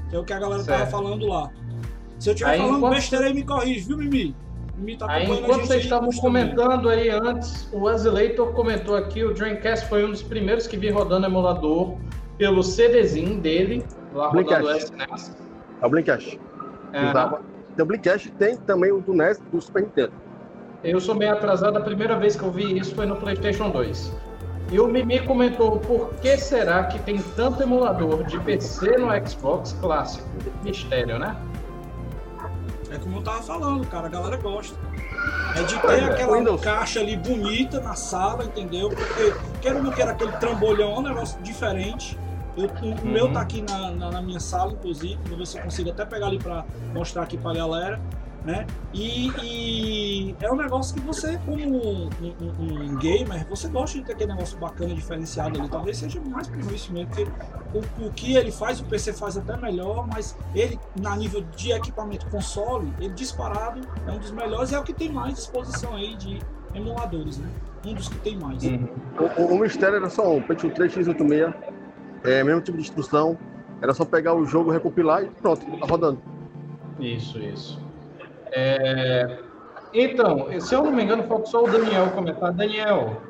Que 0.10 0.16
é 0.16 0.20
o 0.20 0.24
que 0.24 0.34
a 0.34 0.40
galera 0.40 0.64
tava 0.64 0.78
Certo. 0.80 0.92
falando 0.92 1.26
lá. 1.28 1.50
Se 2.20 2.30
eu 2.30 2.34
estiver 2.34 2.52
Aí, 2.52 2.58
falando 2.60 2.78
enquanto- 2.78 2.94
besteira 2.96 3.26
aí, 3.26 3.34
me 3.34 3.44
corrige, 3.44 3.88
viu, 3.88 3.98
Mimi? 3.98 4.36
Mimi 4.78 4.98
tá 4.98 5.06
Aí, 5.10 5.24
enquanto 5.30 5.66
vocês 5.66 5.84
estavam 5.84 6.10
comentando 6.12 6.90
aí 6.90 7.10
antes, 7.10 7.70
o 7.72 7.88
Azileitor 7.88 8.52
comentou 8.54 8.96
aqui, 8.96 9.24
o 9.24 9.34
Dreamcast 9.34 9.88
foi 9.88 10.04
um 10.06 10.10
dos 10.12 10.22
primeiros 10.24 10.68
que 10.68 10.76
vi 10.78 10.90
rodando 10.90 11.26
emulador 11.26 11.98
pelo 12.38 12.64
CDzinho 12.64 13.40
dele, 13.40 13.86
lá 14.14 14.28
rodando 14.30 14.46
o 14.48 14.50
Dreamcast. 14.64 14.92
SNES. 14.94 15.38
É 15.82 15.86
o 15.86 15.90
Blinkcast. 15.90 16.40
É, 16.94 17.10
Usava. 17.10 17.42
Tem 17.76 17.84
o 17.84 17.86
Blinkcast 17.86 18.32
tem 18.34 18.58
também 18.58 18.92
o 18.92 19.00
do 19.02 19.14
NES 19.14 19.40
do 19.52 19.62
Super 19.62 19.84
Nintendo. 19.84 20.12
eu 20.84 21.00
sou 21.00 21.16
meio 21.16 21.32
atrasado, 21.32 21.78
a 21.78 21.82
primeira 21.82 22.18
vez 22.18 22.36
que 22.36 22.44
eu 22.44 22.52
vi 22.52 22.78
isso 22.78 22.94
foi 22.96 23.06
no 23.06 23.16
PlayStation 23.16 23.70
2. 23.70 24.12
E 24.70 24.80
o 24.80 24.88
Mimi 24.88 25.20
comentou, 25.20 25.80
por 25.80 26.14
que 26.22 26.38
será 26.38 26.86
que 26.86 26.98
tem 27.00 27.18
tanto 27.36 27.62
emulador 27.62 28.24
de 28.24 28.40
PC 28.40 28.98
no 28.98 29.08
Xbox 29.28 29.74
clássico? 29.82 30.26
Mistério, 30.64 31.20
né? 31.20 31.36
É 32.90 32.98
como 32.98 33.18
eu 33.18 33.22
tava 33.22 33.42
falando, 33.42 33.86
cara, 33.88 34.08
a 34.08 34.10
galera 34.10 34.38
gosta. 34.38 34.78
É 35.58 35.64
de 35.64 35.78
ter 35.80 36.04
aquela 36.06 36.38
Windows. 36.38 36.62
caixa 36.62 37.00
ali 37.02 37.18
bonita 37.18 37.80
na 37.82 37.96
sala, 37.96 38.46
entendeu? 38.46 38.90
Porque 38.90 39.34
quero 39.62 39.78
ou 39.78 39.84
não 39.84 39.92
quero 39.92 40.12
aquele 40.12 40.32
trambolhão, 40.34 40.94
é 40.96 41.00
um 41.00 41.02
negócio 41.02 41.42
diferente. 41.42 42.18
Eu- 42.58 42.66
o 42.66 42.92
o 43.02 43.06
meu 43.08 43.26
Uhum. 43.28 43.34
tá 43.34 43.42
aqui 43.42 43.62
na, 43.62 43.92
na- 43.92 44.12
na 44.12 44.22
minha 44.22 44.40
sala, 44.40 44.72
inclusive. 44.74 45.18
Vou 45.28 45.38
ver 45.38 45.46
se 45.48 45.58
eu 45.58 45.64
consigo 45.64 45.90
até 45.90 46.06
pegar 46.06 46.28
ali 46.28 46.38
pra 46.40 46.66
mostrar 46.94 47.24
aqui 47.24 47.38
pra 47.38 47.54
galera. 47.54 48.00
Né? 48.44 48.66
E, 48.92 49.30
e 49.44 50.36
é 50.42 50.52
um 50.52 50.56
negócio 50.56 50.96
que 50.96 51.02
você, 51.02 51.38
como 51.46 51.58
um, 51.64 52.10
um- 52.40 52.92
um 52.92 52.96
gamer, 52.96 53.48
você 53.48 53.68
gosta 53.68 54.00
de 54.00 54.04
ter 54.04 54.14
aquele 54.14 54.34
negócio 54.34 54.58
bacana, 54.58 54.96
diferenciado 54.96 55.60
ali. 55.60 55.70
Talvez 55.70 55.98
seja 55.98 56.20
mais 56.22 56.48
por 56.48 56.60
isso 56.74 56.92
mesmo, 56.92 57.08
porque 57.10 57.28
o, 57.72 58.08
o 58.08 58.12
que 58.12 58.36
ele 58.36 58.52
faz, 58.52 58.80
o 58.80 58.86
PC 58.86 59.14
faz 59.14 59.38
até 59.38 59.56
melhor, 59.58 60.08
mas 60.08 60.36
ele, 60.56 60.80
na 61.00 61.16
nível 61.16 61.42
de 61.56 61.72
equipamento 61.72 62.26
console, 62.32 62.92
ele 63.00 63.14
disparado 63.14 63.82
é 64.08 64.12
um 64.12 64.18
dos 64.18 64.32
melhores 64.32 64.72
e 64.72 64.76
é 64.76 64.80
o 64.80 64.84
que 64.84 64.94
tem 64.94 65.12
mais 65.12 65.36
disposição 65.36 65.94
aí 65.96 66.16
de 66.16 66.40
emuladores, 66.74 67.38
né? 67.38 67.48
Um 67.86 67.94
dos 67.94 68.10
que 68.10 68.18
tem 68.20 68.38
mais. 68.40 68.64
Uhum. 68.64 68.88
O, 69.38 69.54
o- 69.54 69.60
mistério 69.60 69.98
era 69.98 70.10
só 70.10 70.36
um, 70.36 70.42
Pentium 70.42 70.72
3 70.72 70.92
x86, 70.96 71.54
é, 72.24 72.44
mesmo 72.44 72.62
tipo 72.62 72.78
de 72.78 72.84
instrução, 72.86 73.38
era 73.82 73.94
só 73.94 74.04
pegar 74.04 74.34
o 74.34 74.46
jogo, 74.46 74.72
recompilar 74.72 75.24
e 75.24 75.28
pronto, 75.28 75.64
tá 75.80 75.86
rodando. 75.86 76.20
Isso, 77.00 77.38
isso. 77.40 77.80
É, 78.52 79.40
Então, 79.94 80.48
se 80.60 80.74
eu 80.74 80.84
não 80.84 80.92
me 80.92 81.04
engano, 81.04 81.24
falta 81.24 81.46
só 81.48 81.64
o 81.64 81.70
Daniel 81.70 82.10
comentar. 82.12 82.54
Daniel, 82.54 83.22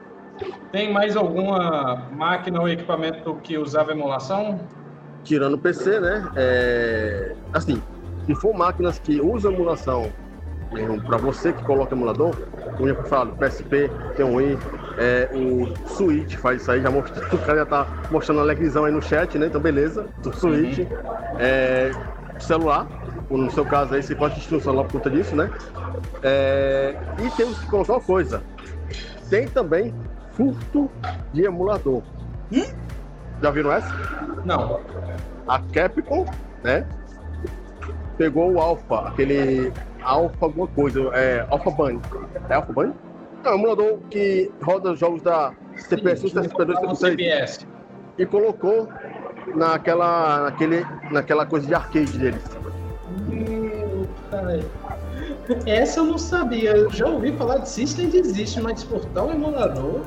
tem 0.71 0.91
mais 0.91 1.15
alguma 1.15 2.07
máquina 2.11 2.61
ou 2.61 2.69
equipamento 2.69 3.35
que 3.43 3.57
usava 3.57 3.91
emulação? 3.91 4.59
Tirando 5.23 5.55
o 5.55 5.57
PC, 5.57 5.99
né? 5.99 6.29
É, 6.35 7.35
assim, 7.53 7.81
se 8.25 8.35
for 8.35 8.53
máquinas 8.53 8.99
que 8.99 9.19
usam 9.19 9.51
emulação 9.51 10.11
para 11.05 11.17
você 11.17 11.51
que 11.51 11.63
coloca 11.63 11.93
emulador, 11.93 12.33
como 12.77 12.87
eu 12.87 12.95
falo, 13.05 13.33
PSP, 13.33 13.89
tem 14.15 14.25
um 14.25 14.39
i, 14.39 14.57
é, 14.97 15.29
o 15.33 15.67
Switch 15.89 16.35
faz 16.35 16.61
isso 16.61 16.71
aí, 16.71 16.81
já 16.81 16.89
mostrou, 16.89 17.25
o 17.33 17.37
cara 17.39 17.59
já 17.59 17.65
tá 17.65 17.87
mostrando 18.09 18.39
a 18.39 18.43
alegrizão 18.43 18.85
aí 18.85 18.91
no 18.91 19.01
chat, 19.01 19.37
né? 19.37 19.47
Então 19.47 19.59
beleza, 19.59 20.07
o 20.25 20.31
Switch, 20.31 20.87
é, 21.39 21.91
celular, 22.39 22.87
no 23.37 23.49
seu 23.51 23.65
caso 23.65 23.93
aí 23.93 24.03
você 24.03 24.15
pode 24.15 24.39
celular 24.41 24.83
por 24.83 24.93
conta 24.93 25.09
disso, 25.09 25.35
né? 25.35 25.49
É, 26.23 26.95
e 27.19 27.29
temos 27.31 27.59
que 27.59 27.67
colocar 27.67 27.93
uma 27.93 28.01
coisa, 28.01 28.43
tem 29.29 29.47
também 29.47 29.93
furto 30.33 30.89
de 31.33 31.43
emulador. 31.45 32.01
Já 33.41 33.51
viram 33.51 33.71
essa? 33.71 33.89
Não. 34.45 34.79
a 35.47 35.59
Capcom, 35.73 36.25
né? 36.63 36.85
Pegou 38.17 38.51
o 38.53 38.59
Alpha, 38.59 39.07
aquele 39.07 39.71
Alpha 40.03 40.45
alguma 40.45 40.67
coisa, 40.67 40.99
é 41.13 41.45
Alpha 41.49 41.71
Bunny. 41.71 41.99
É 42.49 42.53
Alpha 42.53 42.73
Bunny? 42.73 42.93
É 43.43 43.49
um 43.49 43.55
emulador 43.55 43.97
que 44.09 44.51
roda 44.61 44.91
os 44.91 44.99
jogos 44.99 45.21
da 45.23 45.53
CPS 45.75 46.25
1, 46.25 46.29
CP2, 46.29 46.67
No 46.67 46.91
CP3 46.91 47.11
CBS. 47.13 47.67
e 48.17 48.25
colocou 48.25 48.87
naquela, 49.55 50.43
naquele, 50.43 50.85
naquela 51.09 51.45
coisa 51.45 51.65
de 51.65 51.73
arcade 51.73 52.17
deles. 52.17 52.43
Peraí. 54.29 54.63
Essa 55.65 55.99
eu 55.99 56.05
não 56.05 56.17
sabia. 56.17 56.71
Eu 56.71 56.89
já 56.89 57.07
ouvi 57.07 57.31
falar 57.33 57.57
de 57.57 57.69
System 57.69 58.09
Existe, 58.13 58.61
mas 58.61 58.79
exportar 58.79 59.25
um 59.25 59.31
emulador. 59.31 60.01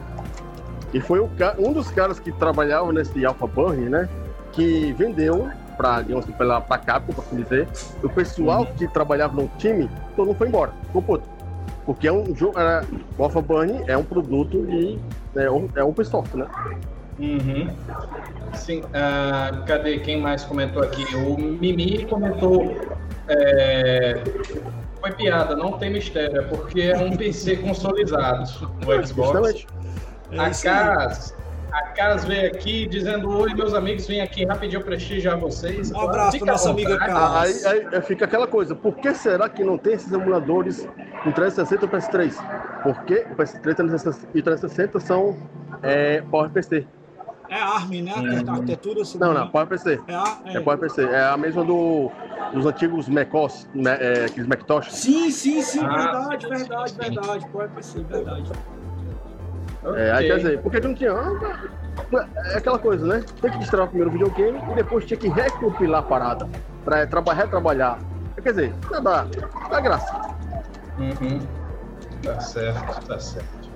E 0.93 1.01
foi 1.01 1.27
ca- 1.37 1.55
um 1.59 1.73
dos 1.73 1.91
caras 1.91 2.19
que 2.21 2.31
trabalhava 2.33 2.93
nesse 2.93 3.25
Alpha 3.25 3.47
Bunny, 3.47 3.89
né? 3.89 4.09
Que 4.53 4.93
vendeu 4.93 5.49
para 5.77 6.03
digamos 6.03 6.25
assim, 6.25 6.33
pela 6.35 6.61
pra 6.61 6.79
Capcom, 6.79 7.13
para 7.13 7.25
assim 7.25 7.37
dizer. 7.37 7.69
O 8.03 8.09
pessoal 8.09 8.65
que 8.65 8.87
trabalhava 8.89 9.35
no 9.41 9.51
time, 9.59 9.91
todo 10.15 10.29
mundo 10.29 10.37
foi 10.37 10.49
embora, 10.49 10.73
ficou 10.87 11.03
puto. 11.03 11.29
Porque 11.85 12.07
é 12.09 12.13
um 12.13 12.35
jogo, 12.35 12.59
era, 12.59 12.85
o 13.19 13.25
Alpha 13.25 13.43
Bunny 13.43 13.83
é 13.89 13.97
um 13.97 14.05
produto 14.05 14.65
de 14.67 14.99
é, 15.37 15.51
um- 15.51 15.69
é 15.75 15.83
open 15.83 16.05
source, 16.05 16.35
né? 16.37 16.47
Uhum. 17.19 17.69
Sim. 18.55 18.83
ah, 18.95 19.63
cadê 19.67 19.99
quem 19.99 20.21
mais 20.21 20.45
comentou 20.45 20.83
aqui? 20.83 21.05
O 21.17 21.37
Mimi 21.39 22.05
comentou. 22.07 22.75
É, 23.29 24.23
Foi 25.01 25.13
piada, 25.13 25.57
não 25.57 25.73
tem 25.79 25.91
mistério, 25.91 26.41
é 26.41 26.43
porque 26.43 26.83
é 26.83 26.97
um 26.97 27.17
PC 27.17 27.57
consolidado 27.63 28.51
no 28.85 29.07
Xbox. 29.07 29.67
É 30.33 30.39
A 30.39 30.49
isso 30.51 30.69
aí. 30.69 30.75
Cas, 30.75 31.37
a 31.73 31.83
Cas 31.89 32.25
veio 32.25 32.47
aqui 32.49 32.87
dizendo: 32.87 33.29
Oi, 33.37 33.53
meus 33.55 33.75
amigos, 33.75 34.07
vim 34.07 34.21
aqui 34.21 34.45
rapidinho 34.45 34.83
prestigiar 34.83 35.39
vocês. 35.39 35.91
Um 35.91 36.01
abraço 36.01 36.45
nossa 36.45 36.71
amiga. 36.71 36.99
Cas. 36.99 37.65
Aí, 37.67 37.87
aí- 37.93 38.03
fica 38.03 38.25
aquela 38.25 38.47
coisa, 38.47 38.75
por 38.75 38.95
que 38.97 39.15
será 39.15 39.49
que 39.49 39.63
não 39.65 39.77
tem 39.77 39.95
esses 39.95 40.13
emuladores 40.13 40.89
no 41.25 41.33
360 41.33 41.85
e 41.85 41.89
PS3? 41.89 42.83
Porque 42.83 43.27
o 43.31 43.35
PS3 43.35 44.29
e 44.35 44.39
o 44.39 44.43
360 44.43 45.01
são 45.01 45.37
é, 45.83 46.23
PowerPC. 46.23 46.87
É 47.55 47.61
ARM, 47.61 48.03
né? 48.03 48.13
A 48.49 48.53
arquitetura. 48.53 49.05
se 49.05 49.17
Não, 49.17 49.33
não, 49.33 49.47
pode 49.47 49.71
PC. 49.71 50.01
É, 50.09 50.15
a, 50.15 50.39
é. 50.45 50.57
É 50.57 50.61
pode 50.61 50.81
PC. 50.81 51.05
É 51.05 51.25
a 51.25 51.37
mesma 51.37 51.63
do, 51.65 52.11
dos 52.53 52.67
antigos 52.67 53.09
Macos, 53.09 53.69
né, 53.73 53.97
é, 54.01 54.25
aqueles 54.25 54.49
Macintosh. 54.49 54.91
Sim, 54.91 55.31
sim, 55.31 55.63
sim, 55.63 55.79
Ah, 55.85 56.27
verdade, 56.29 56.49
verdade, 56.49 56.95
verdade. 56.95 57.47
Pode 57.53 57.73
PC, 57.75 58.03
verdade. 58.03 58.51
É, 59.97 60.11
aí 60.11 60.27
quer 60.27 60.37
dizer, 60.39 60.63
porque 60.63 60.81
não 60.81 60.95
tinha. 60.97 61.13
ah, 61.13 62.29
É 62.47 62.59
aquela 62.59 62.79
coisa, 62.79 63.07
né? 63.07 63.25
Tem 63.41 63.53
que 63.53 63.59
destravar 63.59 63.87
primeiro 63.87 64.11
o 64.11 64.13
videogame 64.13 64.61
e 64.73 64.75
depois 64.75 65.05
tinha 65.05 65.17
que 65.17 65.29
recompilar 65.29 66.01
a 66.01 66.03
parada 66.03 66.49
pra 66.85 67.07
trabalhar, 67.07 67.43
retrabalhar. 67.43 67.99
Quer 68.43 68.51
dizer, 68.51 68.75
não 68.91 69.01
dá, 69.01 69.27
dá 69.71 69.81
graça. 69.81 70.21
Uhum. 70.99 71.39
Tá 72.21 72.41
certo, 72.41 73.07
tá 73.07 73.21
certo. 73.21 73.71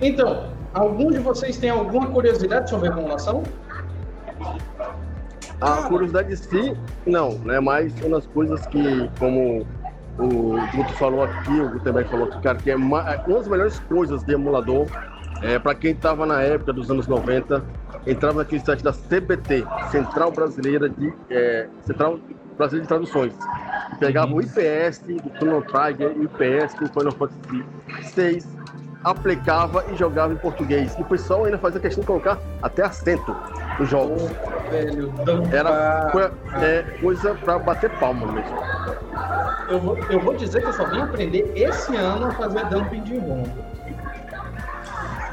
Então, 0.00 0.52
algum 0.74 1.10
de 1.10 1.18
vocês 1.18 1.56
tem 1.58 1.70
alguma 1.70 2.06
curiosidade 2.06 2.68
sobre 2.70 2.88
a 2.88 2.92
emulação? 2.92 3.42
A 5.60 5.82
curiosidade 5.88 6.32
em 6.32 6.36
si, 6.36 6.76
não, 7.06 7.38
né? 7.38 7.60
Mas 7.60 7.92
uma 8.00 8.16
das 8.16 8.26
coisas 8.26 8.66
que, 8.66 9.08
como 9.18 9.64
o 10.18 10.56
Guto 10.74 10.92
falou 10.94 11.22
aqui, 11.22 11.52
o 11.60 11.70
Gutenberg 11.70 12.10
falou 12.10 12.26
aqui, 12.26 12.40
cara, 12.42 12.58
que 12.58 12.70
é 12.70 12.76
ma- 12.76 13.16
uma 13.26 13.38
das 13.38 13.48
melhores 13.48 13.78
coisas 13.80 14.24
de 14.24 14.32
emulador, 14.34 14.86
é, 15.40 15.58
para 15.58 15.74
quem 15.74 15.92
estava 15.92 16.26
na 16.26 16.42
época 16.42 16.72
dos 16.72 16.90
anos 16.90 17.06
90, 17.06 17.62
entrava 18.06 18.38
naquele 18.38 18.60
site 18.64 18.82
da 18.82 18.92
CBT, 18.92 19.64
Central 19.90 20.32
Brasileira 20.32 20.88
de 20.88 21.12
é, 21.30 21.68
Central 21.84 22.18
Brasileira 22.58 22.82
de 22.82 22.88
Traduções. 22.88 23.32
Pegava 24.00 24.32
o 24.34 24.40
IPS 24.40 24.98
do 25.06 25.30
Chrono 25.36 25.62
Trigger, 25.62 26.08
o 26.16 26.24
IPS 26.24 26.74
do 26.74 26.88
Final 26.88 27.12
Fantasy 27.12 27.64
VI, 28.16 28.42
aplicava 29.04 29.84
e 29.92 29.96
jogava 29.96 30.32
em 30.32 30.36
português. 30.36 30.94
E 30.98 31.02
o 31.02 31.04
pessoal 31.04 31.44
ainda 31.44 31.58
fazia 31.58 31.80
questão 31.80 32.00
de 32.02 32.06
colocar 32.06 32.38
até 32.62 32.82
acento 32.84 33.34
nos 33.78 33.88
jogos. 33.88 34.22
Velho, 34.70 35.12
Era 35.52 36.08
pra- 36.10 36.30
é, 36.62 36.82
coisa 37.00 37.34
pra 37.34 37.58
bater 37.58 37.90
palma 37.98 38.26
mesmo. 38.32 38.56
eu, 39.68 39.80
vou, 39.80 39.98
eu 39.98 40.20
vou 40.20 40.34
dizer 40.34 40.60
que 40.62 40.68
eu 40.68 40.72
só 40.72 40.84
vim 40.86 41.00
aprender 41.00 41.52
esse 41.56 41.94
ano 41.96 42.26
a 42.26 42.30
fazer 42.32 42.64
dumping 42.66 43.02
de 43.02 43.18
ROM. 43.18 43.44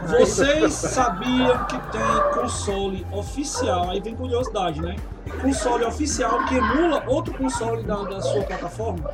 Vocês 0.07 0.73
sabiam 0.73 1.65
que 1.65 1.77
tem 1.91 2.01
console 2.41 3.05
oficial? 3.11 3.89
Aí 3.89 3.99
vem 3.99 4.15
curiosidade, 4.15 4.81
né? 4.81 4.95
Console 5.41 5.83
oficial 5.85 6.45
que 6.45 6.55
emula 6.55 7.03
outro 7.05 7.33
console 7.33 7.83
da, 7.83 7.95
da 8.03 8.21
sua 8.21 8.41
plataforma? 8.43 9.11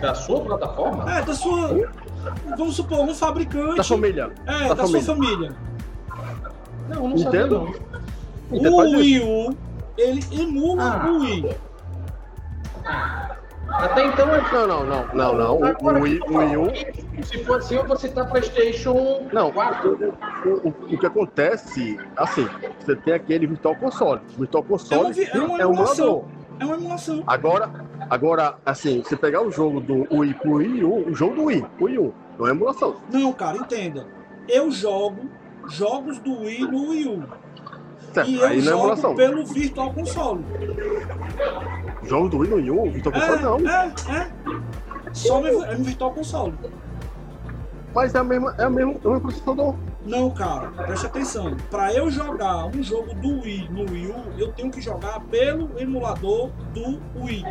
Da 0.00 0.14
sua 0.14 0.40
plataforma? 0.40 1.10
É, 1.18 1.22
da 1.22 1.34
sua. 1.34 1.88
Vamos 2.56 2.76
supor, 2.76 3.00
um 3.00 3.14
fabricante. 3.14 3.76
Da 3.76 3.84
família. 3.84 4.30
É, 4.46 4.68
da 4.68 4.74
da, 4.74 4.86
sua 4.86 5.00
família. 5.00 5.52
família. 5.52 5.56
Não, 6.88 7.08
não 7.08 7.18
sabia 7.18 7.42
Nintendo? 7.44 7.74
não. 8.50 8.76
O. 8.76 8.90
Wii 8.96 9.20
U, 9.20 9.56
ele 9.96 10.24
emula 10.32 10.82
Ah. 11.04 11.10
o 11.10 11.20
Wii. 11.20 11.56
Até 13.70 14.06
então 14.06 14.34
é 14.34 14.40
Não, 14.52 14.66
não, 14.66 14.84
não, 14.86 15.06
não, 15.14 15.34
não. 15.34 15.54
O, 15.56 15.98
o, 15.98 16.02
Wii- 16.02 16.20
o 16.26 16.38
Wii 16.38 16.56
U. 16.56 17.24
Se 17.24 17.44
for 17.44 17.58
assim, 17.58 17.74
eu 17.76 17.86
vou 17.86 17.96
citar 17.96 18.26
PlayStation 18.28 19.26
Não, 19.32 19.52
4. 19.52 20.16
o, 20.46 20.48
o, 20.48 20.68
o 20.68 20.98
que 20.98 21.04
acontece, 21.06 21.98
assim, 22.16 22.48
você 22.80 22.96
tem 22.96 23.12
aquele 23.14 23.46
Virtual 23.46 23.74
Console. 23.76 24.20
O 24.36 24.40
Virtual 24.40 24.62
É 24.64 24.66
uma, 24.66 24.78
Console 24.78 25.12
vi- 25.12 25.24
é 25.30 25.38
uma 25.38 25.58
é 25.60 25.66
um 25.66 25.72
emulação. 25.72 26.06
emulador. 26.06 26.24
É 26.60 26.64
uma 26.64 26.74
emulação. 26.76 27.22
Agora, 27.26 27.70
agora, 28.10 28.56
assim, 28.64 29.02
você 29.02 29.16
pegar 29.16 29.42
o 29.42 29.50
jogo 29.50 29.80
do 29.80 30.06
Wii 30.14 30.34
pro 30.34 30.54
Wii 30.54 30.84
U, 30.84 31.08
o 31.08 31.14
jogo 31.14 31.34
do 31.34 31.44
Wii, 31.44 31.64
o 31.80 31.84
Wii 31.84 31.98
U, 31.98 32.14
não 32.38 32.46
é 32.46 32.50
emulação. 32.50 32.96
Não, 33.12 33.32
cara, 33.32 33.58
entenda. 33.58 34.06
Eu 34.48 34.70
jogo 34.70 35.28
jogos 35.70 36.18
do 36.18 36.40
Wii 36.40 36.60
no 36.62 36.88
Wii 36.90 37.08
U. 37.08 37.22
Certo, 38.14 38.30
E 38.30 38.36
eu 38.36 38.46
aí 38.46 38.56
não 38.56 38.62
é 38.62 38.64
jogo 38.64 38.78
emulação. 38.78 39.14
pelo 39.14 39.44
Virtual 39.46 39.92
Console. 39.92 40.44
Jogo 42.04 42.28
do 42.28 42.38
Wii 42.38 42.50
no 42.50 42.56
Wii 42.56 42.70
U, 42.70 42.90
Virtual 42.90 43.14
Console 43.14 43.42
não. 43.42 43.70
É, 43.70 43.92
é, 44.08 44.18
é. 44.18 44.30
Só 45.12 45.40
no, 45.40 45.64
é 45.64 45.76
no 45.76 45.84
Virtual 45.84 46.12
Console. 46.12 46.54
Mas 47.94 48.14
é 48.14 48.18
a 48.18 48.24
mesma, 48.24 48.54
é 48.58 48.64
a 48.64 48.70
mesma, 48.70 48.92
é 48.92 49.06
o 49.06 49.10
mesmo 49.10 49.20
processador. 49.20 49.74
Não, 50.06 50.30
cara, 50.30 50.68
preste 50.68 51.06
atenção. 51.06 51.56
Pra 51.70 51.92
eu 51.92 52.10
jogar 52.10 52.66
um 52.66 52.82
jogo 52.82 53.14
do 53.14 53.40
Wii 53.42 53.68
no 53.70 53.90
Wii 53.90 54.06
U, 54.06 54.14
eu 54.38 54.52
tenho 54.52 54.70
que 54.70 54.80
jogar 54.80 55.20
pelo 55.22 55.70
emulador 55.78 56.50
do 56.72 57.00
Wii. 57.20 57.44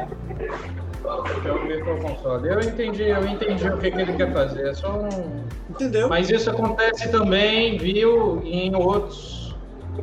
Eu 2.44 2.60
entendi, 2.62 3.04
eu 3.04 3.28
entendi 3.28 3.70
o 3.70 3.78
que, 3.78 3.92
que 3.92 4.02
ele 4.02 4.14
quer 4.14 4.34
fazer. 4.34 4.68
É 4.70 4.74
só 4.74 4.92
um... 4.98 5.44
Entendeu? 5.70 6.10
Mas 6.10 6.30
isso 6.30 6.50
acontece 6.50 7.12
também, 7.12 7.78
viu, 7.78 8.42
em 8.44 8.76
outros. 8.76 9.56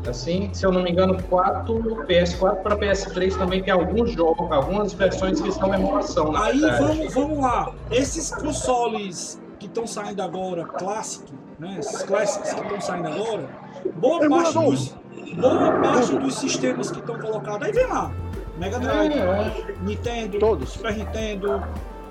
Assim, 0.08 0.50
se 0.52 0.66
eu 0.66 0.72
não 0.72 0.82
me 0.82 0.90
engano, 0.90 1.22
4, 1.24 1.74
PS4 2.08 2.62
para 2.62 2.76
PS3 2.76 3.38
também 3.38 3.62
tem 3.62 3.72
alguns 3.72 4.10
jogos, 4.10 4.50
algumas 4.50 4.92
versões 4.92 5.40
que 5.40 5.52
são 5.52 5.72
emulação. 5.72 6.32
na 6.32 6.46
Aí 6.46 6.60
verdade. 6.60 6.82
vamos, 6.82 7.14
vamos 7.14 7.38
lá. 7.38 7.72
Esses 7.90 8.30
consoles 8.34 9.40
que 9.58 9.66
estão 9.66 9.86
saindo 9.86 10.20
agora, 10.20 10.64
Classic, 10.64 11.32
né? 11.58 11.76
Esses 11.78 12.02
Classics 12.02 12.52
que 12.52 12.60
estão 12.62 12.80
saindo 12.80 13.08
agora, 13.08 13.48
boa 13.96 14.18
parte, 14.20 14.24
Emulador. 14.24 14.70
dos, 14.70 14.94
boa 15.36 15.72
parte 15.80 16.16
dos 16.16 16.34
sistemas 16.36 16.90
que 16.90 16.98
estão 17.00 17.18
colocados, 17.18 17.66
aí 17.66 17.72
vem 17.72 17.86
lá. 17.86 18.12
Mega 18.58 18.78
Drive, 18.78 19.14
É, 19.14 19.74
Nintendo, 19.82 20.38
Todos. 20.38 20.70
Super 20.70 20.96
Nintendo, 20.96 21.62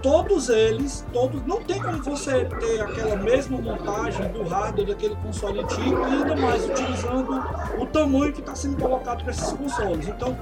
todos 0.02 0.50
eles, 0.50 1.06
todos, 1.14 1.42
não 1.46 1.62
tem 1.64 1.82
como 1.82 2.04
você 2.04 2.44
ter 2.44 2.82
aquela 2.82 3.16
mesma 3.16 3.58
montagem 3.62 4.28
do 4.34 4.44
hardware 4.44 4.88
daquele 4.88 5.16
console 5.16 5.62
antigo 5.62 6.02
e 6.02 6.04
ainda 6.04 6.36
mais 6.36 6.66
utilizando 6.70 7.42
o 7.80 7.86
tamanho 7.86 8.34
que 8.34 8.42
está 8.42 8.54
sendo 8.54 8.76
colocado 8.76 9.24
para 9.24 9.32
esses 9.32 9.54
consoles. 9.54 10.10
Então, 10.10 10.38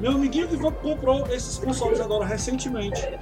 meu 0.00 0.10
amiguinho 0.10 0.48
que 0.48 0.58
comprou 0.58 1.24
esses 1.28 1.56
consoles 1.58 2.00
agora 2.00 2.24
recentemente, 2.24 3.16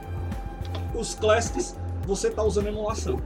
os 0.94 1.14
Classics, 1.14 1.76
você 2.06 2.28
está 2.28 2.42
usando 2.42 2.68
emulação. 2.68 3.20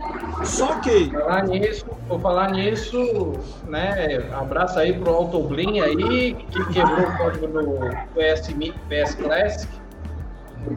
Só 0.44 0.80
que, 0.80 1.10
Falar 1.10 1.44
nisso, 1.44 1.86
vou 2.08 2.18
falar 2.18 2.50
nisso, 2.50 3.32
né? 3.66 4.28
Abraço 4.32 4.78
aí 4.78 4.92
pro 4.98 5.12
Autoblin 5.12 5.80
aí, 5.80 6.34
que 6.34 6.72
quebrou 6.72 7.00
o 7.00 7.16
código 7.16 7.46
do 7.46 7.78
PS, 8.14 8.48
PS 8.88 9.14
Classic. 9.14 9.72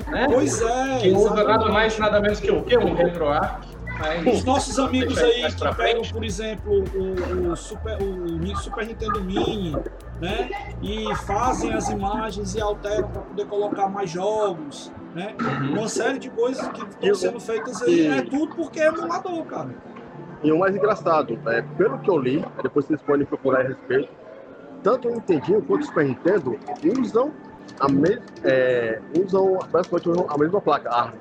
Né? 0.07 0.27
pois 0.29 0.61
é, 0.61 0.97
que 0.99 1.09
usa 1.09 1.43
nada 1.43 1.69
mais 1.69 1.97
nada 1.97 2.21
menos 2.21 2.39
que 2.39 2.51
o 2.51 2.63
quê? 2.63 2.77
Um 2.77 2.93
RetroArch. 2.93 3.67
Os 4.31 4.43
nossos 4.43 4.79
amigos 4.79 5.17
aí 5.17 5.43
que 5.43 5.59
pegam, 5.59 5.73
frente. 5.73 6.13
por 6.13 6.23
exemplo, 6.23 6.83
o, 6.95 7.51
o 7.51 7.55
Super, 7.55 7.97
o 8.01 8.55
Super 8.57 8.87
Nintendo 8.87 9.21
Mini, 9.23 9.75
né? 10.19 10.49
E 10.81 11.13
fazem 11.17 11.73
as 11.73 11.89
imagens 11.89 12.55
e 12.55 12.61
alteram 12.61 13.09
para 13.09 13.21
poder 13.21 13.45
colocar 13.45 13.89
mais 13.89 14.09
jogos, 14.09 14.91
né? 15.13 15.35
Uma 15.71 15.87
série 15.87 16.19
de 16.19 16.29
coisas 16.29 16.67
que 16.69 16.81
estão 16.83 17.15
sendo 17.15 17.39
feitas 17.39 17.81
aí. 17.81 18.01
e- 18.01 18.07
É 18.07 18.21
tudo 18.21 18.55
porque 18.55 18.79
é 18.79 18.87
emulador, 18.87 19.43
cara. 19.45 19.69
E 20.43 20.51
o 20.51 20.57
mais 20.57 20.75
engraçado, 20.75 21.37
é, 21.47 21.61
pelo 21.77 21.99
que 21.99 22.09
eu 22.09 22.17
li, 22.17 22.43
depois 22.63 22.85
vocês 22.85 23.01
podem 23.01 23.25
procurar 23.25 23.59
a 23.61 23.67
respeito, 23.67 24.09
tanto 24.81 25.07
o 25.07 25.11
Nintendinho 25.11 25.61
quanto 25.61 25.83
o 25.83 25.85
Super 25.85 26.05
Nintendo 26.05 26.57
usam 26.99 27.31
a 27.79 27.87
mesma, 27.87 28.23
é, 28.43 28.99
usam 29.23 29.59
a 30.27 30.37
mesma 30.37 30.59
placa. 30.61 31.13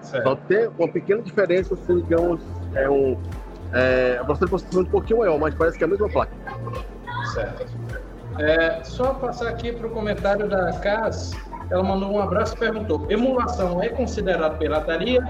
Certo. 0.00 0.28
Só 0.28 0.36
tem 0.36 0.68
uma 0.78 0.88
pequena 0.88 1.22
diferença, 1.22 1.74
se 1.76 1.94
digamos, 1.94 2.40
é 2.74 2.88
um 2.88 3.16
é, 3.72 4.18
a 4.18 4.22
velocidade 4.24 4.66
de 4.70 4.78
um 4.78 4.84
pouquinho 4.84 5.20
maior, 5.20 5.38
mas 5.38 5.54
parece 5.54 5.78
que 5.78 5.84
é 5.84 5.86
a 5.86 5.90
mesma 5.90 6.08
placa. 6.08 6.32
Certo. 7.34 7.66
É, 8.38 8.82
só 8.84 9.14
passar 9.14 9.48
aqui 9.48 9.72
para 9.72 9.86
o 9.86 9.90
comentário 9.90 10.48
da 10.48 10.72
Cas, 10.80 11.32
ela 11.70 11.82
mandou 11.82 12.10
um 12.12 12.20
abraço 12.20 12.54
e 12.54 12.58
perguntou: 12.58 13.06
emulação 13.08 13.82
é 13.82 13.88
considerado 13.88 14.58
pirataria? 14.58 15.20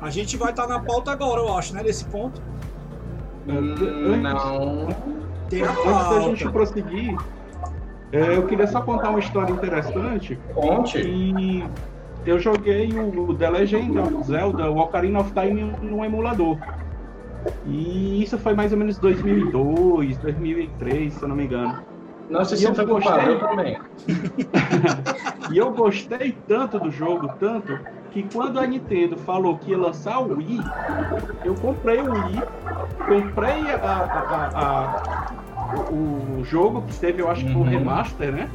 A 0.00 0.10
gente 0.10 0.36
vai 0.36 0.50
estar 0.50 0.66
na 0.66 0.80
pauta 0.80 1.10
agora, 1.10 1.40
eu 1.40 1.56
acho, 1.56 1.74
né? 1.74 1.82
Desse 1.82 2.04
ponto. 2.06 2.40
Hum, 3.48 4.16
não. 4.16 4.88
Tem 5.48 5.62
a 5.62 5.70
Antes 5.70 5.84
da 5.84 6.20
gente 6.20 6.44
pauta. 6.44 6.52
prosseguir, 6.52 7.16
é, 8.12 8.36
eu 8.36 8.46
queria 8.46 8.66
só 8.66 8.80
contar 8.82 9.10
uma 9.10 9.18
história 9.18 9.52
interessante. 9.52 10.38
Conte. 10.54 11.64
Eu 12.26 12.38
joguei 12.38 12.92
o 12.98 13.34
The 13.34 13.48
Legend 13.48 13.98
of 13.98 14.24
Zelda, 14.24 14.70
o 14.70 14.78
Ocarina 14.78 15.20
of 15.20 15.32
Time 15.32 15.72
no 15.80 16.04
emulador. 16.04 16.58
E 17.66 18.22
isso 18.22 18.36
foi 18.38 18.52
mais 18.54 18.72
ou 18.72 18.78
menos 18.78 18.98
2002, 18.98 20.18
2003, 20.18 21.14
se 21.14 21.22
eu 21.22 21.28
não 21.28 21.36
me 21.36 21.44
engano. 21.44 21.82
Não 22.30 22.44
se 22.44 22.54
eu 22.54 22.58
sinta 22.58 22.84
gostei. 22.84 23.38
também. 23.38 23.78
E 25.52 25.58
eu 25.58 25.72
gostei 25.72 26.38
tanto 26.46 26.78
do 26.78 26.92
jogo, 26.92 27.28
tanto, 27.40 27.76
que 28.12 28.22
quando 28.32 28.60
a 28.60 28.66
Nintendo 28.66 29.16
falou 29.18 29.58
que 29.58 29.72
ia 29.72 29.78
lançar 29.78 30.20
o 30.20 30.36
Wii, 30.36 30.60
eu 31.44 31.56
comprei 31.56 31.98
o 32.00 32.12
Wii, 32.12 32.42
comprei 33.08 33.68
a, 33.72 33.76
a- 33.84 34.50
a- 34.54 35.82
o, 35.90 36.38
o 36.40 36.44
jogo 36.44 36.82
que 36.82 36.94
teve, 37.00 37.20
eu 37.20 37.28
acho 37.28 37.44
que 37.44 37.52
foi 37.52 37.62
o 37.62 37.64
Uhum. 37.64 37.70
remaster, 37.70 38.30
né? 38.32 38.48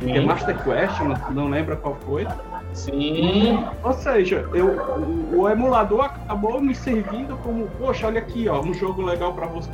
Sim. 0.00 0.12
Remaster 0.12 0.56
Quest, 0.64 1.00
não, 1.00 1.34
não 1.34 1.48
lembro 1.50 1.76
qual 1.76 1.96
foi. 2.06 2.26
Sim. 2.72 3.62
Ou 3.82 3.92
seja, 3.92 4.48
eu, 4.54 4.68
o, 4.68 5.40
o 5.40 5.48
emulador 5.50 6.06
acabou 6.06 6.62
me 6.62 6.74
servindo 6.74 7.36
como, 7.42 7.68
poxa, 7.78 8.06
olha 8.06 8.20
aqui, 8.20 8.48
ó, 8.48 8.62
um 8.62 8.72
jogo 8.72 9.02
legal 9.02 9.34
pra 9.34 9.46
você. 9.46 9.68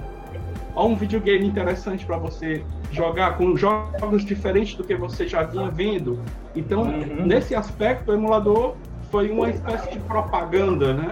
Ó, 0.78 0.86
um 0.86 0.94
videogame 0.94 1.46
interessante 1.46 2.06
para 2.06 2.16
você 2.16 2.64
jogar 2.92 3.36
com 3.36 3.56
jogos 3.56 4.24
diferentes 4.24 4.76
do 4.76 4.84
que 4.84 4.94
você 4.94 5.26
já 5.26 5.42
vinha 5.42 5.68
vendo. 5.70 6.20
Então, 6.54 6.82
uhum. 6.82 7.26
nesse 7.26 7.54
aspecto, 7.54 8.12
o 8.12 8.14
emulador 8.14 8.76
foi 9.10 9.30
uma 9.30 9.50
espécie 9.50 9.90
de 9.90 9.98
propaganda, 10.00 10.94
né? 10.94 11.10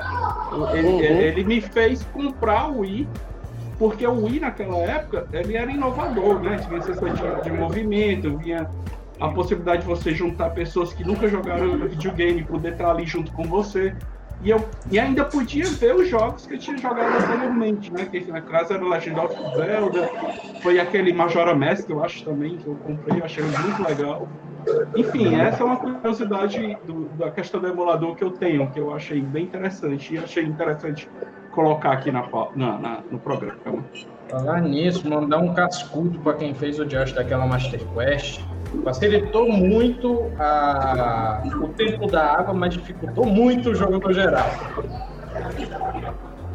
Ele, 0.72 0.88
uhum. 0.88 1.00
ele 1.00 1.44
me 1.44 1.60
fez 1.60 2.04
comprar 2.12 2.70
o 2.70 2.80
Wii 2.80 3.08
porque 3.78 4.06
o 4.06 4.24
Wii 4.24 4.40
naquela 4.40 4.78
época 4.78 5.26
ele 5.32 5.56
era 5.56 5.70
inovador, 5.70 6.40
né? 6.40 6.58
Tinha 6.66 6.80
sessão 6.80 7.08
de, 7.12 7.42
de 7.42 7.50
movimento, 7.50 8.38
vinha 8.38 8.70
a 9.20 9.28
possibilidade 9.28 9.82
de 9.82 9.88
você 9.88 10.14
juntar 10.14 10.50
pessoas 10.50 10.92
que 10.92 11.04
nunca 11.04 11.28
jogaram 11.28 11.76
videogame, 11.88 12.42
poder 12.44 12.72
estar 12.72 12.90
ali 12.90 13.04
junto 13.04 13.32
com 13.32 13.44
você. 13.44 13.94
E, 14.46 14.50
eu, 14.50 14.64
e 14.92 14.96
ainda 14.96 15.24
podia 15.24 15.64
ver 15.64 15.96
os 15.96 16.08
jogos 16.08 16.46
que 16.46 16.54
eu 16.54 16.58
tinha 16.60 16.78
jogado 16.78 17.16
anteriormente, 17.16 17.92
né? 17.92 18.06
Que 18.06 18.30
na 18.30 18.40
casa 18.40 18.74
era 18.74 18.88
Legend 18.88 19.18
of 19.18 19.34
Zelda, 19.56 20.08
foi 20.62 20.78
aquele 20.78 21.12
Majora 21.12 21.52
Mask, 21.52 21.90
eu 21.90 22.04
acho 22.04 22.24
também, 22.24 22.56
que 22.56 22.64
eu 22.64 22.76
comprei, 22.76 23.20
achei 23.20 23.42
muito 23.42 23.82
legal. 23.82 24.28
Enfim, 24.96 25.34
essa 25.34 25.64
é 25.64 25.66
uma 25.66 25.76
curiosidade 25.76 26.78
do, 26.84 27.06
da 27.18 27.28
questão 27.32 27.60
do 27.60 27.66
emulador 27.66 28.14
que 28.14 28.22
eu 28.22 28.30
tenho, 28.30 28.70
que 28.70 28.78
eu 28.78 28.94
achei 28.94 29.20
bem 29.20 29.46
interessante, 29.46 30.14
e 30.14 30.18
achei 30.18 30.44
interessante 30.44 31.10
colocar 31.50 31.94
aqui 31.94 32.12
na, 32.12 32.24
na, 32.54 32.78
na 32.78 33.02
no 33.10 33.18
programa. 33.18 33.58
Falar 34.28 34.60
nisso, 34.60 35.10
mandar 35.10 35.38
um 35.38 35.54
cascudo 35.54 36.20
para 36.20 36.34
quem 36.34 36.54
fez 36.54 36.78
o 36.78 36.84
Josh 36.84 37.12
daquela 37.12 37.46
Master 37.48 37.80
Quest 37.94 38.40
Facilitou 38.84 39.48
muito 39.50 40.30
a, 40.38 41.42
o 41.60 41.68
tempo 41.68 42.06
da 42.06 42.38
água, 42.38 42.54
mas 42.54 42.74
dificultou 42.74 43.24
muito 43.24 43.70
o 43.70 43.74
jogo 43.74 43.98
no 43.98 44.12
geral. 44.12 44.48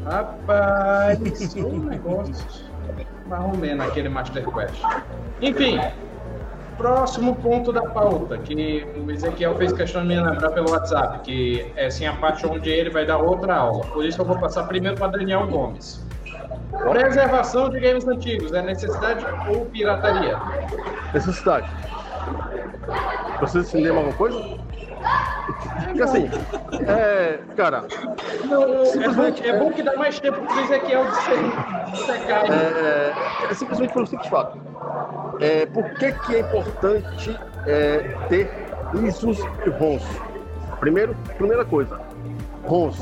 Rapaz, 0.06 1.56
um 1.56 1.80
negócio 1.80 2.72
marromeno 3.28 3.84
aquele 3.84 4.10
Master 4.10 4.44
Quest. 4.50 4.82
Enfim, 5.42 5.80
próximo 6.78 7.36
ponto 7.36 7.72
da 7.72 7.84
pauta, 7.84 8.38
que 8.38 8.86
o 8.98 9.10
Ezequiel 9.12 9.56
fez 9.56 9.72
questão 9.72 10.02
de 10.02 10.10
me 10.10 10.20
lembrar 10.20 10.50
pelo 10.50 10.72
WhatsApp, 10.72 11.20
que 11.20 11.72
é 11.76 11.86
assim 11.86 12.06
a 12.06 12.14
parte 12.14 12.46
onde 12.46 12.70
ele 12.70 12.90
vai 12.90 13.06
dar 13.06 13.18
outra 13.18 13.56
aula. 13.56 13.86
Por 13.86 14.04
isso 14.04 14.22
eu 14.22 14.26
vou 14.26 14.38
passar 14.40 14.64
primeiro 14.64 14.98
para 14.98 15.08
Daniel 15.08 15.48
Gomes. 15.48 16.04
Preservação 16.90 17.70
de 17.70 17.80
games 17.80 18.08
antigos, 18.08 18.52
é 18.54 18.62
necessidade 18.62 19.26
ou 19.50 19.66
pirataria? 19.66 20.40
Necessidade. 21.14 21.70
Precisa 23.40 23.68
entender 23.68 23.90
alguma 23.90 24.14
coisa? 24.14 24.40
Porque 25.86 26.02
assim, 26.02 26.30
é, 26.88 27.40
cara. 27.56 27.86
Não, 28.46 28.86
simplesmente, 28.86 29.48
é, 29.48 29.52
bom, 29.52 29.58
é 29.58 29.60
bom 29.60 29.72
que 29.72 29.84
dá 29.84 29.96
mais 29.96 30.20
tempo 30.20 30.42
pro 30.42 30.60
Ezequiel 30.62 31.06
de 31.06 31.98
secar. 31.98 32.46
É, 32.50 33.14
é 33.50 33.54
simplesmente 33.54 33.94
pelo 33.94 34.08
simples 34.08 34.30
fato. 34.30 34.60
É, 35.40 35.66
por 35.66 35.84
que, 35.96 36.12
que 36.12 36.36
é 36.36 36.40
importante 36.40 37.40
é, 37.66 38.16
ter 38.30 38.50
ISOs 39.04 39.40
e 39.66 39.70
ROMs? 39.70 40.06
Primeiro, 40.80 41.16
primeira 41.38 41.66
coisa, 41.66 42.00
ROMs 42.66 42.98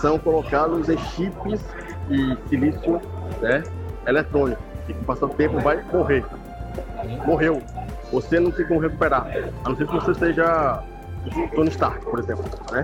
são 0.00 0.18
colocados 0.18 0.88
em 0.88 0.98
chips 0.98 1.64
de 2.08 2.36
silício 2.48 3.00
né, 3.40 3.62
eletrônico, 4.06 4.62
que 4.86 4.94
com 4.94 5.02
o 5.02 5.04
passar 5.04 5.26
do 5.26 5.34
tempo 5.34 5.58
vai 5.60 5.82
morrer. 5.92 6.24
Morreu 7.26 7.62
você 8.16 8.40
não 8.40 8.50
tem 8.50 8.66
como 8.66 8.80
recuperar. 8.80 9.26
A 9.62 9.68
não 9.68 9.76
ser 9.76 9.86
que 9.86 9.92
você 9.92 10.14
seja 10.14 10.82
Tony 11.54 11.68
Stark, 11.68 12.02
por 12.06 12.18
exemplo, 12.18 12.44
né? 12.72 12.82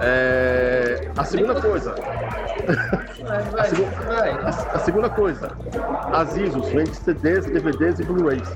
É, 0.00 1.10
a 1.16 1.24
segunda 1.24 1.60
coisa. 1.60 1.94
a, 3.56 3.64
segunda, 3.64 4.48
a, 4.48 4.78
segunda 4.80 5.10
coisa. 5.10 5.52
As 6.12 6.36
ISOs 6.36 6.68
vêm 6.70 6.84
de 6.84 6.96
CDs, 6.96 7.46
DVDs 7.46 8.00
e 8.00 8.04
Blu-rays. 8.04 8.48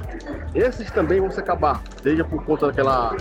Esses 0.55 0.91
também 0.91 1.21
vão 1.21 1.31
se 1.31 1.41
acabar, 1.41 1.81
seja 2.03 2.25
por 2.25 2.45
conta 2.45 2.67
daquela. 2.67 3.17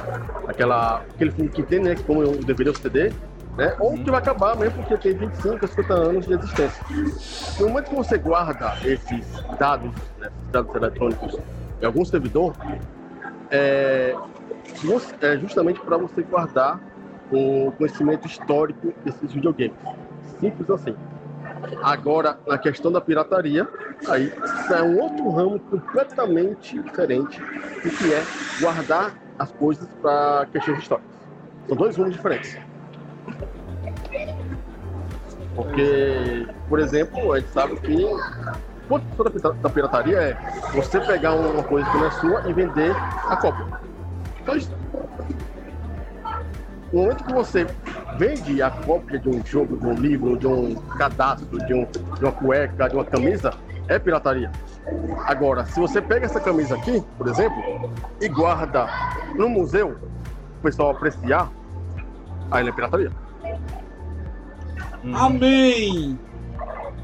aquela 0.48 1.04
aquele 1.14 1.32
filme 1.32 1.50
que 1.50 1.64
tem, 1.64 1.80
né? 1.80 1.96
Como 2.06 2.22
o 2.22 2.44
DVD 2.44 2.70
ou 2.70 2.76
CD, 2.76 3.12
né? 3.58 3.76
Ou 3.80 3.94
que 3.94 4.10
vai 4.10 4.20
acabar 4.20 4.56
mesmo 4.56 4.84
porque 4.84 4.98
tem 4.98 5.18
25, 5.18 5.68
50 5.68 5.94
anos 5.94 6.26
de 6.26 6.34
existência. 6.34 6.84
No 7.60 7.70
momento 7.70 7.90
que 7.90 7.96
você 7.96 8.18
guarda 8.18 8.76
esses 8.84 9.26
dados, 9.60 9.92
né, 10.20 10.28
esses 10.28 10.52
dados 10.52 10.76
eletrônicos 10.76 11.40
em 11.82 11.86
algum 11.86 12.06
servidor, 12.06 12.54
é, 13.50 14.16
é 15.22 15.38
justamente 15.38 15.80
para 15.80 15.98
você 15.98 16.22
guardar 16.22 16.80
o 17.32 17.72
conhecimento 17.72 18.28
histórico 18.28 18.94
desses 19.04 19.34
videogames. 19.34 19.78
Simples 20.40 20.70
assim. 20.70 20.96
Agora, 21.82 22.40
na 22.48 22.58
questão 22.58 22.92
da 22.92 23.02
pirataria, 23.02 23.68
aí 24.08 24.32
é 24.72 24.84
um 24.84 25.00
outro 25.00 25.30
ramo 25.30 25.60
completamente 25.60 26.82
diferente 26.82 27.40
do 27.40 27.90
que 27.90 28.14
é 28.14 28.24
guardar 28.60 29.14
as 29.38 29.52
coisas 29.54 29.88
para 30.02 30.48
questões 30.52 30.80
históricas. 30.80 31.12
São 31.68 31.78
dois 31.78 31.96
rumos 31.96 32.14
diferentes. 32.14 32.58
Porque, 35.56 36.48
por 36.70 36.80
exemplo, 36.80 37.34
a 37.34 37.40
gente 37.40 37.52
sabe 37.52 37.76
que 37.78 38.06
ponto 39.00 39.40
da, 39.40 39.70
pirataria 39.70 40.18
é 40.18 40.38
você 40.74 41.00
pegar 41.00 41.34
uma 41.34 41.64
coisa 41.64 41.90
que 41.90 41.98
não 41.98 42.06
é 42.06 42.12
sua 42.12 42.50
e 42.50 42.54
vender 42.54 42.96
a 43.28 43.36
cópia. 43.38 43.66
Então. 44.42 44.56
No 46.92 47.04
momento 47.04 47.24
que 47.24 47.32
você 47.32 47.66
vende 48.18 48.62
a 48.62 48.70
cópia 48.70 49.18
de 49.18 49.30
um 49.30 49.46
jogo, 49.46 49.78
de 49.78 49.86
um 49.86 49.94
livro, 49.94 50.38
de 50.38 50.46
um 50.46 50.76
cadastro, 50.76 51.58
de, 51.66 51.74
um, 51.74 51.86
de 51.86 52.26
uma 52.26 52.34
cueca, 52.34 52.90
de 52.90 52.96
uma 52.96 53.06
camisa, 53.06 53.54
é 53.88 53.98
pirataria. 53.98 54.52
Agora, 55.26 55.66
se 55.66 55.80
você 55.80 56.02
pega 56.02 56.26
essa 56.26 56.42
camisa 56.42 56.76
aqui, 56.76 57.02
por 57.18 57.30
exemplo, 57.30 57.90
e 58.20 58.28
guarda 58.28 58.90
no 59.36 59.48
museu, 59.48 59.98
o 60.60 60.62
pessoal 60.62 60.92
apreciar, 60.92 61.50
aí 62.50 62.68
é 62.68 62.72
pirataria. 62.74 63.12
Amém! 65.14 66.20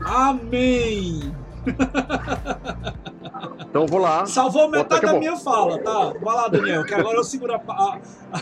Amém! 0.06 1.47
Então 3.70 3.86
vou 3.86 4.00
lá. 4.00 4.26
Salvou 4.26 4.68
metade 4.70 5.06
da 5.06 5.14
minha 5.14 5.38
fala, 5.38 5.78
tá? 5.80 6.14
Vai 6.20 6.36
lá, 6.36 6.48
Daniel, 6.48 6.84
que 6.84 6.96
agora 6.96 7.18
eu 7.18 7.24
seguro 7.24 7.54
a, 7.54 7.62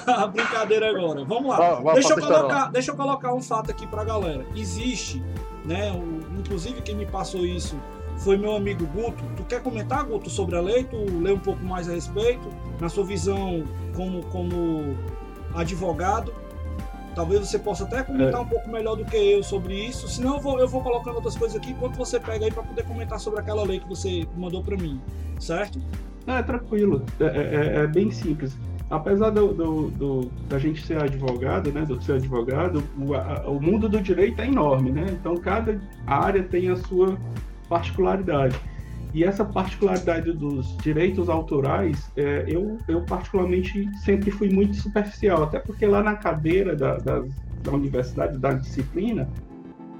a, 0.07 0.23
a 0.23 0.27
brincadeira 0.27 0.89
agora. 0.89 1.25
Vamos 1.25 1.49
lá. 1.49 1.77
Ah, 1.77 1.93
deixa, 1.93 2.13
eu 2.13 2.21
colocar, 2.21 2.71
deixa 2.71 2.91
eu 2.91 2.95
colocar 2.95 3.33
um 3.33 3.41
fato 3.41 3.69
aqui 3.69 3.85
pra 3.85 4.05
galera. 4.05 4.45
Existe, 4.55 5.21
né? 5.65 5.91
O, 5.91 6.39
inclusive 6.39 6.81
quem 6.81 6.95
me 6.95 7.05
passou 7.05 7.45
isso 7.45 7.77
foi 8.17 8.37
meu 8.37 8.55
amigo 8.55 8.85
Guto. 8.87 9.23
Tu 9.35 9.43
quer 9.43 9.61
comentar, 9.61 10.05
Guto, 10.05 10.29
sobre 10.29 10.55
a 10.55 10.61
lei? 10.61 10.85
Tu 10.85 10.95
lê 11.21 11.33
um 11.33 11.39
pouco 11.39 11.63
mais 11.65 11.89
a 11.89 11.93
respeito, 11.93 12.47
na 12.79 12.87
sua 12.87 13.03
visão 13.03 13.63
como, 13.93 14.23
como 14.27 14.97
advogado? 15.53 16.33
Talvez 17.15 17.47
você 17.47 17.57
possa 17.57 17.85
até 17.85 18.03
comentar 18.03 18.41
é. 18.41 18.43
um 18.43 18.47
pouco 18.47 18.69
melhor 18.69 18.95
do 18.95 19.05
que 19.05 19.15
eu 19.15 19.41
sobre 19.41 19.73
isso. 19.73 20.07
Senão 20.07 20.35
eu 20.35 20.41
vou, 20.41 20.59
eu 20.59 20.67
vou 20.67 20.81
colocando 20.81 21.15
outras 21.15 21.35
coisas 21.35 21.55
aqui 21.55 21.71
enquanto 21.71 21.95
você 21.95 22.19
pega 22.19 22.45
aí 22.45 22.51
para 22.51 22.61
poder 22.61 22.83
comentar 22.83 23.19
sobre 23.19 23.39
aquela 23.39 23.63
lei 23.63 23.79
que 23.79 23.87
você 23.87 24.27
mandou 24.35 24.61
para 24.61 24.75
mim, 24.75 24.99
certo? 25.39 25.79
É, 26.27 26.43
tranquilo. 26.43 27.05
É, 27.19 27.23
é, 27.23 27.29
é, 27.29 27.83
é 27.83 27.87
bem 27.87 28.11
simples. 28.11 28.57
Apesar 28.89 29.31
do, 29.31 29.53
do, 29.53 29.89
do, 29.91 30.31
da 30.47 30.59
gente 30.59 30.85
ser 30.85 31.01
advogado, 31.01 31.71
né, 31.71 31.81
do 31.81 31.99
ser 32.01 32.13
advogado, 32.13 32.83
o, 32.99 33.15
a, 33.15 33.43
o 33.47 33.59
mundo 33.59 33.89
do 33.89 33.99
direito 33.99 34.41
é 34.41 34.47
enorme, 34.47 34.91
né? 34.91 35.05
Então 35.09 35.35
cada 35.37 35.79
área 36.05 36.43
tem 36.43 36.69
a 36.69 36.75
sua 36.75 37.17
particularidade. 37.67 38.59
E 39.15 39.23
essa 39.23 39.45
particularidade 39.45 40.33
dos 40.33 40.75
direitos 40.79 41.29
autorais, 41.29 42.11
é, 42.17 42.43
eu, 42.49 42.77
eu 42.85 43.01
particularmente 43.05 43.89
sempre 43.99 44.29
fui 44.29 44.49
muito 44.49 44.75
superficial, 44.75 45.43
até 45.43 45.57
porque 45.57 45.87
lá 45.87 46.03
na 46.03 46.17
cadeira 46.17 46.75
da, 46.75 46.97
da, 46.97 47.23
da 47.63 47.71
universidade, 47.71 48.37
da 48.37 48.51
disciplina, 48.51 49.29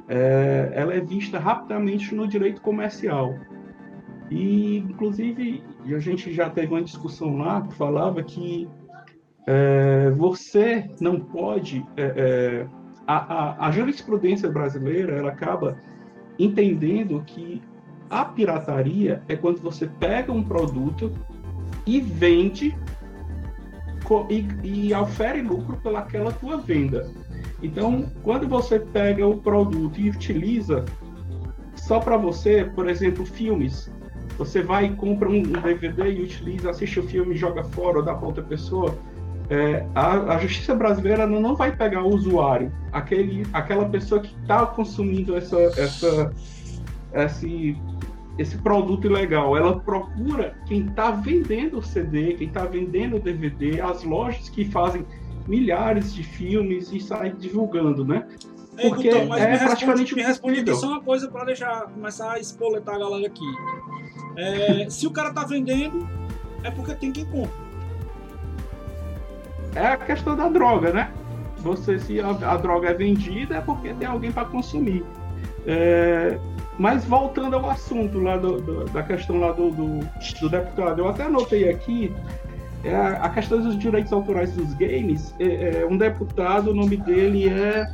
é, 0.09 0.69
ela 0.73 0.93
é 0.93 0.99
vista 0.99 1.39
rapidamente 1.39 2.13
no 2.13 2.27
direito 2.27 2.59
comercial. 2.59 3.39
E, 4.29 4.79
inclusive, 4.79 5.63
a 5.85 5.99
gente 5.99 6.33
já 6.33 6.49
teve 6.49 6.73
uma 6.73 6.83
discussão 6.83 7.37
lá 7.37 7.61
que 7.61 7.73
falava 7.73 8.21
que 8.21 8.67
é, 9.47 10.09
você 10.09 10.91
não 10.99 11.21
pode. 11.21 11.85
É, 11.95 12.03
é, 12.03 12.67
a, 13.07 13.15
a, 13.15 13.67
a 13.67 13.71
jurisprudência 13.71 14.51
brasileira 14.51 15.15
ela 15.15 15.29
acaba 15.29 15.77
entendendo 16.37 17.23
que 17.25 17.61
a 18.09 18.25
pirataria 18.25 19.21
é 19.27 19.35
quando 19.35 19.59
você 19.59 19.87
pega 19.87 20.31
um 20.31 20.43
produto 20.43 21.11
e 21.85 21.99
vende 21.99 22.75
e, 24.29 24.47
e 24.63 24.93
ofere 24.93 25.41
lucro 25.41 25.77
pelaquela 25.77 26.31
tua 26.31 26.57
venda. 26.57 27.09
Então, 27.61 28.11
quando 28.21 28.47
você 28.47 28.79
pega 28.79 29.25
o 29.25 29.37
produto 29.37 29.99
e 29.99 30.09
utiliza 30.09 30.85
só 31.75 31.99
para 31.99 32.17
você, 32.17 32.65
por 32.75 32.87
exemplo, 32.87 33.25
filmes, 33.25 33.91
você 34.37 34.61
vai 34.61 34.85
e 34.85 34.95
compra 34.95 35.29
um 35.29 35.41
DVD 35.41 36.11
e 36.11 36.23
utiliza, 36.23 36.69
assiste 36.69 36.99
o 36.99 37.03
filme 37.03 37.35
joga 37.35 37.63
fora 37.63 37.99
ou 37.99 38.03
dá 38.03 38.13
para 38.13 38.27
outra 38.27 38.43
pessoa, 38.43 38.97
é, 39.49 39.85
a, 39.93 40.33
a, 40.33 40.37
justiça 40.39 40.73
brasileira 40.73 41.27
não, 41.27 41.39
não 41.39 41.55
vai 41.55 41.75
pegar 41.75 42.03
o 42.03 42.13
usuário, 42.13 42.71
aquele, 42.91 43.45
aquela 43.53 43.87
pessoa 43.87 44.19
que 44.19 44.35
está 44.41 44.65
consumindo 44.65 45.35
essa, 45.37 45.57
essa, 45.77 46.33
esse 47.15 47.77
esse 48.37 48.57
produto 48.57 49.07
ilegal, 49.07 49.55
ela 49.55 49.79
procura 49.79 50.57
quem 50.65 50.87
está 50.87 51.09
vendendo 51.09 51.77
o 51.77 51.81
CD, 51.81 52.33
quem 52.33 52.47
está 52.47 52.65
vendendo 52.65 53.15
o 53.15 53.19
DVD, 53.19 53.79
as 53.79 54.03
lojas 54.03 54.49
que 54.49 54.65
fazem 54.65 55.05
milhares 55.47 56.13
de 56.13 56.21
filmes 56.21 56.91
e 56.91 56.99
saem 56.99 57.33
divulgando, 57.35 58.03
né? 58.03 58.27
Porque 58.81 59.07
então, 59.07 59.25
mas 59.27 59.41
é 59.41 59.51
me 59.51 59.57
praticamente 59.57 60.13
me 60.15 60.21
responde 60.21 60.59
aqui 60.59 60.75
só 60.75 60.87
uma 60.87 61.01
coisa 61.01 61.29
para 61.29 61.45
deixar 61.45 61.83
começar 61.83 62.33
a 62.33 62.39
espoletar 62.39 62.95
a 62.95 62.99
galera 62.99 63.27
aqui. 63.27 63.55
É, 64.35 64.89
se 64.89 65.07
o 65.07 65.11
cara 65.11 65.31
tá 65.31 65.45
vendendo, 65.45 66.07
é 66.61 66.69
porque 66.69 66.93
tem 66.93 67.11
quem 67.11 67.25
compra. 67.25 67.65
É 69.75 69.87
a 69.87 69.97
questão 69.97 70.35
da 70.35 70.49
droga, 70.49 70.91
né? 70.91 71.11
Você 71.59 71.99
se 71.99 72.19
a, 72.19 72.29
a 72.29 72.57
droga 72.57 72.89
é 72.89 72.93
vendida 72.93 73.55
é 73.55 73.61
porque 73.61 73.93
tem 73.93 74.07
alguém 74.07 74.31
para 74.31 74.45
consumir. 74.45 75.05
É, 75.65 76.37
mas 76.77 77.05
voltando 77.05 77.55
ao 77.55 77.69
assunto 77.69 78.19
lá 78.19 78.37
do, 78.37 78.59
do, 78.59 78.85
da 78.85 79.01
questão 79.01 79.39
lá 79.39 79.51
do, 79.51 79.71
do, 79.71 79.99
do, 80.41 80.49
deputado, 80.49 80.99
eu 80.99 81.07
até 81.07 81.23
anotei 81.23 81.69
aqui 81.69 82.13
é 82.83 82.95
a 82.95 83.29
questão 83.29 83.59
dos 83.61 83.77
direitos 83.79 84.13
autorais 84.13 84.53
dos 84.53 84.73
games. 84.75 85.33
É, 85.39 85.79
é, 85.81 85.87
um 85.87 85.97
deputado, 85.97 86.69
o 86.69 86.73
nome 86.73 86.97
dele 86.97 87.49
é, 87.49 87.91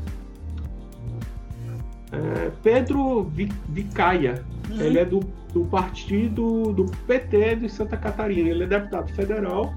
é 2.12 2.52
Pedro 2.62 3.32
Vicaia. 3.70 4.44
Uhum. 4.70 4.82
Ele 4.82 5.00
é 5.00 5.06
do, 5.06 5.22
do 5.54 5.64
partido 5.66 6.74
do 6.74 6.86
PT 7.08 7.56
de 7.56 7.70
Santa 7.70 7.96
Catarina. 7.96 8.50
Ele 8.50 8.66
é 8.66 8.68
deputado 8.68 9.10
federal. 9.14 9.74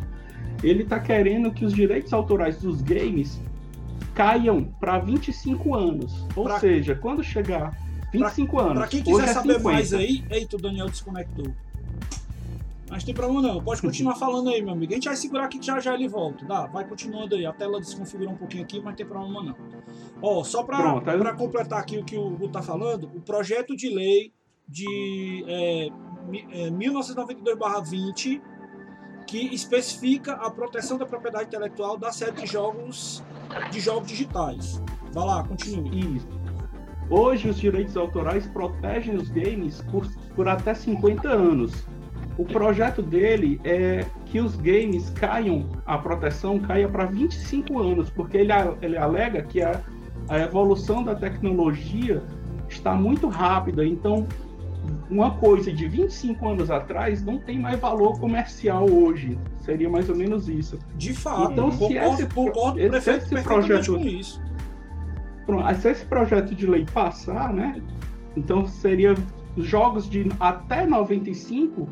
Ele 0.64 0.82
está 0.82 0.98
querendo 0.98 1.52
que 1.52 1.64
os 1.64 1.72
direitos 1.72 2.12
autorais 2.12 2.60
dos 2.60 2.82
games 2.82 3.40
caiam 4.16 4.64
para 4.64 4.98
25 4.98 5.76
anos. 5.76 6.26
Ou 6.34 6.44
pra... 6.44 6.58
seja, 6.58 6.96
quando 6.96 7.22
chegar 7.22 7.72
25 8.18 8.56
pra, 8.56 8.64
anos. 8.64 8.78
Para 8.78 8.88
quem 8.88 9.02
quiser 9.02 9.28
é 9.28 9.32
saber 9.32 9.54
50. 9.54 9.62
mais 9.62 9.92
aí, 9.94 10.24
eita, 10.30 10.56
o 10.56 10.60
Daniel 10.60 10.86
desconectou. 10.86 11.46
Mas 12.90 13.02
tem 13.02 13.14
problema 13.14 13.42
não, 13.42 13.62
pode 13.62 13.80
continuar 13.80 14.14
falando 14.14 14.50
aí, 14.50 14.62
meu 14.62 14.72
amigo. 14.72 14.92
A 14.92 14.94
gente 14.94 15.08
vai 15.08 15.16
segurar 15.16 15.46
aqui 15.46 15.58
que 15.58 15.66
já 15.66 15.80
já 15.80 15.94
ele 15.94 16.06
volta. 16.06 16.44
Dá, 16.44 16.66
vai 16.66 16.86
continuando 16.86 17.34
aí. 17.34 17.44
A 17.44 17.52
tela 17.52 17.80
desconfigurou 17.80 18.32
um 18.32 18.36
pouquinho 18.36 18.62
aqui, 18.62 18.76
mas 18.76 18.86
não 18.86 18.94
tem 18.94 19.06
problema 19.06 19.42
não. 19.42 19.56
Ó, 20.22 20.44
só 20.44 20.62
para 20.62 21.34
completar 21.34 21.80
aqui 21.80 21.98
o 21.98 22.04
que 22.04 22.16
o 22.16 22.30
Gu 22.30 22.48
tá 22.48 22.62
falando, 22.62 23.10
o 23.14 23.20
projeto 23.20 23.74
de 23.74 23.88
lei 23.88 24.32
de 24.68 25.44
é, 25.48 25.86
é, 25.86 26.70
1992-20 26.70 28.40
que 29.26 29.54
especifica 29.54 30.34
a 30.34 30.50
proteção 30.50 30.98
da 30.98 31.06
propriedade 31.06 31.46
intelectual 31.46 31.96
da 31.96 32.12
série 32.12 32.32
de 32.32 32.46
jogos 32.46 33.22
de 33.70 33.80
jogos 33.80 34.08
digitais. 34.08 34.80
Vai 35.12 35.26
lá, 35.26 35.42
continue. 35.42 36.16
Isso. 36.16 36.43
Hoje, 37.10 37.48
os 37.48 37.56
direitos 37.56 37.96
autorais 37.96 38.46
protegem 38.46 39.14
os 39.14 39.28
games 39.28 39.82
por, 39.90 40.06
por 40.34 40.48
até 40.48 40.74
50 40.74 41.28
anos. 41.28 41.86
O 42.36 42.44
projeto 42.44 43.00
dele 43.02 43.60
é 43.62 44.04
que 44.26 44.40
os 44.40 44.56
games 44.56 45.10
caiam, 45.10 45.66
a 45.86 45.96
proteção 45.98 46.58
caia 46.58 46.88
para 46.88 47.04
25 47.04 47.78
anos, 47.78 48.10
porque 48.10 48.38
ele, 48.38 48.52
ele 48.82 48.96
alega 48.96 49.42
que 49.42 49.62
a, 49.62 49.80
a 50.28 50.40
evolução 50.40 51.04
da 51.04 51.14
tecnologia 51.14 52.22
está 52.68 52.94
muito 52.94 53.28
rápida. 53.28 53.86
Então, 53.86 54.26
uma 55.08 55.32
coisa 55.32 55.72
de 55.72 55.86
25 55.86 56.48
anos 56.48 56.70
atrás 56.70 57.22
não 57.24 57.38
tem 57.38 57.58
mais 57.58 57.78
valor 57.78 58.18
comercial 58.18 58.90
hoje. 58.90 59.38
Seria 59.60 59.88
mais 59.88 60.08
ou 60.08 60.16
menos 60.16 60.48
isso. 60.48 60.78
De 60.96 61.12
fato, 61.12 61.52
então, 61.52 61.70
se 61.70 61.78
concordo, 61.78 62.14
esse, 62.14 62.26
concordo 62.34 62.80
esse, 62.80 63.10
esse 63.10 63.42
projeto 63.42 63.92
com 63.92 64.00
isso 64.00 64.42
Se 65.80 65.90
esse 65.90 66.04
projeto 66.06 66.54
de 66.54 66.66
lei 66.66 66.86
passar, 66.92 67.52
né? 67.52 67.82
Então 68.36 68.66
seria 68.66 69.14
jogos 69.56 70.08
de 70.08 70.26
até 70.40 70.86
95, 70.86 71.88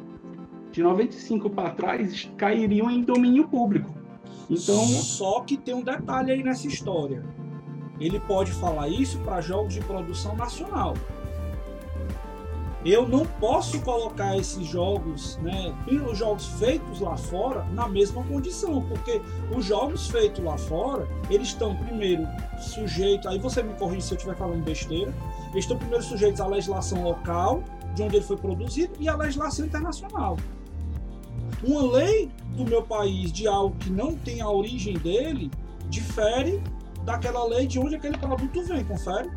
de 0.71 0.83
95 0.83 1.51
para 1.51 1.71
trás, 1.71 2.31
cairiam 2.37 2.91
em 2.91 3.03
domínio 3.03 3.47
público. 3.49 3.95
Então, 4.51 4.85
só 4.87 5.41
que 5.41 5.57
tem 5.57 5.75
um 5.75 5.83
detalhe 5.83 6.33
aí 6.33 6.43
nessa 6.43 6.67
história. 6.67 7.25
Ele 8.01 8.19
pode 8.21 8.53
falar 8.53 8.89
isso 8.89 9.19
para 9.21 9.41
jogos 9.41 9.75
de 9.75 9.81
produção 9.81 10.35
nacional 10.35 10.95
eu 12.85 13.09
não 13.09 13.25
posso 13.25 13.81
colocar 13.83 14.37
esses 14.37 14.67
jogos, 14.67 15.39
né, 15.39 15.73
os 16.11 16.19
jogos 16.19 16.47
feitos 16.59 17.01
lá 17.01 17.17
fora, 17.17 17.65
na 17.73 17.89
mesma 17.89 18.25
condição, 18.25 18.83
porque 18.83 19.21
os 19.55 19.65
jogos 19.65 20.09
feitos 20.09 20.43
lá 20.45 20.59
fora, 20.59 21.07
eles 21.31 21.49
estão 21.49 21.77
primeiro 21.77 22.27
sujeitos, 22.59 23.27
aí 23.27 23.39
você 23.39 23.63
me 23.63 23.73
corrige 23.75 24.03
se 24.03 24.15
eu 24.15 24.17
estiver 24.17 24.37
falando 24.37 24.65
besteira, 24.65 25.15
eles 25.53 25.65
estão 25.65 25.77
primeiro 25.77 26.03
sujeitos 26.03 26.41
à 26.41 26.47
legislação 26.47 27.05
local, 27.05 27.63
de 27.95 28.03
onde 28.03 28.17
ele 28.17 28.25
foi 28.25 28.37
produzido, 28.37 28.95
e 28.99 29.09
à 29.09 29.17
legislação 29.17 29.67
internacional. 29.67 30.37
Uma 31.63 31.93
lei 31.93 32.31
do 32.57 32.65
meu 32.65 32.83
país 32.83 33.33
de 33.33 33.47
algo 33.47 33.77
que 33.77 33.91
não 33.91 34.17
tem 34.17 34.41
a 34.41 34.49
origem 34.49 34.95
dele, 34.95 35.51
difere 35.89 36.61
daquela 37.05 37.45
lei 37.47 37.67
de 37.67 37.79
onde 37.79 37.95
aquele 37.95 38.19
produto 38.19 38.63
vem, 38.65 38.85
confere? 38.85 39.31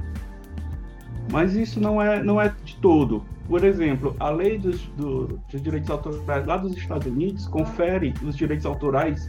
Mas 1.31 1.53
isso 1.53 1.79
não 1.79 2.01
é, 2.01 2.23
não 2.23 2.39
é 2.39 2.53
de 2.63 2.75
todo. 2.77 3.23
Por 3.47 3.63
exemplo, 3.63 4.15
a 4.19 4.29
lei 4.29 4.57
dos, 4.57 4.81
do, 4.97 5.39
dos 5.51 5.61
direitos 5.61 5.89
autorais 5.89 6.45
lá 6.45 6.57
dos 6.57 6.75
Estados 6.75 7.07
Unidos 7.07 7.47
confere 7.47 8.13
os 8.23 8.35
direitos 8.35 8.65
autorais 8.65 9.27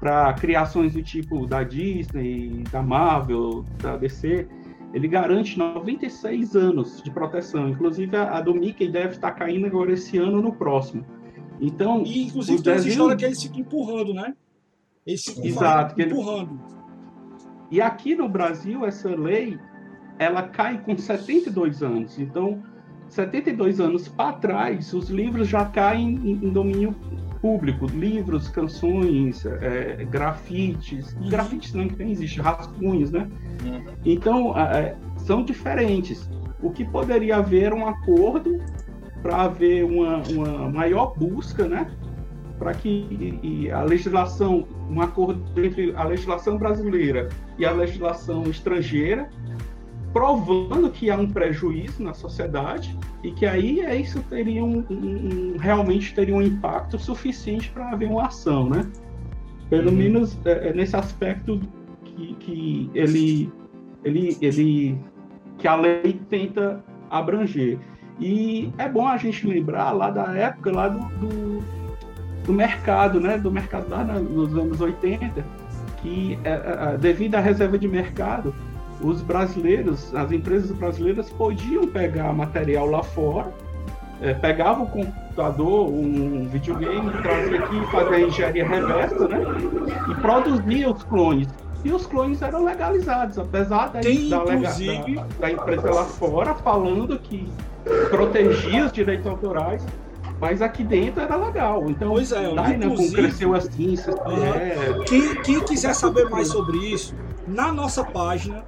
para 0.00 0.32
criações 0.34 0.94
do 0.94 1.02
tipo 1.02 1.46
da 1.46 1.62
Disney, 1.62 2.64
da 2.70 2.82
Marvel, 2.82 3.64
da 3.80 3.96
DC. 3.96 4.46
Ele 4.92 5.06
garante 5.06 5.58
96 5.58 6.56
anos 6.56 7.02
de 7.02 7.10
proteção. 7.10 7.68
Inclusive, 7.68 8.16
a, 8.16 8.38
a 8.38 8.40
do 8.40 8.54
Mickey 8.54 8.88
deve 8.88 9.14
estar 9.14 9.32
caindo 9.32 9.66
agora 9.66 9.92
esse 9.92 10.18
ano 10.18 10.40
no 10.40 10.52
próximo. 10.52 11.04
Então, 11.60 12.02
e, 12.04 12.26
inclusive, 12.26 12.62
tem 12.62 12.72
essa 12.72 12.88
história 12.88 13.16
que 13.16 13.24
eles 13.24 13.42
ficam 13.42 13.60
empurrando, 13.60 14.14
né? 14.14 14.34
Eles 15.06 15.24
ficam 15.24 15.44
Exato, 15.44 16.00
empurrando. 16.00 16.52
Ele... 16.52 16.78
E 17.70 17.80
aqui 17.80 18.14
no 18.14 18.28
Brasil, 18.28 18.84
essa 18.84 19.08
lei 19.14 19.58
ela 20.18 20.42
cai 20.42 20.82
com 20.82 20.96
72 20.96 21.82
anos. 21.82 22.18
Então, 22.18 22.62
72 23.08 23.80
anos 23.80 24.08
para 24.08 24.32
trás, 24.34 24.92
os 24.92 25.08
livros 25.08 25.48
já 25.48 25.64
caem 25.64 26.14
em, 26.22 26.46
em 26.46 26.50
domínio 26.50 26.94
público. 27.40 27.86
Livros, 27.86 28.48
canções, 28.48 29.44
é, 29.46 30.04
grafites. 30.10 31.14
Uhum. 31.14 31.28
Grafites 31.28 31.72
não, 31.72 31.88
que 31.88 31.96
nem 31.96 32.12
existe, 32.12 32.40
rascunhos, 32.40 33.10
né? 33.10 33.28
Uhum. 33.64 33.84
Então, 34.04 34.58
é, 34.58 34.96
são 35.16 35.44
diferentes. 35.44 36.28
O 36.62 36.70
que 36.70 36.84
poderia 36.84 37.36
haver 37.36 37.72
um 37.72 37.86
acordo 37.86 38.60
para 39.22 39.42
haver 39.42 39.84
uma, 39.84 40.18
uma 40.28 40.70
maior 40.70 41.14
busca, 41.16 41.66
né? 41.66 41.90
Para 42.58 42.74
que 42.74 43.70
a 43.72 43.82
legislação, 43.82 44.66
um 44.90 45.00
acordo 45.00 45.44
entre 45.60 45.94
a 45.94 46.02
legislação 46.02 46.58
brasileira 46.58 47.28
e 47.56 47.64
a 47.64 47.70
legislação 47.70 48.42
estrangeira, 48.44 49.28
provando 50.12 50.90
que 50.90 51.10
há 51.10 51.16
um 51.16 51.28
prejuízo 51.28 52.02
na 52.02 52.14
sociedade 52.14 52.96
e 53.22 53.30
que 53.30 53.46
aí 53.46 53.80
é 53.80 53.96
isso 53.96 54.22
teria 54.28 54.64
um, 54.64 54.84
um, 54.90 55.56
realmente 55.58 56.14
teria 56.14 56.34
um 56.34 56.42
impacto 56.42 56.98
suficiente 56.98 57.70
para 57.70 57.90
haver 57.90 58.08
uma 58.08 58.26
ação, 58.26 58.68
né? 58.68 58.86
Pelo 59.68 59.90
uhum. 59.90 59.96
menos 59.96 60.38
é, 60.44 60.68
é, 60.68 60.72
nesse 60.72 60.96
aspecto 60.96 61.60
que, 62.04 62.34
que 62.40 62.90
ele, 62.94 63.52
ele, 64.02 64.36
ele 64.40 64.98
que 65.58 65.68
a 65.68 65.76
lei 65.76 66.20
tenta 66.28 66.82
abranger. 67.10 67.78
E 68.18 68.72
é 68.78 68.88
bom 68.88 69.06
a 69.06 69.16
gente 69.16 69.46
lembrar 69.46 69.92
lá 69.92 70.10
da 70.10 70.32
época 70.36 70.72
lá 70.72 70.88
do, 70.88 71.00
do, 71.18 71.62
do 72.44 72.52
mercado, 72.52 73.20
né? 73.20 73.36
Do 73.36 73.50
mercado 73.50 73.88
lá 73.90 74.02
nos 74.04 74.56
anos 74.56 74.80
80, 74.80 75.44
que 76.02 76.38
é, 76.44 76.50
é, 76.94 76.98
devido 76.98 77.34
à 77.34 77.40
reserva 77.40 77.78
de 77.78 77.86
mercado, 77.86 78.54
os 79.00 79.22
brasileiros, 79.22 80.14
as 80.14 80.32
empresas 80.32 80.70
brasileiras 80.72 81.30
podiam 81.30 81.86
pegar 81.86 82.32
material 82.32 82.86
lá 82.86 83.02
fora, 83.02 83.52
é, 84.20 84.34
pegavam 84.34 84.84
o 84.84 84.88
computador, 84.88 85.88
um 85.88 86.48
videogame, 86.48 87.10
trazia 87.22 87.58
aqui, 87.60 87.86
fazia 87.92 88.16
a 88.16 88.20
engenharia 88.20 88.68
reversa, 88.68 89.28
né? 89.28 89.38
E 90.10 90.14
produzia 90.20 90.90
os 90.90 91.02
clones. 91.04 91.48
E 91.84 91.92
os 91.92 92.06
clones 92.06 92.42
eram 92.42 92.64
legalizados, 92.64 93.38
apesar 93.38 93.90
da, 93.90 94.00
Tem, 94.00 94.28
da, 94.28 94.38
inclusive... 94.38 95.14
da, 95.14 95.26
da 95.40 95.50
empresa 95.52 95.94
lá 95.94 96.04
fora 96.04 96.54
falando 96.54 97.16
que 97.20 97.48
protegia 98.10 98.86
os 98.86 98.92
direitos 98.92 99.26
autorais, 99.28 99.86
mas 100.40 100.60
aqui 100.60 100.82
dentro 100.82 101.22
era 101.22 101.36
legal. 101.36 101.88
Então, 101.88 102.10
pois 102.10 102.32
é, 102.32 102.48
Dynamo 102.48 103.12
cresceu 103.12 103.54
assim. 103.54 103.94
Uhum. 104.26 104.54
É... 104.54 105.04
Quem, 105.06 105.34
quem 105.42 105.60
quiser 105.60 105.94
saber 105.94 106.28
mais 106.28 106.48
sobre 106.48 106.76
isso, 106.78 107.14
na 107.46 107.72
nossa 107.72 108.04
página 108.04 108.64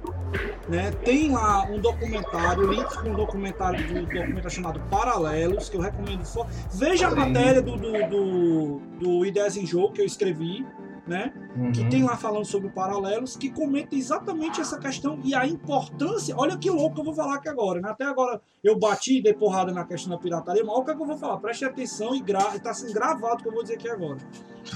né? 0.67 0.91
Tem 1.03 1.31
lá 1.31 1.63
um 1.63 1.79
documentário, 1.79 2.71
links 2.71 2.95
com 2.97 3.09
um 3.09 3.15
documentário 3.15 3.85
do 3.87 3.99
um 3.99 4.03
documentário 4.03 4.49
chamado 4.49 4.79
Paralelos, 4.89 5.69
que 5.69 5.77
eu 5.77 5.81
recomendo. 5.81 6.25
For... 6.25 6.47
Veja 6.71 7.07
a 7.07 7.15
matéria 7.15 7.61
do, 7.61 7.75
do, 7.75 7.91
do, 8.07 8.81
do 8.99 9.25
Ideias 9.25 9.57
em 9.57 9.65
Jogo 9.65 9.93
que 9.93 10.01
eu 10.01 10.05
escrevi. 10.05 10.65
Né? 11.11 11.33
Uhum. 11.57 11.71
Que 11.73 11.87
tem 11.89 12.03
lá 12.03 12.15
falando 12.15 12.45
sobre 12.45 12.69
paralelos, 12.69 13.35
que 13.35 13.51
comenta 13.51 13.93
exatamente 13.93 14.61
essa 14.61 14.79
questão 14.79 15.19
e 15.23 15.35
a 15.35 15.45
importância. 15.45 16.33
Olha 16.37 16.57
que 16.57 16.69
louco 16.69 16.95
que 16.95 17.01
eu 17.01 17.05
vou 17.05 17.13
falar 17.13 17.35
aqui 17.35 17.49
agora, 17.49 17.81
né? 17.81 17.89
Até 17.89 18.05
agora 18.05 18.41
eu 18.63 18.79
bati 18.79 19.17
e 19.17 19.21
dei 19.21 19.33
porrada 19.33 19.73
na 19.73 19.83
questão 19.83 20.11
da 20.11 20.17
pirataria, 20.17 20.63
mas 20.63 20.73
olha 20.73 20.81
o 20.81 20.85
que, 20.85 20.91
é 20.91 20.95
que 20.95 21.01
eu 21.01 21.05
vou 21.05 21.17
falar. 21.17 21.37
Preste 21.37 21.65
atenção 21.65 22.15
e 22.15 22.21
gra... 22.21 22.55
está 22.55 22.73
sendo 22.73 22.93
gravado 22.93 23.35
o 23.35 23.37
que 23.43 23.47
eu 23.49 23.51
vou 23.51 23.61
dizer 23.61 23.75
aqui 23.75 23.89
agora. 23.89 24.17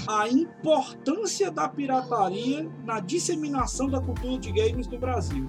A 0.08 0.28
importância 0.28 1.50
da 1.50 1.70
pirataria 1.70 2.70
na 2.84 3.00
disseminação 3.00 3.88
da 3.88 4.02
cultura 4.02 4.38
de 4.38 4.52
games 4.52 4.88
no 4.88 5.00
Brasil. 5.00 5.48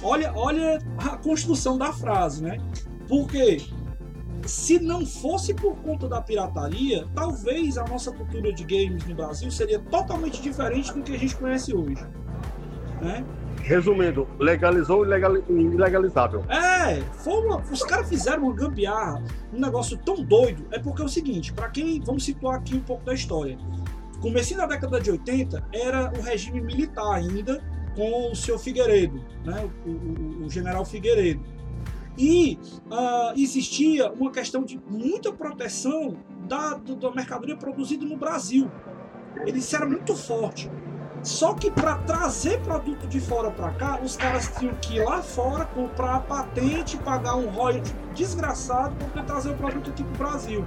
Olha, 0.00 0.32
olha 0.36 0.78
a 0.98 1.16
construção 1.16 1.76
da 1.76 1.92
frase, 1.92 2.42
né? 2.42 2.58
Porque 3.08 3.60
se 4.46 4.78
não 4.78 5.06
fosse 5.06 5.54
por 5.54 5.76
conta 5.76 6.08
da 6.08 6.20
pirataria, 6.20 7.06
talvez 7.14 7.78
a 7.78 7.84
nossa 7.84 8.12
cultura 8.12 8.52
de 8.52 8.64
games 8.64 9.04
no 9.06 9.14
Brasil 9.14 9.50
seria 9.50 9.78
totalmente 9.78 10.40
diferente 10.40 10.92
do 10.92 11.02
que 11.02 11.14
a 11.14 11.18
gente 11.18 11.36
conhece 11.36 11.74
hoje. 11.74 12.04
Né? 13.00 13.24
Resumindo, 13.62 14.28
legalizou 14.38 15.02
o 15.02 15.04
ilegalizável. 15.04 16.44
É, 16.48 17.02
uma, 17.28 17.62
os 17.70 17.82
caras 17.82 18.08
fizeram 18.08 18.44
uma 18.44 18.54
gambiarra, 18.54 19.22
um 19.52 19.60
negócio 19.60 19.96
tão 19.98 20.22
doido. 20.22 20.66
É 20.72 20.78
porque 20.78 21.02
é 21.02 21.04
o 21.04 21.08
seguinte, 21.08 21.52
para 21.52 21.68
quem, 21.68 22.00
vamos 22.00 22.24
situar 22.24 22.56
aqui 22.56 22.74
um 22.74 22.80
pouco 22.80 23.04
da 23.04 23.14
história. 23.14 23.56
Comecinho 24.20 24.60
da 24.60 24.66
década 24.66 25.00
de 25.00 25.10
80 25.10 25.64
era 25.72 26.12
o 26.18 26.22
regime 26.22 26.60
militar 26.60 27.14
ainda, 27.14 27.62
com 27.94 28.30
o 28.30 28.36
seu 28.36 28.58
Figueiredo, 28.58 29.22
né? 29.44 29.68
o, 29.84 29.90
o, 29.90 30.46
o 30.46 30.50
general 30.50 30.84
Figueiredo. 30.84 31.42
E 32.16 32.58
uh, 32.90 33.32
existia 33.36 34.10
uma 34.12 34.30
questão 34.30 34.64
de 34.64 34.80
muita 34.88 35.32
proteção 35.32 36.16
da, 36.46 36.74
da 36.74 37.10
mercadoria 37.10 37.56
produzida 37.56 38.04
no 38.04 38.16
Brasil. 38.16 38.70
Ele 39.46 39.60
era 39.72 39.86
muito 39.86 40.14
forte. 40.14 40.70
Só 41.22 41.54
que 41.54 41.70
para 41.70 41.98
trazer 41.98 42.60
produto 42.62 43.06
de 43.06 43.20
fora 43.20 43.50
para 43.50 43.70
cá, 43.72 44.00
os 44.02 44.16
caras 44.16 44.52
tinham 44.58 44.74
que 44.74 44.96
ir 44.96 45.04
lá 45.04 45.22
fora, 45.22 45.64
comprar 45.64 46.16
a 46.16 46.20
patente, 46.20 46.96
pagar 46.98 47.36
um 47.36 47.48
royalty 47.48 47.94
desgraçado 48.12 48.94
para 48.96 49.06
poder 49.08 49.26
trazer 49.26 49.50
o 49.50 49.54
produto 49.54 49.90
aqui 49.90 50.02
para 50.02 50.14
o 50.14 50.18
Brasil. 50.18 50.64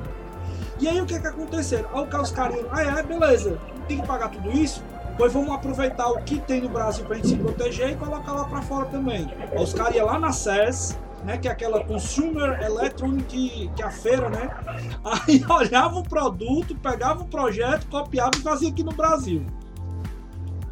E 0.79 0.87
aí 0.87 0.99
o 1.01 1.05
que 1.05 1.19
que 1.19 1.27
aconteceu? 1.27 1.85
Aí 1.93 2.21
os 2.21 2.31
caras, 2.31 2.65
ah 2.71 2.81
é, 2.81 3.03
beleza, 3.03 3.59
tem 3.87 3.99
que 3.99 4.07
pagar 4.07 4.29
tudo 4.29 4.49
isso? 4.51 4.81
Pois 5.17 5.31
vamos 5.31 5.53
aproveitar 5.53 6.07
o 6.09 6.21
que 6.23 6.39
tem 6.39 6.61
no 6.61 6.69
Brasil 6.69 7.05
para 7.05 7.15
a 7.15 7.17
gente 7.17 7.29
se 7.29 7.35
proteger 7.35 7.91
e 7.91 7.95
colocar 7.95 8.33
lá 8.33 8.45
para 8.45 8.61
fora 8.61 8.85
também. 8.85 9.29
Aí 9.51 9.61
os 9.61 9.73
caras 9.73 9.95
iam 9.95 10.05
lá 10.05 10.19
na 10.19 10.31
SES, 10.31 10.97
né, 11.25 11.39
que 11.39 11.47
é 11.47 11.51
aquela 11.51 11.83
Consumer 11.83 12.61
Electronic, 12.61 13.71
que 13.75 13.81
é 13.81 13.85
a 13.85 13.89
feira, 13.89 14.29
né? 14.29 14.49
Aí 15.03 15.43
olhava 15.49 15.97
o 15.97 16.03
produto, 16.03 16.75
pegava 16.75 17.23
o 17.23 17.27
projeto, 17.27 17.87
copiava 17.87 18.31
e 18.37 18.41
fazia 18.41 18.69
aqui 18.69 18.83
no 18.83 18.91
Brasil. 18.91 19.43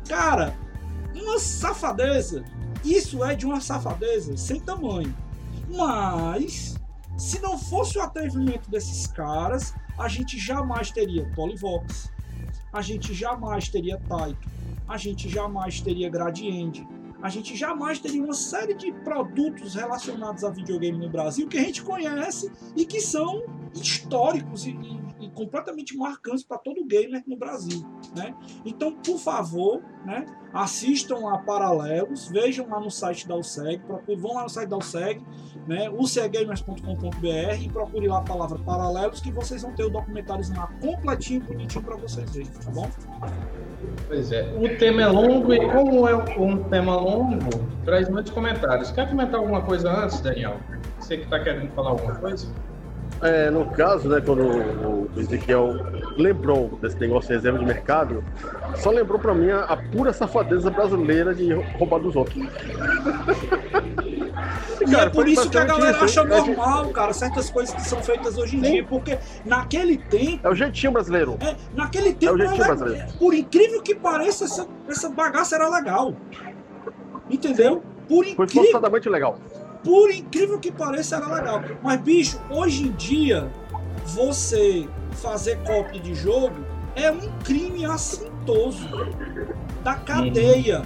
Cara, 0.07 0.55
uma 1.15 1.39
safadeza. 1.39 2.43
Isso 2.83 3.23
é 3.23 3.33
de 3.33 3.47
uma 3.47 3.59
safadeza 3.59 4.37
sem 4.37 4.59
tamanho. 4.59 5.15
Mas, 5.69 6.75
se 7.17 7.41
não 7.41 7.57
fosse 7.57 7.97
o 7.97 8.01
atrevimento 8.01 8.69
desses 8.69 9.07
caras, 9.07 9.73
a 9.97 10.07
gente 10.07 10.37
jamais 10.37 10.91
teria 10.91 11.27
Polyvox, 11.35 12.11
a 12.71 12.81
gente 12.81 13.11
jamais 13.13 13.69
teria 13.69 13.99
Taito, 14.07 14.49
a 14.87 14.97
gente 14.97 15.27
jamais 15.29 15.81
teria 15.81 16.09
Gradiente, 16.09 16.85
a 17.23 17.29
gente 17.29 17.55
jamais 17.55 17.99
teria 17.99 18.21
uma 18.21 18.33
série 18.33 18.73
de 18.73 18.91
produtos 18.91 19.75
relacionados 19.75 20.43
a 20.43 20.49
videogame 20.49 20.97
no 20.97 21.09
Brasil 21.09 21.47
que 21.47 21.57
a 21.57 21.61
gente 21.61 21.81
conhece 21.81 22.51
e 22.75 22.85
que 22.85 22.99
são 22.99 23.43
históricos 23.73 24.65
e, 24.65 24.71
e, 24.71 25.02
completamente 25.33 25.95
marcantes 25.97 26.43
para 26.43 26.57
todo 26.57 26.85
gamer 26.85 27.23
no 27.27 27.37
Brasil, 27.37 27.83
né? 28.15 28.35
Então, 28.65 28.93
por 28.95 29.17
favor, 29.17 29.81
né, 30.05 30.25
assistam 30.53 31.29
a 31.29 31.37
Paralelos, 31.37 32.27
vejam 32.27 32.67
lá 32.69 32.79
no 32.79 32.89
site 32.89 33.27
da 33.27 33.35
USEG, 33.35 33.83
procurem, 33.83 34.19
vão 34.19 34.33
lá 34.33 34.43
no 34.43 34.49
site 34.49 34.69
da 34.69 34.77
USEG, 34.77 35.21
né, 35.67 35.89
ucgamers.com.br 35.89 37.61
e 37.61 37.69
procure 37.69 38.07
lá 38.07 38.19
a 38.19 38.23
palavra 38.23 38.59
Paralelos 38.59 39.19
que 39.19 39.31
vocês 39.31 39.61
vão 39.61 39.73
ter 39.73 39.83
o 39.83 39.89
documentário 39.89 40.43
lá 40.55 40.67
completinho, 40.81 41.41
bonitinho 41.41 41.83
para 41.83 41.95
vocês 41.95 42.29
verem, 42.31 42.49
tá 42.51 42.71
bom? 42.71 42.89
Pois 44.07 44.31
é, 44.31 44.43
o 44.57 44.77
tema 44.77 45.01
é 45.01 45.07
longo 45.07 45.53
e 45.53 45.59
como 45.71 46.07
é 46.07 46.15
um 46.15 46.63
tema 46.69 46.95
longo, 46.95 47.49
traz 47.83 48.09
muitos 48.09 48.31
comentários. 48.31 48.91
Quer 48.91 49.09
comentar 49.09 49.39
alguma 49.39 49.61
coisa 49.61 49.91
antes, 49.91 50.21
Daniel? 50.21 50.57
Você 50.99 51.17
que 51.17 51.23
está 51.23 51.39
querendo 51.39 51.71
falar 51.73 51.91
alguma 51.91 52.15
coisa? 52.15 52.47
É, 53.23 53.49
no 53.49 53.65
caso, 53.71 54.09
né, 54.09 54.19
quando 54.19 54.43
o 54.43 55.09
Ezequiel 55.15 55.77
lembrou 56.17 56.77
desse 56.81 56.99
negócio 56.99 57.29
de 57.29 57.35
reserva 57.35 57.57
de 57.57 57.65
mercado, 57.65 58.21
só 58.75 58.91
lembrou 58.91 59.17
para 59.17 59.33
mim 59.33 59.49
a, 59.49 59.61
a, 59.61 59.77
pura 59.77 60.11
safadeza 60.11 60.69
brasileira 60.69 61.33
de 61.33 61.53
roubar 61.53 61.99
dos 61.99 62.17
outros. 62.17 62.35
E 64.81 64.91
cara, 64.91 65.05
é 65.05 65.09
por 65.09 65.25
isso 65.25 65.49
que 65.49 65.57
a 65.57 65.63
galera 65.63 65.91
isso, 65.91 66.03
acha 66.03 66.21
é 66.21 66.23
normal, 66.25 66.89
cara, 66.89 67.13
certas 67.13 67.49
coisas 67.49 67.73
que 67.73 67.81
são 67.83 68.03
feitas 68.03 68.37
hoje 68.37 68.57
em 68.57 68.63
Sim. 68.63 68.71
dia, 68.71 68.83
porque 68.83 69.17
naquele 69.45 69.97
tempo. 69.97 70.45
É 70.45 70.49
o 70.49 70.55
jeitinho 70.55 70.91
brasileiro. 70.91 71.37
É, 71.39 71.55
naquele 71.73 72.13
tempo, 72.13 72.33
é 72.33 72.35
o 72.35 72.37
jeitinho 72.37 72.63
era, 72.63 72.75
brasileiro. 72.75 73.13
por 73.17 73.33
incrível 73.33 73.81
que 73.81 73.95
pareça, 73.95 74.43
essa, 74.43 74.67
essa 74.89 75.09
bagaça 75.09 75.55
era 75.55 75.69
legal. 75.69 76.13
Entendeu? 77.29 77.81
Por 78.09 78.25
incrível. 78.25 78.35
Foi 78.35 78.47
forçadamente 78.47 79.07
legal. 79.07 79.39
Por 79.83 80.11
incrível 80.11 80.59
que 80.59 80.71
pareça, 80.71 81.17
era 81.17 81.27
legal. 81.27 81.61
Mas, 81.81 82.01
bicho, 82.01 82.39
hoje 82.49 82.87
em 82.87 82.91
dia, 82.91 83.51
você 84.05 84.87
fazer 85.13 85.57
cópia 85.63 85.99
de 85.99 86.15
jogo 86.15 86.55
é 86.95 87.11
um 87.11 87.19
crime 87.43 87.85
assintoso 87.85 88.87
da 89.83 89.95
cadeia. 89.95 90.83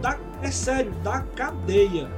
Da, 0.00 0.18
é 0.42 0.50
sério, 0.50 0.92
da 1.02 1.20
cadeia. 1.20 2.10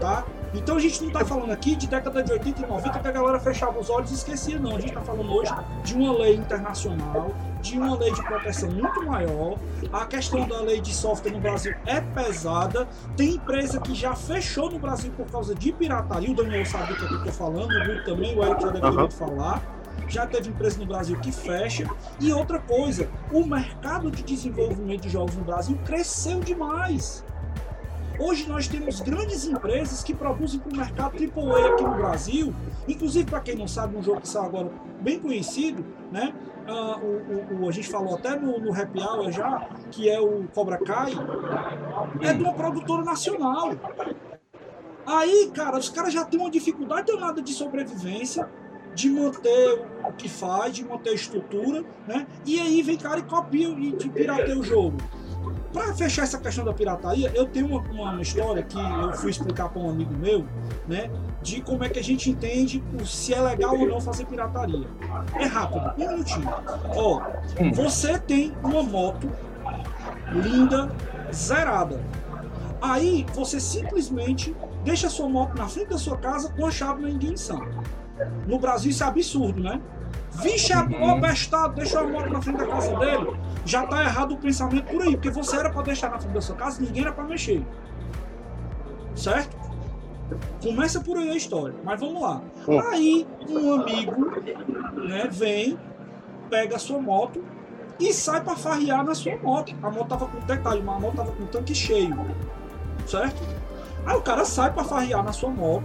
Tá? 0.00 0.24
Então 0.52 0.76
a 0.76 0.80
gente 0.80 1.00
não 1.00 1.08
está 1.08 1.24
falando 1.24 1.50
aqui 1.52 1.76
de 1.76 1.86
década 1.86 2.22
de 2.22 2.32
80 2.32 2.62
e 2.62 2.66
90 2.66 2.98
que 2.98 3.08
a 3.08 3.12
galera 3.12 3.38
fechava 3.38 3.78
os 3.78 3.88
olhos 3.88 4.10
e 4.10 4.14
esquecia, 4.14 4.58
não. 4.58 4.76
A 4.76 4.80
gente 4.80 4.88
está 4.88 5.00
falando 5.00 5.32
hoje 5.32 5.52
de 5.84 5.94
uma 5.94 6.12
lei 6.18 6.36
internacional, 6.36 7.32
de 7.60 7.78
uma 7.78 7.96
lei 7.96 8.12
de 8.12 8.22
proteção 8.22 8.70
muito 8.70 9.04
maior. 9.04 9.56
A 9.92 10.06
questão 10.06 10.46
da 10.46 10.60
lei 10.60 10.80
de 10.80 10.92
software 10.92 11.32
no 11.32 11.40
Brasil 11.40 11.74
é 11.86 12.00
pesada. 12.00 12.88
Tem 13.16 13.34
empresa 13.34 13.80
que 13.80 13.94
já 13.94 14.14
fechou 14.14 14.70
no 14.70 14.78
Brasil 14.78 15.12
por 15.16 15.26
causa 15.26 15.54
de 15.54 15.72
pirataria. 15.72 16.30
O 16.30 16.34
Daniel 16.34 16.66
sabe 16.66 16.94
do 16.94 16.96
que 16.96 17.04
eu 17.04 17.18
estou 17.18 17.32
falando, 17.32 17.70
o 17.70 17.84
Bruno 17.84 18.04
também, 18.04 18.36
o 18.36 18.44
Eric 18.44 18.62
já 18.62 18.70
deveria 18.70 19.00
uhum. 19.00 19.10
falar 19.10 19.80
já 20.08 20.26
teve 20.26 20.50
empresa 20.50 20.78
no 20.78 20.86
Brasil 20.86 21.18
que 21.20 21.30
fecha. 21.30 21.88
E 22.18 22.32
outra 22.32 22.58
coisa, 22.58 23.08
o 23.32 23.44
mercado 23.46 24.10
de 24.10 24.22
desenvolvimento 24.24 25.02
de 25.02 25.08
jogos 25.08 25.36
no 25.36 25.44
Brasil 25.44 25.78
cresceu 25.84 26.40
demais. 26.40 27.24
Hoje 28.20 28.46
nós 28.46 28.68
temos 28.68 29.00
grandes 29.00 29.46
empresas 29.46 30.04
que 30.04 30.12
produzem 30.12 30.60
para 30.60 30.70
o 30.70 30.76
mercado 30.76 31.16
AAA 31.16 31.72
aqui 31.72 31.82
no 31.82 31.94
Brasil. 31.94 32.54
Inclusive, 32.86 33.24
para 33.24 33.40
quem 33.40 33.56
não 33.56 33.66
sabe, 33.66 33.96
um 33.96 34.02
jogo 34.02 34.20
que 34.20 34.26
está 34.26 34.44
agora 34.44 34.70
bem 35.00 35.18
conhecido, 35.18 35.82
né? 36.12 36.34
Uh, 36.68 37.56
o, 37.56 37.64
o, 37.64 37.68
a 37.70 37.72
gente 37.72 37.88
falou 37.88 38.16
até 38.16 38.38
no, 38.38 38.60
no 38.60 38.78
Happy 38.78 39.00
Hour 39.00 39.32
já, 39.32 39.66
que 39.90 40.10
é 40.10 40.20
o 40.20 40.46
Cobra 40.54 40.76
Kai, 40.76 41.12
é 42.20 42.34
de 42.34 42.42
uma 42.42 42.52
produtora 42.52 43.02
nacional. 43.02 43.70
Aí, 45.06 45.50
cara, 45.54 45.78
os 45.78 45.88
caras 45.88 46.12
já 46.12 46.22
têm 46.22 46.38
uma 46.38 46.50
dificuldade 46.50 47.06
danada 47.06 47.40
de 47.40 47.54
sobrevivência, 47.54 48.46
de 48.94 49.08
manter 49.08 49.82
o 50.04 50.12
que 50.12 50.28
faz, 50.28 50.74
de 50.74 50.84
manter 50.84 51.10
a 51.10 51.14
estrutura, 51.14 51.82
né? 52.06 52.26
E 52.44 52.60
aí 52.60 52.82
vem 52.82 52.98
cara 52.98 53.18
e 53.18 53.22
copia 53.22 53.68
e 53.68 53.92
pirateia 54.10 54.58
o 54.58 54.62
jogo. 54.62 54.98
Para 55.72 55.94
fechar 55.94 56.22
essa 56.22 56.38
questão 56.38 56.64
da 56.64 56.72
pirataria, 56.72 57.30
eu 57.34 57.46
tenho 57.46 57.66
uma, 57.66 57.80
uma 57.80 58.22
história 58.22 58.62
que 58.62 58.78
eu 58.78 59.12
fui 59.14 59.30
explicar 59.30 59.68
para 59.68 59.80
um 59.80 59.90
amigo 59.90 60.12
meu, 60.14 60.44
né? 60.88 61.10
De 61.42 61.60
como 61.60 61.84
é 61.84 61.88
que 61.88 61.98
a 61.98 62.02
gente 62.02 62.28
entende 62.28 62.82
se 63.04 63.32
é 63.32 63.40
legal 63.40 63.78
ou 63.78 63.86
não 63.86 64.00
fazer 64.00 64.26
pirataria. 64.26 64.86
É 65.38 65.46
rápido, 65.46 65.92
um 65.96 66.08
minutinho. 66.08 66.48
Ó, 66.96 67.22
hum. 67.60 67.72
você 67.72 68.18
tem 68.18 68.52
uma 68.64 68.82
moto 68.82 69.30
linda, 70.32 70.90
zerada. 71.32 72.00
Aí 72.82 73.26
você 73.34 73.60
simplesmente 73.60 74.56
deixa 74.82 75.06
a 75.06 75.10
sua 75.10 75.28
moto 75.28 75.56
na 75.56 75.68
frente 75.68 75.90
da 75.90 75.98
sua 75.98 76.16
casa 76.16 76.50
com 76.52 76.66
a 76.66 76.70
chave 76.70 77.02
na 77.02 77.10
ignição. 77.10 77.60
No 78.46 78.58
Brasil 78.58 78.90
isso 78.90 79.04
é 79.04 79.06
absurdo, 79.06 79.60
né? 79.60 79.80
Vixe, 80.42 80.72
o 80.74 81.20
bestado 81.20 81.74
deixou 81.74 82.00
a 82.00 82.06
moto 82.06 82.30
na 82.30 82.40
frente 82.40 82.58
da 82.58 82.66
casa 82.66 82.96
dele 82.96 83.38
já 83.64 83.86
tá 83.86 84.02
errado 84.02 84.34
o 84.34 84.36
pensamento 84.36 84.86
por 84.86 85.02
aí, 85.02 85.12
porque 85.12 85.30
você 85.30 85.56
era 85.56 85.70
para 85.70 85.82
deixar 85.82 86.10
na 86.10 86.18
frente 86.18 86.34
da 86.34 86.40
sua 86.40 86.56
casa, 86.56 86.80
ninguém 86.80 87.02
era 87.02 87.12
para 87.12 87.24
mexer. 87.24 87.64
Certo? 89.14 89.56
Começa 90.62 91.00
por 91.00 91.18
aí 91.18 91.30
a 91.30 91.36
história, 91.36 91.74
mas 91.84 91.98
vamos 92.00 92.22
lá. 92.22 92.40
Aí 92.90 93.26
um 93.48 93.72
amigo, 93.72 94.12
né, 95.08 95.28
vem, 95.30 95.78
pega 96.48 96.76
a 96.76 96.78
sua 96.78 97.00
moto 97.00 97.44
e 97.98 98.12
sai 98.12 98.42
para 98.42 98.56
farrear 98.56 99.04
na 99.04 99.14
sua 99.14 99.36
moto. 99.36 99.74
A 99.82 99.90
moto 99.90 100.08
tava 100.08 100.26
com 100.26 100.38
detalhe, 100.40 100.80
a 100.80 100.84
moto 100.84 101.16
tava 101.16 101.32
com 101.32 101.46
tanque 101.46 101.74
cheio. 101.74 102.16
Certo? 103.06 103.42
Aí 104.06 104.16
o 104.16 104.22
cara 104.22 104.44
sai 104.44 104.72
para 104.72 104.84
farrear 104.84 105.22
na 105.22 105.32
sua 105.32 105.50
moto, 105.50 105.84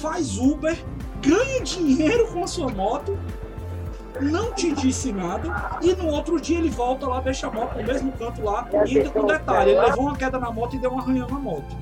faz 0.00 0.38
Uber, 0.38 0.76
ganha 1.20 1.60
dinheiro 1.62 2.28
com 2.28 2.44
a 2.44 2.46
sua 2.46 2.68
moto 2.70 3.18
não 4.20 4.52
te 4.52 4.72
disse 4.72 5.12
nada 5.12 5.78
e 5.82 5.94
no 5.94 6.08
outro 6.08 6.40
dia 6.40 6.58
ele 6.58 6.70
volta 6.70 7.06
lá, 7.06 7.20
deixa 7.20 7.46
a 7.46 7.50
moto 7.50 7.76
no 7.76 7.84
mesmo 7.84 8.12
canto 8.12 8.42
lá 8.42 8.68
e 8.86 8.98
ainda 8.98 9.10
com 9.10 9.26
detalhe, 9.26 9.72
ele 9.72 9.80
levou 9.80 10.04
uma 10.04 10.16
queda 10.16 10.38
na 10.38 10.50
moto 10.50 10.76
e 10.76 10.78
deu 10.78 10.92
um 10.92 10.98
arranhão 10.98 11.28
na 11.28 11.38
moto. 11.38 11.76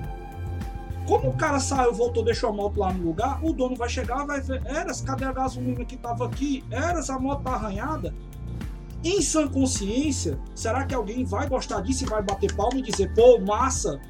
Como 1.07 1.31
o 1.31 1.37
cara 1.37 1.59
saiu, 1.59 1.93
voltou, 1.93 2.25
deixou 2.25 2.51
a 2.51 2.53
moto 2.53 2.79
lá 2.79 2.93
no 2.93 3.05
lugar, 3.05 3.45
o 3.45 3.53
dono 3.53 3.75
vai 3.75 3.89
chegar, 3.89 4.25
vai 4.25 4.41
ver, 4.41 4.63
Eras, 4.67 5.01
cadê 5.01 5.25
a 5.25 5.33
gasolina 5.33 5.85
que 5.85 5.97
tava 5.97 6.27
aqui? 6.27 6.65
Eras, 6.71 7.11
a 7.11 7.19
moto 7.19 7.43
tá 7.43 7.53
arranhada? 7.53 8.15
Em 9.05 9.21
sã 9.21 9.49
consciência, 9.49 10.39
será 10.55 10.85
que 10.85 10.95
alguém 10.95 11.25
vai 11.25 11.49
gostar 11.49 11.81
disso 11.81 12.05
e 12.05 12.09
vai 12.09 12.23
bater 12.23 12.55
palma 12.55 12.79
e 12.79 12.83
dizer, 12.83 13.13
pô, 13.15 13.39
massa, 13.41 14.01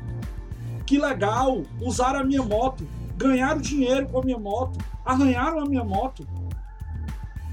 que 0.85 0.99
legal, 0.99 1.63
usaram 1.81 2.21
a 2.21 2.25
minha 2.25 2.43
moto, 2.43 2.87
ganharam 3.17 3.61
dinheiro 3.61 4.07
com 4.09 4.21
a 4.21 4.23
minha 4.23 4.39
moto, 4.39 4.79
arranharam 5.05 5.61
a 5.61 5.65
minha 5.65 5.83
moto? 5.83 6.27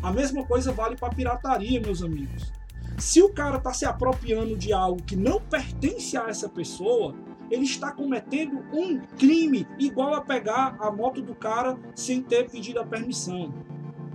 A 0.02 0.14
mesma 0.14 0.46
coisa 0.46 0.72
vale 0.72 0.96
para 0.96 1.14
pirataria, 1.14 1.82
meus 1.82 2.02
amigos. 2.02 2.54
Se 2.98 3.22
o 3.22 3.34
cara 3.34 3.58
está 3.58 3.74
se 3.74 3.86
apropriando 3.86 4.56
de 4.58 4.72
algo 4.72 5.04
que 5.04 5.16
não 5.16 5.42
pertence 5.42 6.18
a 6.18 6.28
essa 6.30 6.48
pessoa, 6.48 7.16
ele 7.52 7.64
está 7.64 7.92
cometendo 7.92 8.60
um 8.72 9.00
crime 9.18 9.68
igual 9.78 10.14
a 10.14 10.22
pegar 10.22 10.78
a 10.80 10.92
moto 10.92 11.22
do 11.22 11.36
cara 11.36 11.78
sem 11.96 12.22
ter 12.22 12.50
pedido 12.50 12.80
a 12.80 12.86
permissão. 12.86 13.54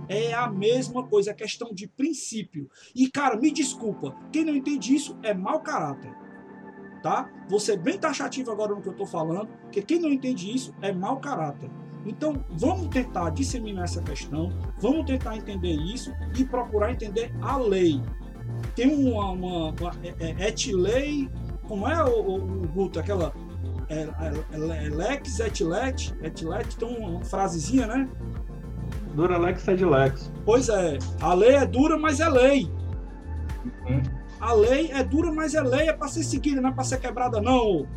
É 0.07 0.33
a 0.33 0.47
mesma 0.47 1.03
coisa, 1.03 1.31
é 1.31 1.33
questão 1.33 1.73
de 1.73 1.87
princípio. 1.87 2.69
E, 2.95 3.09
cara, 3.09 3.37
me 3.37 3.51
desculpa, 3.51 4.15
quem 4.31 4.45
não 4.45 4.55
entende 4.55 4.95
isso 4.95 5.17
é 5.21 5.33
mau 5.33 5.59
caráter. 5.59 6.13
Tá? 7.01 7.29
Vou 7.47 7.59
ser 7.59 7.77
bem 7.77 7.99
taxativo 7.99 8.51
agora 8.51 8.73
no 8.73 8.81
que 8.81 8.87
eu 8.87 8.91
estou 8.91 9.05
falando, 9.05 9.47
porque 9.61 9.81
quem 9.83 9.99
não 9.99 10.09
entende 10.09 10.51
isso 10.51 10.73
é 10.81 10.91
mau 10.91 11.19
caráter. 11.19 11.69
Então, 12.05 12.45
vamos 12.51 12.87
tentar 12.89 13.31
disseminar 13.31 13.85
essa 13.85 14.01
questão, 14.01 14.53
vamos 14.79 15.05
tentar 15.05 15.35
entender 15.35 15.73
isso 15.73 16.13
e 16.37 16.45
procurar 16.45 16.91
entender 16.91 17.33
a 17.41 17.57
lei. 17.57 18.01
Tem 18.75 18.93
uma, 18.93 19.31
uma, 19.31 19.69
uma 19.71 19.91
é, 20.03 20.13
é, 20.19 20.47
etlei, 20.47 21.29
como 21.67 21.87
é 21.87 22.03
o, 22.03 22.35
o, 22.35 22.67
Guto, 22.67 22.99
aquela 22.99 23.33
é, 23.89 24.01
é, 24.01 24.85
é, 24.85 24.89
lex, 24.89 25.39
etlet, 25.39 26.13
etlet, 26.21 26.77
tem 26.77 26.87
uma 26.87 27.23
frasezinha, 27.23 27.87
né? 27.87 28.07
Dura 29.15 29.37
lex 29.37 29.61
sed 29.61 29.83
lex. 29.83 30.31
Pois 30.45 30.69
é, 30.69 30.97
a 31.21 31.33
lei 31.33 31.55
é 31.55 31.65
dura, 31.65 31.97
mas 31.97 32.19
é 32.19 32.29
lei. 32.29 32.71
Uhum. 33.87 34.03
A 34.39 34.53
lei 34.53 34.91
é 34.91 35.03
dura, 35.03 35.31
mas 35.31 35.55
é 35.55 35.61
lei, 35.61 35.89
é 35.89 35.93
para 35.93 36.07
ser 36.07 36.23
seguida, 36.23 36.61
não 36.61 36.69
é 36.69 36.73
para 36.73 36.83
ser 36.83 36.99
quebrada, 36.99 37.41
não. 37.41 37.87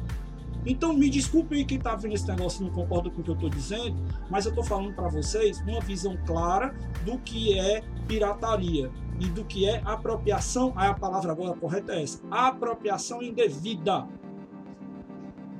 Então, 0.67 0.93
me 0.93 1.09
desculpe 1.09 1.57
aí 1.57 1.65
quem 1.65 1.79
está 1.79 1.95
vendo 1.95 2.15
esse 2.15 2.27
negócio 2.27 2.63
e 2.63 2.67
não 2.67 2.73
concorda 2.73 3.11
com 3.11 3.21
o 3.21 3.25
que 3.25 3.31
eu 3.31 3.35
estou 3.35 3.49
dizendo, 3.49 3.97
mas 4.31 4.45
eu 4.45 4.51
estou 4.51 4.65
falando 4.65 4.93
para 4.95 5.09
vocês 5.09 5.61
uma 5.61 5.81
visão 5.81 6.17
clara 6.27 6.75
do 7.05 7.19
que 7.19 7.59
é 7.59 7.83
pirataria 8.07 8.91
e 9.21 9.27
do 9.27 9.45
que 9.45 9.69
é 9.69 9.83
apropriação. 9.85 10.73
a 10.77 10.95
palavra 10.95 11.33
agora 11.33 11.57
correta 11.57 11.93
é 11.93 12.03
essa: 12.03 12.21
apropriação 12.31 13.23
indevida 13.23 14.07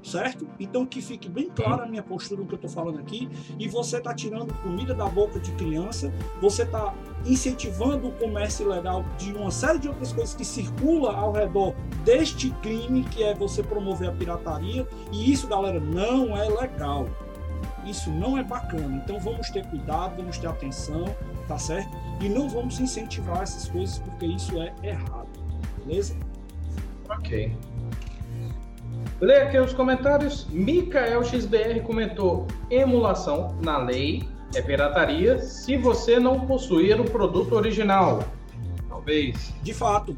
certo? 0.03 0.47
Então 0.59 0.87
que 0.87 1.01
fique 1.01 1.29
bem 1.29 1.51
clara 1.51 1.85
a 1.85 1.87
minha 1.87 2.03
postura 2.03 2.41
no 2.41 2.47
que 2.47 2.55
eu 2.55 2.57
estou 2.57 2.71
falando 2.71 2.99
aqui. 2.99 3.29
E 3.59 3.69
você 3.69 3.99
está 3.99 4.15
tirando 4.15 4.55
comida 4.63 4.95
da 4.95 5.07
boca 5.07 5.39
de 5.39 5.53
criança, 5.53 6.13
você 6.41 6.63
está 6.63 6.95
incentivando 7.27 8.09
o 8.09 8.13
comércio 8.13 8.67
ilegal 8.67 9.05
de 9.19 9.33
uma 9.33 9.51
série 9.51 9.79
de 9.79 9.89
outras 9.89 10.13
coisas 10.13 10.35
que 10.35 10.45
circula 10.45 11.13
ao 11.15 11.33
redor 11.33 11.75
deste 12.05 12.51
crime 12.63 13.05
que 13.05 13.23
é 13.23 13.35
você 13.35 13.63
promover 13.63 14.09
a 14.09 14.13
pirataria. 14.13 14.87
E 15.13 15.31
isso, 15.31 15.47
galera, 15.47 15.81
não 15.81 16.37
é 16.37 16.49
legal. 16.49 17.09
Isso 17.85 18.11
não 18.11 18.37
é 18.37 18.45
bacana. 18.45 19.01
Então 19.03 19.19
vamos 19.19 19.51
ter 19.51 19.65
cuidado, 19.67 20.17
vamos 20.17 20.39
ter 20.39 20.47
atenção, 20.47 21.05
tá 21.47 21.59
certo? 21.59 21.97
E 22.21 22.29
não 22.29 22.49
vamos 22.49 22.79
incentivar 22.81 23.43
essas 23.43 23.69
coisas 23.69 23.99
porque 23.99 24.27
isso 24.27 24.61
é 24.61 24.75
errado. 24.83 25.29
Beleza? 25.85 26.15
Ok. 27.09 27.57
Leia 29.21 29.45
aqui 29.45 29.59
os 29.59 29.73
comentários. 29.73 30.47
Mikael 30.51 31.25
XBR 31.25 31.81
comentou: 31.81 32.47
emulação 32.71 33.57
na 33.63 33.79
lei 33.79 34.29
é 34.55 34.63
pirataria 34.63 35.39
se 35.39 35.77
você 35.77 36.21
não 36.21 36.47
possuir 36.47 37.01
o 37.01 37.05
produto 37.05 37.55
original. 37.55 38.23
Talvez. 38.89 39.53
De 39.63 39.75
fato. 39.75 40.17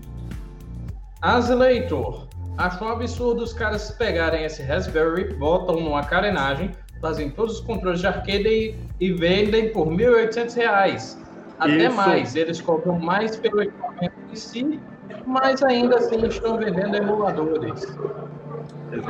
Azileitor. 1.23 2.29
Acho 2.59 2.85
um 2.85 2.89
absurdo 2.89 3.43
os 3.43 3.55
caras 3.55 3.91
pegarem 3.93 4.45
esse 4.45 4.63
Raspberry, 4.63 5.33
botam 5.35 5.77
numa 5.77 6.05
carenagem, 6.05 6.73
fazem 7.01 7.31
todos 7.31 7.55
os 7.55 7.61
controles 7.61 8.01
de 8.01 8.07
arcade 8.07 8.47
e, 8.47 8.75
e 9.01 9.13
vendem 9.13 9.73
por 9.73 9.89
R$ 9.89 9.97
1.800. 9.97 11.17
Até 11.59 11.87
Isso. 11.87 11.97
mais. 11.97 12.37
Eles 12.37 12.61
cobram 12.61 12.99
mais 12.99 13.37
pelo 13.37 13.63
equipamento 13.63 14.15
em 14.31 14.37
si, 14.37 14.81
mas 15.27 15.63
ainda 15.63 15.97
assim 15.97 16.27
estão 16.27 16.59
vendendo 16.59 16.97
emuladores. 16.97 17.97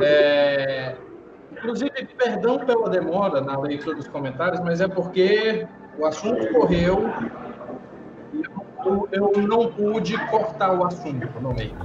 É, 0.01 0.95
inclusive, 1.51 1.91
perdão 2.17 2.59
pela 2.59 2.89
demora 2.89 3.41
na 3.41 3.59
leitura 3.59 3.95
dos 3.95 4.07
comentários, 4.07 4.59
mas 4.61 4.81
é 4.81 4.87
porque 4.87 5.67
o 5.97 6.05
assunto 6.05 6.47
correu 6.53 7.09
e 8.33 8.43
eu, 8.85 9.09
eu 9.11 9.41
não 9.41 9.71
pude 9.71 10.17
cortar 10.27 10.73
o 10.73 10.85
assunto 10.85 11.27
no 11.39 11.53
meio. 11.53 11.75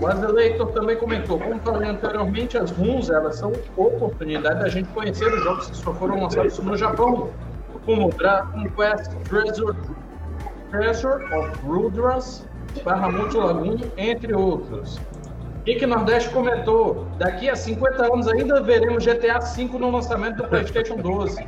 O 0.00 0.06
Azeleitor 0.06 0.72
também 0.72 0.96
comentou, 0.96 1.38
como 1.38 1.60
falei 1.60 1.90
anteriormente, 1.90 2.56
as 2.56 2.70
RUNs 2.70 3.10
elas 3.10 3.36
são 3.36 3.52
oportunidade 3.76 4.60
da 4.60 4.68
gente 4.68 4.88
conhecer 4.92 5.32
os 5.32 5.42
jogos 5.44 5.68
que 5.68 5.76
só 5.76 5.92
foram 5.92 6.22
lançados 6.22 6.58
no 6.58 6.76
Japão, 6.76 7.30
como 7.84 8.10
Dragon 8.10 8.64
Quest 8.70 9.12
Treasure, 9.28 9.76
Treasure 10.70 11.22
of 11.34 11.66
Rudras, 11.66 12.48
Bahamut 12.82 13.36
Lagoon, 13.36 13.76
entre 13.98 14.32
outros. 14.32 14.98
Rick 15.66 15.84
Nordeste 15.86 16.30
comentou: 16.30 17.06
daqui 17.18 17.48
a 17.48 17.56
50 17.56 18.12
anos 18.12 18.28
ainda 18.28 18.62
veremos 18.62 19.04
GTA 19.04 19.38
V 19.38 19.64
no 19.78 19.90
lançamento 19.90 20.36
do 20.36 20.44
PlayStation 20.44 20.96
12. 20.96 21.46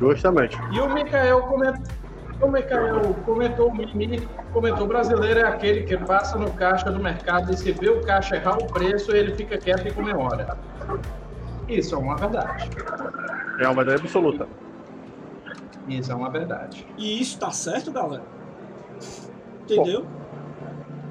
Justamente. 0.00 0.58
E 0.72 0.80
o 0.80 0.92
Mikael 0.92 1.42
comentou. 1.42 1.98
O 2.40 2.46
Mikael 2.46 3.14
comentou, 3.24 3.68
o 3.68 3.74
Mimi 3.74 4.28
comentou, 4.52 4.84
o 4.84 4.86
brasileiro 4.86 5.40
é 5.40 5.42
aquele 5.42 5.82
que 5.82 5.96
passa 5.96 6.38
no 6.38 6.52
caixa 6.52 6.88
do 6.88 7.02
mercado 7.02 7.52
e 7.52 7.56
se 7.56 7.72
vê 7.72 7.88
o 7.88 8.00
caixa 8.02 8.36
errar 8.36 8.58
o 8.58 8.66
preço, 8.68 9.10
ele 9.10 9.34
fica 9.34 9.58
quieto 9.58 9.88
e 9.88 9.92
comemora. 9.92 10.56
Isso 11.68 11.96
é 11.96 11.98
uma 11.98 12.16
verdade. 12.16 12.70
É 13.58 13.64
uma 13.66 13.74
verdade 13.74 14.02
absoluta. 14.02 14.46
Isso 15.88 16.12
é 16.12 16.14
uma 16.14 16.30
verdade. 16.30 16.86
E 16.96 17.20
isso 17.20 17.40
tá 17.40 17.50
certo, 17.50 17.90
galera? 17.90 18.22
Entendeu? 19.64 20.02
Bom. 20.02 20.27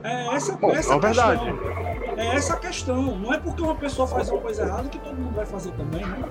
É 0.07 0.35
essa, 0.35 0.53
Bom, 0.53 0.71
essa 0.71 0.93
é 0.93 0.99
verdade. 0.99 1.53
É 2.15 2.35
essa 2.35 2.53
a 2.53 2.57
questão. 2.57 3.17
Não 3.17 3.33
é 3.33 3.37
porque 3.37 3.61
uma 3.61 3.75
pessoa 3.75 4.07
faz 4.07 4.29
uma 4.29 4.39
coisa 4.39 4.63
errada 4.63 4.87
que 4.87 4.97
todo 4.99 5.15
mundo 5.15 5.35
vai 5.35 5.45
fazer 5.45 5.71
também, 5.71 6.05
né? 6.05 6.23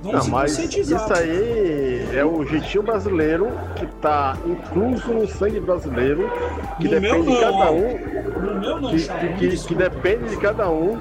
Vamos 0.00 0.26
Não, 0.26 0.32
mas 0.32 0.56
isso 0.56 1.12
aí 1.12 2.08
é 2.14 2.24
o 2.24 2.44
jeitinho 2.46 2.84
brasileiro 2.84 3.50
que 3.74 3.84
está 3.84 4.36
incluso 4.46 5.12
no 5.12 5.26
sangue 5.26 5.58
brasileiro, 5.58 6.30
que 6.78 6.84
no 6.84 7.00
depende 7.00 7.26
de 7.26 7.40
cada 7.40 7.70
um. 7.72 7.98
No 8.40 8.60
meu 8.60 8.80
não, 8.80 8.90
que, 8.90 9.08
que, 9.08 9.48
que, 9.48 9.66
que, 9.66 9.74
depende 9.74 10.28
de 10.30 10.36
cada 10.36 10.70
um 10.70 11.00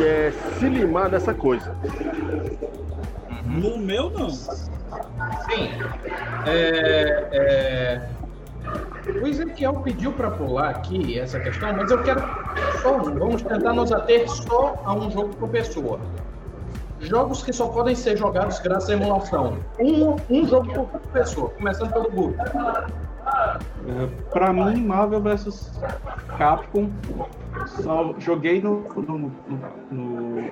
é, 0.00 0.32
se 0.56 0.68
limar 0.68 1.10
dessa 1.10 1.34
coisa. 1.34 1.74
No 3.44 3.76
meu 3.76 4.08
não. 4.08 4.30
Sim. 4.30 4.60
É, 6.46 7.28
é, 7.32 8.08
o 9.22 9.26
Ezequiel 9.26 9.74
pediu 9.84 10.12
para 10.12 10.30
pular 10.30 10.70
aqui 10.70 11.18
essa 11.18 11.40
questão, 11.40 11.72
mas 11.74 11.90
eu 11.90 12.02
quero 12.02 12.22
só 12.82 12.98
vamos 12.98 13.42
tentar 13.42 13.72
nos 13.72 13.92
ater 13.92 14.28
só 14.28 14.80
a 14.84 14.94
um 14.94 15.10
jogo 15.10 15.34
por 15.36 15.48
pessoa. 15.48 16.00
Jogos 17.00 17.42
que 17.42 17.52
só 17.52 17.68
podem 17.68 17.94
ser 17.94 18.16
jogados 18.16 18.58
graças 18.58 18.90
à 18.90 18.92
emulação. 18.92 19.58
Um, 19.78 20.16
um 20.28 20.46
jogo 20.46 20.86
por 20.86 21.00
pessoa, 21.12 21.50
começando 21.50 21.92
pelo 21.92 22.10
Google. 22.10 22.34
É, 23.86 24.08
para 24.30 24.52
mim, 24.52 24.84
Marvel 24.84 25.20
vs 25.20 25.80
Capcom, 26.36 26.90
só 27.82 28.14
joguei 28.18 28.60
no, 28.60 28.80
no, 28.94 29.18
no, 29.18 29.32
no 29.90 30.50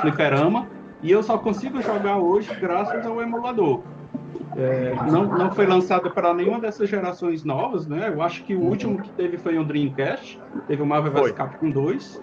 Fliperama 0.00 0.66
e 1.02 1.10
eu 1.10 1.22
só 1.22 1.38
consigo 1.38 1.80
jogar 1.80 2.16
hoje 2.16 2.52
graças 2.54 3.06
ao 3.06 3.20
emulador. 3.20 3.82
É, 4.56 4.94
não, 5.10 5.24
não 5.24 5.50
foi 5.50 5.66
lançada 5.66 6.08
para 6.10 6.32
nenhuma 6.32 6.60
dessas 6.60 6.88
gerações 6.88 7.44
novas, 7.44 7.86
né? 7.86 8.12
Eu 8.12 8.22
acho 8.22 8.44
que 8.44 8.54
o 8.54 8.60
último 8.60 9.00
que 9.00 9.10
teve 9.10 9.36
foi 9.36 9.58
o 9.58 9.64
Dreamcast, 9.64 10.40
teve 10.68 10.82
o 10.82 10.86
Marvel 10.86 11.12
vs 11.12 11.32
Capcom 11.32 11.70
2. 11.70 12.22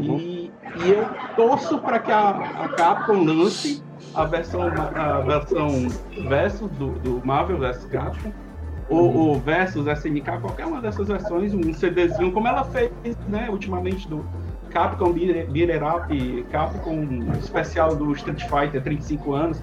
E, 0.00 0.50
e 0.84 0.90
eu 0.90 1.06
torço 1.36 1.78
para 1.78 1.98
que 1.98 2.10
a, 2.10 2.30
a, 2.30 2.68
Capcom 2.70 3.24
lance 3.24 3.82
a 4.14 4.24
versão, 4.24 4.62
a 4.62 5.20
versão 5.20 5.88
versus 6.28 6.70
do, 6.72 6.92
do 7.00 7.26
Marvel 7.26 7.58
vs 7.58 7.84
Capcom, 7.86 8.32
ou, 8.88 9.14
ou 9.14 9.40
versus 9.40 9.86
SNK, 9.86 10.40
qualquer 10.40 10.66
uma 10.66 10.80
dessas 10.80 11.08
versões, 11.08 11.52
um 11.52 11.74
CDzinho, 11.74 12.32
como 12.32 12.48
ela 12.48 12.64
fez 12.64 12.90
né, 13.28 13.48
ultimamente 13.50 14.08
do 14.08 14.24
Capcom 14.70 15.12
Beater 15.12 15.82
Up, 15.86 16.46
Capcom 16.50 17.06
especial 17.38 17.94
do 17.94 18.10
Street 18.12 18.42
Fighter 18.48 18.82
35 18.82 19.34
anos 19.34 19.60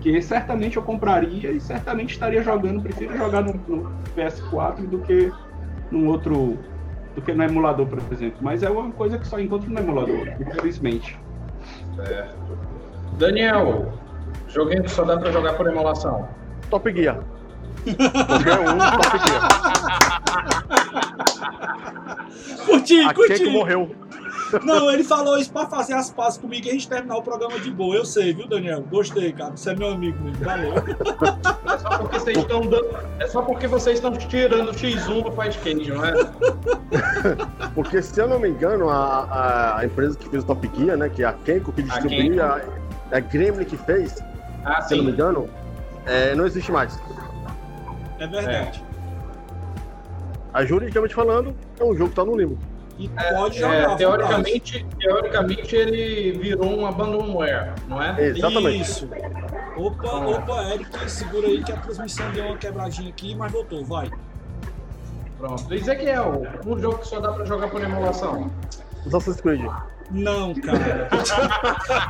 que 0.00 0.20
certamente 0.22 0.76
eu 0.76 0.82
compraria 0.82 1.50
e 1.50 1.60
certamente 1.60 2.12
estaria 2.12 2.42
jogando. 2.42 2.82
Prefiro 2.82 3.16
jogar 3.16 3.42
no, 3.42 3.54
no 3.66 3.92
PS4 4.16 4.86
do 4.86 4.98
que 5.00 5.32
num 5.90 6.08
outro. 6.08 6.58
do 7.14 7.22
que 7.22 7.32
no 7.32 7.42
emulador, 7.42 7.86
por 7.86 7.98
exemplo. 8.12 8.38
Mas 8.40 8.62
é 8.62 8.70
uma 8.70 8.90
coisa 8.92 9.18
que 9.18 9.26
só 9.26 9.38
encontro 9.40 9.70
no 9.70 9.78
emulador, 9.78 10.28
infelizmente. 10.40 11.18
Certo. 11.96 12.58
Daniel, 13.18 13.92
joguinho 14.48 14.84
que 14.84 14.90
só 14.90 15.04
dá 15.04 15.16
pra 15.16 15.32
jogar 15.32 15.54
por 15.54 15.66
emulação. 15.66 16.28
Top 16.70 16.92
Gear. 16.92 17.18
Qualquer 17.84 18.60
um, 18.60 18.78
Top 18.78 19.18
Gear. 19.26 19.48
Curti, 22.66 23.14
curti. 23.14 23.34
Keiko 23.34 23.50
morreu. 23.50 23.90
Não, 24.64 24.90
ele 24.90 25.04
falou 25.04 25.38
isso 25.38 25.52
pra 25.52 25.66
fazer 25.66 25.94
as 25.94 26.10
pazes 26.10 26.38
comigo 26.38 26.66
e 26.66 26.70
a 26.70 26.72
gente 26.72 26.88
terminar 26.88 27.16
o 27.16 27.22
programa 27.22 27.58
de 27.58 27.70
boa. 27.70 27.96
Eu 27.96 28.04
sei, 28.04 28.32
viu, 28.32 28.46
Daniel? 28.48 28.82
Gostei, 28.82 29.32
cara. 29.32 29.56
Você 29.56 29.70
é 29.70 29.76
meu 29.76 29.88
amigo 29.90 30.18
mesmo. 30.22 30.44
Valeu. 30.44 30.74
É 30.74 31.78
só 31.78 31.98
porque 31.98 32.18
vocês 32.18 32.38
estão 32.38 32.60
dando. 32.60 32.96
É 33.18 33.26
só 33.26 33.42
porque 33.42 33.66
vocês 33.66 33.96
estão 33.96 34.12
tirando 34.12 34.68
o 34.70 34.72
X1 34.72 35.22
do 35.22 35.32
Fight 35.32 35.58
Cage, 35.58 35.90
não 35.90 36.04
é? 36.04 36.12
Porque, 37.74 38.02
se 38.02 38.20
eu 38.20 38.28
não 38.28 38.38
me 38.38 38.48
engano, 38.48 38.88
a, 38.88 39.24
a, 39.24 39.78
a 39.78 39.84
empresa 39.84 40.16
que 40.18 40.28
fez 40.28 40.42
o 40.42 40.46
Top 40.46 40.70
Gear, 40.74 40.96
né, 40.96 41.08
que 41.08 41.22
é 41.22 41.26
a 41.26 41.32
Kenko, 41.32 41.72
que 41.72 41.82
distribuía, 41.82 42.44
a, 42.44 43.16
a 43.16 43.20
Gremlin 43.20 43.64
que 43.64 43.76
fez, 43.76 44.16
Ah, 44.64 44.80
se 44.82 44.94
eu 44.94 44.98
não 44.98 45.04
me 45.04 45.12
engano, 45.12 45.48
é, 46.06 46.34
não 46.34 46.46
existe 46.46 46.72
mais. 46.72 46.98
É 48.18 48.26
verdade. 48.26 48.82
A 50.52 50.64
juridicamente 50.64 51.14
falando, 51.14 51.54
é 51.78 51.84
um 51.84 51.94
jogo 51.94 52.10
que 52.10 52.16
tá 52.16 52.24
no 52.24 52.36
limbo. 52.36 52.58
E 52.98 53.08
pode 53.08 53.58
É, 53.62 53.82
jogar. 53.82 53.96
teoricamente, 53.96 54.86
teoricamente, 54.98 55.76
ele 55.76 56.32
virou 56.32 56.66
um 56.80 56.84
abandonware, 56.86 57.72
não 57.86 58.02
é? 58.02 58.20
Exatamente. 58.26 58.80
Isso. 58.82 59.08
Opa, 59.76 60.12
opa, 60.16 60.62
Eric, 60.74 61.08
segura 61.10 61.46
aí 61.46 61.62
que 61.62 61.70
a 61.70 61.76
transmissão 61.76 62.28
deu 62.32 62.46
uma 62.46 62.56
quebradinha 62.56 63.08
aqui, 63.10 63.34
mas 63.36 63.52
voltou, 63.52 63.84
vai. 63.84 64.10
Pronto. 65.38 65.72
Ezequiel, 65.72 66.42
um 66.66 66.76
jogo 66.80 66.98
que 66.98 67.06
só 67.06 67.20
dá 67.20 67.32
pra 67.32 67.44
jogar 67.44 67.68
por 67.70 67.80
emulação. 67.80 68.50
Assassin's 69.06 69.40
Creed. 69.40 69.64
Não, 70.10 70.54
cara. 70.54 71.08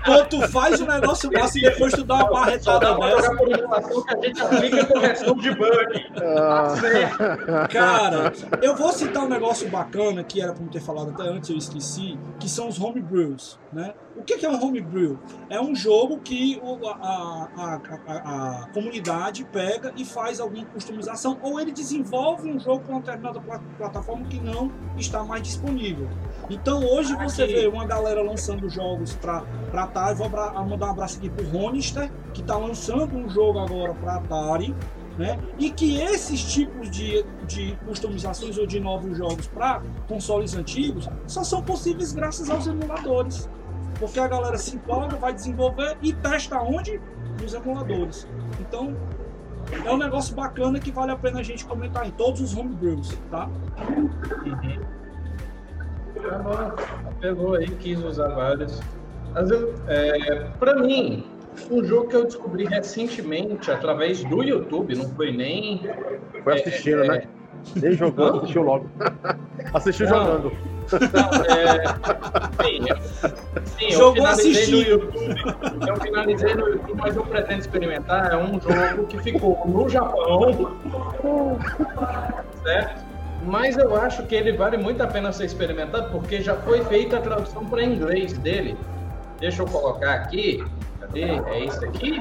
Pô, 0.05 0.25
tu 0.25 0.49
faz 0.49 0.81
o 0.81 0.87
negócio 0.87 1.31
massa 1.33 1.59
e 1.59 1.63
depois 1.63 1.93
tu 1.93 2.05
dá 2.05 2.15
uma 2.17 2.31
barretada 2.31 2.95
dessa. 2.97 3.37
que 3.37 4.15
a 4.15 4.27
gente 4.27 4.41
aplica 4.41 4.87
correção 4.87 5.35
de 5.37 5.51
bug. 5.55 6.07
Ah, 6.17 6.75
Cara, 7.69 8.33
eu 8.63 8.77
vou 8.77 8.93
citar 8.93 9.25
um 9.25 9.29
negócio 9.29 9.69
bacana 9.69 10.23
que 10.23 10.41
era 10.41 10.53
pra 10.53 10.63
não 10.63 10.71
ter 10.71 10.81
falado 10.81 11.11
até 11.11 11.23
antes, 11.29 11.51
eu 11.51 11.57
esqueci, 11.57 12.19
que 12.39 12.49
são 12.49 12.69
os 12.69 12.81
homebrews, 12.81 13.59
né? 13.73 13.93
O 14.19 14.23
que 14.25 14.37
que 14.37 14.45
é 14.45 14.51
um 14.51 14.63
homebrew? 14.63 15.19
É 15.49 15.61
um 15.61 15.75
jogo 15.75 16.19
que 16.19 16.61
o- 16.63 16.87
a, 16.89 16.93
a- 16.93 17.81
a- 18.07 18.63
a- 18.65 18.69
comunidade 18.75 19.45
pega 19.45 19.93
e 19.97 20.05
faz 20.05 20.41
alguma 20.41 20.65
customização, 20.67 21.39
ou 21.41 21.61
ele 21.61 21.71
desenvolve 21.73 22.51
um 22.51 22.59
jogo 22.59 22.81
para 22.81 22.93
uma 22.95 23.01
determinada 23.01 23.41
pla- 23.41 23.63
plataforma 23.79 24.27
que 24.27 24.41
não 24.41 24.71
está 24.97 25.23
mais 25.25 25.43
disponível. 25.43 26.09
Então 26.51 26.85
hoje 26.85 27.15
você 27.17 27.45
Aqui. 27.45 27.53
vê 27.55 27.67
uma 27.69 27.87
galera 27.87 28.21
lançando 28.23 28.69
jogos 28.69 29.15
para 29.15 29.45
Atari, 29.73 30.17
vou 30.17 30.29
mandar 30.29 30.89
um 30.89 30.91
abraço 30.91 31.19
aqui 31.19 31.31
pro 31.31 31.47
Ronister, 31.49 32.11
que 32.35 32.41
está 32.41 32.57
lançando 32.57 33.17
um 33.17 33.29
jogo 33.29 33.59
agora 33.61 33.95
para 33.95 34.17
Atari, 34.17 34.75
né? 35.17 35.39
E 35.59 35.71
que 35.71 36.01
esses 36.01 36.43
tipos 36.53 36.91
de, 36.91 37.25
de 37.47 37.77
customizações 37.87 38.57
ou 38.59 38.67
de 38.67 38.79
novos 38.81 39.17
jogos 39.17 39.47
para 39.49 39.83
consoles 40.07 40.55
antigos 40.55 41.09
só 41.27 41.43
são 41.43 41.63
possíveis 41.63 42.13
graças 42.13 42.49
aos 42.51 42.67
emuladores. 42.67 43.49
Porque 43.99 44.21
a 44.21 44.29
galera 44.29 44.57
se 44.57 44.77
empolga, 44.77 45.17
vai 45.17 45.33
desenvolver 45.33 45.97
e 46.03 46.13
testa 46.13 46.61
onde? 46.61 47.01
Nos 47.41 47.55
emuladores. 47.55 48.29
Então, 48.61 48.97
é 49.85 49.93
um 49.93 49.97
negócio 49.97 50.35
bacana 50.35 50.79
que 50.79 50.91
vale 50.91 51.13
a 51.13 51.17
pena 51.17 51.41
a 51.41 51.43
gente 51.43 51.65
comentar 51.65 52.07
em 52.07 52.11
todos 52.13 52.41
os 52.41 52.57
homebrews, 52.57 53.19
tá? 53.31 53.49
Tá 56.23 56.39
bom. 56.39 56.73
Pegou 57.21 57.55
aí, 57.55 57.69
quis 57.77 58.03
usar 58.03 58.29
vários. 58.29 58.81
Às 59.35 59.51
vezes, 59.51 59.69
é, 59.89 60.45
pra 60.59 60.75
mim, 60.77 61.27
um 61.71 61.85
jogo 61.85 62.09
que 62.09 62.17
eu 62.17 62.25
descobri 62.25 62.65
recentemente 62.65 63.71
através 63.71 64.25
do 64.25 64.43
YouTube, 64.43 64.95
não 64.95 65.09
foi 65.11 65.33
nem. 65.33 65.83
foi 66.43 66.55
assistindo, 66.55 67.05
né? 67.05 67.29
Nem 67.77 67.93
jogou, 67.93 68.27
Não. 68.33 68.39
assistiu 68.39 68.63
logo. 68.63 68.87
Assistiu 69.75 70.09
Não. 70.09 70.17
jogando. 70.27 70.53
É, 70.91 71.85
sim, 72.65 72.87
eu, 72.89 72.97
sim, 73.67 73.85
eu 73.85 73.91
Jogou 73.91 74.23
no 74.23 74.29
assistindo. 74.29 74.79
YouTube. 74.83 75.35
Eu 75.87 75.97
finalizei 75.97 76.55
no 76.55 76.67
YouTube, 76.69 76.95
mas 76.97 77.15
eu 77.17 77.23
pretendo 77.25 77.61
experimentar. 77.61 78.33
É 78.33 78.37
um 78.39 78.59
jogo 78.59 79.07
que 79.07 79.19
ficou 79.19 79.61
no 79.67 79.87
Japão. 79.89 80.81
Certo? 82.63 83.05
Mas 83.45 83.77
eu 83.77 83.95
acho 83.97 84.25
que 84.25 84.35
ele 84.35 84.53
vale 84.53 84.77
muito 84.79 85.03
a 85.03 85.07
pena 85.07 85.31
ser 85.33 85.45
experimentado 85.45 86.11
porque 86.11 86.41
já 86.43 86.55
foi 86.57 86.83
feita 86.85 87.19
a 87.19 87.21
tradução 87.21 87.65
para 87.67 87.83
inglês 87.85 88.33
dele. 88.39 88.77
Deixa 89.39 89.63
eu 89.63 89.67
colocar 89.67 90.13
aqui. 90.15 90.65
Cadê? 91.01 91.23
É 91.23 91.65
esse 91.65 91.85
aqui? 91.85 92.19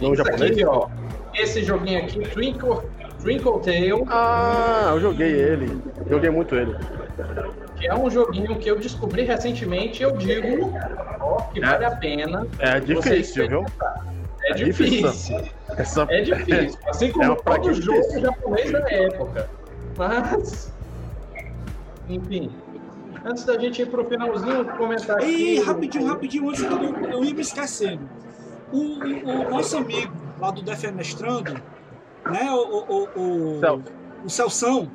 Não 0.00 0.12
Esse 0.14 0.22
japonês? 0.24 0.50
aqui, 0.52 0.64
ó. 0.64 0.88
Esse 1.34 1.64
joguinho 1.64 1.98
aqui, 2.00 2.20
Twinkle, 2.20 2.78
Twinkle 3.24 3.60
Tail. 3.60 4.04
Ah, 4.08 4.90
eu 4.92 5.00
joguei 5.00 5.32
ele. 5.32 5.80
Joguei 6.08 6.28
muito 6.30 6.54
ele. 6.54 6.76
que 7.76 7.86
é 7.86 7.94
um 7.94 8.10
joguinho 8.10 8.56
que 8.58 8.68
eu 8.70 8.78
descobri 8.78 9.22
recentemente, 9.22 10.02
eu 10.02 10.12
digo 10.16 10.72
ó, 11.20 11.40
que 11.52 11.60
vale 11.60 11.84
a 11.86 11.96
pena. 11.96 12.46
É 12.58 12.78
difícil, 12.80 13.48
viu? 13.48 13.64
É 14.42 14.50
É 14.50 14.54
difícil. 14.54 15.08
difícil. 15.10 15.40
Essa... 15.76 16.06
É 16.10 16.20
difícil. 16.20 16.78
Assim 16.86 17.06
É 17.08 17.12
como 17.12 17.24
uma 17.32 17.36
todo 17.36 17.72
jogo 17.72 17.98
difícil. 17.98 18.20
japonês 18.20 18.70
da 18.72 18.78
época. 18.92 19.48
Mas. 19.96 20.72
Enfim. 22.08 22.50
Antes 23.24 23.44
da 23.44 23.58
gente 23.58 23.80
ir 23.80 23.86
pro 23.86 24.04
finalzinho, 24.04 24.66
comentar 24.76 25.16
aqui. 25.16 25.54
E 25.56 25.60
rapidinho, 25.62 26.06
rapidinho, 26.06 26.50
antes 26.50 26.62
eu, 26.62 26.94
eu 27.10 27.24
ia 27.24 27.32
me 27.32 27.40
esquecendo. 27.40 28.06
O, 28.70 28.76
o- 28.76 29.46
o 29.46 29.50
nosso 29.50 29.78
amigo 29.78 30.12
lá 30.38 30.50
do 30.50 30.60
Defenestrando, 30.60 31.54
né? 32.30 32.50
O, 32.50 32.84
o, 32.88 33.56
o, 33.56 33.60
Celso. 33.60 33.84
o 34.24 34.30
Celção, 34.30 34.90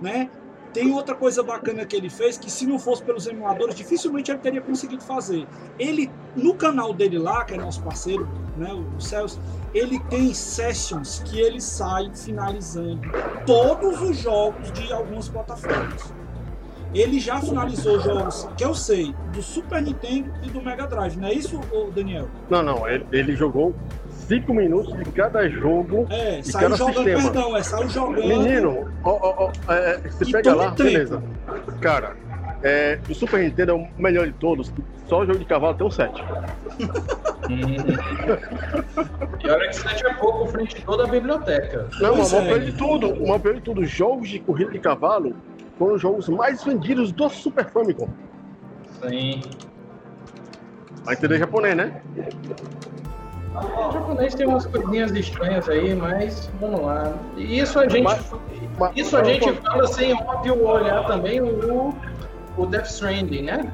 né? 0.00 0.30
Tem 0.72 0.92
outra 0.92 1.14
coisa 1.14 1.42
bacana 1.42 1.86
que 1.86 1.96
ele 1.96 2.10
fez 2.10 2.36
que 2.36 2.50
se 2.50 2.66
não 2.66 2.78
fosse 2.78 3.02
pelos 3.02 3.26
emuladores, 3.26 3.74
dificilmente 3.74 4.30
ele 4.30 4.38
teria 4.38 4.60
conseguido 4.60 5.02
fazer. 5.02 5.46
Ele, 5.78 6.10
no 6.36 6.54
canal 6.54 6.92
dele 6.92 7.18
lá, 7.18 7.44
que 7.44 7.54
é 7.54 7.56
nosso 7.56 7.82
parceiro, 7.82 8.28
né, 8.56 8.70
o 8.72 9.00
Celso, 9.00 9.40
ele 9.72 9.98
tem 10.10 10.34
sessions 10.34 11.20
que 11.24 11.40
ele 11.40 11.60
sai 11.60 12.10
finalizando 12.14 13.00
todos 13.46 14.02
os 14.02 14.18
jogos 14.18 14.70
de 14.72 14.92
algumas 14.92 15.28
plataformas. 15.28 16.12
Ele 16.94 17.18
já 17.18 17.40
finalizou 17.40 18.00
jogos 18.00 18.48
que 18.56 18.64
eu 18.64 18.74
sei, 18.74 19.14
do 19.32 19.42
Super 19.42 19.82
Nintendo 19.82 20.32
e 20.42 20.50
do 20.50 20.62
Mega 20.62 20.86
Drive, 20.86 21.16
não 21.16 21.28
é 21.28 21.34
isso, 21.34 21.60
Daniel? 21.94 22.28
Não, 22.48 22.62
não, 22.62 22.88
ele, 22.88 23.06
ele 23.12 23.36
jogou 23.36 23.74
5 24.28 24.52
minutos 24.54 24.94
de 24.96 25.04
cada 25.12 25.48
jogo. 25.48 26.06
É, 26.10 26.40
E 26.40 26.44
saiu 26.44 26.68
cada 26.68 26.76
jogando, 26.76 26.94
sistema. 26.96 27.22
perdão, 27.32 27.56
é, 27.56 27.62
saiu 27.62 27.88
jogando. 27.88 28.26
Menino, 28.28 28.88
ó, 29.02 29.10
ó, 29.10 29.50
ó, 29.68 29.72
é, 29.72 29.98
você 29.98 30.24
E 30.24 30.32
pega 30.32 30.54
lá, 30.54 30.64
tempo. 30.72 30.82
beleza. 30.84 31.22
Cara, 31.80 32.14
é, 32.62 32.98
o 33.08 33.14
Super 33.14 33.40
Nintendo 33.40 33.72
é 33.72 33.74
o 33.74 33.88
melhor 33.98 34.26
de 34.26 34.32
todos. 34.34 34.70
Só 35.06 35.20
o 35.22 35.26
jogo 35.26 35.38
de 35.38 35.46
cavalo 35.46 35.74
tem 35.74 35.86
um 35.86 35.90
7. 35.90 36.22
E 37.48 39.50
olha 39.50 39.68
que 39.68 39.76
7 39.76 40.06
é 40.06 40.14
pouco 40.14 40.46
frente 40.48 40.76
a 40.76 40.80
toda 40.84 41.04
a 41.04 41.06
biblioteca. 41.06 41.88
Não, 42.00 42.14
Pois 42.14 42.18
mas 42.18 42.32
o 42.32 42.36
é. 42.36 42.40
maior 42.42 42.60
de 42.60 42.72
tudo, 42.72 43.12
o 43.14 43.28
maior 43.28 43.54
de 43.54 43.60
tudo, 43.62 43.84
jogos 43.86 44.28
de 44.28 44.38
corrida 44.40 44.70
de 44.72 44.78
cavalo 44.78 45.34
foram 45.78 45.94
os 45.94 46.02
jogos 46.02 46.28
mais 46.28 46.62
vendidos 46.62 47.10
do 47.12 47.28
Super 47.30 47.64
Famicom. 47.70 48.08
Sim. 49.00 49.40
Vai 51.04 51.14
entender 51.14 51.38
japonês, 51.38 51.74
né? 51.76 52.02
O 53.60 53.92
japonês 53.92 54.34
tem 54.34 54.46
umas 54.46 54.66
coisinhas 54.66 55.10
estranhas 55.12 55.68
aí, 55.68 55.94
mas 55.94 56.50
vamos 56.60 56.80
lá. 56.82 57.12
E 57.36 57.58
Isso 57.60 57.78
a 57.78 57.88
gente, 57.88 58.02
Mas- 58.04 58.30
Mas- 58.78 58.92
isso 58.96 59.16
a 59.16 59.20
mas- 59.20 59.28
gente 59.28 59.52
fala 59.54 59.86
sem 59.88 60.14
óbvio 60.14 60.64
olhar 60.66 61.06
também 61.06 61.40
o, 61.40 61.94
o 62.56 62.66
Death 62.66 62.86
Stranding, 62.86 63.42
né? 63.42 63.72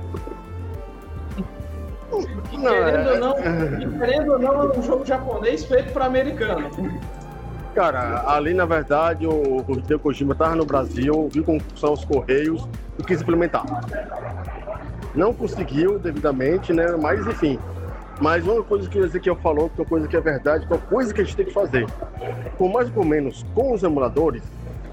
Que, 2.51 2.57
Não, 2.59 2.73
querendo, 2.73 3.09
é- 3.09 3.13
ou 3.13 3.19
não, 3.19 3.35
que, 3.35 3.99
querendo 3.99 4.33
ou 4.33 4.39
não, 4.39 4.63
é 4.63 4.79
um 4.79 4.83
jogo 4.83 5.05
japonês 5.05 5.65
feito 5.65 5.93
para 5.93 6.05
americano. 6.07 6.71
Cara, 7.75 8.23
ali 8.29 8.55
na 8.55 8.65
verdade 8.65 9.27
o 9.27 9.65
Hideo 9.69 9.99
Kojima 9.99 10.35
tava 10.35 10.55
no 10.55 10.65
Brasil, 10.65 11.29
viu 11.33 11.43
como 11.43 11.61
são 11.75 11.93
os 11.93 12.05
correios 12.05 12.69
e 12.99 13.03
quis 13.03 13.21
implementar. 13.21 13.65
Não 15.13 15.35
conseguiu 15.35 15.99
devidamente, 15.99 16.73
né? 16.73 16.87
Mas 17.01 17.27
enfim. 17.27 17.59
Mas 18.21 18.45
uma 18.47 18.63
coisa 18.63 18.89
que 18.89 18.99
o 18.99 19.05
Ezequiel 19.05 19.37
falou, 19.37 19.69
que 19.69 19.81
é 19.81 19.83
uma 19.83 19.89
coisa 19.89 20.07
que 20.09 20.17
é 20.17 20.21
verdade, 20.21 20.67
que 20.67 20.73
é 20.73 20.77
uma 20.77 20.83
coisa 20.87 21.13
que 21.13 21.21
a 21.21 21.25
gente 21.25 21.37
tem 21.37 21.47
que 21.47 21.53
fazer. 21.53 21.87
Por 22.57 22.71
mais 22.73 22.91
ou 22.97 23.05
menos, 23.05 23.45
com 23.55 23.73
os 23.73 23.83
emuladores, 23.83 24.43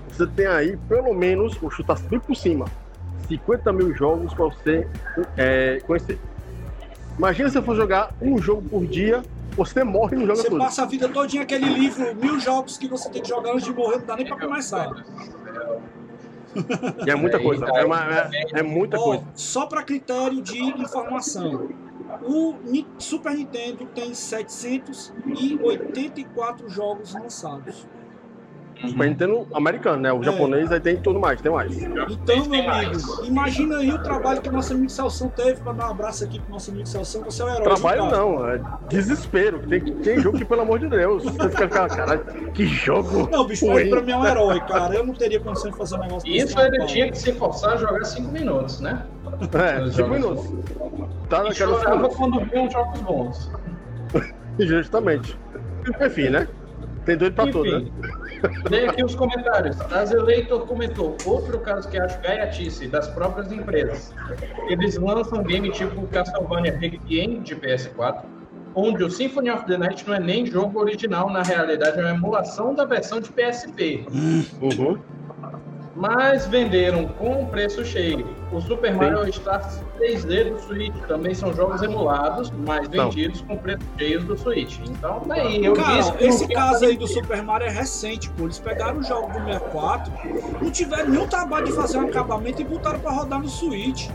você 0.10 0.26
tem 0.28 0.48
aí 0.48 0.76
pelo 0.90 1.14
menos, 1.14 1.56
vou 1.58 1.70
chutar 1.70 2.00
bem 2.00 2.20
por 2.20 2.36
cima, 2.36 2.66
50 3.28 3.72
mil 3.72 3.94
jogos 3.96 4.34
para 4.34 4.46
você 4.46 4.88
é, 5.38 5.80
conhecer. 5.86 6.20
Imagina 7.18 7.50
se 7.50 7.58
eu 7.58 7.64
for 7.64 7.76
jogar 7.76 8.12
um 8.22 8.38
jogo 8.38 8.68
por 8.68 8.86
dia 8.86 9.22
você 9.56 9.84
morre 9.84 10.16
no 10.16 10.22
jogo 10.26 10.38
Você 10.38 10.48
tudo. 10.50 10.60
passa 10.60 10.84
a 10.84 10.86
vida 10.86 11.10
todinha 11.10 11.44
aquele 11.44 11.66
livro, 11.66 12.16
mil 12.16 12.40
jogos 12.40 12.78
que 12.78 12.88
você 12.88 13.10
tem 13.10 13.22
que 13.22 13.28
jogar 13.28 13.52
antes 13.52 13.66
de 13.66 13.74
morrer, 13.74 13.98
não 13.98 14.06
dá 14.06 14.16
nem 14.16 14.26
pra 14.26 14.40
começar. 14.40 14.90
E 17.06 17.10
é 17.10 17.16
muita 17.16 17.38
coisa. 17.38 17.66
É, 17.66 17.84
uma- 17.86 18.00
é- 18.34 18.60
é 18.60 18.64
muita 18.64 18.98
Ó, 18.98 19.04
coisa. 19.04 19.24
só 19.36 19.66
para 19.66 19.84
critério 19.84 20.42
de 20.42 20.58
informação. 20.58 21.68
O 22.24 22.56
Super 23.00 23.36
Nintendo 23.36 23.86
tem 23.88 24.14
784 24.14 26.70
jogos 26.70 27.14
lançados. 27.14 27.86
Super 28.88 29.08
Nintendo 29.10 29.48
americano, 29.54 30.02
né? 30.02 30.12
O 30.12 30.22
É. 30.22 30.24
japonês 30.24 30.72
aí 30.72 30.80
tem 30.80 30.98
tudo 30.98 31.20
mais, 31.20 31.40
tem 31.40 31.52
mais. 31.52 31.78
Então, 31.82 32.46
meu 32.48 32.70
amigo, 32.70 33.26
imagina 33.26 33.78
aí 33.78 33.92
o 33.92 34.00
trabalho 34.00 34.42
que 34.42 34.50
o 34.50 34.52
nosso 34.52 34.74
amigo 34.74 34.90
Celção 34.90 35.30
teve 35.30 35.62
para 35.62 35.74
dar 35.74 35.88
um 35.88 35.92
abraço 35.92 36.24
aqui 36.24 36.40
pro 36.40 36.52
nosso 36.52 36.72
amigo 36.72 36.88
Celção. 36.88 37.22
Você 37.24 37.42
é 37.42 37.46
o 37.46 37.50
herói. 37.50 37.64
Trabalho 37.64 38.06
não, 38.10 38.50
é 38.50 38.60
desespero. 38.90 39.60
Tem, 39.68 39.80
tem 39.82 40.20
jogo 40.20 40.38
que, 40.38 40.46
pelo 40.46 40.62
amor 40.62 40.80
de 40.80 40.88
Deus, 40.88 41.24
você 41.24 41.50
fica 41.50 41.68
cara, 41.68 41.90
caralho, 41.90 42.22
que 42.54 42.66
jogo. 42.66 43.30
Não, 43.32 43.46
bicho, 43.46 43.66
ele 43.72 43.90
pra 43.90 44.02
mim 44.02 44.12
é 44.14 44.18
um 44.18 44.26
herói, 44.26 44.60
cara. 44.62 44.96
Eu 44.96 45.06
não 45.06 45.14
teria 45.14 45.40
condição 45.40 45.70
de 45.72 45.78
fazer 45.78 45.96
um 45.96 46.00
negócio 46.00 46.32
desse 46.32 46.46
Isso 46.46 46.60
ele 46.60 46.86
tinha 46.86 47.12
que 47.12 47.18
se 47.18 47.34
forçar 47.34 47.74
a 47.74 47.78
jogar 47.78 48.04
5 48.04 48.32
minutos, 48.32 48.80
né? 48.82 49.06
É, 49.54 49.82
Os 49.84 49.96
cinco 49.96 50.14
jogos. 50.14 50.20
minutos. 50.20 50.66
Tá 51.30 51.40
E 51.40 51.44
naquela 51.50 51.80
chorava 51.80 52.10
quando 52.10 52.40
viam 52.46 52.70
jogos 52.70 53.00
bons. 53.02 53.52
Justamente. 54.60 55.38
Enfim, 56.02 56.30
né? 56.30 56.48
Tem 57.06 57.18
doido 57.18 57.34
pra 57.34 57.48
tudo, 57.48 57.80
né? 57.80 57.90
Leia 58.70 58.90
aqui 58.90 59.04
os 59.04 59.16
comentários. 59.16 59.80
Azeleitor 59.92 60.66
comentou, 60.66 61.18
outro 61.26 61.60
caso 61.60 61.90
que 61.90 62.00
acho 62.00 62.20
gaiatice 62.22 62.88
das 62.88 63.08
próprias 63.08 63.52
empresas. 63.52 64.14
Eles 64.70 64.98
lançam 64.98 65.44
game 65.44 65.70
tipo 65.72 66.08
Castlevania 66.08 66.78
Requiem 66.78 67.42
de 67.42 67.56
PS4, 67.56 68.24
onde 68.76 69.04
o 69.04 69.10
Symphony 69.10 69.52
of 69.52 69.66
the 69.66 69.78
Night 69.78 70.08
não 70.08 70.16
é 70.16 70.20
nem 70.20 70.46
jogo 70.46 70.80
original, 70.80 71.30
na 71.30 71.44
realidade 71.44 72.00
é 72.00 72.04
uma 72.04 72.12
emulação 72.12 72.74
da 72.74 72.86
versão 72.86 73.20
de 73.20 73.30
PSP. 73.32 74.06
Uhum. 74.12 74.98
Mas 75.96 76.48
venderam 76.48 77.08
com 77.08 77.46
preço 77.48 77.84
cheio. 77.86 78.41
O 78.52 78.60
Super 78.60 78.94
Mario 78.94 79.30
Stars 79.30 79.82
3D 79.98 80.52
do 80.52 80.60
Switch 80.60 80.96
também 81.08 81.34
são 81.34 81.54
jogos 81.54 81.82
emulados, 81.82 82.52
mas 82.66 82.90
Não. 82.90 83.10
vendidos 83.10 83.42
com 83.42 83.56
preços 83.58 83.86
cheios 83.98 84.24
do 84.26 84.38
Switch. 84.38 84.78
Então, 84.90 85.22
tá 85.22 85.36
aí. 85.36 85.64
Eu 85.64 85.74
Cara, 85.74 85.98
disse 85.98 86.12
que 86.14 86.24
esse 86.26 86.48
caso 86.50 86.86
aí 86.86 86.98
do 86.98 87.08
Super 87.08 87.42
Mario 87.42 87.68
é 87.68 87.72
recente, 87.72 88.30
pô. 88.32 88.44
Eles 88.44 88.60
pegaram 88.60 89.00
o 89.00 89.04
jogo 89.04 89.28
do 89.28 89.46
64, 89.46 90.12
não 90.62 90.70
tiveram 90.70 91.10
nenhum 91.10 91.28
trabalho 91.28 91.66
de 91.66 91.72
fazer 91.72 91.98
um 91.98 92.08
acabamento 92.08 92.62
e 92.62 92.66
botaram 92.66 93.00
pra 93.00 93.12
rodar 93.12 93.40
no 93.40 93.48
Switch. 93.48 94.10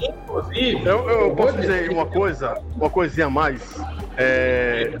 Inclusive, 0.00 0.82
Eu, 0.84 1.08
eu 1.08 1.26
vou 1.26 1.36
posso 1.36 1.58
dizer 1.58 1.90
uma 1.90 2.06
coisa, 2.06 2.58
uma 2.74 2.88
coisinha 2.88 3.26
a 3.26 3.30
mais. 3.30 3.60
É, 4.16 4.98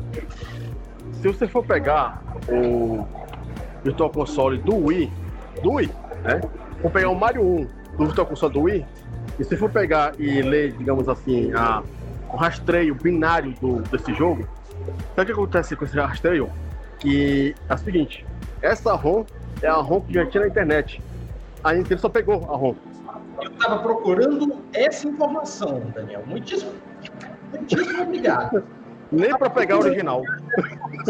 se 1.22 1.28
você 1.28 1.48
for 1.48 1.64
pegar 1.64 2.22
o 2.50 3.06
Virtual 3.82 4.10
Console 4.10 4.58
do 4.58 4.76
Wii, 4.76 5.10
do 5.62 5.72
Wii, 5.72 5.90
né? 6.22 6.40
For 6.82 6.90
pegar 6.90 7.08
o 7.08 7.14
Mario 7.14 7.42
1 7.42 7.83
do 7.96 8.06
Virtual 8.06 8.26
Console 8.26 8.52
do 8.52 8.60
Wii, 8.62 8.86
e 9.38 9.44
se 9.44 9.56
for 9.56 9.70
pegar 9.70 10.12
e 10.18 10.42
ler, 10.42 10.72
digamos 10.72 11.08
assim, 11.08 11.52
a, 11.52 11.82
o 12.32 12.36
rastreio 12.36 12.94
binário 12.94 13.52
do, 13.60 13.80
desse 13.82 14.12
jogo, 14.14 14.46
sabe 15.14 15.22
o 15.22 15.26
que 15.26 15.32
acontece 15.32 15.76
com 15.76 15.84
esse 15.84 15.96
rastreio? 15.96 16.50
Que 16.98 17.54
é 17.68 17.74
o 17.74 17.78
seguinte, 17.78 18.24
essa 18.62 18.94
ROM 18.94 19.24
é 19.62 19.68
a 19.68 19.74
ROM 19.74 20.00
que 20.00 20.14
já 20.14 20.26
tinha 20.26 20.42
na 20.42 20.48
internet. 20.48 21.02
A 21.62 21.72
Nintendo 21.72 22.00
só 22.00 22.08
pegou 22.08 22.44
a 22.44 22.56
ROM. 22.56 22.74
eu 23.42 23.50
estava 23.50 23.78
procurando 23.82 24.56
essa 24.72 25.08
informação, 25.08 25.82
Daniel. 25.94 26.22
Muitíssimo, 26.26 26.72
muitíssimo 27.52 28.02
obrigado. 28.02 28.64
Nem 29.14 29.36
pra 29.36 29.48
pegar 29.50 29.76
a 29.76 29.78
original. 29.78 30.22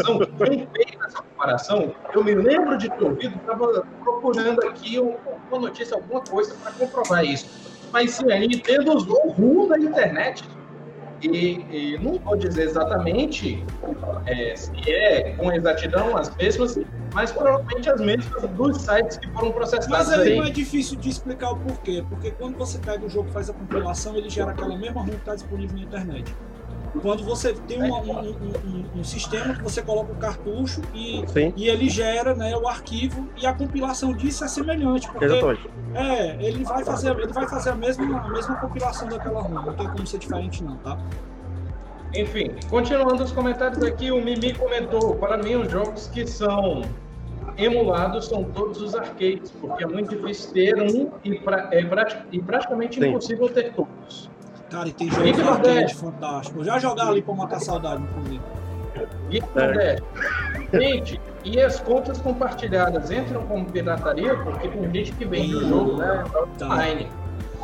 São 0.04 0.18
bem 0.18 0.68
feita 0.74 1.06
essa 1.06 1.22
comparação. 1.22 1.94
Eu 2.12 2.24
me 2.24 2.34
lembro 2.34 2.76
de 2.76 2.88
ter 2.90 3.04
ouvido, 3.04 3.36
estava 3.36 3.86
procurando 4.02 4.60
aqui 4.66 4.98
um- 5.00 5.16
uma 5.50 5.60
notícia, 5.60 5.94
alguma 5.96 6.20
coisa 6.20 6.54
para 6.62 6.72
comprovar 6.72 7.24
isso. 7.24 7.46
Mas 7.92 8.12
sim, 8.12 8.30
a 8.32 8.38
Nintendo 8.38 8.92
usou 8.92 9.26
o 9.26 9.30
rumo 9.30 9.68
da 9.68 9.78
internet. 9.78 10.44
E, 11.22 11.94
e 11.94 11.98
não 12.02 12.18
vou 12.18 12.36
dizer 12.36 12.64
exatamente 12.64 13.64
é, 14.26 14.54
se 14.56 14.70
é 14.90 15.30
com 15.36 15.50
exatidão 15.50 16.14
as 16.18 16.34
mesmas, 16.36 16.78
mas 17.14 17.32
provavelmente 17.32 17.88
as 17.88 17.98
mesmas 18.00 18.42
dos 18.50 18.82
sites 18.82 19.16
que 19.16 19.30
foram 19.30 19.52
processados. 19.52 19.88
Mas 19.88 20.10
aí 20.10 20.32
aí. 20.32 20.36
não 20.38 20.44
é 20.44 20.50
difícil 20.50 20.98
de 20.98 21.08
explicar 21.08 21.52
o 21.52 21.56
porquê. 21.56 22.04
Porque 22.10 22.32
quando 22.32 22.58
você 22.58 22.78
pega 22.78 23.06
o 23.06 23.08
jogo 23.08 23.28
e 23.30 23.32
faz 23.32 23.48
a 23.48 23.54
compilação, 23.54 24.16
ele 24.16 24.28
gera 24.28 24.50
aquela 24.50 24.76
mesma 24.76 25.00
ROM 25.00 25.08
que 25.08 25.14
está 25.16 25.34
disponível 25.34 25.76
na 25.78 25.84
internet. 25.84 26.34
Quando 27.02 27.24
você 27.24 27.52
tem 27.52 27.82
uma- 27.82 28.00
um, 28.00 28.28
um- 28.30 28.84
um- 29.00 29.04
sistema 29.04 29.54
que 29.54 29.62
você 29.62 29.82
coloca 29.82 30.12
o 30.12 30.16
cartucho 30.16 30.80
e, 30.94 31.24
Sim, 31.26 31.52
e 31.56 31.68
ele 31.68 31.88
gera 31.88 32.34
né, 32.34 32.56
o 32.56 32.66
arquivo 32.68 33.28
e 33.36 33.46
a 33.46 33.52
compilação 33.52 34.12
disso 34.14 34.44
é 34.44 34.48
semelhante. 34.48 35.08
Porque 35.10 35.24
exatamente. 35.24 35.68
é, 35.94 36.36
ele 36.46 36.64
vai 36.64 36.84
fazer, 36.84 37.10
ele 37.18 37.32
vai 37.32 37.48
fazer 37.48 37.70
a, 37.70 37.74
mesma, 37.74 38.18
a 38.20 38.28
mesma 38.28 38.56
compilação 38.56 39.08
daquela 39.08 39.42
ROM. 39.42 39.62
Não 39.66 39.72
tem 39.74 39.88
como 39.88 40.06
ser 40.06 40.18
diferente 40.18 40.62
não, 40.64 40.76
tá? 40.78 40.96
Enfim, 42.14 42.52
continuando 42.70 43.22
os 43.24 43.32
comentários 43.32 43.82
aqui, 43.82 44.10
o 44.12 44.22
Mimi 44.22 44.54
comentou: 44.54 45.16
para 45.16 45.36
mim, 45.36 45.56
os 45.56 45.70
jogos 45.70 46.06
que 46.06 46.24
são 46.26 46.82
emulados 47.58 48.26
são 48.26 48.44
todos 48.44 48.80
os 48.80 48.94
arcades, 48.94 49.50
porque 49.60 49.84
é 49.84 49.86
muito 49.86 50.10
difícil 50.16 50.52
ter 50.52 50.74
um 50.80 51.10
e, 51.24 51.34
pra- 51.40 51.68
é 51.72 51.84
prati- 51.84 52.24
e 52.32 52.40
praticamente 52.40 53.00
Sim. 53.00 53.08
impossível 53.08 53.48
ter 53.48 53.72
todos. 53.74 54.30
Cara, 54.74 54.88
e 54.88 54.92
tem 54.92 55.08
jogos 55.08 55.24
Fica 55.30 55.42
de 55.42 55.48
arcade 55.48 55.94
fantástico. 55.94 56.64
Já 56.64 56.78
jogar 56.80 57.06
ali 57.06 57.22
pra 57.22 57.32
matar 57.34 57.60
saudade, 57.60 58.02
inclusive. 58.02 58.40
E 59.30 59.38
É. 59.56 59.98
Gente, 60.72 61.20
e 61.44 61.60
as 61.60 61.78
contas 61.78 62.18
compartilhadas 62.20 63.08
entram 63.12 63.46
como 63.46 63.64
pirataria, 63.66 64.36
porque 64.36 64.66
tem 64.66 64.92
gente 64.92 65.12
que 65.12 65.24
vende 65.24 65.54
o 65.54 65.68
jogo 65.68 65.96
né, 65.98 66.24
Tá. 66.58 66.66
online. 66.66 67.08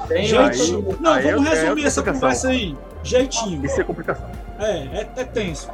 Tem 0.06 0.24
Gente, 0.24 0.74
outro- 0.76 0.98
não, 1.02 1.12
aí 1.14 1.32
vamos 1.32 1.48
resumir 1.48 1.84
essa 1.84 2.00
conversa 2.02 2.48
aí. 2.50 2.76
Jeitinho. 3.02 3.64
Isso 3.66 3.80
é 3.80 3.84
complicação. 3.84 4.30
É, 4.60 4.70
é, 5.00 5.10
é 5.16 5.24
tenso. 5.24 5.68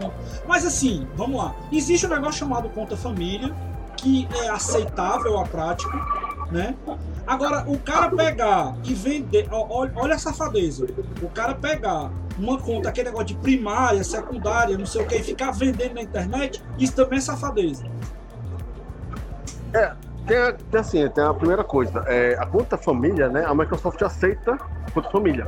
Mas 0.48 0.64
assim, 0.64 1.06
vamos 1.16 1.36
lá. 1.36 1.54
Existe 1.70 2.06
um 2.06 2.10
negócio 2.10 2.34
chamado 2.38 2.68
conta 2.70 2.96
família, 2.96 3.52
que 3.96 4.26
é 4.42 4.48
aceitável 4.48 5.38
à 5.38 5.44
prática, 5.44 5.92
né? 6.50 6.74
Agora, 7.26 7.64
o 7.68 7.78
cara 7.78 8.08
pegar 8.10 8.74
e 8.84 8.94
vender. 8.94 9.48
ó, 9.50 9.86
Olha 9.96 10.14
a 10.14 10.18
safadeza. 10.18 10.86
O 11.22 11.28
cara 11.28 11.54
pegar 11.54 12.10
uma 12.38 12.58
conta, 12.58 12.88
aquele 12.90 13.08
negócio 13.08 13.26
de 13.28 13.34
primária, 13.36 14.04
secundária, 14.04 14.76
não 14.78 14.86
sei 14.86 15.02
o 15.02 15.06
que, 15.06 15.16
e 15.16 15.22
ficar 15.22 15.50
vendendo 15.52 15.94
na 15.94 16.02
internet, 16.02 16.62
isso 16.78 16.94
também 16.94 17.18
é 17.18 17.22
safadeza. 17.22 17.84
Tem, 20.26 20.36
a- 20.38 20.52
tem 20.52 20.80
assim, 20.80 21.08
tem 21.10 21.22
a 21.24 21.32
primeira 21.32 21.62
coisa. 21.62 22.02
É, 22.06 22.36
a 22.38 22.46
conta 22.46 22.76
família, 22.76 23.28
né? 23.28 23.44
A 23.44 23.54
Microsoft 23.54 24.02
aceita 24.02 24.58
conta 24.92 25.08
família. 25.10 25.46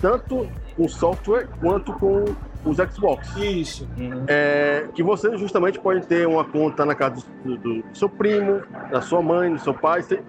Tanto 0.00 0.48
com 0.76 0.88
software 0.88 1.48
quanto 1.60 1.92
com 1.94 2.24
os 2.64 2.76
Xbox. 2.76 3.36
Isso. 3.36 3.88
É, 4.28 4.86
que 4.94 5.02
você 5.02 5.36
justamente 5.36 5.78
pode 5.80 6.06
ter 6.06 6.26
uma 6.26 6.44
conta 6.44 6.84
na 6.86 6.94
casa 6.94 7.24
do, 7.44 7.56
do- 7.56 7.82
do 7.82 7.84
seu 7.96 8.08
primo, 8.08 8.62
da 8.90 9.00
sua 9.00 9.20
mãe, 9.22 9.52
do 9.52 9.58
seu 9.60 9.74
pai. 9.74 10.02
Você, 10.02 10.22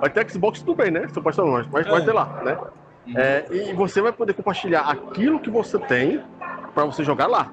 vai 0.00 0.10
ter 0.10 0.30
Xbox 0.30 0.60
tudo 0.60 0.76
bem, 0.76 0.90
né? 0.90 1.08
Seu 1.12 1.22
pai 1.22 1.30
está 1.32 1.42
longe, 1.42 1.68
mas 1.72 1.86
vai 1.86 2.00
É. 2.00 2.04
ter 2.04 2.12
lá, 2.12 2.42
né? 2.44 2.58
É, 3.16 3.46
e 3.50 3.72
você 3.74 4.00
vai 4.00 4.12
poder 4.12 4.32
compartilhar 4.32 4.82
aquilo 4.82 5.40
que 5.40 5.50
você 5.50 5.78
tem 5.78 6.22
para 6.74 6.84
você 6.84 7.02
jogar 7.02 7.26
lá, 7.26 7.50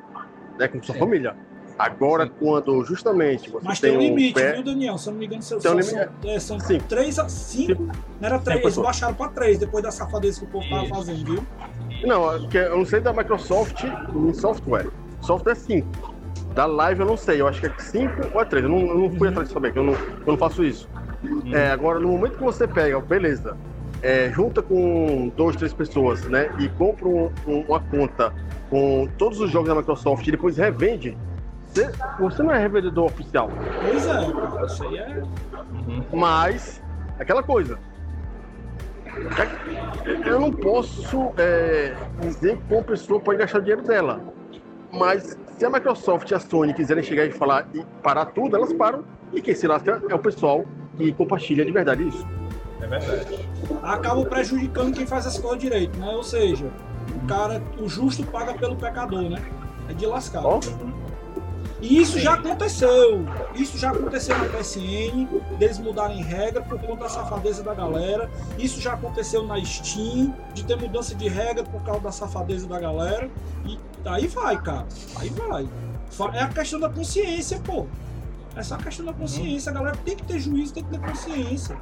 né? 0.60 0.68
Com 0.68 0.82
sua 0.84 0.94
Sim. 0.94 1.00
família. 1.00 1.36
Agora, 1.78 2.28
quando 2.28 2.84
justamente 2.84 3.50
você 3.50 3.66
Mas 3.66 3.80
tem, 3.80 3.92
tem 3.92 3.98
um 3.98 4.02
limite, 4.02 4.34
pé, 4.34 4.52
viu, 4.54 4.64
Daniel? 4.64 4.98
Se 4.98 5.08
eu 5.08 5.14
não 5.14 5.20
me 5.20 5.26
engano, 5.26 5.42
são, 5.42 5.62
são, 5.62 5.80
é, 6.26 6.38
são 6.40 6.60
Cinco. 6.60 6.84
3 6.90 7.18
a 7.18 7.30
5. 7.30 7.82
Não 7.84 7.94
era 8.22 8.38
3, 8.38 8.60
eles 8.60 8.64
pessoas. 8.76 8.86
baixaram 8.86 9.14
pra 9.14 9.30
3 9.30 9.58
depois 9.60 9.82
da 9.82 9.90
safadeza 9.90 10.42
que 10.42 10.46
o 10.46 10.50
povo 10.50 10.70
tava 10.70 10.84
Isso. 10.84 10.94
fazendo, 10.94 11.24
viu? 11.26 11.44
Não, 12.04 12.34
é 12.36 12.48
que 12.48 12.58
eu 12.58 12.78
não 12.78 12.86
sei 12.86 13.00
da 13.02 13.12
Microsoft 13.14 13.84
em 13.84 14.34
software. 14.34 14.88
Software 15.22 15.52
é 15.54 15.56
5. 15.56 15.88
Da 16.54 16.66
live 16.66 17.02
eu 17.02 17.06
não 17.06 17.18
sei, 17.18 17.42
eu 17.42 17.48
acho 17.48 17.60
que 17.60 17.68
é 17.68 17.74
5 17.78 18.14
ou 18.34 18.42
é 18.42 18.46
3. 18.46 18.64
Eu 18.64 18.70
não, 18.70 18.80
eu 18.80 18.98
não 18.98 19.10
fui 19.12 19.28
Uhum. 19.28 19.30
atrás 19.30 19.48
de 19.48 19.54
saber, 19.54 19.72
que 19.74 19.80
eu 19.80 19.84
não, 19.84 19.94
eu 19.94 20.26
não 20.28 20.38
faço 20.38 20.64
isso. 20.64 20.90
É, 21.52 21.70
agora, 21.72 22.00
no 22.00 22.08
momento 22.10 22.38
que 22.38 22.44
você 22.44 22.68
pega, 22.68 23.00
beleza, 23.02 23.56
é, 24.02 24.30
junta 24.32 24.62
com 24.62 25.32
duas, 25.36 25.56
três 25.56 25.74
pessoas, 25.74 26.24
né? 26.28 26.50
E 26.58 26.70
compra 26.70 27.08
um- 27.08 27.30
um- 27.46 27.62
uma 27.68 27.80
conta 27.80 28.34
com 28.70 29.08
todos 29.18 29.40
os 29.42 29.52
jogos 29.52 29.68
da 29.70 29.76
Microsoft 29.76 30.26
e 30.28 30.32
depois 30.32 30.58
revende, 30.58 31.18
você, 31.68 31.92
você 32.18 32.42
não 32.44 32.52
é 32.54 32.60
revendedor 32.60 33.06
oficial. 33.06 33.52
Pois 33.82 34.08
é, 34.08 34.66
isso 34.66 34.84
aí 34.86 34.98
é. 34.98 35.22
Mas, 36.14 36.82
aquela 37.20 37.44
coisa. 37.44 37.78
Eu 40.26 40.40
não 40.40 40.52
posso 40.52 41.32
é, 41.38 41.96
dizer 42.22 42.58
que 42.58 42.74
uma 42.74 42.84
pessoa 42.84 43.20
pode 43.20 43.38
gastar 43.40 43.60
o 43.60 43.62
dinheiro 43.62 43.84
dela. 43.84 44.22
Mas 44.92 45.38
se 45.58 45.66
a 45.66 45.70
Microsoft 45.70 46.30
e 46.32 46.36
a 46.36 46.40
Sony 46.40 46.74
quiserem 46.74 47.04
chegar 47.04 47.26
e 47.26 47.32
falar 47.32 47.68
e 47.74 47.84
parar 48.02 48.26
tudo, 48.28 48.56
elas 48.56 48.74
param. 48.74 49.04
E 49.34 49.42
quem 49.42 49.54
se 49.54 49.68
lasca 49.68 50.02
é 50.10 50.16
o 50.16 50.20
pessoal 50.20 50.66
que 50.98 51.12
compartilha 51.14 51.64
de 51.64 51.72
verdade 51.72 52.08
isso. 52.08 52.28
É 52.82 52.88
verdade. 52.88 53.48
Acaba 53.84 54.26
prejudicando 54.26 54.96
quem 54.96 55.06
faz 55.06 55.28
as 55.28 55.38
coisas 55.38 55.60
direito, 55.60 55.98
né? 56.00 56.10
Ou 56.10 56.24
seja, 56.24 56.66
o 57.16 57.28
cara, 57.28 57.62
o 57.80 57.88
justo 57.88 58.26
paga 58.26 58.54
pelo 58.54 58.76
pecador, 58.76 59.30
né? 59.30 59.42
É 59.90 59.94
de 59.94 60.06
lascar. 60.06 60.46
Ó. 60.46 60.60
E 61.82 62.02
isso 62.02 62.20
já 62.20 62.34
aconteceu. 62.34 63.26
Isso 63.56 63.78
já 63.78 63.92
aconteceu 63.92 64.38
na 64.38 64.46
PSN, 64.46 65.28
deles 65.58 65.80
mudarem 65.80 66.22
regra 66.22 66.62
por 66.62 66.78
conta 66.80 67.04
da 67.04 67.10
safadeza 67.10 67.64
da 67.64 67.74
galera. 67.74 68.30
Isso 68.58 68.82
já 68.82 68.94
aconteceu 68.94 69.46
na 69.48 69.64
Steam, 69.64 70.34
de 70.54 70.66
ter 70.66 70.76
mudança 70.78 71.16
de 71.16 71.30
regra 71.30 71.64
por 71.64 71.82
causa 71.84 72.02
da 72.02 72.12
safadeza 72.12 72.68
da 72.68 72.80
galera. 72.80 73.30
E 73.66 73.80
aí 74.06 74.28
vai, 74.28 74.62
cara. 74.62 74.86
Aí 75.18 75.30
vai. 75.30 75.70
É 76.34 76.42
a 76.42 76.50
questão 76.50 76.80
da 76.82 76.90
consciência, 76.90 77.60
pô. 77.60 77.86
É 78.58 78.64
só 78.64 78.76
a 78.76 78.78
questão 78.80 79.06
da 79.06 79.14
consciência. 79.14 79.72
A 79.72 79.76
galera 79.76 79.96
tem 80.04 80.18
que 80.18 80.24
ter 80.24 80.40
juízo, 80.40 80.74
tem 80.74 80.84
que 80.84 80.90
ter 80.90 81.00
consciência. 81.00 81.78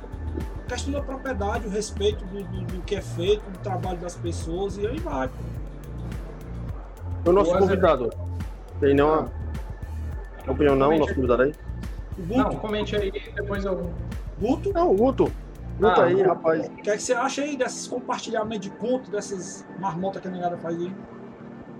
A 0.65 0.69
questão 0.69 0.93
da 0.93 1.01
propriedade, 1.01 1.65
o 1.65 1.69
respeito 1.71 2.23
do, 2.25 2.43
do- 2.43 2.61
do 2.65 2.81
que 2.83 2.95
é 2.95 3.01
feito, 3.01 3.41
do 3.49 3.57
trabalho 3.59 3.97
das 3.97 4.13
pessoas, 4.15 4.77
e 4.77 4.85
aí 4.85 4.99
vai. 4.99 5.27
pô. 7.23 7.31
O 7.31 7.33
nosso 7.33 7.45
Boa, 7.49 7.61
Zé. 7.61 7.67
convidado. 7.67 8.13
Tem 8.79 8.93
nenhuma 8.93 9.31
opinião 10.51 10.75
não, 10.75 10.85
Comente. 10.87 10.99
nosso 11.01 11.15
convidado 11.15 11.41
aí? 11.43 11.53
O 12.17 12.37
Não, 12.37 12.43
Guto, 12.45 12.57
comente 12.57 12.95
aí, 12.95 13.11
depois 13.35 13.63
eu. 13.65 13.91
Guto, 14.39 14.71
Não, 14.73 14.95
Guto. 14.95 15.31
Guto 15.79 16.01
Ah, 16.01 16.05
aí, 16.05 16.15
Guto. 16.15 16.27
rapaz. 16.29 16.67
o 16.67 16.71
que 16.81 16.89
é 16.89 16.95
que 16.95 17.03
você 17.03 17.13
acha 17.13 17.41
aí 17.43 17.55
desses 17.55 17.87
compartilhamentos 17.87 18.61
de 18.61 18.69
conto, 18.71 19.11
dessas 19.11 19.65
marmotas 19.79 20.21
que 20.21 20.27
a 20.27 20.31
negada 20.31 20.57
faz 20.57 20.75
aí? 20.79 20.91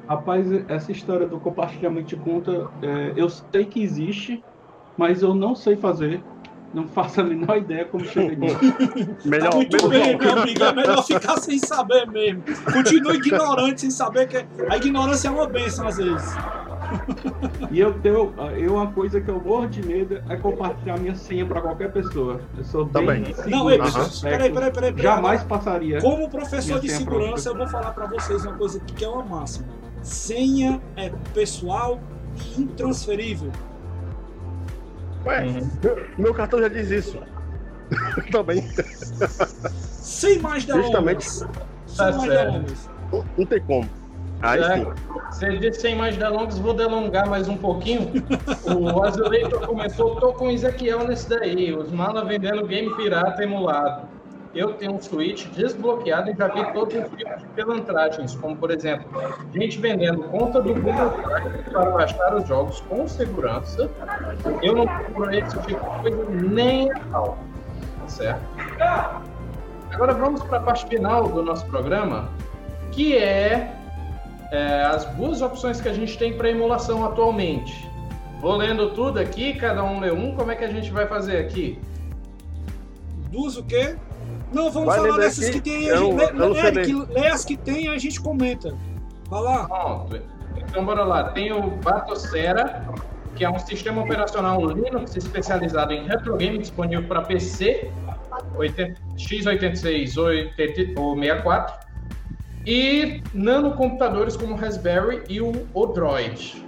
Rapaz, 0.08 0.48
essa 0.70 0.92
história 0.92 1.28
do 1.28 1.40
compartilhamento 1.40 2.08
de 2.08 2.16
conta, 2.16 2.70
é, 2.82 3.14
eu 3.16 3.28
sei 3.30 3.66
que 3.66 3.82
existe, 3.84 4.44
mas 4.98 5.22
eu 5.22 5.34
não 5.34 5.54
sei 5.56 5.76
fazer. 5.76 6.24
Não 6.74 6.86
faço 6.90 7.22
a 7.22 7.24
menor 7.24 7.58
ideia 7.58 7.86
como 7.86 8.06
chega 8.06 8.36
nisso. 8.36 8.58
Melhor, 9.26 9.50
Tá 9.50 9.56
muito 9.56 9.90
bem, 9.90 10.18
meu 10.18 10.32
amigo. 10.38 10.64
É 10.64 10.74
melhor 10.74 11.04
ficar 11.04 11.38
sem 11.38 11.58
saber 11.58 12.06
mesmo. 12.08 12.44
Continua 12.72 13.16
ignorante, 13.16 13.82
sem 13.82 13.90
saber 13.92 14.28
que 14.28 14.46
a 14.70 14.78
ignorância 14.78 15.28
é 15.30 15.32
uma 15.32 15.48
bênção 15.48 15.88
às 15.88 15.98
vezes. 15.98 16.36
E 17.72 17.80
eu 17.80 17.94
tenho. 18.00 18.34
Eu, 18.56 18.76
uma 18.76 18.92
coisa 18.92 19.20
que 19.20 19.30
eu 19.30 19.42
morro 19.42 19.68
de 19.68 19.86
medo 19.86 20.22
é 20.30 20.36
compartilhar 20.38 20.98
minha 20.98 21.16
senha 21.16 21.46
para 21.46 21.62
qualquer 21.62 21.92
pessoa. 21.92 22.40
Eu 22.58 22.64
sou 22.64 22.86
bem 22.86 22.94
Também. 23.06 23.26
seguro 23.34 23.50
Não, 23.50 23.70
ei, 23.72 23.82
aspecto. 23.82 24.22
peraí, 24.22 24.52
peraí, 24.54 24.72
peraí. 24.72 24.94
peraí. 24.94 25.04
Jamais 25.04 25.44
passaria. 25.44 26.02
Como 26.02 26.30
professor 26.30 26.80
de 26.80 26.90
segurança, 26.90 27.50
eu 27.50 27.58
vou 27.58 27.68
falar 27.68 27.92
pra 27.92 28.06
vocês 28.08 28.46
uma 28.46 28.56
coisa 28.56 28.80
que 28.80 29.04
é 29.04 29.08
uma 29.10 29.24
máxima. 29.24 29.68
Senha 30.02 30.82
é 30.96 31.10
pessoal 31.34 32.00
e 32.58 32.62
intransferível. 32.62 33.52
Ué, 35.26 35.46
meu 36.18 36.34
cartão 36.34 36.60
já 36.62 36.68
diz 36.70 36.90
isso. 36.90 37.20
Também. 38.32 38.62
Sem 39.74 40.40
mais 40.40 40.64
delongas. 40.66 40.86
Justamente. 40.88 41.26
Sem 41.30 41.48
Tá 41.98 42.04
mais 42.12 42.16
certo. 42.22 42.52
delongas. 42.52 42.90
Não 43.38 43.46
tem 43.46 43.62
como. 43.62 43.90
Aí 44.42 44.64
sim. 44.64 44.88
Você 45.32 45.58
disse 45.58 45.82
sem 45.82 45.96
mais 45.96 46.16
delongas, 46.16 46.58
vou 46.58 46.74
delongar 46.74 47.28
mais 47.28 47.48
um 47.48 47.58
pouquinho. 47.58 48.12
O 48.66 49.02
Azuleito 49.04 49.60
comentou, 49.62 50.16
tô 50.16 50.34
com 50.34 50.48
o 50.48 50.52
Ezequiel 50.52 51.08
nesse 51.08 51.30
daí, 51.30 51.74
os 51.74 51.92
malas 51.92 52.28
vendendo 52.28 52.66
game 52.66 52.96
pirata 52.96 53.44
emulado. 53.44 54.08
Eu 54.56 54.74
tenho 54.74 54.94
um 54.94 55.02
Switch 55.02 55.48
desbloqueado 55.50 56.32
e 56.32 56.36
já 56.36 56.48
vi 56.48 56.74
todos 56.74 56.96
os 56.96 57.10
tipos 57.16 57.38
de 57.40 57.48
pilantragens, 57.56 58.36
como 58.36 58.56
por 58.56 58.72
exemplo, 58.72 59.08
gente 59.54 59.78
vendendo 59.78 60.24
conta 60.24 60.62
do 60.62 60.74
Google 60.74 61.12
para 61.72 61.92
baixar 61.92 62.34
os 62.36 62.48
jogos 62.48 62.80
com 62.82 63.08
segurança. 63.08 63.90
Eu 64.64 64.76
não 64.76 64.88
procuro 64.88 65.36
esse 65.36 65.60
tipo 65.60 65.68
de 65.68 65.76
coisa 65.76 66.26
nem 66.32 66.92
a 66.92 67.00
pau. 67.12 67.38
Certo? 68.08 68.42
Agora 69.92 70.14
vamos 70.14 70.42
para 70.44 70.58
a 70.58 70.62
parte 70.62 70.88
final 70.88 71.28
do 71.28 71.44
nosso 71.44 71.66
programa, 71.68 72.30
que 72.92 73.18
é 73.18 73.77
é, 74.52 74.84
as 74.84 75.06
boas 75.16 75.42
opções 75.42 75.80
que 75.82 75.90
a 75.90 75.94
gente 75.94 76.18
tem 76.18 76.34
para 76.34 76.50
emulação 76.50 77.06
atualmente. 77.06 77.90
Vou 78.40 78.56
lendo 78.56 78.92
tudo 78.92 79.20
aqui, 79.20 79.54
cada 79.54 79.84
um 79.84 80.00
lê 80.00 80.12
um, 80.12 80.36
como 80.36 80.52
é 80.52 80.56
que 80.56 80.64
a 80.64 80.68
gente 80.72 80.92
vai 80.92 81.08
fazer 81.08 81.38
aqui? 81.38 81.80
Duas 83.32 83.58
o 83.58 83.64
quê? 83.64 83.96
Não, 84.54 84.72
vamos 84.72 84.88
Vai 84.96 85.00
falar 85.00 85.18
dessas 85.18 85.50
que 85.50 85.60
tem. 85.60 85.86
eu 85.86 85.96
a 86.18 86.22
gente, 86.26 86.34
não- 86.34 86.50
lê, 86.50 86.60
Eric, 86.60 86.94
lê 86.94 87.28
as 87.28 87.44
que 87.44 87.58
tem 87.58 87.86
e 87.86 87.88
a 87.90 87.98
gente 87.98 88.22
comenta. 88.22 88.74
Vai 89.30 89.42
lá. 89.42 89.66
Pronto. 89.68 90.22
Então 90.58 90.86
bora 90.86 91.04
lá. 91.04 91.26
Tem 91.32 91.52
o 91.52 91.70
Batocera, 91.72 92.88
que 93.36 93.44
é 93.44 93.50
um 93.50 93.60
sistema 93.60 94.02
operacional 94.02 94.66
Linux 94.66 95.16
especializado 95.18 95.92
em 95.94 96.08
retro 96.08 96.38
game 96.38 96.58
disponível 96.58 97.06
para 97.08 97.22
PC, 97.24 97.92
80 98.56 99.02
x86 99.18 100.18
80 100.18 101.00
ou 101.00 101.16
64, 101.16 101.87
e 102.68 103.24
nanocomputadores 103.34 104.36
como 104.36 104.54
o 104.54 104.58
Raspberry 104.58 105.24
e 105.30 105.40
o 105.40 105.54
Odroid. 105.74 106.68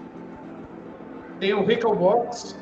Tem 1.42 1.54
o 1.54 1.66
Recalbox, 1.66 2.58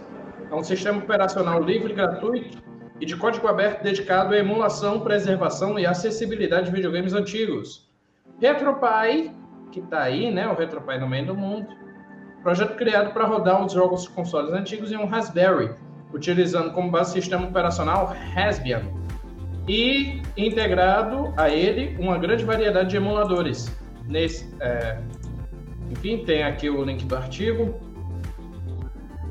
é 0.50 0.56
um 0.56 0.64
sistema 0.64 0.98
operacional 0.98 1.62
livre, 1.62 1.94
gratuito 1.94 2.58
e 3.00 3.06
de 3.06 3.16
código 3.16 3.48
aberto 3.48 3.84
dedicado 3.84 4.34
à 4.34 4.40
emulação, 4.40 5.02
preservação 5.02 5.78
e 5.78 5.86
acessibilidade 5.86 6.66
de 6.66 6.72
videogames 6.72 7.14
antigos. 7.14 7.88
RetroPie, 8.42 9.32
que 9.72 9.82
está 9.82 10.02
aí, 10.02 10.32
né? 10.32 10.48
O 10.48 10.56
RetroPie 10.56 10.98
no 10.98 11.08
meio 11.08 11.28
do 11.28 11.36
mundo. 11.36 11.68
Projeto 12.42 12.76
criado 12.76 13.14
para 13.14 13.26
rodar 13.26 13.64
os 13.64 13.72
jogos 13.72 14.04
de 14.04 14.10
consoles 14.10 14.52
antigos 14.52 14.92
em 14.92 14.98
um 14.98 15.06
Raspberry, 15.06 15.76
utilizando 16.12 16.74
como 16.74 16.90
base 16.90 17.14
sistema 17.14 17.46
operacional 17.46 18.16
Raspbian. 18.34 18.82
E 19.68 20.22
integrado 20.38 21.34
a 21.36 21.50
ele 21.50 21.98
uma 22.00 22.18
grande 22.18 22.46
variedade 22.46 22.90
de 22.90 22.98
emuladores. 22.98 23.70
Nesse, 24.08 24.48
é, 24.62 24.98
enfim, 25.90 26.24
tem 26.24 26.44
aqui 26.44 26.70
o 26.70 26.84
link 26.84 27.06
do 27.06 27.16
artigo. 27.16 27.76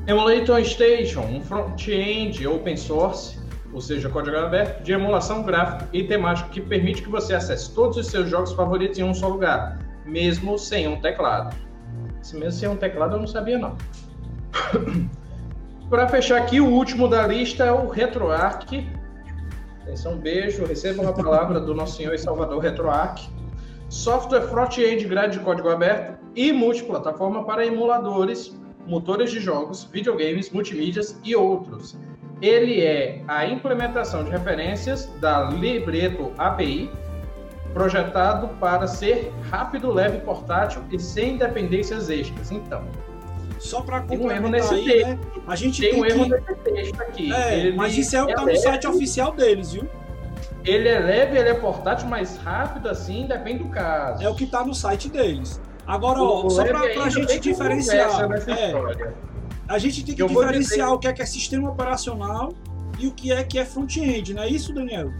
Emulator 0.05 0.63
Station, 0.63 1.21
um 1.21 1.41
front-end 1.41 2.47
open 2.47 2.77
source, 2.77 3.39
ou 3.73 3.81
seja, 3.81 4.07
código 4.09 4.37
aberto, 4.37 4.81
de 4.83 4.93
emulação 4.93 5.43
gráfica 5.43 5.89
e 5.91 6.03
temática 6.03 6.49
que 6.49 6.61
permite 6.61 7.01
que 7.01 7.09
você 7.09 7.33
acesse 7.33 7.73
todos 7.73 7.97
os 7.97 8.07
seus 8.07 8.29
jogos 8.29 8.53
favoritos 8.53 8.97
em 8.97 9.03
um 9.03 9.13
só 9.13 9.27
lugar, 9.27 9.79
mesmo 10.05 10.57
sem 10.57 10.87
um 10.87 11.01
teclado. 11.01 11.55
Se 12.21 12.37
mesmo 12.37 12.51
sem 12.59 12.69
um 12.69 12.75
teclado 12.75 13.15
eu 13.15 13.19
não 13.19 13.27
sabia 13.27 13.57
não. 13.57 13.75
Para 15.89 16.07
fechar 16.07 16.37
aqui, 16.37 16.59
o 16.59 16.67
último 16.67 17.07
da 17.07 17.25
lista 17.25 17.63
é 17.63 17.71
o 17.71 17.87
RetroArch. 17.87 18.89
Atenção, 19.87 20.15
um 20.15 20.17
beijo, 20.17 20.65
recebam 20.65 21.07
a 21.07 21.13
palavra 21.13 21.61
do 21.61 21.73
nosso 21.73 21.95
senhor 21.95 22.13
e 22.13 22.17
salvador 22.17 22.61
RetroArch. 22.61 23.31
Software 23.87 24.41
front-end 24.41 25.05
grade 25.05 25.37
de 25.37 25.43
código 25.45 25.69
aberto 25.69 26.19
e 26.35 26.51
multiplataforma 26.51 27.45
para 27.45 27.65
emuladores, 27.65 28.53
motores 28.85 29.31
de 29.31 29.39
jogos, 29.39 29.85
videogames, 29.85 30.51
multimídias 30.51 31.17
e 31.23 31.33
outros. 31.37 31.97
Ele 32.41 32.81
é 32.81 33.23
a 33.29 33.47
implementação 33.47 34.25
de 34.25 34.29
referências 34.29 35.05
da 35.21 35.49
Libreto 35.51 36.33
API, 36.37 36.91
projetado 37.73 38.49
para 38.59 38.87
ser 38.87 39.31
rápido, 39.49 39.89
leve, 39.89 40.19
portátil 40.19 40.83
e 40.91 40.99
sem 40.99 41.37
dependências 41.37 42.09
extras. 42.09 42.51
Então, 42.51 42.83
Só 43.59 43.79
um 43.81 43.89
erro 43.91 44.07
complementar 44.07 44.51
nesse 44.51 44.73
aí, 44.73 44.83
texto. 44.85 45.07
né? 45.07 45.19
A 45.47 45.55
gente 45.55 45.81
tem 45.81 45.91
tem 45.91 46.01
um 46.01 46.05
erro 46.05 46.23
que... 46.25 46.29
nesse 46.29 46.55
texto 46.55 47.01
aqui. 47.01 47.33
É, 47.33 47.59
Ele 47.59 47.75
mas 47.77 47.97
isso 47.97 48.15
é 48.15 48.23
o 48.23 48.27
que 48.27 48.33
tá 48.35 48.45
no 48.45 48.55
site 48.55 48.87
oficial 48.87 49.31
deles, 49.31 49.73
viu? 49.73 49.87
Ele 50.63 50.87
é 50.89 50.99
leve, 50.99 51.37
ele 51.37 51.49
é 51.49 51.53
portátil, 51.53 52.07
mas 52.07 52.37
rápido 52.37 52.89
assim, 52.89 53.25
depende 53.25 53.63
do 53.63 53.69
caso. 53.69 54.23
É 54.23 54.29
o 54.29 54.35
que 54.35 54.45
tá 54.45 54.65
no 54.65 54.73
site 54.75 55.09
deles. 55.09 55.61
Agora, 55.85 56.19
ó, 56.21 56.45
O 56.45 56.49
só 56.49 56.65
pra 56.65 56.81
ainda 56.81 57.09
gente 57.09 57.39
diferenciar. 57.39 58.09
é, 58.49 58.73
a 59.69 59.77
gente 59.77 60.03
tem 60.03 60.13
que 60.15 60.21
Eu 60.21 60.27
diferenciar 60.27 60.87
dizer- 60.87 60.95
o 60.95 60.99
que 60.99 61.07
é 61.07 61.13
que 61.13 61.21
é 61.21 61.25
sistema 61.25 61.69
operacional 61.69 62.51
e 62.99 63.07
o 63.07 63.11
que 63.11 63.31
é 63.31 63.43
que 63.43 63.57
é 63.57 63.63
front-end, 63.65 64.33
não 64.33 64.43
é 64.43 64.49
isso, 64.49 64.73
Daniel? 64.73 65.11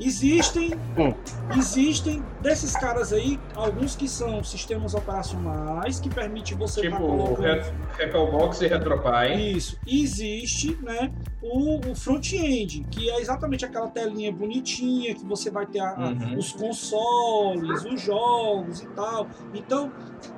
Existem, 0.00 0.72
Hum. 0.98 1.12
existem 1.56 2.22
desses 2.40 2.72
caras 2.74 3.12
aí, 3.12 3.38
alguns 3.54 3.94
que 3.94 4.08
são 4.08 4.42
sistemas 4.42 4.94
operacionais 4.94 6.00
que 6.00 6.08
permitem 6.08 6.56
você 6.56 6.86
estar 6.86 6.96
Tipo 6.98 7.04
o 7.12 7.16
colocando 7.36 7.42
Re- 7.42 7.72
Recalbox 7.98 8.60
e 8.62 8.66
RetroPie. 8.66 9.56
Isso. 9.56 9.76
E 9.86 10.02
existe, 10.02 10.76
né, 10.82 11.12
o, 11.42 11.80
o 11.90 11.94
front-end, 11.94 12.84
que 12.90 13.10
é 13.10 13.20
exatamente 13.20 13.64
aquela 13.64 13.88
telinha 13.88 14.32
bonitinha 14.32 15.14
que 15.14 15.24
você 15.24 15.50
vai 15.50 15.66
ter 15.66 15.80
a- 15.80 15.90
a- 15.94 16.08
Uhum. 16.08 16.38
os 16.38 16.52
consoles, 16.52 17.84
os 17.84 18.00
jogos 18.00 18.80
e 18.80 18.86
tal. 18.88 19.26
Então, 19.54 19.92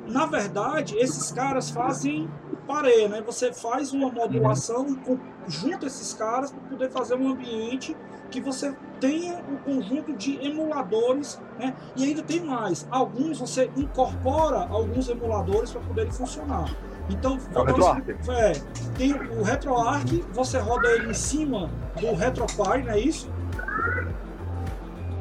na 0.09 0.27
verdade, 0.27 0.97
esses 0.97 1.31
caras 1.31 1.71
fazem 1.71 2.29
pareia, 2.67 3.09
né? 3.09 3.23
Você 3.25 3.53
faz 3.53 3.93
uma 3.93 4.11
modulação 4.11 4.95
com- 4.97 5.19
junta 5.49 5.87
esses 5.87 6.15
caras 6.15 6.51
para 6.53 6.61
poder 6.69 6.91
fazer 6.91 7.15
um 7.17 7.29
ambiente 7.33 7.97
que 8.33 8.41
você 8.41 8.75
tenha 8.99 9.37
um 9.49 9.57
conjunto 9.59 10.13
de 10.15 10.45
emuladores, 10.45 11.41
né? 11.59 11.75
E 11.95 12.05
ainda 12.05 12.23
tem 12.23 12.41
mais. 12.45 12.87
Alguns 12.91 13.39
você 13.39 13.71
incorpora 13.77 14.67
alguns 14.71 15.09
emuladores 15.09 15.71
para 15.71 15.83
poderem 15.83 16.11
funcionar. 16.11 16.75
Então, 17.11 17.37
É 17.55 17.59
o 17.59 18.33
é, 18.33 18.53
tem 18.97 19.13
o 19.13 19.43
RetroArch, 19.43 20.25
você 20.33 20.59
roda 20.59 20.89
ele 20.93 21.11
em 21.11 21.15
cima 21.15 21.69
do 22.01 22.15
RetroPie, 22.15 22.83
não 22.85 22.93
é 22.93 22.99
isso? 23.01 23.29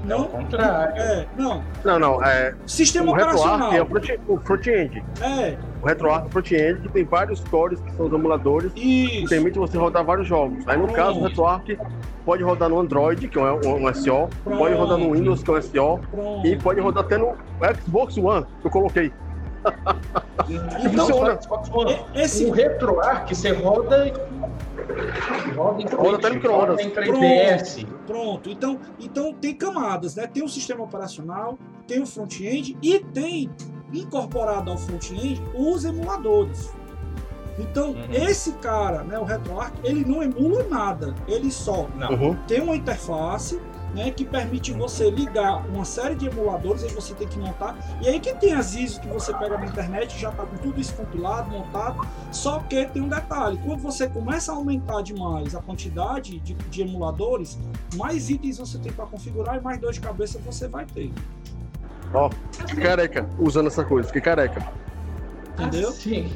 É 0.08 0.16
o 0.16 0.20
Não? 0.20 0.24
contrário. 0.26 1.02
É, 1.02 1.28
não. 1.38 1.64
Não, 1.84 2.00
não. 2.00 2.24
É, 2.24 2.56
Sistema 2.66 3.08
o 3.08 3.10
é 3.10 3.12
operacional. 3.24 3.72
o 3.84 3.86
front- 3.88 4.20
o 4.28 4.38
front-end. 4.40 5.04
É, 5.22 5.58
o 5.82 5.86
RetroArch 5.86 6.30
Front-End, 6.30 6.82
que 6.82 6.90
tem 6.90 7.04
vários 7.04 7.40
cores 7.42 7.80
que 7.82 7.92
são 7.94 8.06
os 8.06 8.14
emuladores, 8.14 8.72
que 8.74 9.26
permite 9.28 9.58
você 9.58 9.78
rodar 9.78 10.06
vários 10.06 10.28
jogos. 10.28 10.68
Aí 10.68 10.78
no 10.78 10.84
Pronto. 10.84 10.96
caso, 10.96 11.20
o 11.20 11.24
RetroArch 11.24 11.78
pode 12.24 12.44
rodar 12.44 12.70
no 12.70 12.80
Android, 12.80 13.28
que 13.28 13.40
é 13.40 13.42
um, 13.42 13.88
um 13.88 13.94
SO, 13.94 14.30
Pronto. 14.44 14.58
pode 14.58 14.76
rodar 14.76 14.98
no 14.98 15.12
Windows, 15.12 15.44
que 15.44 15.52
é 15.52 15.54
um 15.54 15.62
SO, 15.62 16.00
Pronto. 16.12 16.48
e 16.48 16.56
pode 16.58 16.80
rodar 16.80 17.04
até 17.04 17.18
no 17.18 17.36
Xbox 17.84 18.18
One, 18.18 18.46
que 18.62 18.68
eu 18.68 18.72
coloquei. 18.72 19.12
Então, 20.84 21.08
funciona. 21.08 21.40
Esse... 22.16 22.46
O 22.46 22.52
RetroArch 22.52 23.36
você 23.36 23.52
roda 23.52 24.12
roda 25.56 25.82
em 25.82 25.86
roda 25.88 26.18
até 26.18 26.30
microondas. 26.32 26.80
Em 26.80 26.90
3DS. 26.90 27.86
Pronto, 27.86 27.98
pronto. 28.08 28.50
Então, 28.50 28.80
então 29.00 29.34
tem 29.34 29.56
camadas, 29.56 30.16
né? 30.16 30.28
Tem 30.28 30.44
o 30.44 30.50
sistema 30.50 30.84
operacional, 30.84 31.58
tem 31.88 32.02
o 32.02 32.06
front-end 32.06 32.78
e 32.82 33.00
tem 33.00 33.50
incorporado 33.94 34.72
ao 34.72 34.78
front-end 34.78 35.42
os 35.56 35.86
emuladores. 35.86 36.72
Então, 37.60 37.92
uhum. 37.92 38.06
esse 38.12 38.54
cara, 38.54 39.04
né, 39.04 39.20
o 39.20 39.24
RetroArch, 39.24 39.74
ele 39.84 40.06
não 40.06 40.24
emula 40.24 40.64
nada. 40.64 41.14
Ele 41.28 41.52
só 41.52 41.88
uhum. 42.10 42.36
tem 42.48 42.62
uma 42.62 42.76
interface 42.76 43.60
né, 43.94 44.10
que 44.12 44.24
permite 44.24 44.72
você 44.72 45.10
ligar 45.10 45.68
uma 45.68 45.84
série 45.84 46.16
de 46.16 46.28
emuladores, 46.28 46.84
aí 46.84 46.90
você 46.90 47.14
tem 47.14 47.28
que 47.28 47.38
montar. 47.38 47.78
E 48.02 48.08
aí 48.08 48.20
que 48.20 48.34
tem 48.36 48.54
as 48.54 48.74
ISO 48.74 49.02
que 49.02 49.08
você 49.08 49.34
pega 49.34 49.58
na 49.58 49.66
internet, 49.66 50.18
já 50.18 50.30
está 50.30 50.46
com 50.46 50.58
tudo 50.58 50.80
isso 50.80 50.94
compilado, 50.96 51.50
montado. 51.52 52.08
Só 52.32 52.60
que 52.60 52.86
tem 52.86 53.02
um 53.02 53.10
detalhe: 53.10 53.60
quando 53.64 53.82
você 53.82 54.08
começa 54.08 54.52
a 54.52 54.56
aumentar 54.56 55.02
demais 55.02 55.56
a 55.56 55.62
quantidade 55.62 56.40
de, 56.40 56.54
de 56.54 56.82
emuladores, 56.82 57.60
mais 57.96 58.30
itens 58.30 58.58
você 58.58 58.78
tem 58.80 58.92
para 58.92 59.06
configurar 59.06 59.58
e 59.58 59.62
mais 59.62 59.80
dor 59.80 59.92
de 59.92 60.00
cabeça 60.00 60.40
você 60.40 60.68
vai 60.68 60.86
ter. 60.86 61.12
Ó, 62.14 62.28
oh, 62.28 62.66
que 62.66 62.76
careca 62.76 63.30
usando 63.40 63.68
essa 63.68 63.84
coisa, 63.84 64.12
que 64.12 64.20
careca. 64.20 64.66
Entendeu? 65.60 65.92
Sim. 65.92 66.32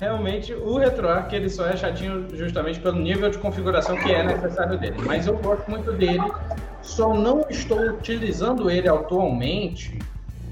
Realmente, 0.00 0.54
o 0.54 0.78
RetroArch 0.78 1.34
ele 1.34 1.50
só 1.50 1.66
é 1.66 1.76
chatinho 1.76 2.26
justamente 2.34 2.80
pelo 2.80 2.98
nível 2.98 3.30
de 3.30 3.38
configuração 3.38 3.96
que 3.98 4.10
é 4.10 4.22
necessário 4.22 4.78
dele. 4.78 4.96
Mas 5.04 5.26
eu 5.26 5.36
gosto 5.36 5.70
muito 5.70 5.92
dele, 5.92 6.22
só 6.80 7.12
não 7.12 7.44
estou 7.50 7.78
utilizando 7.78 8.70
ele 8.70 8.88
atualmente 8.88 9.98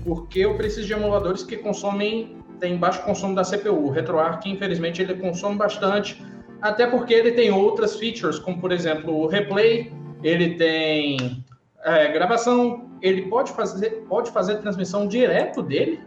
porque 0.05 0.41
eu 0.41 0.55
preciso 0.57 0.87
de 0.87 0.93
emuladores 0.93 1.43
que 1.43 1.57
consomem, 1.57 2.37
tem 2.61 2.77
baixo 2.77 3.03
consumo 3.03 3.35
da 3.35 3.43
CPU. 3.43 3.87
O 3.87 3.91
RetroArch, 3.91 4.49
infelizmente, 4.49 5.01
ele 5.03 5.15
consome 5.15 5.57
bastante, 5.57 6.23
até 6.61 6.87
porque 6.87 7.15
ele 7.15 7.33
tem 7.33 7.51
outras 7.51 7.97
features, 7.97 8.39
como 8.39 8.61
por 8.61 8.73
exemplo 8.73 9.15
o 9.15 9.27
replay, 9.27 9.93
ele 10.23 10.57
tem 10.57 11.45
é, 11.85 12.11
gravação, 12.13 12.88
ele 13.01 13.23
pode 13.23 13.53
fazer, 13.53 14.05
pode 14.09 14.31
fazer 14.31 14.57
transmissão 14.57 15.07
direto 15.07 15.63
dele. 15.63 16.01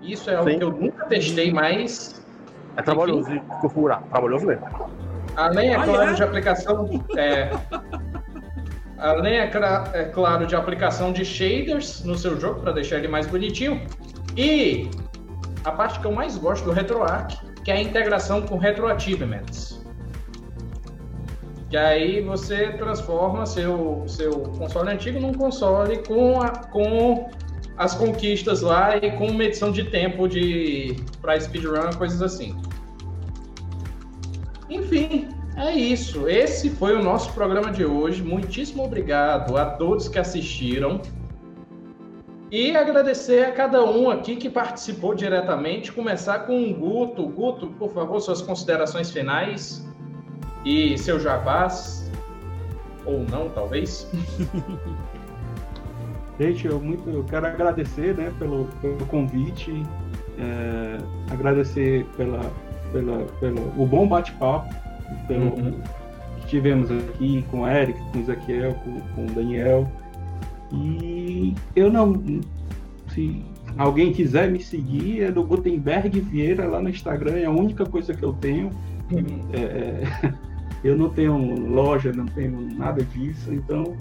Isso 0.00 0.30
é 0.30 0.36
algo 0.36 0.50
Sim. 0.50 0.58
que 0.58 0.64
eu 0.64 0.70
nunca 0.70 1.06
testei, 1.06 1.52
mas 1.52 2.22
é 2.76 2.82
trabalhoso 2.82 3.30
de 3.30 3.40
configurar, 3.60 4.02
trabalhoso 4.04 4.46
mesmo. 4.46 4.66
Além, 5.36 5.72
é 5.72 5.74
claro, 5.74 6.10
é? 6.10 6.12
de 6.14 6.22
aplicação. 6.22 6.88
É, 7.16 7.50
além, 8.98 9.38
é, 9.38 9.50
é, 9.92 10.04
claro, 10.06 10.46
de 10.46 10.56
aplicação 10.56 11.12
de 11.12 11.24
shaders 11.24 12.04
no 12.04 12.16
seu 12.16 12.38
jogo 12.38 12.60
para 12.60 12.72
deixar 12.72 12.96
ele 12.98 13.08
mais 13.08 13.26
bonitinho. 13.26 13.80
E 14.36 14.90
a 15.64 15.70
parte 15.70 16.00
que 16.00 16.06
eu 16.06 16.12
mais 16.12 16.36
gosto 16.36 16.64
do 16.64 16.72
RetroArch, 16.72 17.38
que 17.64 17.70
é 17.70 17.74
a 17.74 17.80
integração 17.80 18.42
com 18.42 18.58
RetroAchievements. 18.58 19.71
Que 21.72 21.78
aí 21.78 22.20
você 22.20 22.68
transforma 22.72 23.46
seu, 23.46 24.04
seu 24.06 24.40
console 24.58 24.90
antigo 24.90 25.18
num 25.18 25.32
console 25.32 26.06
com, 26.06 26.38
a, 26.38 26.50
com 26.50 27.30
as 27.78 27.94
conquistas 27.94 28.60
lá 28.60 28.98
e 28.98 29.10
com 29.12 29.32
medição 29.32 29.72
de 29.72 29.84
tempo 29.84 30.28
de 30.28 30.94
para 31.22 31.40
speedrun, 31.40 31.90
coisas 31.96 32.20
assim. 32.20 32.54
Enfim, 34.68 35.30
é 35.56 35.72
isso. 35.72 36.28
Esse 36.28 36.68
foi 36.68 36.94
o 36.94 37.02
nosso 37.02 37.32
programa 37.32 37.72
de 37.72 37.86
hoje. 37.86 38.22
Muitíssimo 38.22 38.84
obrigado 38.84 39.56
a 39.56 39.64
todos 39.64 40.08
que 40.08 40.18
assistiram. 40.18 41.00
E 42.50 42.76
agradecer 42.76 43.46
a 43.46 43.52
cada 43.52 43.82
um 43.82 44.10
aqui 44.10 44.36
que 44.36 44.50
participou 44.50 45.14
diretamente. 45.14 45.90
Começar 45.90 46.40
com 46.40 46.70
o 46.70 46.74
Guto. 46.74 47.26
Guto, 47.28 47.68
por 47.68 47.90
favor, 47.94 48.20
suas 48.20 48.42
considerações 48.42 49.10
finais 49.10 49.90
e 50.64 50.96
seu 50.98 51.18
jabás. 51.18 52.10
Ou 53.04 53.24
não, 53.24 53.48
talvez. 53.50 54.08
Gente, 56.38 56.66
eu, 56.66 56.80
muito, 56.80 57.08
eu 57.08 57.24
quero 57.24 57.46
agradecer 57.46 58.16
né, 58.16 58.32
pelo, 58.38 58.64
pelo 58.80 59.04
convite, 59.06 59.82
é, 60.38 60.98
agradecer 61.30 62.06
pela, 62.16 62.40
pela, 62.90 63.26
pelo 63.38 63.60
o 63.80 63.86
bom 63.86 64.08
bate-papo 64.08 64.74
pelo, 65.28 65.54
uhum. 65.54 65.78
que 66.40 66.46
tivemos 66.46 66.90
aqui 66.90 67.44
com 67.50 67.60
o 67.60 67.68
Eric, 67.68 68.00
com 68.10 68.18
o 68.18 68.20
Ezequiel, 68.22 68.74
com, 68.74 69.00
com 69.14 69.26
o 69.26 69.34
Daniel. 69.34 69.86
E 70.72 71.54
eu 71.76 71.92
não. 71.92 72.40
Se 73.10 73.44
alguém 73.76 74.12
quiser 74.12 74.50
me 74.50 74.62
seguir, 74.62 75.24
é 75.24 75.30
do 75.30 75.44
Gutenberg 75.44 76.18
Vieira 76.20 76.66
lá 76.66 76.80
no 76.80 76.88
Instagram, 76.88 77.36
é 77.36 77.44
a 77.44 77.50
única 77.50 77.84
coisa 77.84 78.14
que 78.14 78.22
eu 78.22 78.32
tenho. 78.32 78.70
Uhum. 79.10 79.40
É, 79.52 79.60
é 79.60 80.32
eu 80.82 80.96
não 80.96 81.08
tenho 81.08 81.36
loja, 81.68 82.12
não 82.12 82.26
tenho 82.26 82.60
nada 82.76 83.02
disso, 83.02 83.52
então 83.52 83.96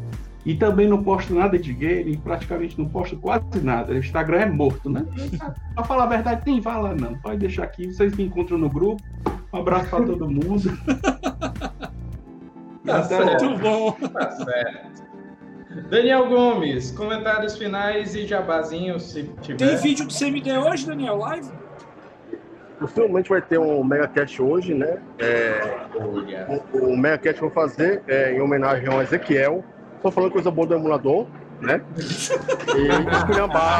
e 0.45 0.55
também 0.55 0.87
não 0.87 1.03
posto 1.03 1.33
nada 1.33 1.57
de 1.57 1.73
game, 1.73 2.17
praticamente 2.17 2.77
não 2.77 2.87
posto 2.89 3.15
quase 3.17 3.61
nada. 3.61 3.93
O 3.93 3.97
Instagram 3.97 4.39
é 4.39 4.45
morto, 4.47 4.89
né? 4.89 5.05
pra 5.75 5.83
falar 5.83 6.05
a 6.05 6.07
verdade, 6.07 6.43
tem 6.43 6.59
vala 6.59 6.95
não. 6.95 7.15
Pode 7.19 7.37
deixar 7.37 7.63
aqui, 7.63 7.91
vocês 7.91 8.15
me 8.15 8.23
encontram 8.25 8.57
no 8.57 8.69
grupo. 8.69 9.01
Um 9.53 9.59
abraço 9.59 9.89
para 9.89 10.05
todo 10.05 10.27
mundo. 10.29 10.63
tá 12.85 13.03
certo. 13.03 13.45
Muito 13.45 13.61
bom. 13.61 13.91
Tá 13.91 14.31
certo. 14.31 15.11
Daniel 15.89 16.27
Gomes, 16.27 16.91
comentários 16.91 17.57
finais 17.57 18.15
e 18.15 18.25
jabazinho, 18.25 18.99
se 18.99 19.23
tiver. 19.41 19.57
Tem 19.57 19.77
vídeo 19.77 20.05
do 20.07 20.13
CMD 20.13 20.57
hoje, 20.57 20.85
Daniel? 20.85 21.17
Live? 21.17 21.49
Possivelmente 22.81 23.29
vai 23.29 23.41
ter 23.41 23.59
um 23.59 23.83
Mega 23.83 24.07
Cat 24.07 24.41
hoje, 24.41 24.73
né? 24.73 24.97
É, 25.19 25.77
o, 25.93 26.77
o, 26.77 26.93
o 26.93 26.97
Mega 26.97 27.19
Cat 27.19 27.37
que 27.37 27.43
eu 27.43 27.49
vou 27.49 27.51
fazer 27.51 28.01
é 28.07 28.33
em 28.33 28.41
homenagem 28.41 28.87
ao 28.87 29.01
Ezequiel, 29.01 29.63
Tô 30.01 30.09
falando 30.09 30.31
coisa 30.31 30.49
boa 30.49 30.67
do 30.67 30.73
emulador, 30.73 31.27
né? 31.59 31.79
E 32.75 32.87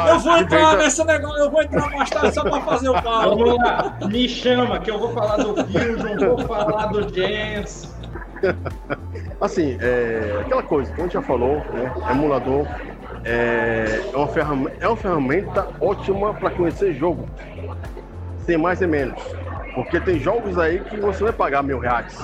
Eu 0.08 0.18
vou 0.20 0.36
entrar 0.38 0.76
nesse 0.76 1.04
negócio, 1.04 1.42
eu 1.42 1.50
vou 1.50 1.62
entrar 1.62 1.90
mais 1.90 2.10
tarde 2.10 2.32
só 2.32 2.42
pra 2.42 2.60
fazer 2.60 2.88
o 2.90 3.02
pau. 3.02 3.36
Vamos 3.36 3.56
lá, 3.58 3.98
me 4.06 4.28
chama, 4.28 4.78
que 4.78 4.90
eu 4.90 5.00
vou 5.00 5.12
falar 5.12 5.38
do 5.38 5.56
Fusion, 5.66 6.36
vou 6.36 6.46
falar 6.46 6.86
do 6.86 7.12
Gens. 7.12 7.92
Assim, 9.40 9.76
é, 9.80 10.42
aquela 10.42 10.62
coisa 10.62 10.92
que 10.92 11.00
a 11.00 11.04
gente 11.04 11.14
já 11.14 11.22
falou, 11.22 11.56
né? 11.56 11.92
Emulador 12.08 12.68
é, 13.24 14.00
é, 14.12 14.16
uma 14.16 14.28
ferramenta, 14.28 14.76
é 14.78 14.86
uma 14.86 14.96
ferramenta 14.96 15.68
ótima 15.80 16.34
para 16.34 16.50
conhecer 16.50 16.94
jogo, 16.94 17.28
sem 18.44 18.56
mais 18.56 18.80
e 18.80 18.86
menos. 18.86 19.20
Porque 19.74 20.00
tem 20.00 20.18
jogos 20.18 20.58
aí 20.58 20.80
que 20.80 20.96
você 20.98 21.24
vai 21.24 21.32
pagar 21.32 21.62
mil 21.62 21.78
reais, 21.78 22.18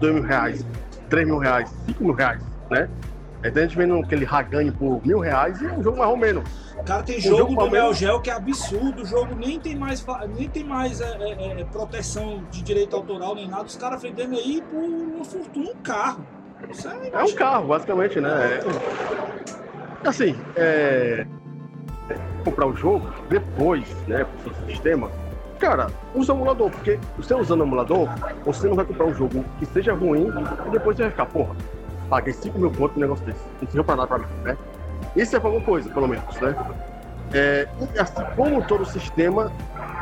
dois 0.00 0.14
mil 0.14 0.24
reais, 0.24 0.66
três 1.08 1.26
mil 1.26 1.38
reais, 1.38 1.70
cinco 1.86 2.04
mil 2.04 2.14
reais, 2.14 2.42
né? 2.70 2.88
Então 3.44 3.62
a 3.62 3.66
gente 3.66 3.76
vendo 3.76 3.96
aquele 3.98 4.26
Hagane 4.26 4.70
por 4.70 5.00
mil 5.06 5.18
reais 5.18 5.60
e 5.62 5.66
é 5.66 5.72
um 5.72 5.82
jogo 5.82 5.98
mais 5.98 6.10
ou 6.10 6.16
menos. 6.16 6.44
Cara, 6.84 7.02
tem 7.02 7.18
um 7.18 7.20
jogo, 7.20 7.36
jogo 7.38 7.56
do 7.56 7.70
Neo 7.70 7.94
Geo 7.94 8.20
que 8.20 8.30
é 8.30 8.34
absurdo. 8.34 9.02
O 9.02 9.06
jogo 9.06 9.34
nem 9.34 9.58
tem 9.58 9.76
mais, 9.76 10.04
nem 10.36 10.48
tem 10.48 10.64
mais 10.64 11.00
é, 11.00 11.16
é, 11.20 11.60
é, 11.60 11.64
proteção 11.64 12.42
de 12.50 12.62
direito 12.62 12.94
autoral 12.96 13.34
nem 13.34 13.48
nada. 13.48 13.64
Os 13.64 13.76
caras 13.76 14.02
vendendo 14.02 14.36
aí 14.36 14.62
por 14.70 14.82
uma 14.82 15.24
fortuna 15.24 15.70
um 15.70 15.76
carro. 15.76 16.26
É, 16.62 17.18
é, 17.18 17.24
um 17.24 17.34
carro, 17.34 17.68
basicamente, 17.68 18.20
né? 18.20 18.60
É... 20.04 20.08
Assim, 20.08 20.36
é... 20.56 21.26
comprar 22.44 22.66
o 22.66 22.76
jogo 22.76 23.10
depois, 23.28 23.86
né, 24.06 24.24
pro 24.42 24.54
seu 24.54 24.66
sistema, 24.66 25.10
cara, 25.60 25.88
usa 26.14 26.32
o 26.32 26.36
emulador, 26.36 26.70
porque 26.70 26.98
você 27.16 27.34
usando 27.34 27.60
o 27.60 27.64
emulador, 27.64 28.08
você 28.44 28.66
não 28.66 28.74
vai 28.74 28.84
comprar 28.84 29.04
um 29.04 29.14
jogo 29.14 29.44
que 29.58 29.66
seja 29.66 29.92
ruim 29.92 30.28
e 30.66 30.70
depois 30.70 30.96
você 30.96 31.02
vai 31.04 31.10
ficar, 31.10 31.26
porra, 31.26 31.54
paguei 32.08 32.32
5 32.32 32.58
mil 32.58 32.70
pontos 32.70 32.96
no 32.96 33.02
negócio 33.02 33.24
desse. 33.26 33.40
Não 33.60 33.68
serviu 33.68 33.84
pra 33.84 33.96
nada 33.96 34.08
pra 34.08 34.18
mim, 34.18 34.26
né? 34.42 34.56
Isso 35.14 35.36
é 35.36 35.38
alguma 35.38 35.60
coisa, 35.60 35.88
pelo 35.90 36.08
menos, 36.08 36.40
né? 36.40 36.56
É, 37.32 37.68
e 37.94 37.98
assim 37.98 38.24
como 38.34 38.62
todo 38.64 38.84
sistema, 38.86 39.52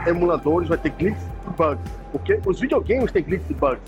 emuladores 0.07 0.69
vai 0.69 0.79
ter 0.79 0.91
glitches 0.91 1.23
e 1.47 1.51
bugs. 1.51 1.93
Porque 2.13 2.41
os 2.47 2.61
videogames 2.61 3.11
têm 3.11 3.23
glitches 3.23 3.51
e 3.51 3.55
bugs. 3.55 3.83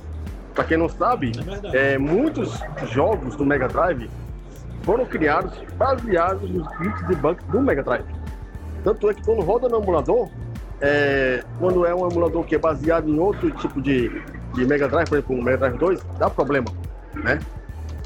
Pra 0.54 0.64
quem 0.64 0.76
não 0.76 0.88
sabe, 0.88 1.32
é, 1.72 1.94
é 1.94 1.98
muitos 1.98 2.60
jogos 2.90 3.36
do 3.36 3.46
Mega 3.46 3.68
Drive 3.68 4.10
foram 4.82 5.06
criados 5.06 5.56
baseados 5.76 6.50
nos 6.50 6.66
glitches 6.76 7.08
e 7.08 7.14
bugs 7.14 7.46
do 7.46 7.62
Mega 7.62 7.82
Drive. 7.82 8.04
Tanto 8.82 9.08
é 9.08 9.14
que 9.14 9.22
quando 9.22 9.42
roda 9.42 9.68
no 9.68 9.82
emulador, 9.82 10.28
é, 10.80 11.42
quando 11.58 11.84
é 11.84 11.94
um 11.94 12.08
emulador 12.08 12.44
que 12.44 12.54
é 12.54 12.58
baseado 12.58 13.08
em 13.08 13.18
outro 13.18 13.50
tipo 13.52 13.80
de, 13.80 14.08
de 14.54 14.66
Mega 14.66 14.88
Drive, 14.88 15.08
por 15.08 15.18
exemplo, 15.18 15.36
o 15.36 15.42
Mega 15.42 15.58
Drive 15.58 15.78
2, 15.78 16.02
dá 16.18 16.30
problema, 16.30 16.66
né? 17.14 17.38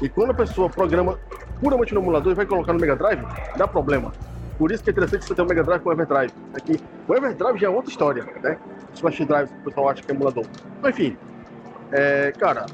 E 0.01 0.09
quando 0.09 0.31
a 0.31 0.33
pessoa 0.33 0.69
programa 0.69 1.17
puramente 1.61 1.93
no 1.93 2.01
emulador 2.01 2.33
e 2.33 2.35
vai 2.35 2.45
colocar 2.45 2.73
no 2.73 2.79
Mega 2.79 2.95
Drive, 2.95 3.23
dá 3.55 3.67
problema. 3.67 4.11
Por 4.57 4.71
isso 4.71 4.83
que 4.83 4.89
é 4.89 4.91
interessante 4.91 5.25
você 5.25 5.35
ter 5.35 5.41
o 5.41 5.45
Mega 5.45 5.63
Drive 5.63 5.81
com 5.81 5.89
o 5.89 5.93
Everdrive. 5.93 6.33
Aqui, 6.53 6.79
o 7.07 7.15
Everdrive 7.15 7.59
já 7.59 7.67
é 7.67 7.69
outra 7.69 7.89
história, 7.89 8.25
né? 8.41 8.57
Os 8.93 8.99
Flash 8.99 9.17
Drives, 9.17 9.51
o 9.51 9.63
pessoal 9.63 9.89
acha 9.89 10.01
que 10.01 10.11
é 10.11 10.15
emulador. 10.15 10.45
Mas 10.81 10.93
enfim, 10.93 11.17
é, 11.91 12.31
cara, 12.33 12.65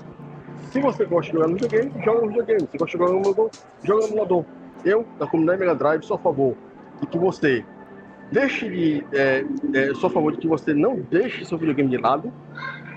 se 0.72 0.80
você 0.80 1.06
gosta 1.06 1.32
de 1.32 1.38
jogar 1.38 1.48
no 1.48 1.56
videogame, 1.56 1.92
joga 2.04 2.22
no 2.22 2.28
videogame. 2.28 2.68
Se 2.72 2.78
gosta 2.78 2.86
de 2.86 2.92
jogar 2.92 3.12
no 3.12 3.20
emulador, 3.20 3.50
joga 3.84 4.02
no 4.02 4.14
emulador. 4.14 4.46
Eu, 4.86 5.06
da 5.20 5.28
comunidade 5.28 5.60
Mega 5.60 5.76
Drive, 5.76 6.04
sou 6.04 6.16
a 6.16 6.20
favor 6.20 6.56
de 7.00 7.08
que 7.08 7.18
você 7.18 7.66
deixe 8.32 8.70
de. 8.70 9.06
É, 9.12 9.44
é, 9.74 9.94
sou 9.94 10.10
a 10.10 10.14
favor 10.14 10.32
de 10.32 10.40
que 10.40 10.48
você 10.48 10.74
não 10.74 10.96
deixe 11.10 11.44
seu 11.46 11.58
videogame 11.58 11.90
de 11.90 11.98
lado. 11.98 12.32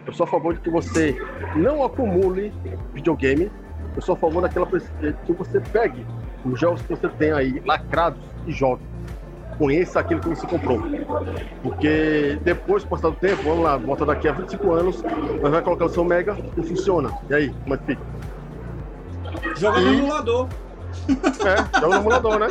Eu 0.07 0.13
sou 0.13 0.25
a 0.25 0.27
favor 0.27 0.55
de 0.55 0.61
que 0.61 0.71
você 0.71 1.17
não 1.57 1.83
acumule 1.83 2.53
videogame. 2.93 3.51
Eu 3.97 4.03
sou 4.03 4.15
a 4.15 4.19
favor 4.19 4.43
daquela 4.43 4.67
que 4.67 5.33
você 5.33 5.61
pegue 5.61 6.05
os 6.45 6.61
jogos 6.61 6.83
que 6.83 6.89
você 6.89 7.09
tem 7.09 7.33
aí 7.33 7.63
lacrados 7.65 8.21
e 8.47 8.53
jogue. 8.53 8.83
Conheça 9.57 10.01
aquilo 10.01 10.21
que 10.21 10.29
você 10.29 10.47
comprou. 10.47 10.83
Porque 11.63 12.39
depois, 12.43 12.85
passar 12.85 13.11
do 13.11 13.17
tempo, 13.17 13.43
vamos 13.45 13.63
lá, 13.63 13.77
volta 13.77 14.05
daqui 14.05 14.29
a 14.29 14.33
25 14.33 14.73
anos, 14.73 15.03
você 15.03 15.49
vai 15.49 15.63
colocar 15.63 15.85
o 15.85 15.89
seu 15.89 16.05
Mega 16.05 16.37
e 16.57 16.63
funciona. 16.63 17.11
E 17.31 17.35
aí, 17.35 17.55
como 17.63 17.75
é 17.75 17.79
que 17.79 17.85
fica? 17.87 18.03
Joga 19.57 19.81
e... 19.81 19.85
no 19.85 19.95
emulador. 19.95 20.49
É, 21.45 21.81
joga 21.81 21.95
no 21.95 22.01
emulador, 22.01 22.39
né? 22.39 22.49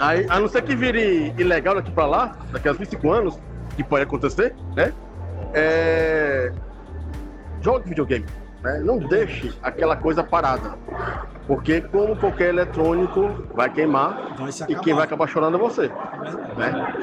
Aí, 0.00 0.26
a 0.28 0.40
não 0.40 0.48
ser 0.48 0.62
que 0.62 0.74
vire 0.74 1.34
ilegal 1.38 1.74
daqui 1.74 1.90
pra 1.90 2.06
lá, 2.06 2.36
daqui 2.52 2.68
a 2.68 2.72
25 2.72 3.10
anos, 3.12 3.38
que 3.76 3.84
pode 3.84 4.02
acontecer, 4.02 4.54
né? 4.76 4.92
É... 5.52 6.52
Jogue 7.60 7.88
videogame. 7.88 8.26
Né? 8.62 8.80
Não 8.84 8.98
deixe 8.98 9.52
aquela 9.62 9.96
coisa 9.96 10.22
parada. 10.22 10.76
Porque, 11.46 11.80
como 11.80 12.16
qualquer 12.16 12.50
eletrônico, 12.50 13.46
vai 13.54 13.70
queimar 13.70 14.34
vai 14.36 14.50
e 14.68 14.74
quem 14.76 14.94
vai 14.94 15.04
acabar 15.04 15.26
chorando 15.26 15.56
é 15.56 15.60
você. 15.60 15.86
É 15.86 16.58
né? 16.58 16.94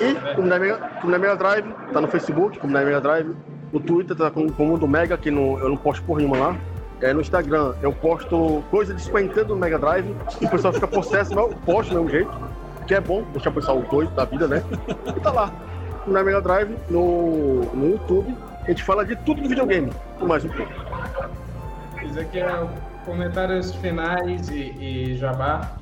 E, 0.00 0.34
como 0.34 0.48
na 0.48 0.58
Mega, 0.58 0.78
como 1.00 1.10
na 1.10 1.18
Mega 1.18 1.36
Drive, 1.36 1.72
tá 1.92 2.00
no 2.00 2.08
Facebook, 2.08 2.58
como 2.58 2.72
na 2.72 2.80
Mega 2.80 3.00
Drive, 3.00 3.34
no 3.72 3.80
Twitter 3.80 4.16
tá 4.16 4.30
com, 4.30 4.46
o 4.46 4.66
Mundo 4.66 4.88
Mega, 4.88 5.16
que 5.16 5.30
no, 5.30 5.58
eu 5.58 5.68
não 5.68 5.76
posto 5.76 6.02
por 6.04 6.18
nenhuma 6.18 6.36
lá. 6.36 6.56
É, 7.00 7.12
no 7.14 7.20
Instagram 7.20 7.74
eu 7.82 7.92
posto 7.92 8.62
coisa 8.70 8.92
de 8.94 9.00
Super 9.00 9.22
Nintendo 9.22 9.54
no 9.54 9.56
Mega 9.56 9.78
Drive, 9.78 10.14
e 10.40 10.44
o 10.44 10.50
pessoal 10.50 10.72
fica 10.72 10.86
possesso, 10.86 11.34
mas 11.34 11.50
eu 11.50 11.56
posto 11.64 11.90
do 11.90 11.96
mesmo 11.96 12.10
jeito, 12.10 12.30
que 12.86 12.94
é 12.94 13.00
bom 13.00 13.22
deixar 13.32 13.50
o 13.50 13.54
pessoal 13.54 13.80
doido 13.82 14.14
da 14.14 14.24
vida, 14.24 14.46
né? 14.46 14.62
E 15.16 15.20
tá 15.20 15.32
lá, 15.32 15.52
na 16.06 16.22
Mega 16.22 16.40
Drive, 16.40 16.76
no, 16.90 17.62
no 17.74 17.90
YouTube, 17.90 18.36
a 18.62 18.66
gente 18.66 18.82
fala 18.82 19.04
de 19.04 19.16
tudo 19.16 19.42
do 19.42 19.48
videogame, 19.48 19.90
com 20.18 20.26
mais 20.26 20.44
um 20.44 20.48
pouco. 20.48 20.72
Isso 22.04 22.20
aqui 22.20 22.38
é 22.38 22.68
comentários 23.04 23.74
finais 23.76 24.48
e, 24.48 24.74
e 24.78 25.16
jabá. 25.16 25.76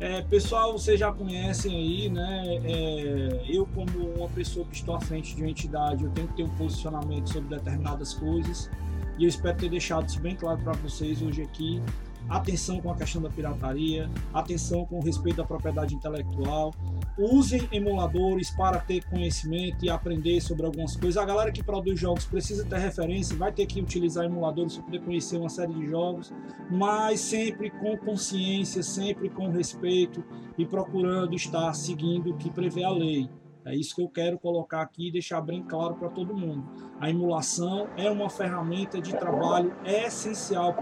É, 0.00 0.22
pessoal, 0.22 0.72
vocês 0.72 1.00
já 1.00 1.10
conhecem 1.10 1.74
aí, 1.74 2.08
né? 2.08 2.60
É, 2.64 3.42
eu, 3.48 3.66
como 3.74 3.90
uma 4.16 4.28
pessoa 4.28 4.64
que 4.66 4.76
estou 4.76 4.94
à 4.94 5.00
frente 5.00 5.34
de 5.34 5.42
uma 5.42 5.50
entidade, 5.50 6.04
eu 6.04 6.10
tenho 6.10 6.28
que 6.28 6.34
ter 6.34 6.44
um 6.44 6.50
posicionamento 6.50 7.32
sobre 7.32 7.56
determinadas 7.56 8.14
coisas. 8.14 8.70
E 9.18 9.24
eu 9.24 9.28
espero 9.28 9.56
ter 9.56 9.68
deixado 9.68 10.08
isso 10.08 10.20
bem 10.20 10.36
claro 10.36 10.58
para 10.62 10.72
vocês 10.74 11.20
hoje 11.20 11.42
aqui 11.42 11.82
atenção 12.28 12.80
com 12.80 12.90
a 12.90 12.94
questão 12.94 13.22
da 13.22 13.30
pirataria, 13.30 14.10
atenção 14.34 14.84
com 14.84 14.98
o 14.98 15.02
respeito 15.02 15.40
à 15.40 15.44
propriedade 15.44 15.94
intelectual, 15.94 16.74
usem 17.16 17.66
emuladores 17.72 18.50
para 18.50 18.78
ter 18.78 19.04
conhecimento 19.04 19.84
e 19.84 19.90
aprender 19.90 20.40
sobre 20.40 20.66
algumas 20.66 20.94
coisas. 20.94 21.16
A 21.16 21.24
galera 21.24 21.50
que 21.50 21.62
produz 21.62 21.98
jogos 21.98 22.26
precisa 22.26 22.64
ter 22.64 22.78
referência, 22.78 23.36
vai 23.36 23.50
ter 23.50 23.66
que 23.66 23.80
utilizar 23.80 24.24
emuladores 24.24 24.74
para 24.74 24.84
poder 24.84 25.00
conhecer 25.00 25.38
uma 25.38 25.48
série 25.48 25.72
de 25.72 25.86
jogos, 25.86 26.32
mas 26.70 27.20
sempre 27.20 27.70
com 27.70 27.96
consciência, 27.96 28.82
sempre 28.82 29.30
com 29.30 29.48
respeito 29.48 30.22
e 30.56 30.66
procurando 30.66 31.34
estar 31.34 31.72
seguindo 31.72 32.30
o 32.30 32.36
que 32.36 32.50
prevê 32.50 32.84
a 32.84 32.90
lei. 32.90 33.28
É 33.68 33.76
isso 33.76 33.94
que 33.94 34.00
eu 34.00 34.08
quero 34.08 34.38
colocar 34.38 34.80
aqui 34.80 35.08
e 35.08 35.12
deixar 35.12 35.42
bem 35.42 35.62
claro 35.62 35.94
para 35.94 36.08
todo 36.08 36.34
mundo. 36.34 36.66
A 36.98 37.10
emulação 37.10 37.86
é 37.98 38.10
uma 38.10 38.30
ferramenta 38.30 38.98
de 38.98 39.14
trabalho 39.14 39.76
essencial, 39.84 40.74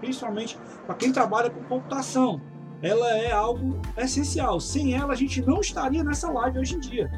principalmente 0.00 0.58
para 0.84 0.96
quem 0.96 1.12
trabalha 1.12 1.48
com 1.48 1.62
computação. 1.62 2.40
Ela 2.82 3.16
é 3.16 3.30
algo 3.30 3.80
essencial. 3.96 4.58
Sem 4.58 4.92
ela, 4.92 5.12
a 5.12 5.16
gente 5.16 5.40
não 5.40 5.60
estaria 5.60 6.02
nessa 6.02 6.32
live 6.32 6.58
hoje 6.58 6.74
em 6.74 6.80
dia. 6.80 7.08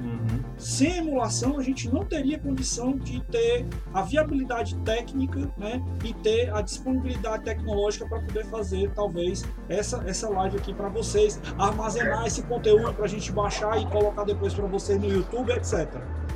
Uhum. 0.00 0.42
Sem 0.56 0.98
emulação, 0.98 1.58
a 1.58 1.62
gente 1.62 1.92
não 1.92 2.04
teria 2.04 2.38
condição 2.38 2.96
de 2.96 3.20
ter 3.24 3.66
a 3.92 4.02
viabilidade 4.02 4.74
técnica 4.78 5.52
né, 5.58 5.82
e 6.02 6.14
ter 6.14 6.52
a 6.54 6.62
disponibilidade 6.62 7.44
tecnológica 7.44 8.08
para 8.08 8.20
poder 8.20 8.46
fazer, 8.46 8.90
talvez, 8.94 9.44
essa, 9.68 10.02
essa 10.06 10.28
live 10.30 10.56
aqui 10.56 10.72
para 10.72 10.88
vocês, 10.88 11.40
armazenar 11.58 12.26
esse 12.26 12.42
conteúdo 12.42 12.94
para 12.94 13.04
a 13.04 13.08
gente 13.08 13.30
baixar 13.30 13.80
e 13.80 13.86
colocar 13.86 14.24
depois 14.24 14.54
para 14.54 14.66
vocês 14.66 14.98
no 14.98 15.08
YouTube, 15.08 15.52
etc. 15.52 15.86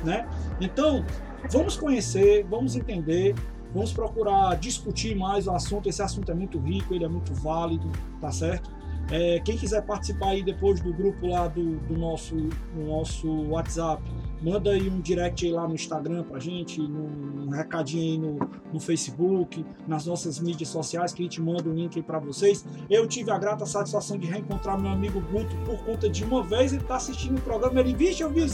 Né? 0.03 0.27
Então, 0.61 1.03
vamos 1.51 1.75
conhecer, 1.75 2.45
vamos 2.47 2.75
entender, 2.75 3.33
vamos 3.73 3.91
procurar 3.91 4.55
discutir 4.57 5.15
mais 5.15 5.47
o 5.47 5.51
assunto. 5.51 5.89
Esse 5.89 6.03
assunto 6.03 6.31
é 6.31 6.35
muito 6.35 6.59
rico, 6.59 6.93
ele 6.93 7.03
é 7.03 7.09
muito 7.09 7.33
válido, 7.33 7.91
tá 8.21 8.31
certo? 8.31 8.69
É, 9.11 9.39
quem 9.39 9.55
quiser 9.55 9.83
participar 9.83 10.29
aí 10.29 10.43
depois 10.43 10.79
do 10.81 10.91
grupo 10.91 11.27
lá 11.27 11.47
do, 11.47 11.77
do 11.77 11.97
nosso, 11.97 12.35
do 12.35 12.83
nosso 12.85 13.27
WhatsApp, 13.49 14.01
manda 14.41 14.71
aí 14.71 14.89
um 14.89 14.99
direct 14.99 15.45
aí 15.45 15.51
lá 15.51 15.67
no 15.67 15.75
Instagram 15.75 16.23
pra 16.23 16.39
gente, 16.39 16.81
um, 16.81 17.45
um 17.45 17.49
recadinho 17.49 18.03
aí 18.03 18.17
no, 18.17 18.39
no 18.73 18.79
Facebook, 18.79 19.63
nas 19.87 20.05
nossas 20.05 20.39
mídias 20.39 20.69
sociais, 20.69 21.13
que 21.13 21.21
a 21.21 21.25
gente 21.25 21.41
manda 21.41 21.69
o 21.69 21.71
um 21.71 21.75
link 21.75 21.97
aí 21.97 22.03
pra 22.03 22.17
vocês. 22.17 22.65
Eu 22.89 23.07
tive 23.07 23.29
a 23.29 23.37
grata 23.37 23.65
satisfação 23.65 24.17
de 24.17 24.27
reencontrar 24.27 24.79
meu 24.79 24.91
amigo 24.91 25.21
Guto 25.21 25.55
por 25.65 25.77
conta 25.85 26.09
de 26.09 26.23
uma 26.23 26.41
vez 26.41 26.73
ele 26.73 26.83
tá 26.83 26.95
assistindo 26.95 27.37
o 27.37 27.41
programa, 27.41 27.79
ele, 27.79 27.93
vixe, 27.93 28.23
eu 28.23 28.29
vi 28.29 28.45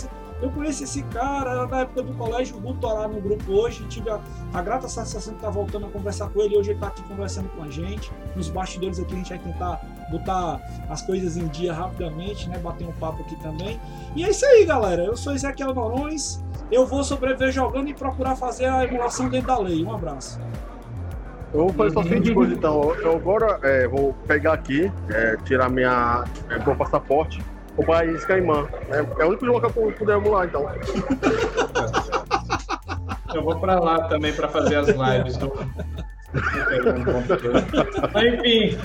eu 0.41 0.49
conheci 0.49 0.83
esse 0.83 1.03
cara 1.03 1.67
na 1.67 1.81
época 1.81 2.01
do 2.03 2.13
colégio, 2.13 2.57
o 2.57 2.59
Guto 2.59 2.87
lá 2.87 3.07
no 3.07 3.21
grupo 3.21 3.51
hoje, 3.51 3.85
tive 3.87 4.09
a, 4.09 4.19
a 4.53 4.61
grata 4.61 4.87
satisfação 4.87 5.33
de 5.33 5.39
estar 5.39 5.49
voltando 5.51 5.85
a 5.85 5.89
conversar 5.89 6.29
com 6.29 6.41
ele, 6.41 6.57
hoje 6.57 6.71
ele 6.71 6.79
tá 6.79 6.87
aqui 6.87 7.03
conversando 7.03 7.49
com 7.49 7.63
a 7.63 7.69
gente, 7.69 8.11
nos 8.35 8.49
bastidores 8.49 8.99
aqui 8.99 9.13
a 9.13 9.17
gente 9.17 9.29
vai 9.29 9.39
tentar 9.39 9.81
botar 10.11 10.59
as 10.89 11.01
coisas 11.01 11.37
em 11.37 11.47
dia 11.47 11.73
rapidamente, 11.73 12.49
né? 12.49 12.57
Bater 12.57 12.87
um 12.87 12.91
papo 12.93 13.21
aqui 13.21 13.35
também. 13.37 13.79
E 14.15 14.23
é 14.23 14.29
isso 14.29 14.45
aí, 14.45 14.65
galera. 14.65 15.03
Eu 15.03 15.15
sou 15.15 15.33
Ezequiel 15.33 15.73
Norões. 15.73 16.43
Eu 16.69 16.85
vou 16.85 17.03
sobreviver 17.03 17.51
jogando 17.51 17.87
e 17.87 17.93
procurar 17.93 18.35
fazer 18.35 18.65
a 18.65 18.83
emulação 18.83 19.29
dentro 19.29 19.47
da 19.47 19.57
lei. 19.57 19.83
Um 19.83 19.93
abraço. 19.93 20.39
Eu 21.53 21.61
vou 21.61 21.73
fazer 21.73 21.91
só 21.91 21.99
a 22.01 22.03
seguinte 22.03 22.33
coisa, 22.33 22.53
então. 22.53 22.93
Eu 22.95 23.15
agora 23.15 23.59
é, 23.63 23.87
vou 23.87 24.13
pegar 24.27 24.53
aqui, 24.53 24.91
é, 25.09 25.37
tirar 25.43 25.69
minha, 25.69 26.23
é, 26.49 26.63
meu 26.63 26.75
passaporte, 26.75 27.43
o 27.77 27.85
país 27.85 28.25
Caimã. 28.25 28.67
É, 28.89 29.21
é 29.21 29.25
o 29.25 29.29
único 29.29 29.45
local 29.45 29.71
que 29.71 29.79
eu 29.79 29.91
puder 29.93 30.17
emular, 30.17 30.47
então. 30.47 30.65
Eu 33.33 33.43
vou 33.43 33.57
para 33.61 33.79
lá 33.79 34.09
também 34.09 34.33
para 34.33 34.49
fazer 34.49 34.75
as 34.75 34.87
lives. 34.87 35.37
Do... 35.37 35.53
Enfim, 38.13 38.77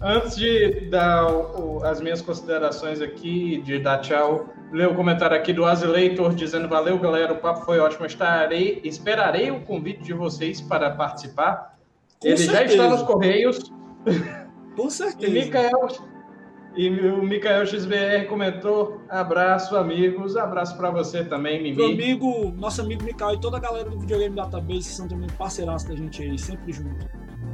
Antes 0.00 0.36
de 0.36 0.88
dar 0.90 1.26
o, 1.26 1.82
as 1.84 2.00
minhas 2.00 2.22
considerações 2.22 3.00
aqui, 3.00 3.60
de 3.62 3.80
dar 3.80 3.98
tchau, 3.98 4.48
ler 4.72 4.86
o 4.86 4.94
comentário 4.94 5.36
aqui 5.36 5.52
do 5.52 5.64
Azileitor 5.64 6.34
dizendo: 6.34 6.68
Valeu, 6.68 6.96
galera, 6.98 7.32
o 7.32 7.38
papo 7.38 7.64
foi 7.64 7.80
ótimo. 7.80 8.06
Estarei, 8.06 8.80
esperarei 8.84 9.50
o 9.50 9.60
convite 9.62 10.04
de 10.04 10.12
vocês 10.12 10.60
para 10.60 10.90
participar. 10.92 11.76
Com 12.20 12.28
Ele 12.28 12.36
certeza. 12.36 12.58
já 12.58 12.64
está 12.64 12.88
nos 12.88 13.02
Correios. 13.02 13.72
Com 14.76 14.88
certeza. 14.90 15.36
E, 15.36 15.44
Michael, 15.44 15.88
e 16.76 16.88
o 16.88 17.22
Mikael 17.22 17.66
XBR 17.66 18.26
comentou: 18.28 19.00
abraço, 19.08 19.76
amigos. 19.76 20.36
Abraço 20.36 20.76
para 20.76 20.90
você 20.90 21.24
também, 21.24 21.62
Mimi. 21.62 21.76
Meu 21.76 21.86
amigo, 21.86 22.52
nosso 22.56 22.80
amigo 22.80 23.04
Mikael 23.04 23.34
e 23.34 23.40
toda 23.40 23.56
a 23.56 23.60
galera 23.60 23.90
do 23.90 23.98
Videogame 23.98 24.34
Database, 24.36 24.84
são 24.84 25.08
também 25.08 25.28
parceiraços 25.36 25.88
da 25.88 25.96
gente 25.96 26.22
aí, 26.22 26.38
sempre 26.38 26.72
junto. 26.72 27.06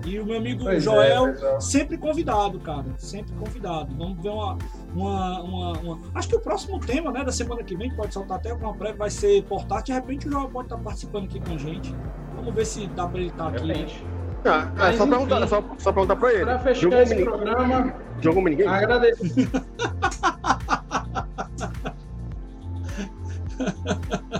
E 0.07 0.19
o 0.19 0.27
meu 0.27 0.37
amigo 0.37 0.65
pois 0.65 0.77
é, 0.77 0.81
Joel, 0.81 1.29
é, 1.29 1.61
sempre 1.61 1.97
convidado, 1.97 2.61
cara. 2.61 2.85
Sempre 2.99 3.33
convidado. 3.37 3.95
Vamos 3.97 4.23
ver 4.23 4.29
uma, 4.29 4.59
uma, 4.95 5.43
uma, 5.43 5.73
uma, 5.79 6.01
Acho 6.15 6.29
que 6.29 6.37
o 6.37 6.41
próximo 6.41 6.79
tema, 6.79 7.11
né, 7.11 7.25
da 7.25 7.33
semana 7.33 7.63
que 7.63 7.75
vem, 7.75 7.91
pode 7.95 8.13
soltar 8.13 8.37
até 8.37 8.51
alguma 8.51 8.75
prévia, 8.75 8.99
vai 8.99 9.11
ser 9.11 9.43
portátil. 9.45 9.95
De 9.95 10.01
repente 10.01 10.29
o 10.29 10.33
Joel 10.33 10.49
pode 10.49 10.67
estar 10.67 10.77
participando 10.79 11.25
aqui 11.25 11.41
com 11.41 11.55
a 11.55 11.59
gente. 11.59 11.95
Vamos 12.37 12.55
ver 12.55 12.67
se 12.67 12.87
dá 12.89 13.07
para 13.07 13.19
ele 13.19 13.31
estar 13.31 13.49
aqui. 13.49 14.05
Ah, 14.45 14.91
é 14.91 14.97
só, 14.97 15.07
perguntar, 15.07 15.47
só, 15.47 15.63
só 15.79 15.93
perguntar 15.93 16.17
pra 16.17 16.33
ele. 16.33 16.45
Pra 16.45 16.59
fechar 16.59 16.83
Jogou 16.83 17.01
esse 17.01 17.15
mini... 17.15 17.27
programa. 17.27 17.95
Jogou 18.21 18.43
minigame? 18.43 18.71
Agradeço. 18.71 19.23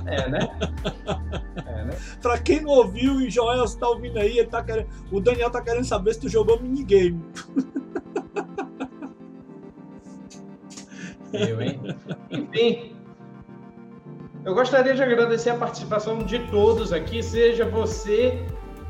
é, 0.07 0.29
né? 0.29 0.49
Pra 2.21 2.39
quem 2.39 2.61
não 2.61 2.71
ouviu, 2.71 3.21
e 3.21 3.31
Joel 3.31 3.65
está 3.65 3.89
ouvindo 3.89 4.19
aí, 4.19 4.39
ele 4.39 4.49
tá 4.49 4.63
querendo, 4.63 4.89
o 5.11 5.21
Daniel 5.21 5.51
tá 5.51 5.63
querendo 5.63 5.85
saber 5.85 6.15
se 6.15 6.21
tu 6.21 6.29
jogou 6.29 6.61
minigame. 6.61 7.21
Eu, 11.33 11.61
hein? 11.61 11.81
Enfim. 12.31 12.97
Eu 14.45 14.55
gostaria 14.55 14.95
de 14.95 15.03
agradecer 15.03 15.51
a 15.51 15.57
participação 15.57 16.19
de 16.19 16.39
todos 16.51 16.93
aqui, 16.93 17.23
seja 17.23 17.65
você 17.65 18.45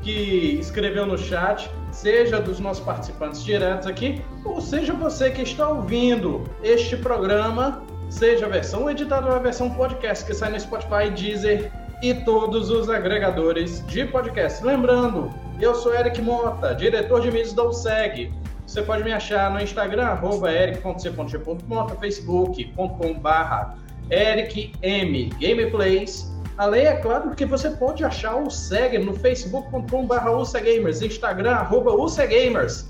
que 0.05 0.59
escreveu 0.59 1.03
no 1.07 1.17
chat, 1.17 1.67
seja 1.91 2.39
dos 2.39 2.59
nossos 2.59 2.85
participantes 2.85 3.43
diretos 3.43 3.87
aqui, 3.87 4.21
ou 4.45 4.61
seja 4.61 4.93
você 4.93 5.31
que 5.31 5.41
está 5.41 5.67
ouvindo 5.67 6.43
este 6.61 6.95
programa, 6.95 7.83
seja 8.07 8.45
a 8.45 8.49
versão 8.49 8.87
editada 8.87 9.25
ou 9.27 9.35
a 9.35 9.39
versão 9.39 9.71
podcast 9.71 10.23
que 10.23 10.33
sai 10.35 10.51
no 10.51 10.59
Spotify, 10.59 11.09
Deezer 11.09 11.71
e 12.03 12.13
todos 12.13 12.69
os 12.69 12.87
agregadores 12.87 13.83
de 13.87 14.05
podcast. 14.05 14.63
Lembrando, 14.63 15.33
eu 15.59 15.73
sou 15.73 15.95
Eric 15.95 16.21
Mota, 16.21 16.75
diretor 16.75 17.21
de 17.21 17.31
mídias 17.31 17.53
da 17.53 17.63
USEG. 17.63 18.31
Você 18.67 18.83
pode 18.83 19.03
me 19.03 19.11
achar 19.11 19.49
no 19.49 19.59
Instagram, 19.59 20.05
arroba 20.05 20.51
eric.c.g.mota, 20.51 21.95
facebook.com.br 21.95 23.85
ericm 24.11 25.29
gameplays. 25.39 26.34
Além, 26.57 26.85
é 26.85 26.95
claro, 26.95 27.31
que 27.31 27.45
você 27.45 27.69
pode 27.69 28.03
achar 28.03 28.35
o 28.35 28.49
SEG 28.49 28.97
no 28.99 29.13
facebook.com.br 29.13 30.29
UCGamers, 30.29 31.01
Instagram, 31.01 31.51
arroba 31.51 31.91
UCGamers. 31.91 32.89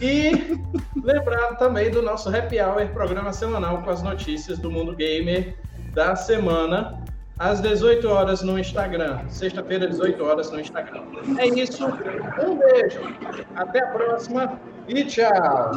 E 0.00 0.58
lembrando 1.02 1.58
também 1.58 1.90
do 1.90 2.00
nosso 2.00 2.34
Happy 2.34 2.60
Hour, 2.60 2.88
programa 2.88 3.32
semanal 3.32 3.82
com 3.82 3.90
as 3.90 4.02
notícias 4.02 4.58
do 4.58 4.70
mundo 4.70 4.94
gamer 4.94 5.56
da 5.92 6.16
semana 6.16 7.02
às 7.38 7.60
18 7.60 8.08
horas 8.08 8.42
no 8.42 8.58
Instagram. 8.58 9.20
Sexta-feira, 9.28 9.86
18 9.86 10.24
horas 10.24 10.50
no 10.50 10.60
Instagram. 10.60 11.02
É 11.38 11.46
isso. 11.46 11.86
Um 11.86 12.58
beijo. 12.58 13.00
Até 13.54 13.82
a 13.82 13.86
próxima 13.88 14.60
e 14.88 15.04
tchau. 15.04 15.72